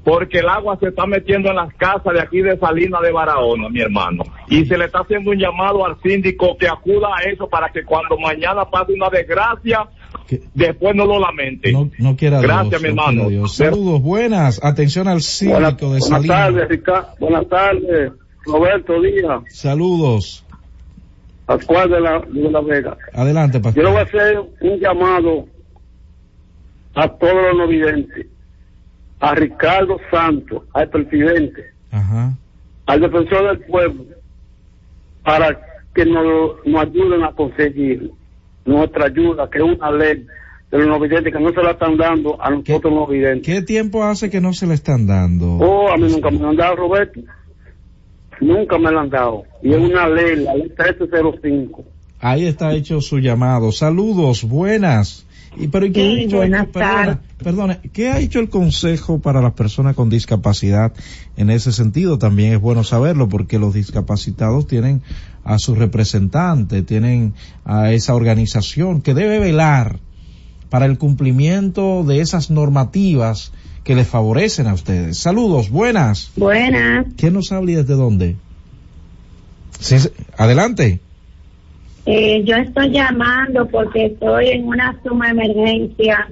porque 0.04 0.38
el 0.40 0.48
agua 0.48 0.76
se 0.78 0.88
está 0.88 1.06
metiendo 1.06 1.48
en 1.50 1.56
las 1.56 1.72
casas 1.74 2.12
de 2.12 2.20
aquí 2.20 2.42
de 2.42 2.58
Salina 2.58 3.00
de 3.00 3.10
Barahona, 3.10 3.68
mi 3.70 3.80
hermano. 3.80 4.22
Y 4.48 4.66
se 4.66 4.76
le 4.76 4.84
está 4.84 5.00
haciendo 5.00 5.30
un 5.30 5.38
llamado 5.38 5.84
al 5.86 5.98
síndico 6.02 6.56
que 6.58 6.68
acuda 6.68 7.08
a 7.16 7.22
eso 7.30 7.48
para 7.48 7.70
que 7.70 7.82
cuando 7.84 8.18
mañana 8.18 8.64
pase 8.70 8.92
una 8.92 9.08
desgracia, 9.08 9.88
después 10.52 10.94
no 10.94 11.06
lo 11.06 11.18
lamente. 11.18 11.72
No 11.98 12.16
quiera 12.16 12.40
Gracias, 12.40 12.68
Dios, 12.70 12.82
mi 12.82 12.88
no 12.94 13.02
hermano. 13.08 13.28
Dios. 13.30 13.56
Saludos, 13.56 14.02
buenas. 14.02 14.60
Atención 14.62 15.08
al 15.08 15.22
síndico 15.22 15.92
de 15.92 16.00
Buenas 16.00 16.08
Salinas. 16.08 16.36
tardes, 16.36 16.68
Ricardo. 16.68 17.08
Buenas 17.20 17.48
tardes, 17.48 18.12
Roberto 18.44 19.00
Díaz, 19.00 19.42
Saludos. 19.48 20.44
Pascual 21.46 21.90
de 21.90 22.00
la, 22.00 22.20
de 22.20 22.50
la 22.50 22.60
Vega. 22.60 22.96
Adelante, 23.12 23.60
Yo 23.74 23.82
le 23.82 23.88
voy 23.90 23.96
a 24.00 24.04
Pascual. 24.04 24.22
hacer 24.22 24.38
un 24.60 24.80
llamado 24.80 25.46
a 26.94 27.08
todos 27.08 27.34
los 27.34 27.56
no 27.56 27.66
videntes, 27.68 28.26
a 29.20 29.34
Ricardo 29.34 29.98
Santos, 30.10 30.62
al 30.72 30.88
presidente, 30.90 31.62
Ajá. 31.90 32.34
al 32.86 33.00
defensor 33.00 33.48
del 33.48 33.66
pueblo, 33.66 34.04
para 35.22 35.58
que 35.94 36.04
nos, 36.04 36.56
nos 36.66 36.82
ayuden 36.82 37.22
a 37.24 37.32
conseguir 37.32 38.10
nuestra 38.64 39.06
ayuda, 39.06 39.48
que 39.50 39.58
es 39.58 39.64
una 39.64 39.90
ley 39.90 40.26
de 40.70 40.78
los 40.78 40.88
no 40.88 40.98
videntes 40.98 41.32
que 41.32 41.40
no 41.40 41.50
se 41.50 41.62
la 41.62 41.70
están 41.72 41.96
dando 41.96 42.36
a 42.42 42.50
nosotros 42.50 42.92
no 42.92 43.06
videntes. 43.06 43.46
¿Qué 43.46 43.62
tiempo 43.62 44.02
hace 44.02 44.28
que 44.28 44.40
no 44.40 44.52
se 44.52 44.66
le 44.66 44.74
están 44.74 45.06
dando? 45.06 45.58
Oh, 45.58 45.88
a 45.88 45.96
mí 45.96 46.10
nunca 46.10 46.30
me 46.30 46.38
lo 46.38 46.48
han 46.50 46.56
dado, 46.56 46.76
Roberto. 46.76 47.20
Nunca 48.40 48.76
me 48.78 48.90
lo 48.90 49.00
han 49.00 49.10
dado. 49.10 49.44
Y 49.62 49.70
es 49.72 49.78
una 49.78 50.08
ley, 50.08 50.36
la 50.36 50.54
ley 50.54 50.64
1305. 50.76 51.84
Ahí 52.20 52.46
está 52.46 52.72
hecho 52.72 53.00
su 53.00 53.18
llamado. 53.18 53.70
Saludos, 53.70 54.44
buenas. 54.44 55.26
Y 55.56 55.68
pero 55.68 55.86
¿y 55.86 55.92
qué 55.92 56.02
ha 56.02 56.20
hecho- 56.20 56.36
buenas 56.36 56.66
perdona, 56.66 57.20
perdone, 57.42 57.78
¿qué 57.92 58.08
ha 58.10 58.18
hecho 58.18 58.40
el 58.40 58.48
Consejo 58.48 59.20
para 59.20 59.40
las 59.40 59.52
personas 59.52 59.94
con 59.94 60.10
discapacidad 60.10 60.92
en 61.36 61.50
ese 61.50 61.72
sentido? 61.72 62.18
También 62.18 62.54
es 62.54 62.60
bueno 62.60 62.82
saberlo 62.84 63.28
porque 63.28 63.58
los 63.58 63.72
discapacitados 63.74 64.66
tienen 64.66 65.02
a 65.44 65.58
su 65.58 65.74
representante, 65.74 66.82
tienen 66.82 67.34
a 67.64 67.92
esa 67.92 68.14
organización 68.14 69.00
que 69.02 69.14
debe 69.14 69.38
velar 69.38 70.00
para 70.70 70.86
el 70.86 70.98
cumplimiento 70.98 72.02
de 72.04 72.20
esas 72.20 72.50
normativas 72.50 73.52
que 73.84 73.94
les 73.94 74.08
favorecen 74.08 74.66
a 74.66 74.74
ustedes. 74.74 75.18
Saludos, 75.18 75.70
buenas. 75.70 76.32
Buenas. 76.36 77.06
¿Quién 77.16 77.34
nos 77.34 77.52
habla 77.52 77.70
y 77.70 77.74
desde 77.74 77.94
dónde? 77.94 78.36
Sí, 79.78 79.96
adelante. 80.38 81.00
Eh, 82.06 82.42
yo 82.44 82.56
estoy 82.56 82.90
llamando 82.90 83.66
porque 83.66 84.06
estoy 84.06 84.48
en 84.48 84.66
una 84.66 84.98
suma 85.02 85.30
emergencia 85.30 86.28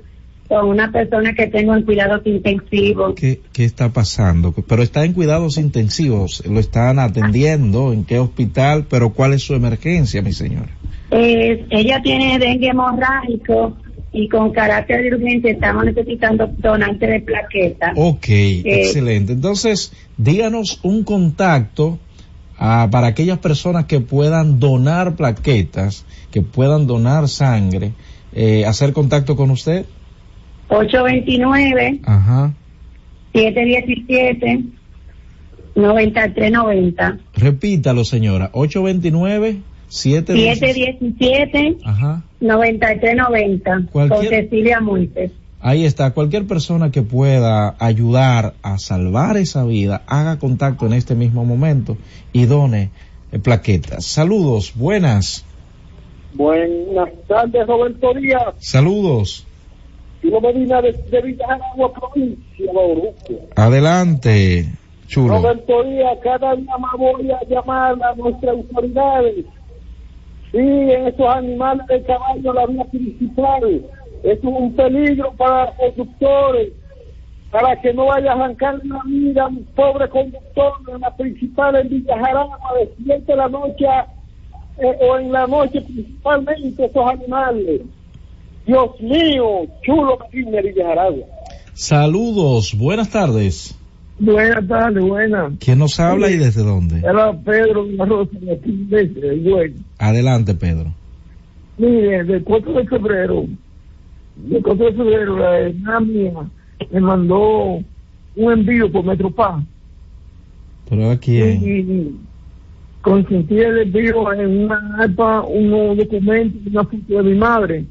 con 0.49 0.69
una 0.69 0.93
persona 0.93 1.33
que 1.35 1.47
tengo 1.47 1.75
en 1.75 1.83
cuidados 1.83 2.21
intensivos. 2.27 3.15
¿Qué, 3.15 3.41
qué 3.53 3.65
está 3.65 3.91
pasando? 3.91 4.53
Pero 4.53 4.83
está 4.83 5.05
en 5.05 5.15
cuidados 5.15 5.57
intensivos, 5.57 6.43
lo 6.47 6.61
están 6.61 6.99
atendiendo, 6.99 7.93
¿en 7.95 8.05
qué 8.05 8.19
hospital? 8.19 8.85
Pero 8.89 9.11
¿cuál 9.11 9.33
es 9.33 9.43
su 9.43 9.55
emergencia, 9.55 10.21
mi 10.21 10.33
señora? 10.33 10.69
Eh, 11.11 11.65
ella 11.71 12.03
tiene 12.03 12.39
dengue 12.39 12.69
hemorrágico 12.69 13.77
y 14.13 14.29
con 14.29 14.53
carácter 14.53 15.03
de 15.03 15.15
urgencia 15.15 15.53
estamos 15.53 15.87
necesitando 15.87 16.51
donantes 16.59 17.09
de 17.09 17.21
plaquetas. 17.21 17.93
Ok, 17.97 18.27
excelente. 18.29 19.33
Entonces, 19.33 19.93
díganos 20.19 20.81
un 20.83 21.03
contacto 21.05 21.99
ah, 22.65 22.89
para 22.91 23.09
aquellas 23.09 23.39
personas 23.39 23.87
que 23.87 24.01
puedan 24.01 24.59
donar 24.61 25.17
plaquetas, 25.17 26.05
que 26.31 26.43
puedan 26.43 26.87
donar 26.87 27.29
sangre, 27.29 27.93
eh, 28.35 28.65
hacer 28.67 28.93
contacto 28.93 29.35
con 29.37 29.51
usted. 29.51 29.85
829 30.69 32.01
Ajá. 32.05 32.53
717 33.35 34.65
9390 35.75 37.19
Repítalo, 37.35 38.05
señora. 38.05 38.51
829 38.53 39.59
7 39.89 40.33
717 40.35 41.77
Ajá. 41.85 42.23
9390 42.41 43.71
con 43.93 44.09
Cualquier- 44.09 44.29
Cecilia 44.45 44.81
Muites. 44.81 45.31
Ahí 45.65 45.85
está, 45.85 46.13
cualquier 46.13 46.49
persona 46.49 46.91
que 46.91 47.03
pueda 47.03 47.77
ayudar 47.79 48.55
a 48.63 48.79
salvar 48.79 49.37
esa 49.37 49.65
vida, 49.65 50.03
haga 50.09 50.41
contacto 50.41 50.87
en 50.87 50.93
este 50.93 51.15
mismo 51.15 51.45
momento 51.45 51.97
y 52.33 52.47
done 52.47 52.91
eh, 53.31 53.39
plaquetas. 53.39 54.05
Saludos, 54.05 54.73
buenas. 54.75 55.45
Buenas 56.35 57.11
tardes, 57.29 57.65
Roberto 57.65 58.13
Díaz. 58.13 58.55
Saludos. 58.59 59.47
Chulo 60.21 60.41
Medina 60.41 60.83
de, 60.83 60.93
de 60.93 61.23
Villaragua, 61.23 61.93
provincia 61.93 62.73
de 62.73 62.79
Oruco. 62.79 63.47
Adelante, 63.55 64.67
chulo. 65.07 65.37
Roberto 65.37 65.85
Díaz, 65.85 66.19
cada 66.25 66.57
día 66.57 66.77
más 66.77 66.93
voy 66.99 67.31
a 67.31 67.41
llamar 67.49 68.03
a 68.03 68.15
nuestras 68.17 68.57
autoridades. 68.57 69.47
Sí, 70.51 70.59
esos 70.59 71.35
animales 71.37 71.87
de 71.87 72.03
caballo, 72.03 72.53
la 72.53 72.67
vía 72.67 72.85
principal. 72.87 73.87
Es 74.23 74.39
un 74.43 74.75
peligro 74.75 75.33
para 75.37 75.67
los 75.67 75.75
conductores, 75.77 76.73
para 77.51 77.81
que 77.81 77.93
no 77.93 78.07
vaya 78.07 78.33
a 78.33 78.35
arrancar 78.35 78.81
la 78.85 79.01
vida 79.05 79.45
a 79.45 79.49
un 79.49 79.65
pobre 79.75 80.09
conductor 80.09 80.73
en 80.95 81.01
la 81.01 81.17
principal 81.17 81.77
en 81.77 81.89
Villajarama 81.89 82.57
de 82.79 82.93
7 83.05 83.25
de 83.27 83.37
la 83.37 83.49
noche 83.49 83.85
eh, 84.79 84.99
o 85.01 85.19
en 85.19 85.33
la 85.33 85.47
noche 85.47 85.81
principalmente 85.83 86.85
esos 86.85 87.07
animales. 87.07 87.83
Dios 88.67 89.01
mío, 89.01 89.67
chulo 89.83 90.19
Medina 90.33 90.51
de 90.51 90.63
Villajaragua. 90.63 91.27
Saludos, 91.75 92.75
buenas 92.79 93.11
tardes. 93.11 93.77
Buenas 94.19 94.69
tardes, 94.69 95.05
buenas. 95.05 95.55
¿Quién 95.59 95.79
nos 95.79 95.99
habla 95.99 96.31
y 96.31 96.37
desde 96.37 96.63
dónde? 96.63 96.99
Era 96.99 97.33
Pedro 97.33 97.87
de 97.87 97.95
la 97.95 98.05
Rosa 98.05 98.39
de 98.41 98.53
aquí, 98.53 98.87
de 98.89 99.39
Güey. 99.39 99.75
Adelante, 99.99 100.55
Pedro. 100.55 100.95
Mire, 101.79 102.23
del 102.25 102.45
4 102.45 102.73
de 102.73 102.87
febrero, 102.87 103.47
del 104.37 104.63
4 104.63 104.93
de 105.05 105.27
la 105.27 105.59
hermana 105.59 106.01
mía 106.01 106.33
me 106.91 107.01
mandó 107.01 107.83
un 108.37 108.53
envío 108.53 108.91
por 108.91 109.05
Metropaz 109.05 109.63
Pero 110.89 111.11
a 111.11 111.17
quién? 111.17 111.63
y, 111.63 111.71
y 111.81 112.21
consentí 113.03 113.59
el 113.59 113.79
envío 113.79 114.33
en 114.33 114.65
una 114.65 114.97
ARPA, 114.99 115.43
unos 115.43 115.97
documentos, 115.97 116.61
una 116.67 116.85
foto 116.85 117.23
de 117.23 117.23
mi 117.23 117.35
madre. 117.35 117.85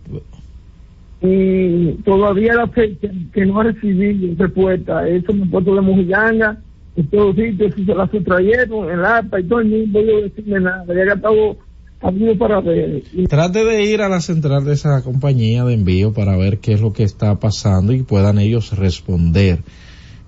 Y 1.22 1.92
todavía 2.04 2.56
la 2.56 2.68
fecha 2.68 3.10
que 3.32 3.46
no 3.46 3.62
recibí 3.62 4.34
respuesta, 4.36 5.08
eso 5.08 5.34
me 5.34 5.46
puesto 5.46 5.76
de 5.76 5.82
Mojiganga, 5.82 6.58
en 6.96 7.08
todos 7.08 7.36
sitios, 7.36 7.76
si 7.76 7.86
se 7.86 7.94
la 7.94 8.08
sustrayeron, 8.08 8.86
en 8.86 9.00
el 9.00 9.06
ARPA 9.06 9.40
y 9.40 9.44
todo 9.44 9.60
el 9.60 9.68
mundo, 9.68 10.02
yo 10.02 10.22
decirme 10.22 10.60
nada, 10.62 10.86
ya 10.88 11.06
que 11.06 11.14
estaba 11.14 11.36
abrido 12.02 12.38
para 12.38 12.60
ver. 12.62 13.04
Y 13.14 13.28
Trate 13.28 13.64
de 13.64 13.84
ir 13.84 14.02
a 14.02 14.10
la 14.10 14.20
central 14.22 14.66
de 14.66 14.74
esa 14.74 15.04
compañía 15.04 15.64
de 15.64 15.74
envío 15.74 16.14
para 16.14 16.36
ver 16.38 16.60
qué 16.60 16.74
es 16.74 16.82
lo 16.82 16.94
que 16.94 17.04
está 17.04 17.36
pasando 17.40 17.94
y 17.94 18.04
puedan 18.04 18.40
ellos 18.40 18.78
responder 18.78 19.60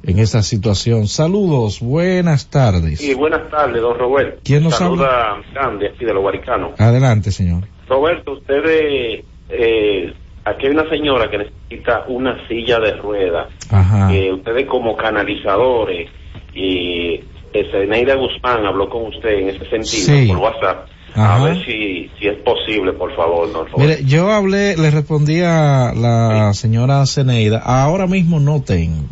en 0.03 0.19
esa 0.19 0.43
situación. 0.43 1.07
Saludos, 1.07 1.79
buenas 1.79 2.49
tardes. 2.49 2.99
Sí, 2.99 3.13
buenas 3.13 3.49
tardes, 3.49 3.81
don 3.81 3.97
Roberto. 3.97 4.41
¿Quién 4.43 4.63
nos 4.63 4.75
Saluda 4.75 5.41
Grande, 5.53 5.89
aquí 5.89 6.05
de 6.05 6.13
los 6.13 6.21
Guaricanos. 6.21 6.79
Adelante, 6.79 7.31
señor. 7.31 7.63
Roberto, 7.87 8.33
ustedes, 8.33 9.23
eh, 9.49 10.13
aquí 10.45 10.65
hay 10.67 10.71
una 10.73 10.89
señora 10.89 11.29
que 11.29 11.37
necesita 11.37 12.03
una 12.07 12.47
silla 12.47 12.79
de 12.79 12.93
ruedas. 12.97 13.47
Ajá. 13.69 14.09
Que 14.11 14.31
ustedes 14.31 14.65
como 14.67 14.95
canalizadores 14.97 16.09
y 16.53 17.21
eh, 17.53 17.69
Zeneida 17.71 18.15
Guzmán 18.15 18.65
habló 18.65 18.89
con 18.89 19.07
usted 19.07 19.29
en 19.39 19.49
ese 19.49 19.65
sentido 19.69 20.17
Sí. 20.17 20.27
por 20.27 20.37
WhatsApp. 20.37 20.87
Ajá. 21.15 21.35
A 21.35 21.43
ver 21.45 21.63
si, 21.65 22.09
si 22.19 22.27
es 22.27 22.37
posible, 22.39 22.93
por 22.93 23.15
favor, 23.15 23.51
don 23.51 23.67
Roberto. 23.69 23.77
Mire, 23.77 24.03
yo 24.05 24.31
hablé, 24.31 24.75
le 24.77 24.89
respondí 24.91 25.41
a 25.41 25.93
la 25.95 26.53
señora 26.53 27.05
Ceneida, 27.05 27.59
ahora 27.59 28.07
mismo 28.07 28.39
no 28.39 28.61
tengo, 28.61 29.03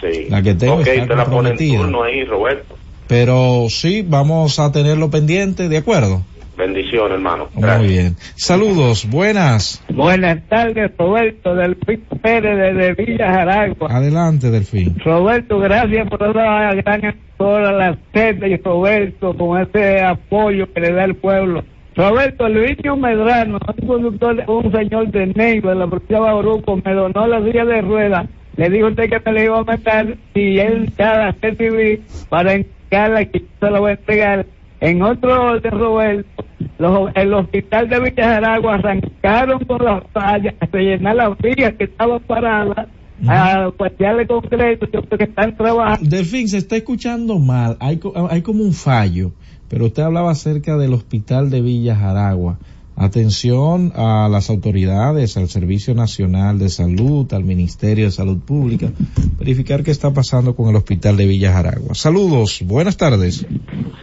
Sí. 0.00 0.26
la 0.28 0.42
que 0.42 0.54
tengo 0.54 0.74
ok, 0.76 0.86
está 0.86 1.06
te 1.08 1.16
la 1.16 1.24
pone 1.24 1.50
en 1.50 1.56
comprometida. 1.56 1.78
turno 1.80 2.02
ahí, 2.04 2.24
Roberto. 2.24 2.74
pero 3.08 3.66
sí, 3.68 4.04
vamos 4.06 4.58
a 4.60 4.70
tenerlo 4.72 5.10
pendiente, 5.10 5.68
¿de 5.68 5.76
acuerdo? 5.78 6.22
Bendiciones, 6.60 7.12
hermano. 7.12 7.48
Muy 7.54 7.88
bien. 7.88 8.16
Saludos, 8.36 9.08
buenas. 9.08 9.82
Buenas 9.88 10.46
tardes, 10.46 10.90
Roberto, 10.98 11.54
del 11.54 11.74
Pic 11.74 12.00
Pérez 12.20 12.76
de 12.76 12.92
Villa 13.02 13.32
Jaragua. 13.32 13.88
Adelante, 13.90 14.50
Delfín. 14.50 14.94
Roberto, 15.02 15.58
gracias 15.58 16.06
por 16.10 16.22
esa 16.22 16.74
gran 16.74 17.02
emisora, 17.02 17.72
la 17.72 17.98
sede 18.12 18.50
y 18.50 18.56
Roberto, 18.58 19.34
con 19.38 19.58
ese 19.58 20.02
apoyo 20.02 20.70
que 20.74 20.80
le 20.80 20.92
da 20.92 21.04
el 21.04 21.14
pueblo. 21.14 21.64
Roberto, 21.96 22.46
Luisio 22.46 22.94
Medrano, 22.94 23.58
un 23.78 23.86
conductor, 23.86 24.44
un 24.46 24.70
señor 24.70 25.10
de 25.10 25.28
Neiva, 25.28 25.72
de 25.72 25.78
la 25.78 25.86
provincia 25.86 26.16
de 26.18 26.22
Bauruco, 26.22 26.76
me 26.84 26.92
donó 26.92 27.26
la 27.26 27.42
silla 27.42 27.64
de 27.64 27.80
ruedas. 27.80 28.28
Le 28.56 28.68
dijo 28.68 28.88
usted 28.88 29.08
que 29.08 29.20
me 29.24 29.32
le 29.32 29.44
iba 29.44 29.58
a 29.58 29.64
meter 29.64 30.18
y 30.34 30.58
él 30.58 30.92
cada 30.94 31.34
recibí 31.40 32.02
para 32.28 32.52
entregarla, 32.52 33.24
que 33.24 33.44
se 33.58 33.70
la 33.70 33.80
voy 33.80 33.92
a 33.92 33.94
entregar. 33.94 34.46
En 34.80 35.02
otro 35.02 35.42
orden, 35.42 35.72
Roberto, 35.72 36.44
los- 36.80 37.10
el 37.14 37.32
hospital 37.34 37.88
de 37.88 38.00
Villa 38.00 38.24
Jaragua 38.34 38.74
arrancaron 38.74 39.64
con 39.64 39.84
las 39.84 40.02
fallas 40.12 40.54
a 40.60 40.66
rellenar 40.66 41.14
las 41.16 41.38
vías 41.38 41.74
que 41.78 41.84
estaban 41.84 42.20
paradas, 42.20 42.88
a 43.28 43.70
parciales 43.76 44.26
concretos 44.26 44.88
que 45.16 45.24
están 45.24 45.56
trabajando. 45.56 46.08
Delfín, 46.08 46.48
se 46.48 46.56
está 46.58 46.76
escuchando 46.76 47.38
mal, 47.38 47.76
hay, 47.80 47.98
co- 47.98 48.14
hay 48.30 48.40
como 48.42 48.64
un 48.64 48.72
fallo, 48.72 49.32
pero 49.68 49.84
usted 49.86 50.02
hablaba 50.02 50.30
acerca 50.30 50.76
del 50.78 50.94
hospital 50.94 51.50
de 51.50 51.60
Villa 51.60 51.94
Jaragua. 51.94 52.58
Atención 52.96 53.92
a 53.96 54.28
las 54.30 54.50
autoridades, 54.50 55.36
al 55.38 55.48
Servicio 55.48 55.94
Nacional 55.94 56.58
de 56.58 56.68
Salud, 56.68 57.32
al 57.32 57.44
Ministerio 57.44 58.04
de 58.04 58.10
Salud 58.10 58.38
Pública, 58.40 58.90
verificar 59.38 59.82
qué 59.82 59.90
está 59.90 60.12
pasando 60.12 60.54
con 60.54 60.68
el 60.68 60.76
hospital 60.76 61.16
de 61.16 61.26
Villa 61.26 61.50
Jaragua. 61.52 61.94
Saludos, 61.94 62.62
buenas 62.66 62.98
tardes. 62.98 63.46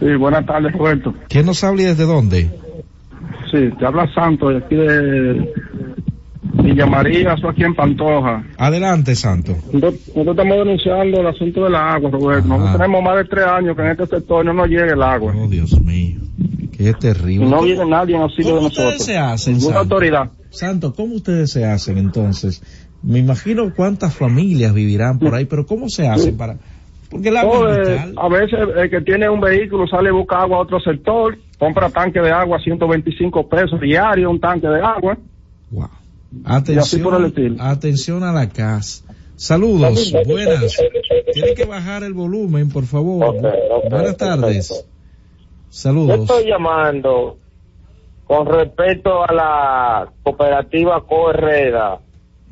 Sí, 0.00 0.14
buenas 0.18 0.44
tardes, 0.46 0.72
Roberto. 0.72 1.14
¿Quién 1.28 1.46
nos 1.46 1.62
habla 1.62 1.82
y 1.82 1.84
desde 1.86 2.04
dónde? 2.04 2.50
Sí, 3.50 3.70
te 3.78 3.86
habla 3.86 4.12
Santos, 4.14 4.50
de 4.50 4.56
aquí 4.58 4.74
de 4.74 5.52
Villa 6.62 6.86
María, 6.86 7.34
eso 7.34 7.48
aquí 7.48 7.62
en 7.64 7.74
Pantoja. 7.74 8.44
Adelante, 8.56 9.14
Santo. 9.14 9.52
Nosotros 9.72 9.94
nosotros 10.08 10.28
estamos 10.36 10.56
denunciando 10.58 11.20
el 11.20 11.26
asunto 11.26 11.64
del 11.64 11.74
agua, 11.74 12.10
Roberto. 12.10 12.48
Nosotros 12.48 12.72
tenemos 12.76 13.02
más 13.02 13.16
de 13.16 13.24
tres 13.24 13.44
años 13.46 13.76
que 13.76 13.82
en 13.82 13.88
este 13.88 14.06
sector 14.06 14.44
no 14.44 14.52
nos 14.52 14.68
llega 14.68 14.92
el 14.92 15.02
agua. 15.02 15.34
Oh, 15.36 15.48
Dios 15.48 15.80
mío, 15.80 16.20
qué 16.76 16.92
terrible. 16.94 17.44
No 17.46 17.56
¿Cómo- 17.56 17.62
viene 17.62 17.84
nadie 17.86 18.16
en 18.16 18.22
auxilio 18.22 18.48
de 18.50 18.56
¿Cómo 18.56 18.68
nosotros. 18.68 18.92
ustedes 18.94 19.04
se 19.06 19.18
hacen, 19.18 19.54
Ninguna 19.54 19.76
Santo? 19.78 19.94
autoridad. 19.94 20.30
Santo, 20.50 20.94
¿cómo 20.94 21.14
ustedes 21.16 21.50
se 21.50 21.64
hacen 21.64 21.98
entonces? 21.98 22.62
Me 23.02 23.18
imagino 23.20 23.72
cuántas 23.76 24.14
familias 24.16 24.74
vivirán 24.74 25.18
por 25.18 25.34
ahí, 25.34 25.44
pero 25.44 25.64
¿cómo 25.66 25.88
se 25.88 26.08
hacen 26.08 26.36
para...? 26.36 26.56
Porque 27.10 27.28
eh, 27.28 27.32
vital. 27.32 28.14
a 28.16 28.28
veces 28.28 28.58
el 28.76 28.90
que 28.90 29.00
tiene 29.00 29.28
un 29.28 29.40
vehículo 29.40 29.86
sale 29.86 30.10
y 30.10 30.12
busca 30.12 30.42
agua 30.42 30.58
a 30.58 30.60
otro 30.60 30.78
sector, 30.80 31.38
compra 31.58 31.88
tanque 31.90 32.20
de 32.20 32.30
agua 32.30 32.58
a 32.58 32.60
125 32.60 33.48
pesos 33.48 33.80
diario, 33.80 34.30
un 34.30 34.40
tanque 34.40 34.66
de 34.68 34.80
agua. 34.80 35.16
Y 35.70 36.76
así 36.76 36.98
por 36.98 37.14
el 37.14 37.24
Atención, 37.24 37.26
estilo. 37.26 37.62
atención 37.62 38.22
a 38.24 38.32
la 38.32 38.48
casa. 38.48 39.04
Saludos, 39.36 40.12
buenas. 40.26 40.76
Tiene 41.32 41.54
que 41.54 41.64
bajar 41.64 42.02
el 42.02 42.12
volumen, 42.12 42.68
por 42.70 42.84
favor. 42.84 43.36
buenas 43.88 44.16
tardes. 44.16 44.68
Yo 44.68 44.74
Saludos. 45.70 46.20
estoy 46.20 46.46
llamando 46.48 47.38
con 48.26 48.46
respecto 48.46 49.22
a 49.24 49.32
la 49.32 50.12
cooperativa 50.22 51.02
Coherrera 51.06 51.98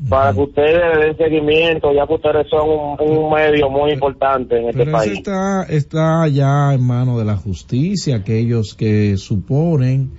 para 0.08 0.32
que 0.34 0.40
ustedes 0.40 0.98
den 1.00 1.16
seguimiento, 1.16 1.92
ya 1.92 2.06
que 2.06 2.14
ustedes 2.14 2.46
son 2.50 2.68
un, 2.68 2.96
un 3.16 3.30
medio 3.32 3.70
muy 3.70 3.92
importante 3.92 4.58
en 4.58 4.68
este 4.68 4.78
Pero 4.84 4.92
país. 4.92 5.12
está, 5.14 5.62
está 5.68 6.28
ya 6.28 6.74
en 6.74 6.82
manos 6.86 7.18
de 7.18 7.24
la 7.24 7.36
justicia, 7.36 8.16
aquellos 8.16 8.74
que 8.74 9.16
suponen 9.16 10.12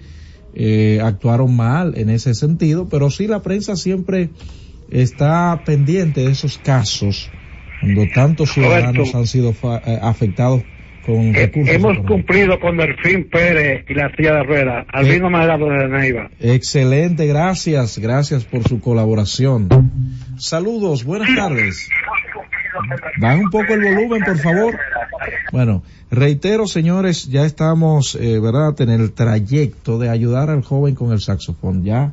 eh, 0.53 0.99
actuaron 1.03 1.55
mal 1.55 1.93
en 1.97 2.09
ese 2.09 2.33
sentido, 2.33 2.87
pero 2.89 3.09
sí 3.11 3.27
la 3.27 3.41
prensa 3.43 3.75
siempre 3.75 4.31
está 4.89 5.61
pendiente 5.65 6.21
de 6.21 6.31
esos 6.31 6.57
casos 6.57 7.31
cuando 7.79 8.07
tantos 8.07 8.53
ciudadanos 8.53 8.95
Roberto. 8.95 9.17
han 9.17 9.27
sido 9.27 9.53
fa- 9.53 9.81
eh, 9.85 9.99
afectados 10.01 10.63
con 11.07 11.33
recursos. 11.33 11.73
Hemos 11.73 11.97
cumplido 12.05 12.59
con 12.59 12.77
Delfín 12.77 13.29
Pérez 13.29 13.85
y 13.87 13.93
la 13.93 14.13
silla 14.15 14.33
de 14.33 14.43
ruedas. 14.43 14.85
Albino 14.91 15.29
Madrano 15.29 15.67
de 15.67 15.87
Neiva. 15.87 16.29
Excelente, 16.39 17.25
gracias, 17.25 17.97
gracias 17.97 18.43
por 18.43 18.67
su 18.67 18.81
colaboración. 18.81 19.69
Saludos, 20.37 21.05
buenas 21.05 21.33
tardes. 21.33 21.89
Baja 23.19 23.37
un 23.37 23.49
poco 23.49 23.73
el 23.73 23.95
volumen, 23.95 24.21
por 24.23 24.37
favor. 24.37 24.77
Bueno, 25.53 25.81
reitero, 26.11 26.67
señores, 26.67 27.29
ya 27.29 27.45
estamos, 27.45 28.15
eh, 28.15 28.39
¿verdad?, 28.39 28.79
en 28.81 28.89
el 28.89 29.13
trayecto 29.13 29.97
de 29.97 30.09
ayudar 30.09 30.49
al 30.49 30.61
joven 30.61 30.93
con 30.93 31.13
el 31.13 31.21
saxofón. 31.21 31.85
Ya, 31.85 32.11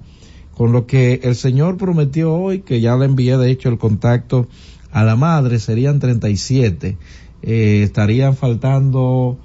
con 0.54 0.70
lo 0.70 0.86
que 0.86 1.20
el 1.24 1.34
señor 1.34 1.76
prometió 1.76 2.32
hoy, 2.32 2.60
que 2.60 2.80
ya 2.80 2.96
le 2.96 3.06
envié, 3.06 3.36
de 3.36 3.50
hecho, 3.50 3.68
el 3.70 3.78
contacto 3.78 4.46
a 4.92 5.02
la 5.02 5.16
madre, 5.16 5.58
serían 5.58 5.98
37. 5.98 6.96
Eh, 7.46 7.82
estarían 7.82 8.36
faltando 8.36 9.36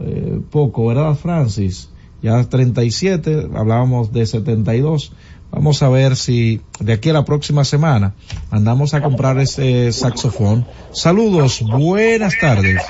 eh, 0.00 0.40
poco, 0.50 0.86
¿verdad, 0.86 1.14
Francis? 1.14 1.88
Ya 2.20 2.42
37, 2.42 3.48
hablábamos 3.54 4.12
de 4.12 4.26
72. 4.26 5.12
Vamos 5.52 5.80
a 5.84 5.88
ver 5.88 6.16
si 6.16 6.62
de 6.80 6.94
aquí 6.94 7.10
a 7.10 7.12
la 7.12 7.24
próxima 7.24 7.64
semana 7.64 8.14
andamos 8.50 8.92
a 8.92 9.02
comprar 9.02 9.38
ese 9.38 9.92
saxofón. 9.92 10.66
Saludos, 10.90 11.62
buenas 11.62 12.34
tardes. 12.40 12.82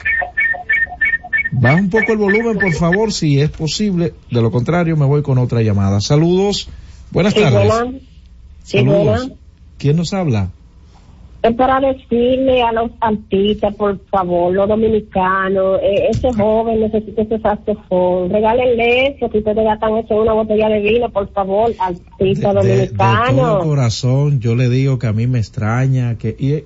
Baja 1.52 1.76
un 1.76 1.90
poco 1.90 2.12
el 2.12 2.18
volumen, 2.18 2.58
por 2.58 2.72
favor, 2.72 3.12
si 3.12 3.38
es 3.38 3.50
posible. 3.50 4.14
De 4.30 4.40
lo 4.40 4.50
contrario, 4.50 4.96
me 4.96 5.04
voy 5.04 5.20
con 5.22 5.36
otra 5.36 5.60
llamada. 5.60 6.00
Saludos, 6.00 6.68
buenas 7.10 7.34
Sí, 7.34 7.40
tardes. 7.40 8.00
Sí, 8.62 8.78
Saludos. 8.78 9.32
¿Quién 9.76 9.96
nos 9.96 10.14
habla? 10.14 10.50
Es 11.44 11.54
para 11.56 11.78
decirle 11.78 12.62
a 12.62 12.72
los 12.72 12.90
artistas, 13.02 13.74
por 13.74 14.00
favor, 14.06 14.50
los 14.54 14.66
dominicanos, 14.66 15.78
eh, 15.82 16.08
ese 16.08 16.32
joven 16.32 16.80
necesita 16.80 17.20
ese 17.20 17.38
saxofón. 17.38 18.30
Regálenle 18.30 19.08
eso, 19.08 19.28
que 19.28 19.40
ustedes 19.40 19.62
gastan 19.62 19.98
eso 19.98 20.14
en 20.14 20.20
una 20.20 20.32
botella 20.32 20.70
de 20.70 20.80
vino, 20.80 21.10
por 21.10 21.30
favor, 21.34 21.70
artista 21.78 22.54
De, 22.54 22.62
de 22.62 22.86
dominicano. 22.86 23.58
todo 23.58 23.68
corazón, 23.68 24.40
yo 24.40 24.54
le 24.54 24.70
digo 24.70 24.98
que 24.98 25.06
a 25.06 25.12
mí 25.12 25.26
me 25.26 25.38
extraña, 25.38 26.16
que 26.16 26.34
y, 26.38 26.52
eh, 26.52 26.64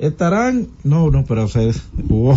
estarán, 0.00 0.70
no, 0.82 1.08
no, 1.12 1.24
pero 1.24 1.46
se, 1.46 1.70
hubo, 2.10 2.36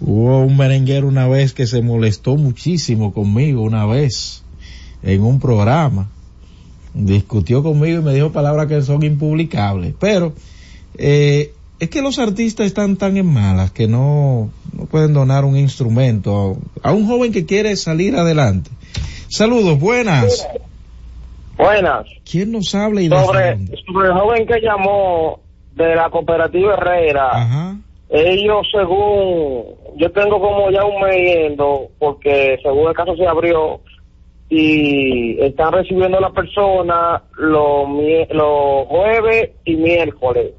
hubo 0.00 0.40
un 0.46 0.56
merenguero 0.56 1.08
una 1.08 1.28
vez 1.28 1.52
que 1.52 1.66
se 1.66 1.82
molestó 1.82 2.36
muchísimo 2.36 3.12
conmigo 3.12 3.60
una 3.60 3.84
vez 3.84 4.44
en 5.02 5.22
un 5.22 5.40
programa, 5.40 6.08
discutió 6.94 7.62
conmigo 7.62 8.00
y 8.00 8.02
me 8.02 8.14
dijo 8.14 8.32
palabras 8.32 8.66
que 8.66 8.80
son 8.80 9.02
impublicables, 9.02 9.92
pero 10.00 10.32
eh, 10.98 11.52
es 11.78 11.90
que 11.90 12.02
los 12.02 12.18
artistas 12.18 12.66
están 12.66 12.96
tan 12.96 13.16
en 13.16 13.26
malas 13.26 13.70
que 13.70 13.86
no, 13.86 14.50
no 14.72 14.86
pueden 14.86 15.12
donar 15.12 15.44
un 15.44 15.56
instrumento 15.56 16.56
a, 16.82 16.90
a 16.90 16.92
un 16.92 17.06
joven 17.06 17.32
que 17.32 17.44
quiere 17.44 17.76
salir 17.76 18.16
adelante. 18.16 18.70
Saludos, 19.28 19.78
buenas. 19.78 20.46
Buenas. 21.56 22.06
¿Quién 22.30 22.52
nos 22.52 22.74
habla 22.74 23.00
y 23.00 23.08
Sobre, 23.08 23.56
sobre 23.86 24.08
el 24.08 24.14
joven 24.14 24.46
que 24.46 24.60
llamó 24.60 25.40
de 25.74 25.94
la 25.94 26.10
cooperativa 26.10 26.74
Herrera, 26.74 27.78
ellos 28.08 28.66
según, 28.72 29.64
yo 29.96 30.10
tengo 30.12 30.40
como 30.40 30.70
ya 30.70 30.84
un 30.84 31.02
mes 31.02 31.16
yendo, 31.16 31.88
porque 31.98 32.58
según 32.62 32.88
el 32.88 32.94
caso 32.94 33.16
se 33.16 33.26
abrió, 33.26 33.80
y 34.48 35.38
están 35.40 35.72
recibiendo 35.72 36.18
a 36.18 36.20
la 36.20 36.30
persona 36.30 37.22
los, 37.36 37.88
los 38.30 38.86
jueves 38.86 39.50
y 39.64 39.76
miércoles. 39.76 40.52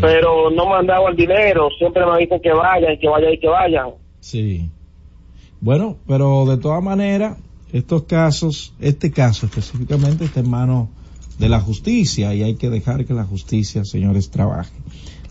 Pero 0.00 0.50
no 0.50 0.68
me 0.68 0.74
han 0.76 0.86
dado 0.86 1.08
el 1.08 1.16
dinero, 1.16 1.68
siempre 1.78 2.04
me 2.04 2.18
dicen 2.18 2.40
que 2.40 2.52
vayan, 2.52 2.98
que 2.98 3.08
vayan 3.08 3.32
y 3.32 3.38
que 3.38 3.48
vayan. 3.48 3.90
Sí. 4.20 4.70
Bueno, 5.60 5.96
pero 6.06 6.46
de 6.46 6.56
todas 6.58 6.82
maneras, 6.82 7.38
estos 7.72 8.04
casos, 8.04 8.74
este 8.80 9.10
caso 9.10 9.46
específicamente 9.46 10.24
está 10.24 10.40
en 10.40 10.50
manos 10.50 10.88
de 11.38 11.48
la 11.48 11.60
justicia 11.60 12.34
y 12.34 12.42
hay 12.42 12.56
que 12.56 12.68
dejar 12.68 13.04
que 13.04 13.14
la 13.14 13.24
justicia, 13.24 13.84
señores, 13.84 14.30
trabaje. 14.30 14.72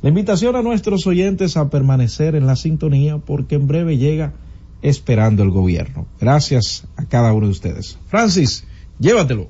La 0.02 0.10
invitación 0.10 0.56
a 0.56 0.62
nuestros 0.62 1.06
oyentes 1.08 1.58
a 1.58 1.70
permanecer 1.70 2.36
en 2.36 2.48
la 2.48 2.56
sintonía 2.56 3.18
porque 3.18 3.56
en 3.56 3.68
breve 3.68 3.98
llega 3.98 4.34
esperando 4.82 5.44
el 5.44 5.50
gobierno. 5.50 6.06
Gracias 6.20 6.88
a 6.96 7.06
cada 7.06 7.34
uno 7.34 7.48
de 7.48 7.52
ustedes. 7.52 8.00
Francis, 8.08 8.66
llévatelo. 9.00 9.50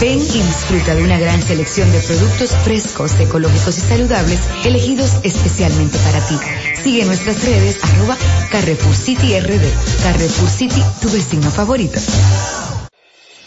Ven 0.00 0.20
y 0.20 0.42
disfruta 0.42 0.94
de 0.94 1.02
una 1.02 1.18
gran 1.18 1.42
selección 1.42 1.90
de 1.90 1.98
productos 2.00 2.50
frescos, 2.64 3.18
ecológicos 3.18 3.78
y 3.78 3.80
saludables, 3.80 4.40
elegidos 4.64 5.16
especialmente 5.24 5.98
para 5.98 6.26
ti. 6.26 6.36
Sigue 6.82 7.04
nuestras 7.04 7.44
redes 7.44 7.78
arroba 7.82 8.16
Carrefour 8.50 8.94
City 8.94 9.40
RD. 9.40 10.02
Carrefour 10.02 10.48
City, 10.48 10.82
tu 11.00 11.10
vecino 11.10 11.50
favorito. 11.50 11.98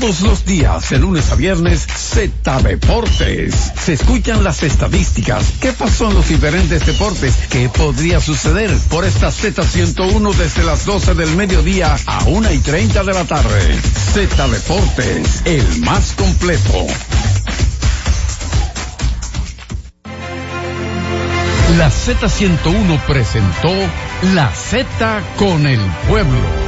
Todos 0.00 0.20
los 0.20 0.44
días, 0.44 0.90
de 0.90 0.98
lunes 1.00 1.32
a 1.32 1.34
viernes, 1.34 1.84
Z 1.84 2.62
Deportes. 2.62 3.72
Se 3.84 3.94
escuchan 3.94 4.44
las 4.44 4.62
estadísticas. 4.62 5.44
¿Qué 5.60 5.72
pasó 5.72 6.08
en 6.08 6.14
los 6.14 6.28
diferentes 6.28 6.86
deportes? 6.86 7.34
¿Qué 7.50 7.68
podría 7.68 8.20
suceder 8.20 8.70
por 8.90 9.04
esta 9.04 9.30
Z101 9.30 10.34
desde 10.34 10.62
las 10.62 10.84
12 10.86 11.14
del 11.14 11.34
mediodía 11.34 11.96
a 12.06 12.22
1 12.26 12.52
y 12.52 12.58
30 12.58 13.02
de 13.02 13.12
la 13.12 13.24
tarde? 13.24 13.80
Z 14.14 14.48
Deportes, 14.48 15.42
el 15.44 15.80
más 15.80 16.12
completo. 16.12 16.86
La 21.76 21.90
Z101 21.90 23.00
presentó 23.04 23.72
La 24.32 24.54
Z 24.54 25.22
con 25.36 25.66
el 25.66 25.80
pueblo. 26.08 26.67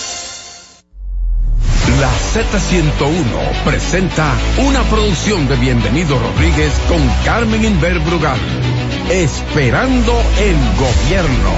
La 2.01 2.09
Z101 2.09 3.63
presenta 3.63 4.35
una 4.67 4.81
producción 4.89 5.47
de 5.47 5.55
Bienvenido 5.55 6.17
Rodríguez 6.17 6.73
con 6.89 6.97
Carmen 7.23 7.63
Inver 7.63 7.99
Brugal. 7.99 8.39
Esperando 9.11 10.11
el 10.39 10.55
gobierno. 10.79 11.51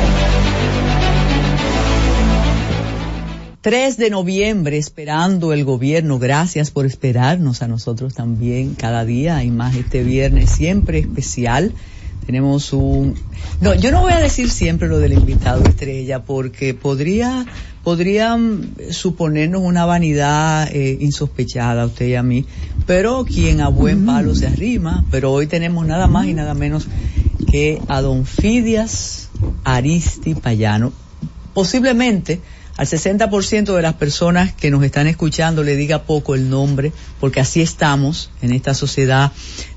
3 3.62 3.96
de 3.96 4.10
noviembre, 4.10 4.78
esperando 4.78 5.54
el 5.54 5.64
gobierno. 5.64 6.20
Gracias 6.20 6.72
por 6.72 6.86
esperarnos 6.86 7.62
a 7.62 7.70
nosotros 7.70 8.14
también 8.14 8.76
cada 8.76 9.06
día 9.06 9.42
y 9.46 9.50
más 9.50 9.78
este 9.78 10.04
viernes, 10.04 10.50
siempre 10.50 11.00
especial. 11.00 11.72
Tenemos 12.26 12.72
un... 12.74 13.16
No, 13.60 13.74
yo 13.74 13.92
no 13.92 14.02
voy 14.02 14.14
a 14.14 14.20
decir 14.20 14.50
siempre 14.50 14.88
lo 14.88 15.00
del 15.00 15.14
invitado 15.14 15.64
estrella 15.64 16.24
porque 16.24 16.74
podría, 16.74 17.46
podrían 17.84 18.76
suponernos 18.92 19.62
una 19.62 19.86
vanidad 19.86 20.70
eh, 20.74 20.98
insospechada 21.02 21.84
a 21.84 21.86
usted 21.86 22.08
y 22.08 22.16
a 22.16 22.24
mí, 22.24 22.46
pero 22.86 23.26
quien 23.26 23.62
a 23.62 23.68
buen 23.68 24.06
palo 24.06 24.36
se 24.36 24.48
arrima, 24.48 25.06
pero 25.12 25.32
hoy 25.32 25.48
tenemos 25.48 25.86
nada 25.86 26.08
más 26.08 26.28
y 26.28 26.34
nada 26.34 26.54
menos 26.54 26.88
que 27.52 27.82
a 27.88 28.02
don 28.02 28.26
Fidias 28.26 29.30
Aristi 29.64 30.36
Payano. 30.36 30.94
Posiblemente 31.54 32.42
al 32.76 32.88
60% 32.88 33.76
de 33.76 33.82
las 33.84 33.94
personas 33.94 34.54
que 34.54 34.72
nos 34.72 34.84
están 34.84 35.06
escuchando 35.06 35.64
le 35.64 35.76
diga 35.76 36.04
poco 36.04 36.34
el 36.34 36.50
nombre, 36.50 36.92
porque 37.20 37.40
así 37.40 37.62
estamos 37.62 38.32
en 38.42 38.52
esta 38.52 38.74
sociedad 38.74 39.32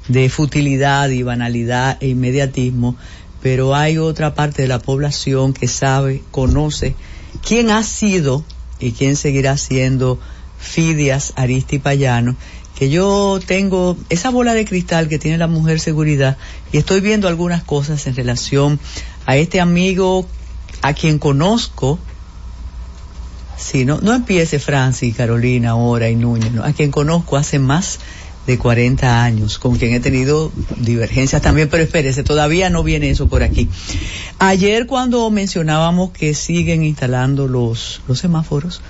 de 0.08 0.28
futilidad 0.28 1.08
y 1.10 1.22
banalidad 1.22 1.98
e 2.00 2.08
inmediatismo, 2.08 2.96
pero 3.42 3.74
hay 3.74 3.98
otra 3.98 4.34
parte 4.34 4.62
de 4.62 4.68
la 4.68 4.78
población 4.78 5.52
que 5.52 5.68
sabe, 5.68 6.22
conoce 6.30 6.94
quién 7.46 7.70
ha 7.70 7.82
sido 7.82 8.44
y 8.78 8.92
quién 8.92 9.16
seguirá 9.16 9.56
siendo 9.56 10.18
Fidias 10.58 11.32
Aristi 11.36 11.78
Payano, 11.78 12.36
que 12.78 12.90
yo 12.90 13.40
tengo 13.44 13.96
esa 14.10 14.30
bola 14.30 14.54
de 14.54 14.64
cristal 14.64 15.08
que 15.08 15.18
tiene 15.18 15.38
la 15.38 15.46
mujer 15.46 15.80
seguridad 15.80 16.36
y 16.72 16.78
estoy 16.78 17.00
viendo 17.00 17.28
algunas 17.28 17.62
cosas 17.62 18.06
en 18.06 18.14
relación 18.14 18.78
a 19.24 19.36
este 19.36 19.60
amigo 19.60 20.26
a 20.82 20.92
quien 20.92 21.18
conozco. 21.18 21.98
Sí, 23.56 23.86
no, 23.86 24.00
no 24.02 24.12
empiece 24.12 24.58
Francis, 24.58 25.16
Carolina, 25.16 25.70
ahora 25.70 26.10
y 26.10 26.16
Núñez, 26.16 26.52
a 26.62 26.72
quien 26.72 26.90
conozco 26.90 27.36
hace 27.36 27.58
más 27.58 27.98
de 28.47 28.59
40 28.59 29.24
años, 29.24 29.59
con 29.59 29.77
quien 29.77 29.93
he 29.93 30.01
tenido 30.01 30.52
divergencias 30.77 31.43
también, 31.43 31.68
pero 31.68 31.82
espérese, 31.82 32.23
todavía 32.23 32.70
no 32.70 32.85
viene 32.85 33.10
eso 33.10 33.28
por 33.28 33.43
aquí. 33.43 33.68
Ayer 34.39 34.86
cuando 34.86 35.28
mencionábamos 35.31 36.12
que 36.12 36.32
siguen 36.35 36.85
instalando 36.85 37.48
los, 37.48 38.02
los 38.06 38.20
semáforos, 38.20 38.81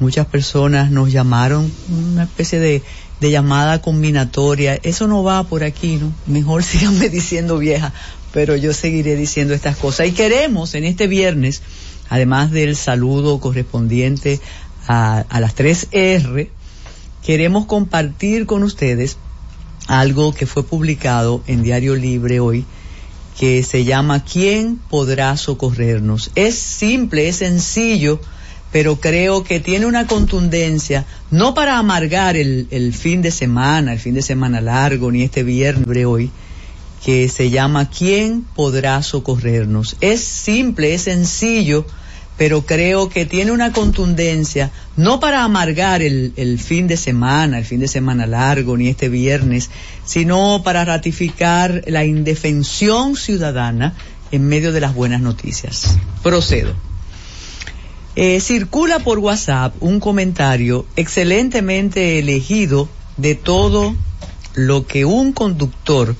muchas 0.00 0.26
personas 0.26 0.90
nos 0.90 1.12
llamaron, 1.12 1.70
una 1.88 2.24
especie 2.24 2.58
de, 2.58 2.82
de 3.20 3.30
llamada 3.30 3.80
combinatoria, 3.80 4.78
eso 4.82 5.06
no 5.06 5.22
va 5.22 5.44
por 5.44 5.62
aquí, 5.62 5.96
¿no? 5.96 6.12
Mejor 6.26 6.62
síganme 6.64 7.08
diciendo 7.08 7.58
vieja, 7.58 7.92
pero 8.32 8.56
yo 8.56 8.72
seguiré 8.72 9.14
diciendo 9.14 9.54
estas 9.54 9.76
cosas. 9.76 10.08
Y 10.08 10.12
queremos 10.12 10.74
en 10.74 10.84
este 10.84 11.06
viernes, 11.06 11.62
además 12.08 12.50
del 12.50 12.74
saludo 12.74 13.38
correspondiente 13.38 14.40
a, 14.88 15.24
a 15.28 15.40
las 15.40 15.54
tres 15.54 15.88
R, 15.92 16.50
queremos 17.26 17.66
compartir 17.66 18.46
con 18.46 18.62
ustedes 18.62 19.18
algo 19.88 20.32
que 20.32 20.46
fue 20.46 20.62
publicado 20.62 21.42
en 21.48 21.64
Diario 21.64 21.96
Libre 21.96 22.38
hoy, 22.38 22.64
que 23.36 23.64
se 23.64 23.84
llama 23.84 24.22
¿Quién 24.22 24.76
podrá 24.76 25.36
socorrernos? 25.36 26.30
Es 26.36 26.54
simple, 26.54 27.28
es 27.28 27.36
sencillo, 27.36 28.20
pero 28.70 29.00
creo 29.00 29.42
que 29.42 29.58
tiene 29.58 29.86
una 29.86 30.06
contundencia, 30.06 31.04
no 31.32 31.52
para 31.52 31.78
amargar 31.78 32.36
el, 32.36 32.68
el 32.70 32.94
fin 32.94 33.22
de 33.22 33.32
semana, 33.32 33.92
el 33.92 33.98
fin 33.98 34.14
de 34.14 34.22
semana 34.22 34.60
largo, 34.60 35.10
ni 35.10 35.22
este 35.22 35.42
viernes 35.42 36.06
hoy, 36.06 36.30
que 37.04 37.28
se 37.28 37.50
llama 37.50 37.90
¿Quién 37.90 38.42
podrá 38.54 39.02
socorrernos? 39.02 39.96
Es 40.00 40.20
simple, 40.20 40.94
es 40.94 41.02
sencillo, 41.02 41.86
pero 42.36 42.66
creo 42.66 43.08
que 43.08 43.24
tiene 43.24 43.52
una 43.52 43.72
contundencia, 43.72 44.70
no 44.96 45.20
para 45.20 45.44
amargar 45.44 46.02
el, 46.02 46.32
el, 46.36 46.58
fin 46.58 46.86
de 46.86 46.96
semana, 46.96 47.58
el 47.58 47.64
fin 47.64 47.80
de 47.80 47.88
semana 47.88 48.26
largo, 48.26 48.76
ni 48.76 48.88
este 48.88 49.08
viernes, 49.08 49.70
sino 50.04 50.62
para 50.62 50.84
ratificar 50.84 51.82
la 51.86 52.04
indefensión 52.04 53.16
ciudadana 53.16 53.94
en 54.32 54.46
medio 54.46 54.72
de 54.72 54.80
las 54.80 54.94
buenas 54.94 55.20
noticias. 55.20 55.96
Procedo. 56.22 56.74
Eh, 58.16 58.40
circula 58.40 58.98
por 59.00 59.18
WhatsApp 59.18 59.74
un 59.80 60.00
comentario 60.00 60.86
excelentemente 60.96 62.18
elegido 62.18 62.88
de 63.18 63.34
todo 63.34 63.94
lo 64.54 64.86
que 64.86 65.04
un 65.04 65.32
conductor 65.32 66.16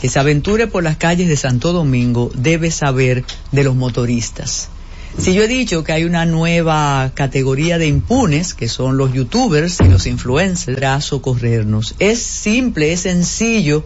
que 0.00 0.08
se 0.08 0.18
aventure 0.18 0.66
por 0.66 0.82
las 0.82 0.96
calles 0.96 1.28
de 1.28 1.36
Santo 1.36 1.72
Domingo 1.72 2.32
debe 2.34 2.70
saber 2.70 3.24
de 3.52 3.64
los 3.64 3.76
motoristas. 3.76 4.70
Si 5.18 5.32
yo 5.32 5.44
he 5.44 5.48
dicho 5.48 5.82
que 5.82 5.92
hay 5.92 6.04
una 6.04 6.26
nueva 6.26 7.10
categoría 7.14 7.78
de 7.78 7.86
impunes, 7.86 8.52
que 8.52 8.68
son 8.68 8.98
los 8.98 9.12
youtubers 9.14 9.80
y 9.80 9.88
los 9.88 10.06
influencers, 10.06 10.82
a 10.82 11.00
socorrernos. 11.00 11.94
Es 11.98 12.22
simple, 12.22 12.92
es 12.92 13.00
sencillo, 13.00 13.82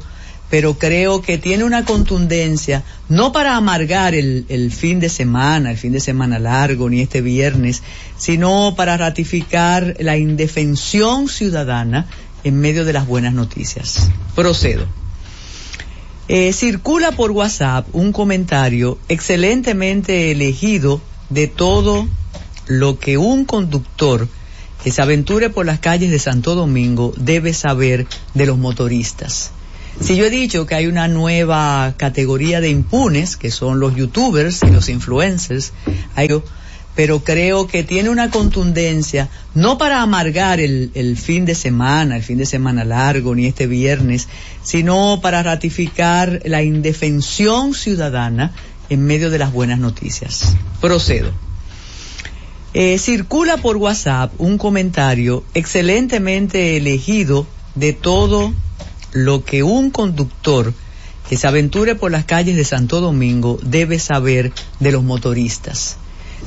pero 0.51 0.77
creo 0.77 1.23
que 1.23 1.39
tiene 1.39 1.63
una 1.63 1.85
contundencia, 1.85 2.83
no 3.09 3.33
para 3.33 3.57
amargar 3.57 4.15
el, 4.15 4.73
fin 4.73 4.99
de 4.99 5.09
semana, 5.09 5.71
el 5.71 5.79
fin 5.79 5.93
de 5.93 6.01
semana 6.01 6.41
largo, 6.41 6.91
ni 6.91 7.01
este 7.01 7.21
viernes, 7.21 7.83
sino 8.19 8.75
para 8.77 8.97
ratificar 8.97 9.97
la 10.01 10.19
indefensión 10.19 11.29
ciudadana 11.29 12.09
en 12.43 12.59
medio 12.59 12.85
de 12.85 12.93
las 12.93 13.07
buenas 13.07 13.33
noticias. 13.33 14.11
Procedo. 14.35 14.87
Eh, 16.27 16.53
circula 16.53 17.13
por 17.13 17.31
WhatsApp 17.31 17.87
un 17.93 18.13
comentario 18.13 18.99
excelentemente 19.09 20.31
elegido 20.33 21.01
de 21.31 21.47
todo 21.47 22.09
lo 22.67 22.99
que 22.99 23.17
un 23.17 23.45
conductor 23.45 24.29
que 24.83 24.91
se 24.91 25.03
aventure 25.03 25.51
por 25.51 25.67
las 25.67 25.79
calles 25.79 26.11
de 26.11 26.19
Santo 26.19 26.55
Domingo 26.55 27.13
debe 27.17 27.53
saber 27.53 28.07
de 28.35 28.47
los 28.47 28.59
motoristas. 28.59 29.53
Si 30.01 30.17
yo 30.17 30.25
he 30.25 30.31
dicho 30.31 30.67
que 30.67 30.75
hay 30.75 30.87
una 30.87 31.09
nueva 31.09 31.95
categoría 31.97 32.61
de 32.61 32.71
impunes, 32.71 33.37
que 33.37 33.51
son 33.51 33.81
los 33.81 33.95
youtubers 33.97 34.63
y 34.63 34.71
los 34.71 34.89
influencers, 34.89 35.73
pero 36.95 37.23
creo 37.23 37.67
que 37.67 37.83
tiene 37.83 38.09
una 38.09 38.31
contundencia, 38.31 39.29
no 39.55 39.79
para 39.79 40.01
amargar 40.01 40.61
el, 40.61 40.91
el, 40.95 41.17
fin 41.17 41.45
de 41.45 41.55
semana, 41.55 42.17
el 42.17 42.23
fin 42.23 42.39
de 42.39 42.47
semana 42.47 42.85
largo, 42.85 43.35
ni 43.35 43.47
este 43.47 43.67
viernes, 43.67 44.29
sino 44.63 45.21
para 45.21 45.43
ratificar 45.43 46.41
la 46.45 46.63
indefensión 46.63 47.75
ciudadana 47.75 48.53
en 48.91 49.07
medio 49.07 49.31
de 49.31 49.39
las 49.39 49.53
buenas 49.53 49.79
noticias. 49.79 50.55
Procedo. 50.81 51.31
Eh, 52.75 52.99
circula 52.99 53.57
por 53.57 53.77
WhatsApp 53.79 54.33
un 54.39 54.59
comentario 54.59 55.43
excelentemente 55.55 56.77
elegido 56.77 57.47
de 57.75 57.93
todo 57.93 58.53
lo 59.13 59.45
que 59.45 59.63
un 59.63 59.91
conductor 59.91 60.73
que 61.29 61.37
se 61.37 61.47
aventure 61.47 61.95
por 61.95 62.11
las 62.11 62.25
calles 62.25 62.57
de 62.57 62.65
Santo 62.65 63.01
Domingo 63.01 63.59
debe 63.63 63.99
saber 63.99 64.53
de 64.79 64.93
los 64.93 65.03
motoristas. 65.03 65.97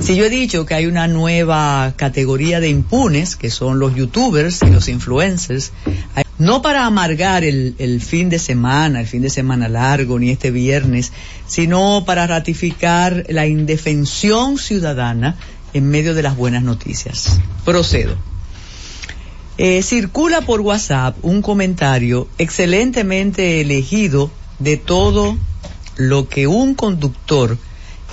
Si 0.00 0.16
yo 0.16 0.24
he 0.24 0.30
dicho 0.30 0.66
que 0.66 0.74
hay 0.74 0.86
una 0.86 1.08
nueva 1.08 1.94
categoría 1.96 2.60
de 2.60 2.68
impunes, 2.68 3.36
que 3.36 3.50
son 3.50 3.78
los 3.78 3.94
youtubers 3.94 4.62
y 4.62 4.70
los 4.70 4.88
influencers, 4.88 5.72
no 6.38 6.62
para 6.62 6.84
amargar 6.86 7.44
el, 7.44 7.74
el, 7.78 8.00
fin 8.00 8.28
de 8.28 8.38
semana, 8.38 9.00
el 9.00 9.06
fin 9.06 9.22
de 9.22 9.30
semana 9.30 9.68
largo, 9.68 10.18
ni 10.18 10.30
este 10.30 10.50
viernes, 10.50 11.12
sino 11.46 12.04
para 12.04 12.26
ratificar 12.26 13.24
la 13.28 13.46
indefensión 13.46 14.58
ciudadana 14.58 15.36
en 15.74 15.88
medio 15.88 16.14
de 16.14 16.22
las 16.22 16.36
buenas 16.36 16.62
noticias. 16.62 17.40
Procedo. 17.64 18.16
Eh, 19.56 19.82
circula 19.82 20.40
por 20.40 20.60
WhatsApp 20.60 21.16
un 21.22 21.40
comentario 21.40 22.26
excelentemente 22.38 23.60
elegido 23.60 24.30
de 24.58 24.76
todo 24.76 25.38
lo 25.96 26.28
que 26.28 26.48
un 26.48 26.74
conductor 26.74 27.56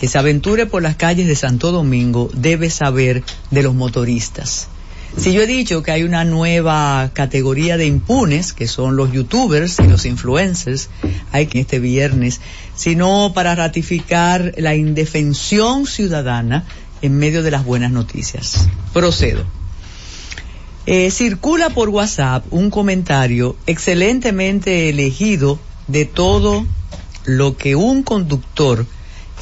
que 0.01 0.07
se 0.07 0.17
aventure 0.17 0.65
por 0.65 0.81
las 0.81 0.95
calles 0.95 1.27
de 1.27 1.35
Santo 1.35 1.71
Domingo 1.71 2.31
debe 2.33 2.71
saber 2.71 3.23
de 3.51 3.61
los 3.61 3.75
motoristas. 3.75 4.67
Si 5.15 5.31
yo 5.31 5.43
he 5.43 5.45
dicho 5.45 5.83
que 5.83 5.91
hay 5.91 6.01
una 6.01 6.25
nueva 6.25 7.11
categoría 7.13 7.77
de 7.77 7.85
impunes, 7.85 8.51
que 8.51 8.67
son 8.67 8.95
los 8.95 9.11
youtubers 9.11 9.77
y 9.77 9.83
los 9.83 10.07
influencers, 10.07 10.89
hay 11.31 11.45
que 11.45 11.59
este 11.59 11.77
viernes, 11.77 12.41
sino 12.73 13.31
para 13.35 13.53
ratificar 13.53 14.55
la 14.57 14.73
indefensión 14.73 15.85
ciudadana 15.85 16.65
en 17.03 17.19
medio 17.19 17.43
de 17.43 17.51
las 17.51 17.63
buenas 17.63 17.91
noticias. 17.91 18.67
Procedo. 18.93 19.45
Eh, 20.87 21.11
circula 21.11 21.69
por 21.69 21.89
WhatsApp 21.89 22.43
un 22.49 22.71
comentario 22.71 23.55
excelentemente 23.67 24.89
elegido 24.89 25.59
de 25.85 26.05
todo 26.05 26.65
lo 27.25 27.55
que 27.55 27.75
un 27.75 28.01
conductor 28.01 28.87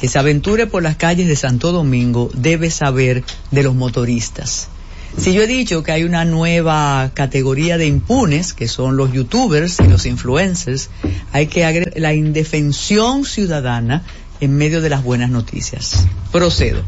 que 0.00 0.08
se 0.08 0.18
aventure 0.18 0.66
por 0.66 0.82
las 0.82 0.96
calles 0.96 1.28
de 1.28 1.36
Santo 1.36 1.72
Domingo 1.72 2.30
debe 2.34 2.70
saber 2.70 3.22
de 3.50 3.62
los 3.62 3.74
motoristas. 3.74 4.68
Si 5.16 5.32
yo 5.34 5.42
he 5.42 5.46
dicho 5.46 5.82
que 5.82 5.92
hay 5.92 6.04
una 6.04 6.24
nueva 6.24 7.10
categoría 7.14 7.76
de 7.76 7.86
impunes, 7.86 8.54
que 8.54 8.68
son 8.68 8.96
los 8.96 9.12
youtubers 9.12 9.80
y 9.80 9.88
los 9.88 10.06
influencers, 10.06 10.88
hay 11.32 11.48
que 11.48 11.64
agregar 11.64 12.00
la 12.00 12.14
indefensión 12.14 13.24
ciudadana 13.24 14.04
en 14.40 14.56
medio 14.56 14.80
de 14.80 14.88
las 14.88 15.02
buenas 15.02 15.30
noticias. 15.30 16.06
Procedo. 16.32 16.82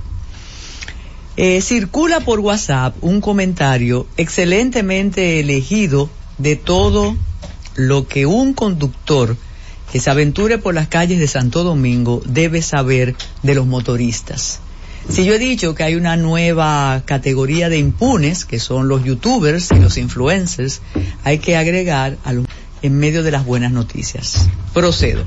Eh, 1.36 1.60
circula 1.60 2.20
por 2.20 2.40
WhatsApp 2.40 2.94
un 3.00 3.20
comentario 3.20 4.06
excelentemente 4.16 5.40
elegido 5.40 6.08
de 6.38 6.56
todo 6.56 7.16
lo 7.74 8.06
que 8.06 8.26
un 8.26 8.52
conductor 8.54 9.36
que 9.92 10.00
se 10.00 10.08
aventure 10.08 10.56
por 10.56 10.74
las 10.74 10.88
calles 10.88 11.18
de 11.18 11.28
Santo 11.28 11.64
Domingo 11.64 12.22
debe 12.24 12.62
saber 12.62 13.14
de 13.42 13.54
los 13.54 13.66
motoristas. 13.66 14.60
Si 15.08 15.24
yo 15.26 15.34
he 15.34 15.38
dicho 15.38 15.74
que 15.74 15.82
hay 15.82 15.96
una 15.96 16.16
nueva 16.16 17.02
categoría 17.04 17.68
de 17.68 17.76
impunes, 17.76 18.46
que 18.46 18.58
son 18.58 18.88
los 18.88 19.04
youtubers 19.04 19.70
y 19.70 19.80
los 19.80 19.98
influencers, 19.98 20.80
hay 21.24 21.38
que 21.38 21.56
agregar 21.56 22.16
a 22.24 22.32
los, 22.32 22.46
en 22.80 22.98
medio 22.98 23.22
de 23.22 23.32
las 23.32 23.44
buenas 23.44 23.72
noticias. 23.72 24.48
Procedo. 24.72 25.24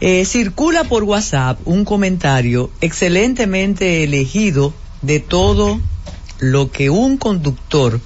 Eh, 0.00 0.24
circula 0.24 0.84
por 0.84 1.02
WhatsApp 1.02 1.58
un 1.64 1.84
comentario 1.84 2.70
excelentemente 2.80 4.04
elegido 4.04 4.72
de 5.02 5.18
todo 5.18 5.80
lo 6.38 6.70
que 6.70 6.90
un 6.90 7.16
conductor 7.16 8.00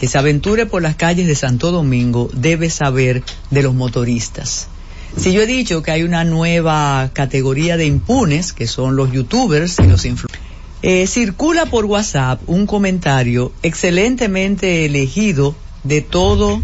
que 0.00 0.08
se 0.08 0.16
aventure 0.16 0.64
por 0.64 0.80
las 0.80 0.96
calles 0.96 1.26
de 1.26 1.34
Santo 1.34 1.70
Domingo 1.70 2.30
debe 2.32 2.70
saber 2.70 3.22
de 3.50 3.62
los 3.62 3.74
motoristas. 3.74 4.68
Si 5.14 5.32
yo 5.32 5.42
he 5.42 5.46
dicho 5.46 5.82
que 5.82 5.90
hay 5.90 6.04
una 6.04 6.24
nueva 6.24 7.10
categoría 7.12 7.76
de 7.76 7.84
impunes, 7.84 8.54
que 8.54 8.66
son 8.66 8.96
los 8.96 9.12
youtubers 9.12 9.78
y 9.78 9.86
los 9.86 10.06
influencers, 10.06 10.42
eh, 10.82 11.06
circula 11.06 11.66
por 11.66 11.84
WhatsApp 11.84 12.40
un 12.46 12.66
comentario 12.66 13.52
excelentemente 13.62 14.86
elegido 14.86 15.54
de 15.84 16.00
todo 16.00 16.62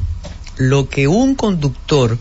lo 0.56 0.88
que 0.88 1.06
un 1.06 1.34
conductor 1.34 2.18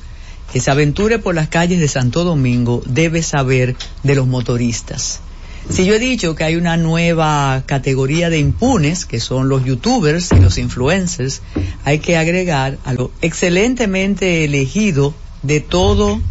que 0.52 0.60
se 0.60 0.70
aventure 0.70 1.20
por 1.20 1.34
las 1.34 1.48
calles 1.48 1.80
de 1.80 1.88
Santo 1.88 2.26
Domingo 2.26 2.84
debe 2.86 3.24
saber 3.24 3.78
de 4.04 4.16
los 4.16 4.28
motoristas. 4.28 5.22
Si 5.70 5.86
yo 5.86 5.96
he 5.96 6.00
dicho 6.00 6.36
que 6.36 6.44
hay 6.44 6.56
una 6.56 6.78
nueva 6.78 7.64
categoría 7.66 8.30
de 8.30 8.38
impunes, 8.38 9.06
que 9.06 9.20
son 9.20 9.50
los 9.50 9.66
youtubers 9.66 10.32
y 10.32 10.40
los 10.40 10.58
influencers, 10.58 11.42
hay 11.84 12.00
que 12.00 12.18
agregar 12.18 12.78
a 12.86 12.94
lo 12.94 13.12
excelentemente 13.22 14.46
elegido 14.46 15.14
de 15.42 15.60
todo 15.60 16.22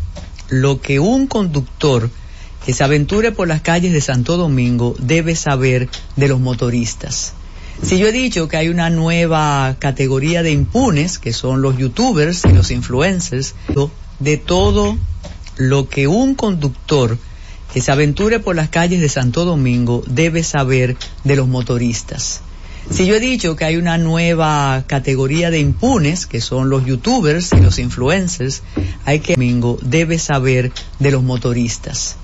lo 0.48 0.80
que 0.80 1.00
un 1.00 1.26
conductor 1.26 2.10
que 2.64 2.72
se 2.72 2.84
aventure 2.84 3.32
por 3.32 3.48
las 3.48 3.60
calles 3.60 3.92
de 3.92 4.00
Santo 4.00 4.36
Domingo 4.36 4.94
debe 4.98 5.36
saber 5.36 5.88
de 6.16 6.28
los 6.28 6.40
motoristas. 6.40 7.34
Si 7.82 7.98
yo 7.98 8.06
he 8.06 8.12
dicho 8.12 8.48
que 8.48 8.56
hay 8.56 8.68
una 8.68 8.88
nueva 8.88 9.76
categoría 9.78 10.42
de 10.42 10.52
impunes, 10.52 11.18
que 11.18 11.32
son 11.32 11.60
los 11.60 11.76
youtubers 11.76 12.44
y 12.44 12.52
los 12.52 12.70
influencers, 12.70 13.54
de 14.20 14.36
todo 14.36 14.96
lo 15.56 15.88
que 15.88 16.06
un 16.06 16.34
conductor 16.34 17.18
que 17.74 17.80
se 17.80 17.90
aventure 17.90 18.38
por 18.38 18.54
las 18.54 18.68
calles 18.68 19.00
de 19.00 19.08
Santo 19.08 19.44
Domingo 19.44 20.04
debe 20.06 20.44
saber 20.44 20.96
de 21.24 21.34
los 21.34 21.48
motoristas. 21.48 22.40
Si 22.88 23.04
yo 23.04 23.16
he 23.16 23.20
dicho 23.20 23.56
que 23.56 23.64
hay 23.64 23.76
una 23.76 23.98
nueva 23.98 24.84
categoría 24.86 25.50
de 25.50 25.58
impunes, 25.58 26.26
que 26.26 26.40
son 26.40 26.70
los 26.70 26.86
youtubers 26.86 27.52
y 27.52 27.60
los 27.60 27.80
influencers, 27.80 28.62
hay 29.04 29.18
que 29.18 29.34
Domingo 29.34 29.76
debe 29.82 30.20
saber 30.20 30.70
de 31.00 31.10
los 31.10 31.24
motoristas. 31.24 32.14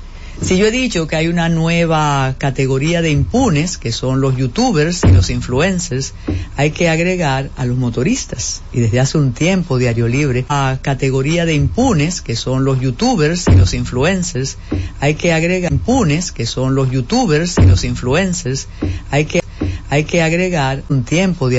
Si 0.42 0.56
yo 0.56 0.66
he 0.66 0.70
dicho 0.70 1.06
que 1.06 1.16
hay 1.16 1.28
una 1.28 1.48
nueva 1.48 2.34
categoría 2.38 3.02
de 3.02 3.10
impunes, 3.10 3.76
que 3.76 3.92
son 3.92 4.20
los 4.20 4.36
youtubers 4.36 5.04
y 5.04 5.12
los 5.12 5.28
influencers, 5.28 6.14
hay 6.56 6.70
que 6.70 6.88
agregar 6.88 7.50
a 7.56 7.66
los 7.66 7.76
motoristas. 7.76 8.62
Y 8.72 8.80
desde 8.80 9.00
hace 9.00 9.18
un 9.18 9.32
tiempo, 9.32 9.78
Diario 9.78 10.08
Libre, 10.08 10.46
a 10.48 10.78
categoría 10.80 11.44
de 11.44 11.54
impunes, 11.54 12.22
que 12.22 12.36
son 12.36 12.64
los 12.64 12.80
youtubers 12.80 13.48
y 13.48 13.52
los 13.52 13.74
influencers, 13.74 14.56
hay 14.98 15.14
que 15.14 15.32
agregar 15.34 15.72
impunes, 15.72 16.32
que 16.32 16.46
son 16.46 16.74
los 16.74 16.90
youtubers 16.90 17.58
y 17.58 17.66
los 17.66 17.84
influencers, 17.84 18.66
hay 19.10 19.26
que, 19.26 19.42
hay 19.90 20.04
que 20.04 20.22
agregar 20.22 20.82
un 20.88 21.04
tiempo 21.04 21.50
de 21.50 21.58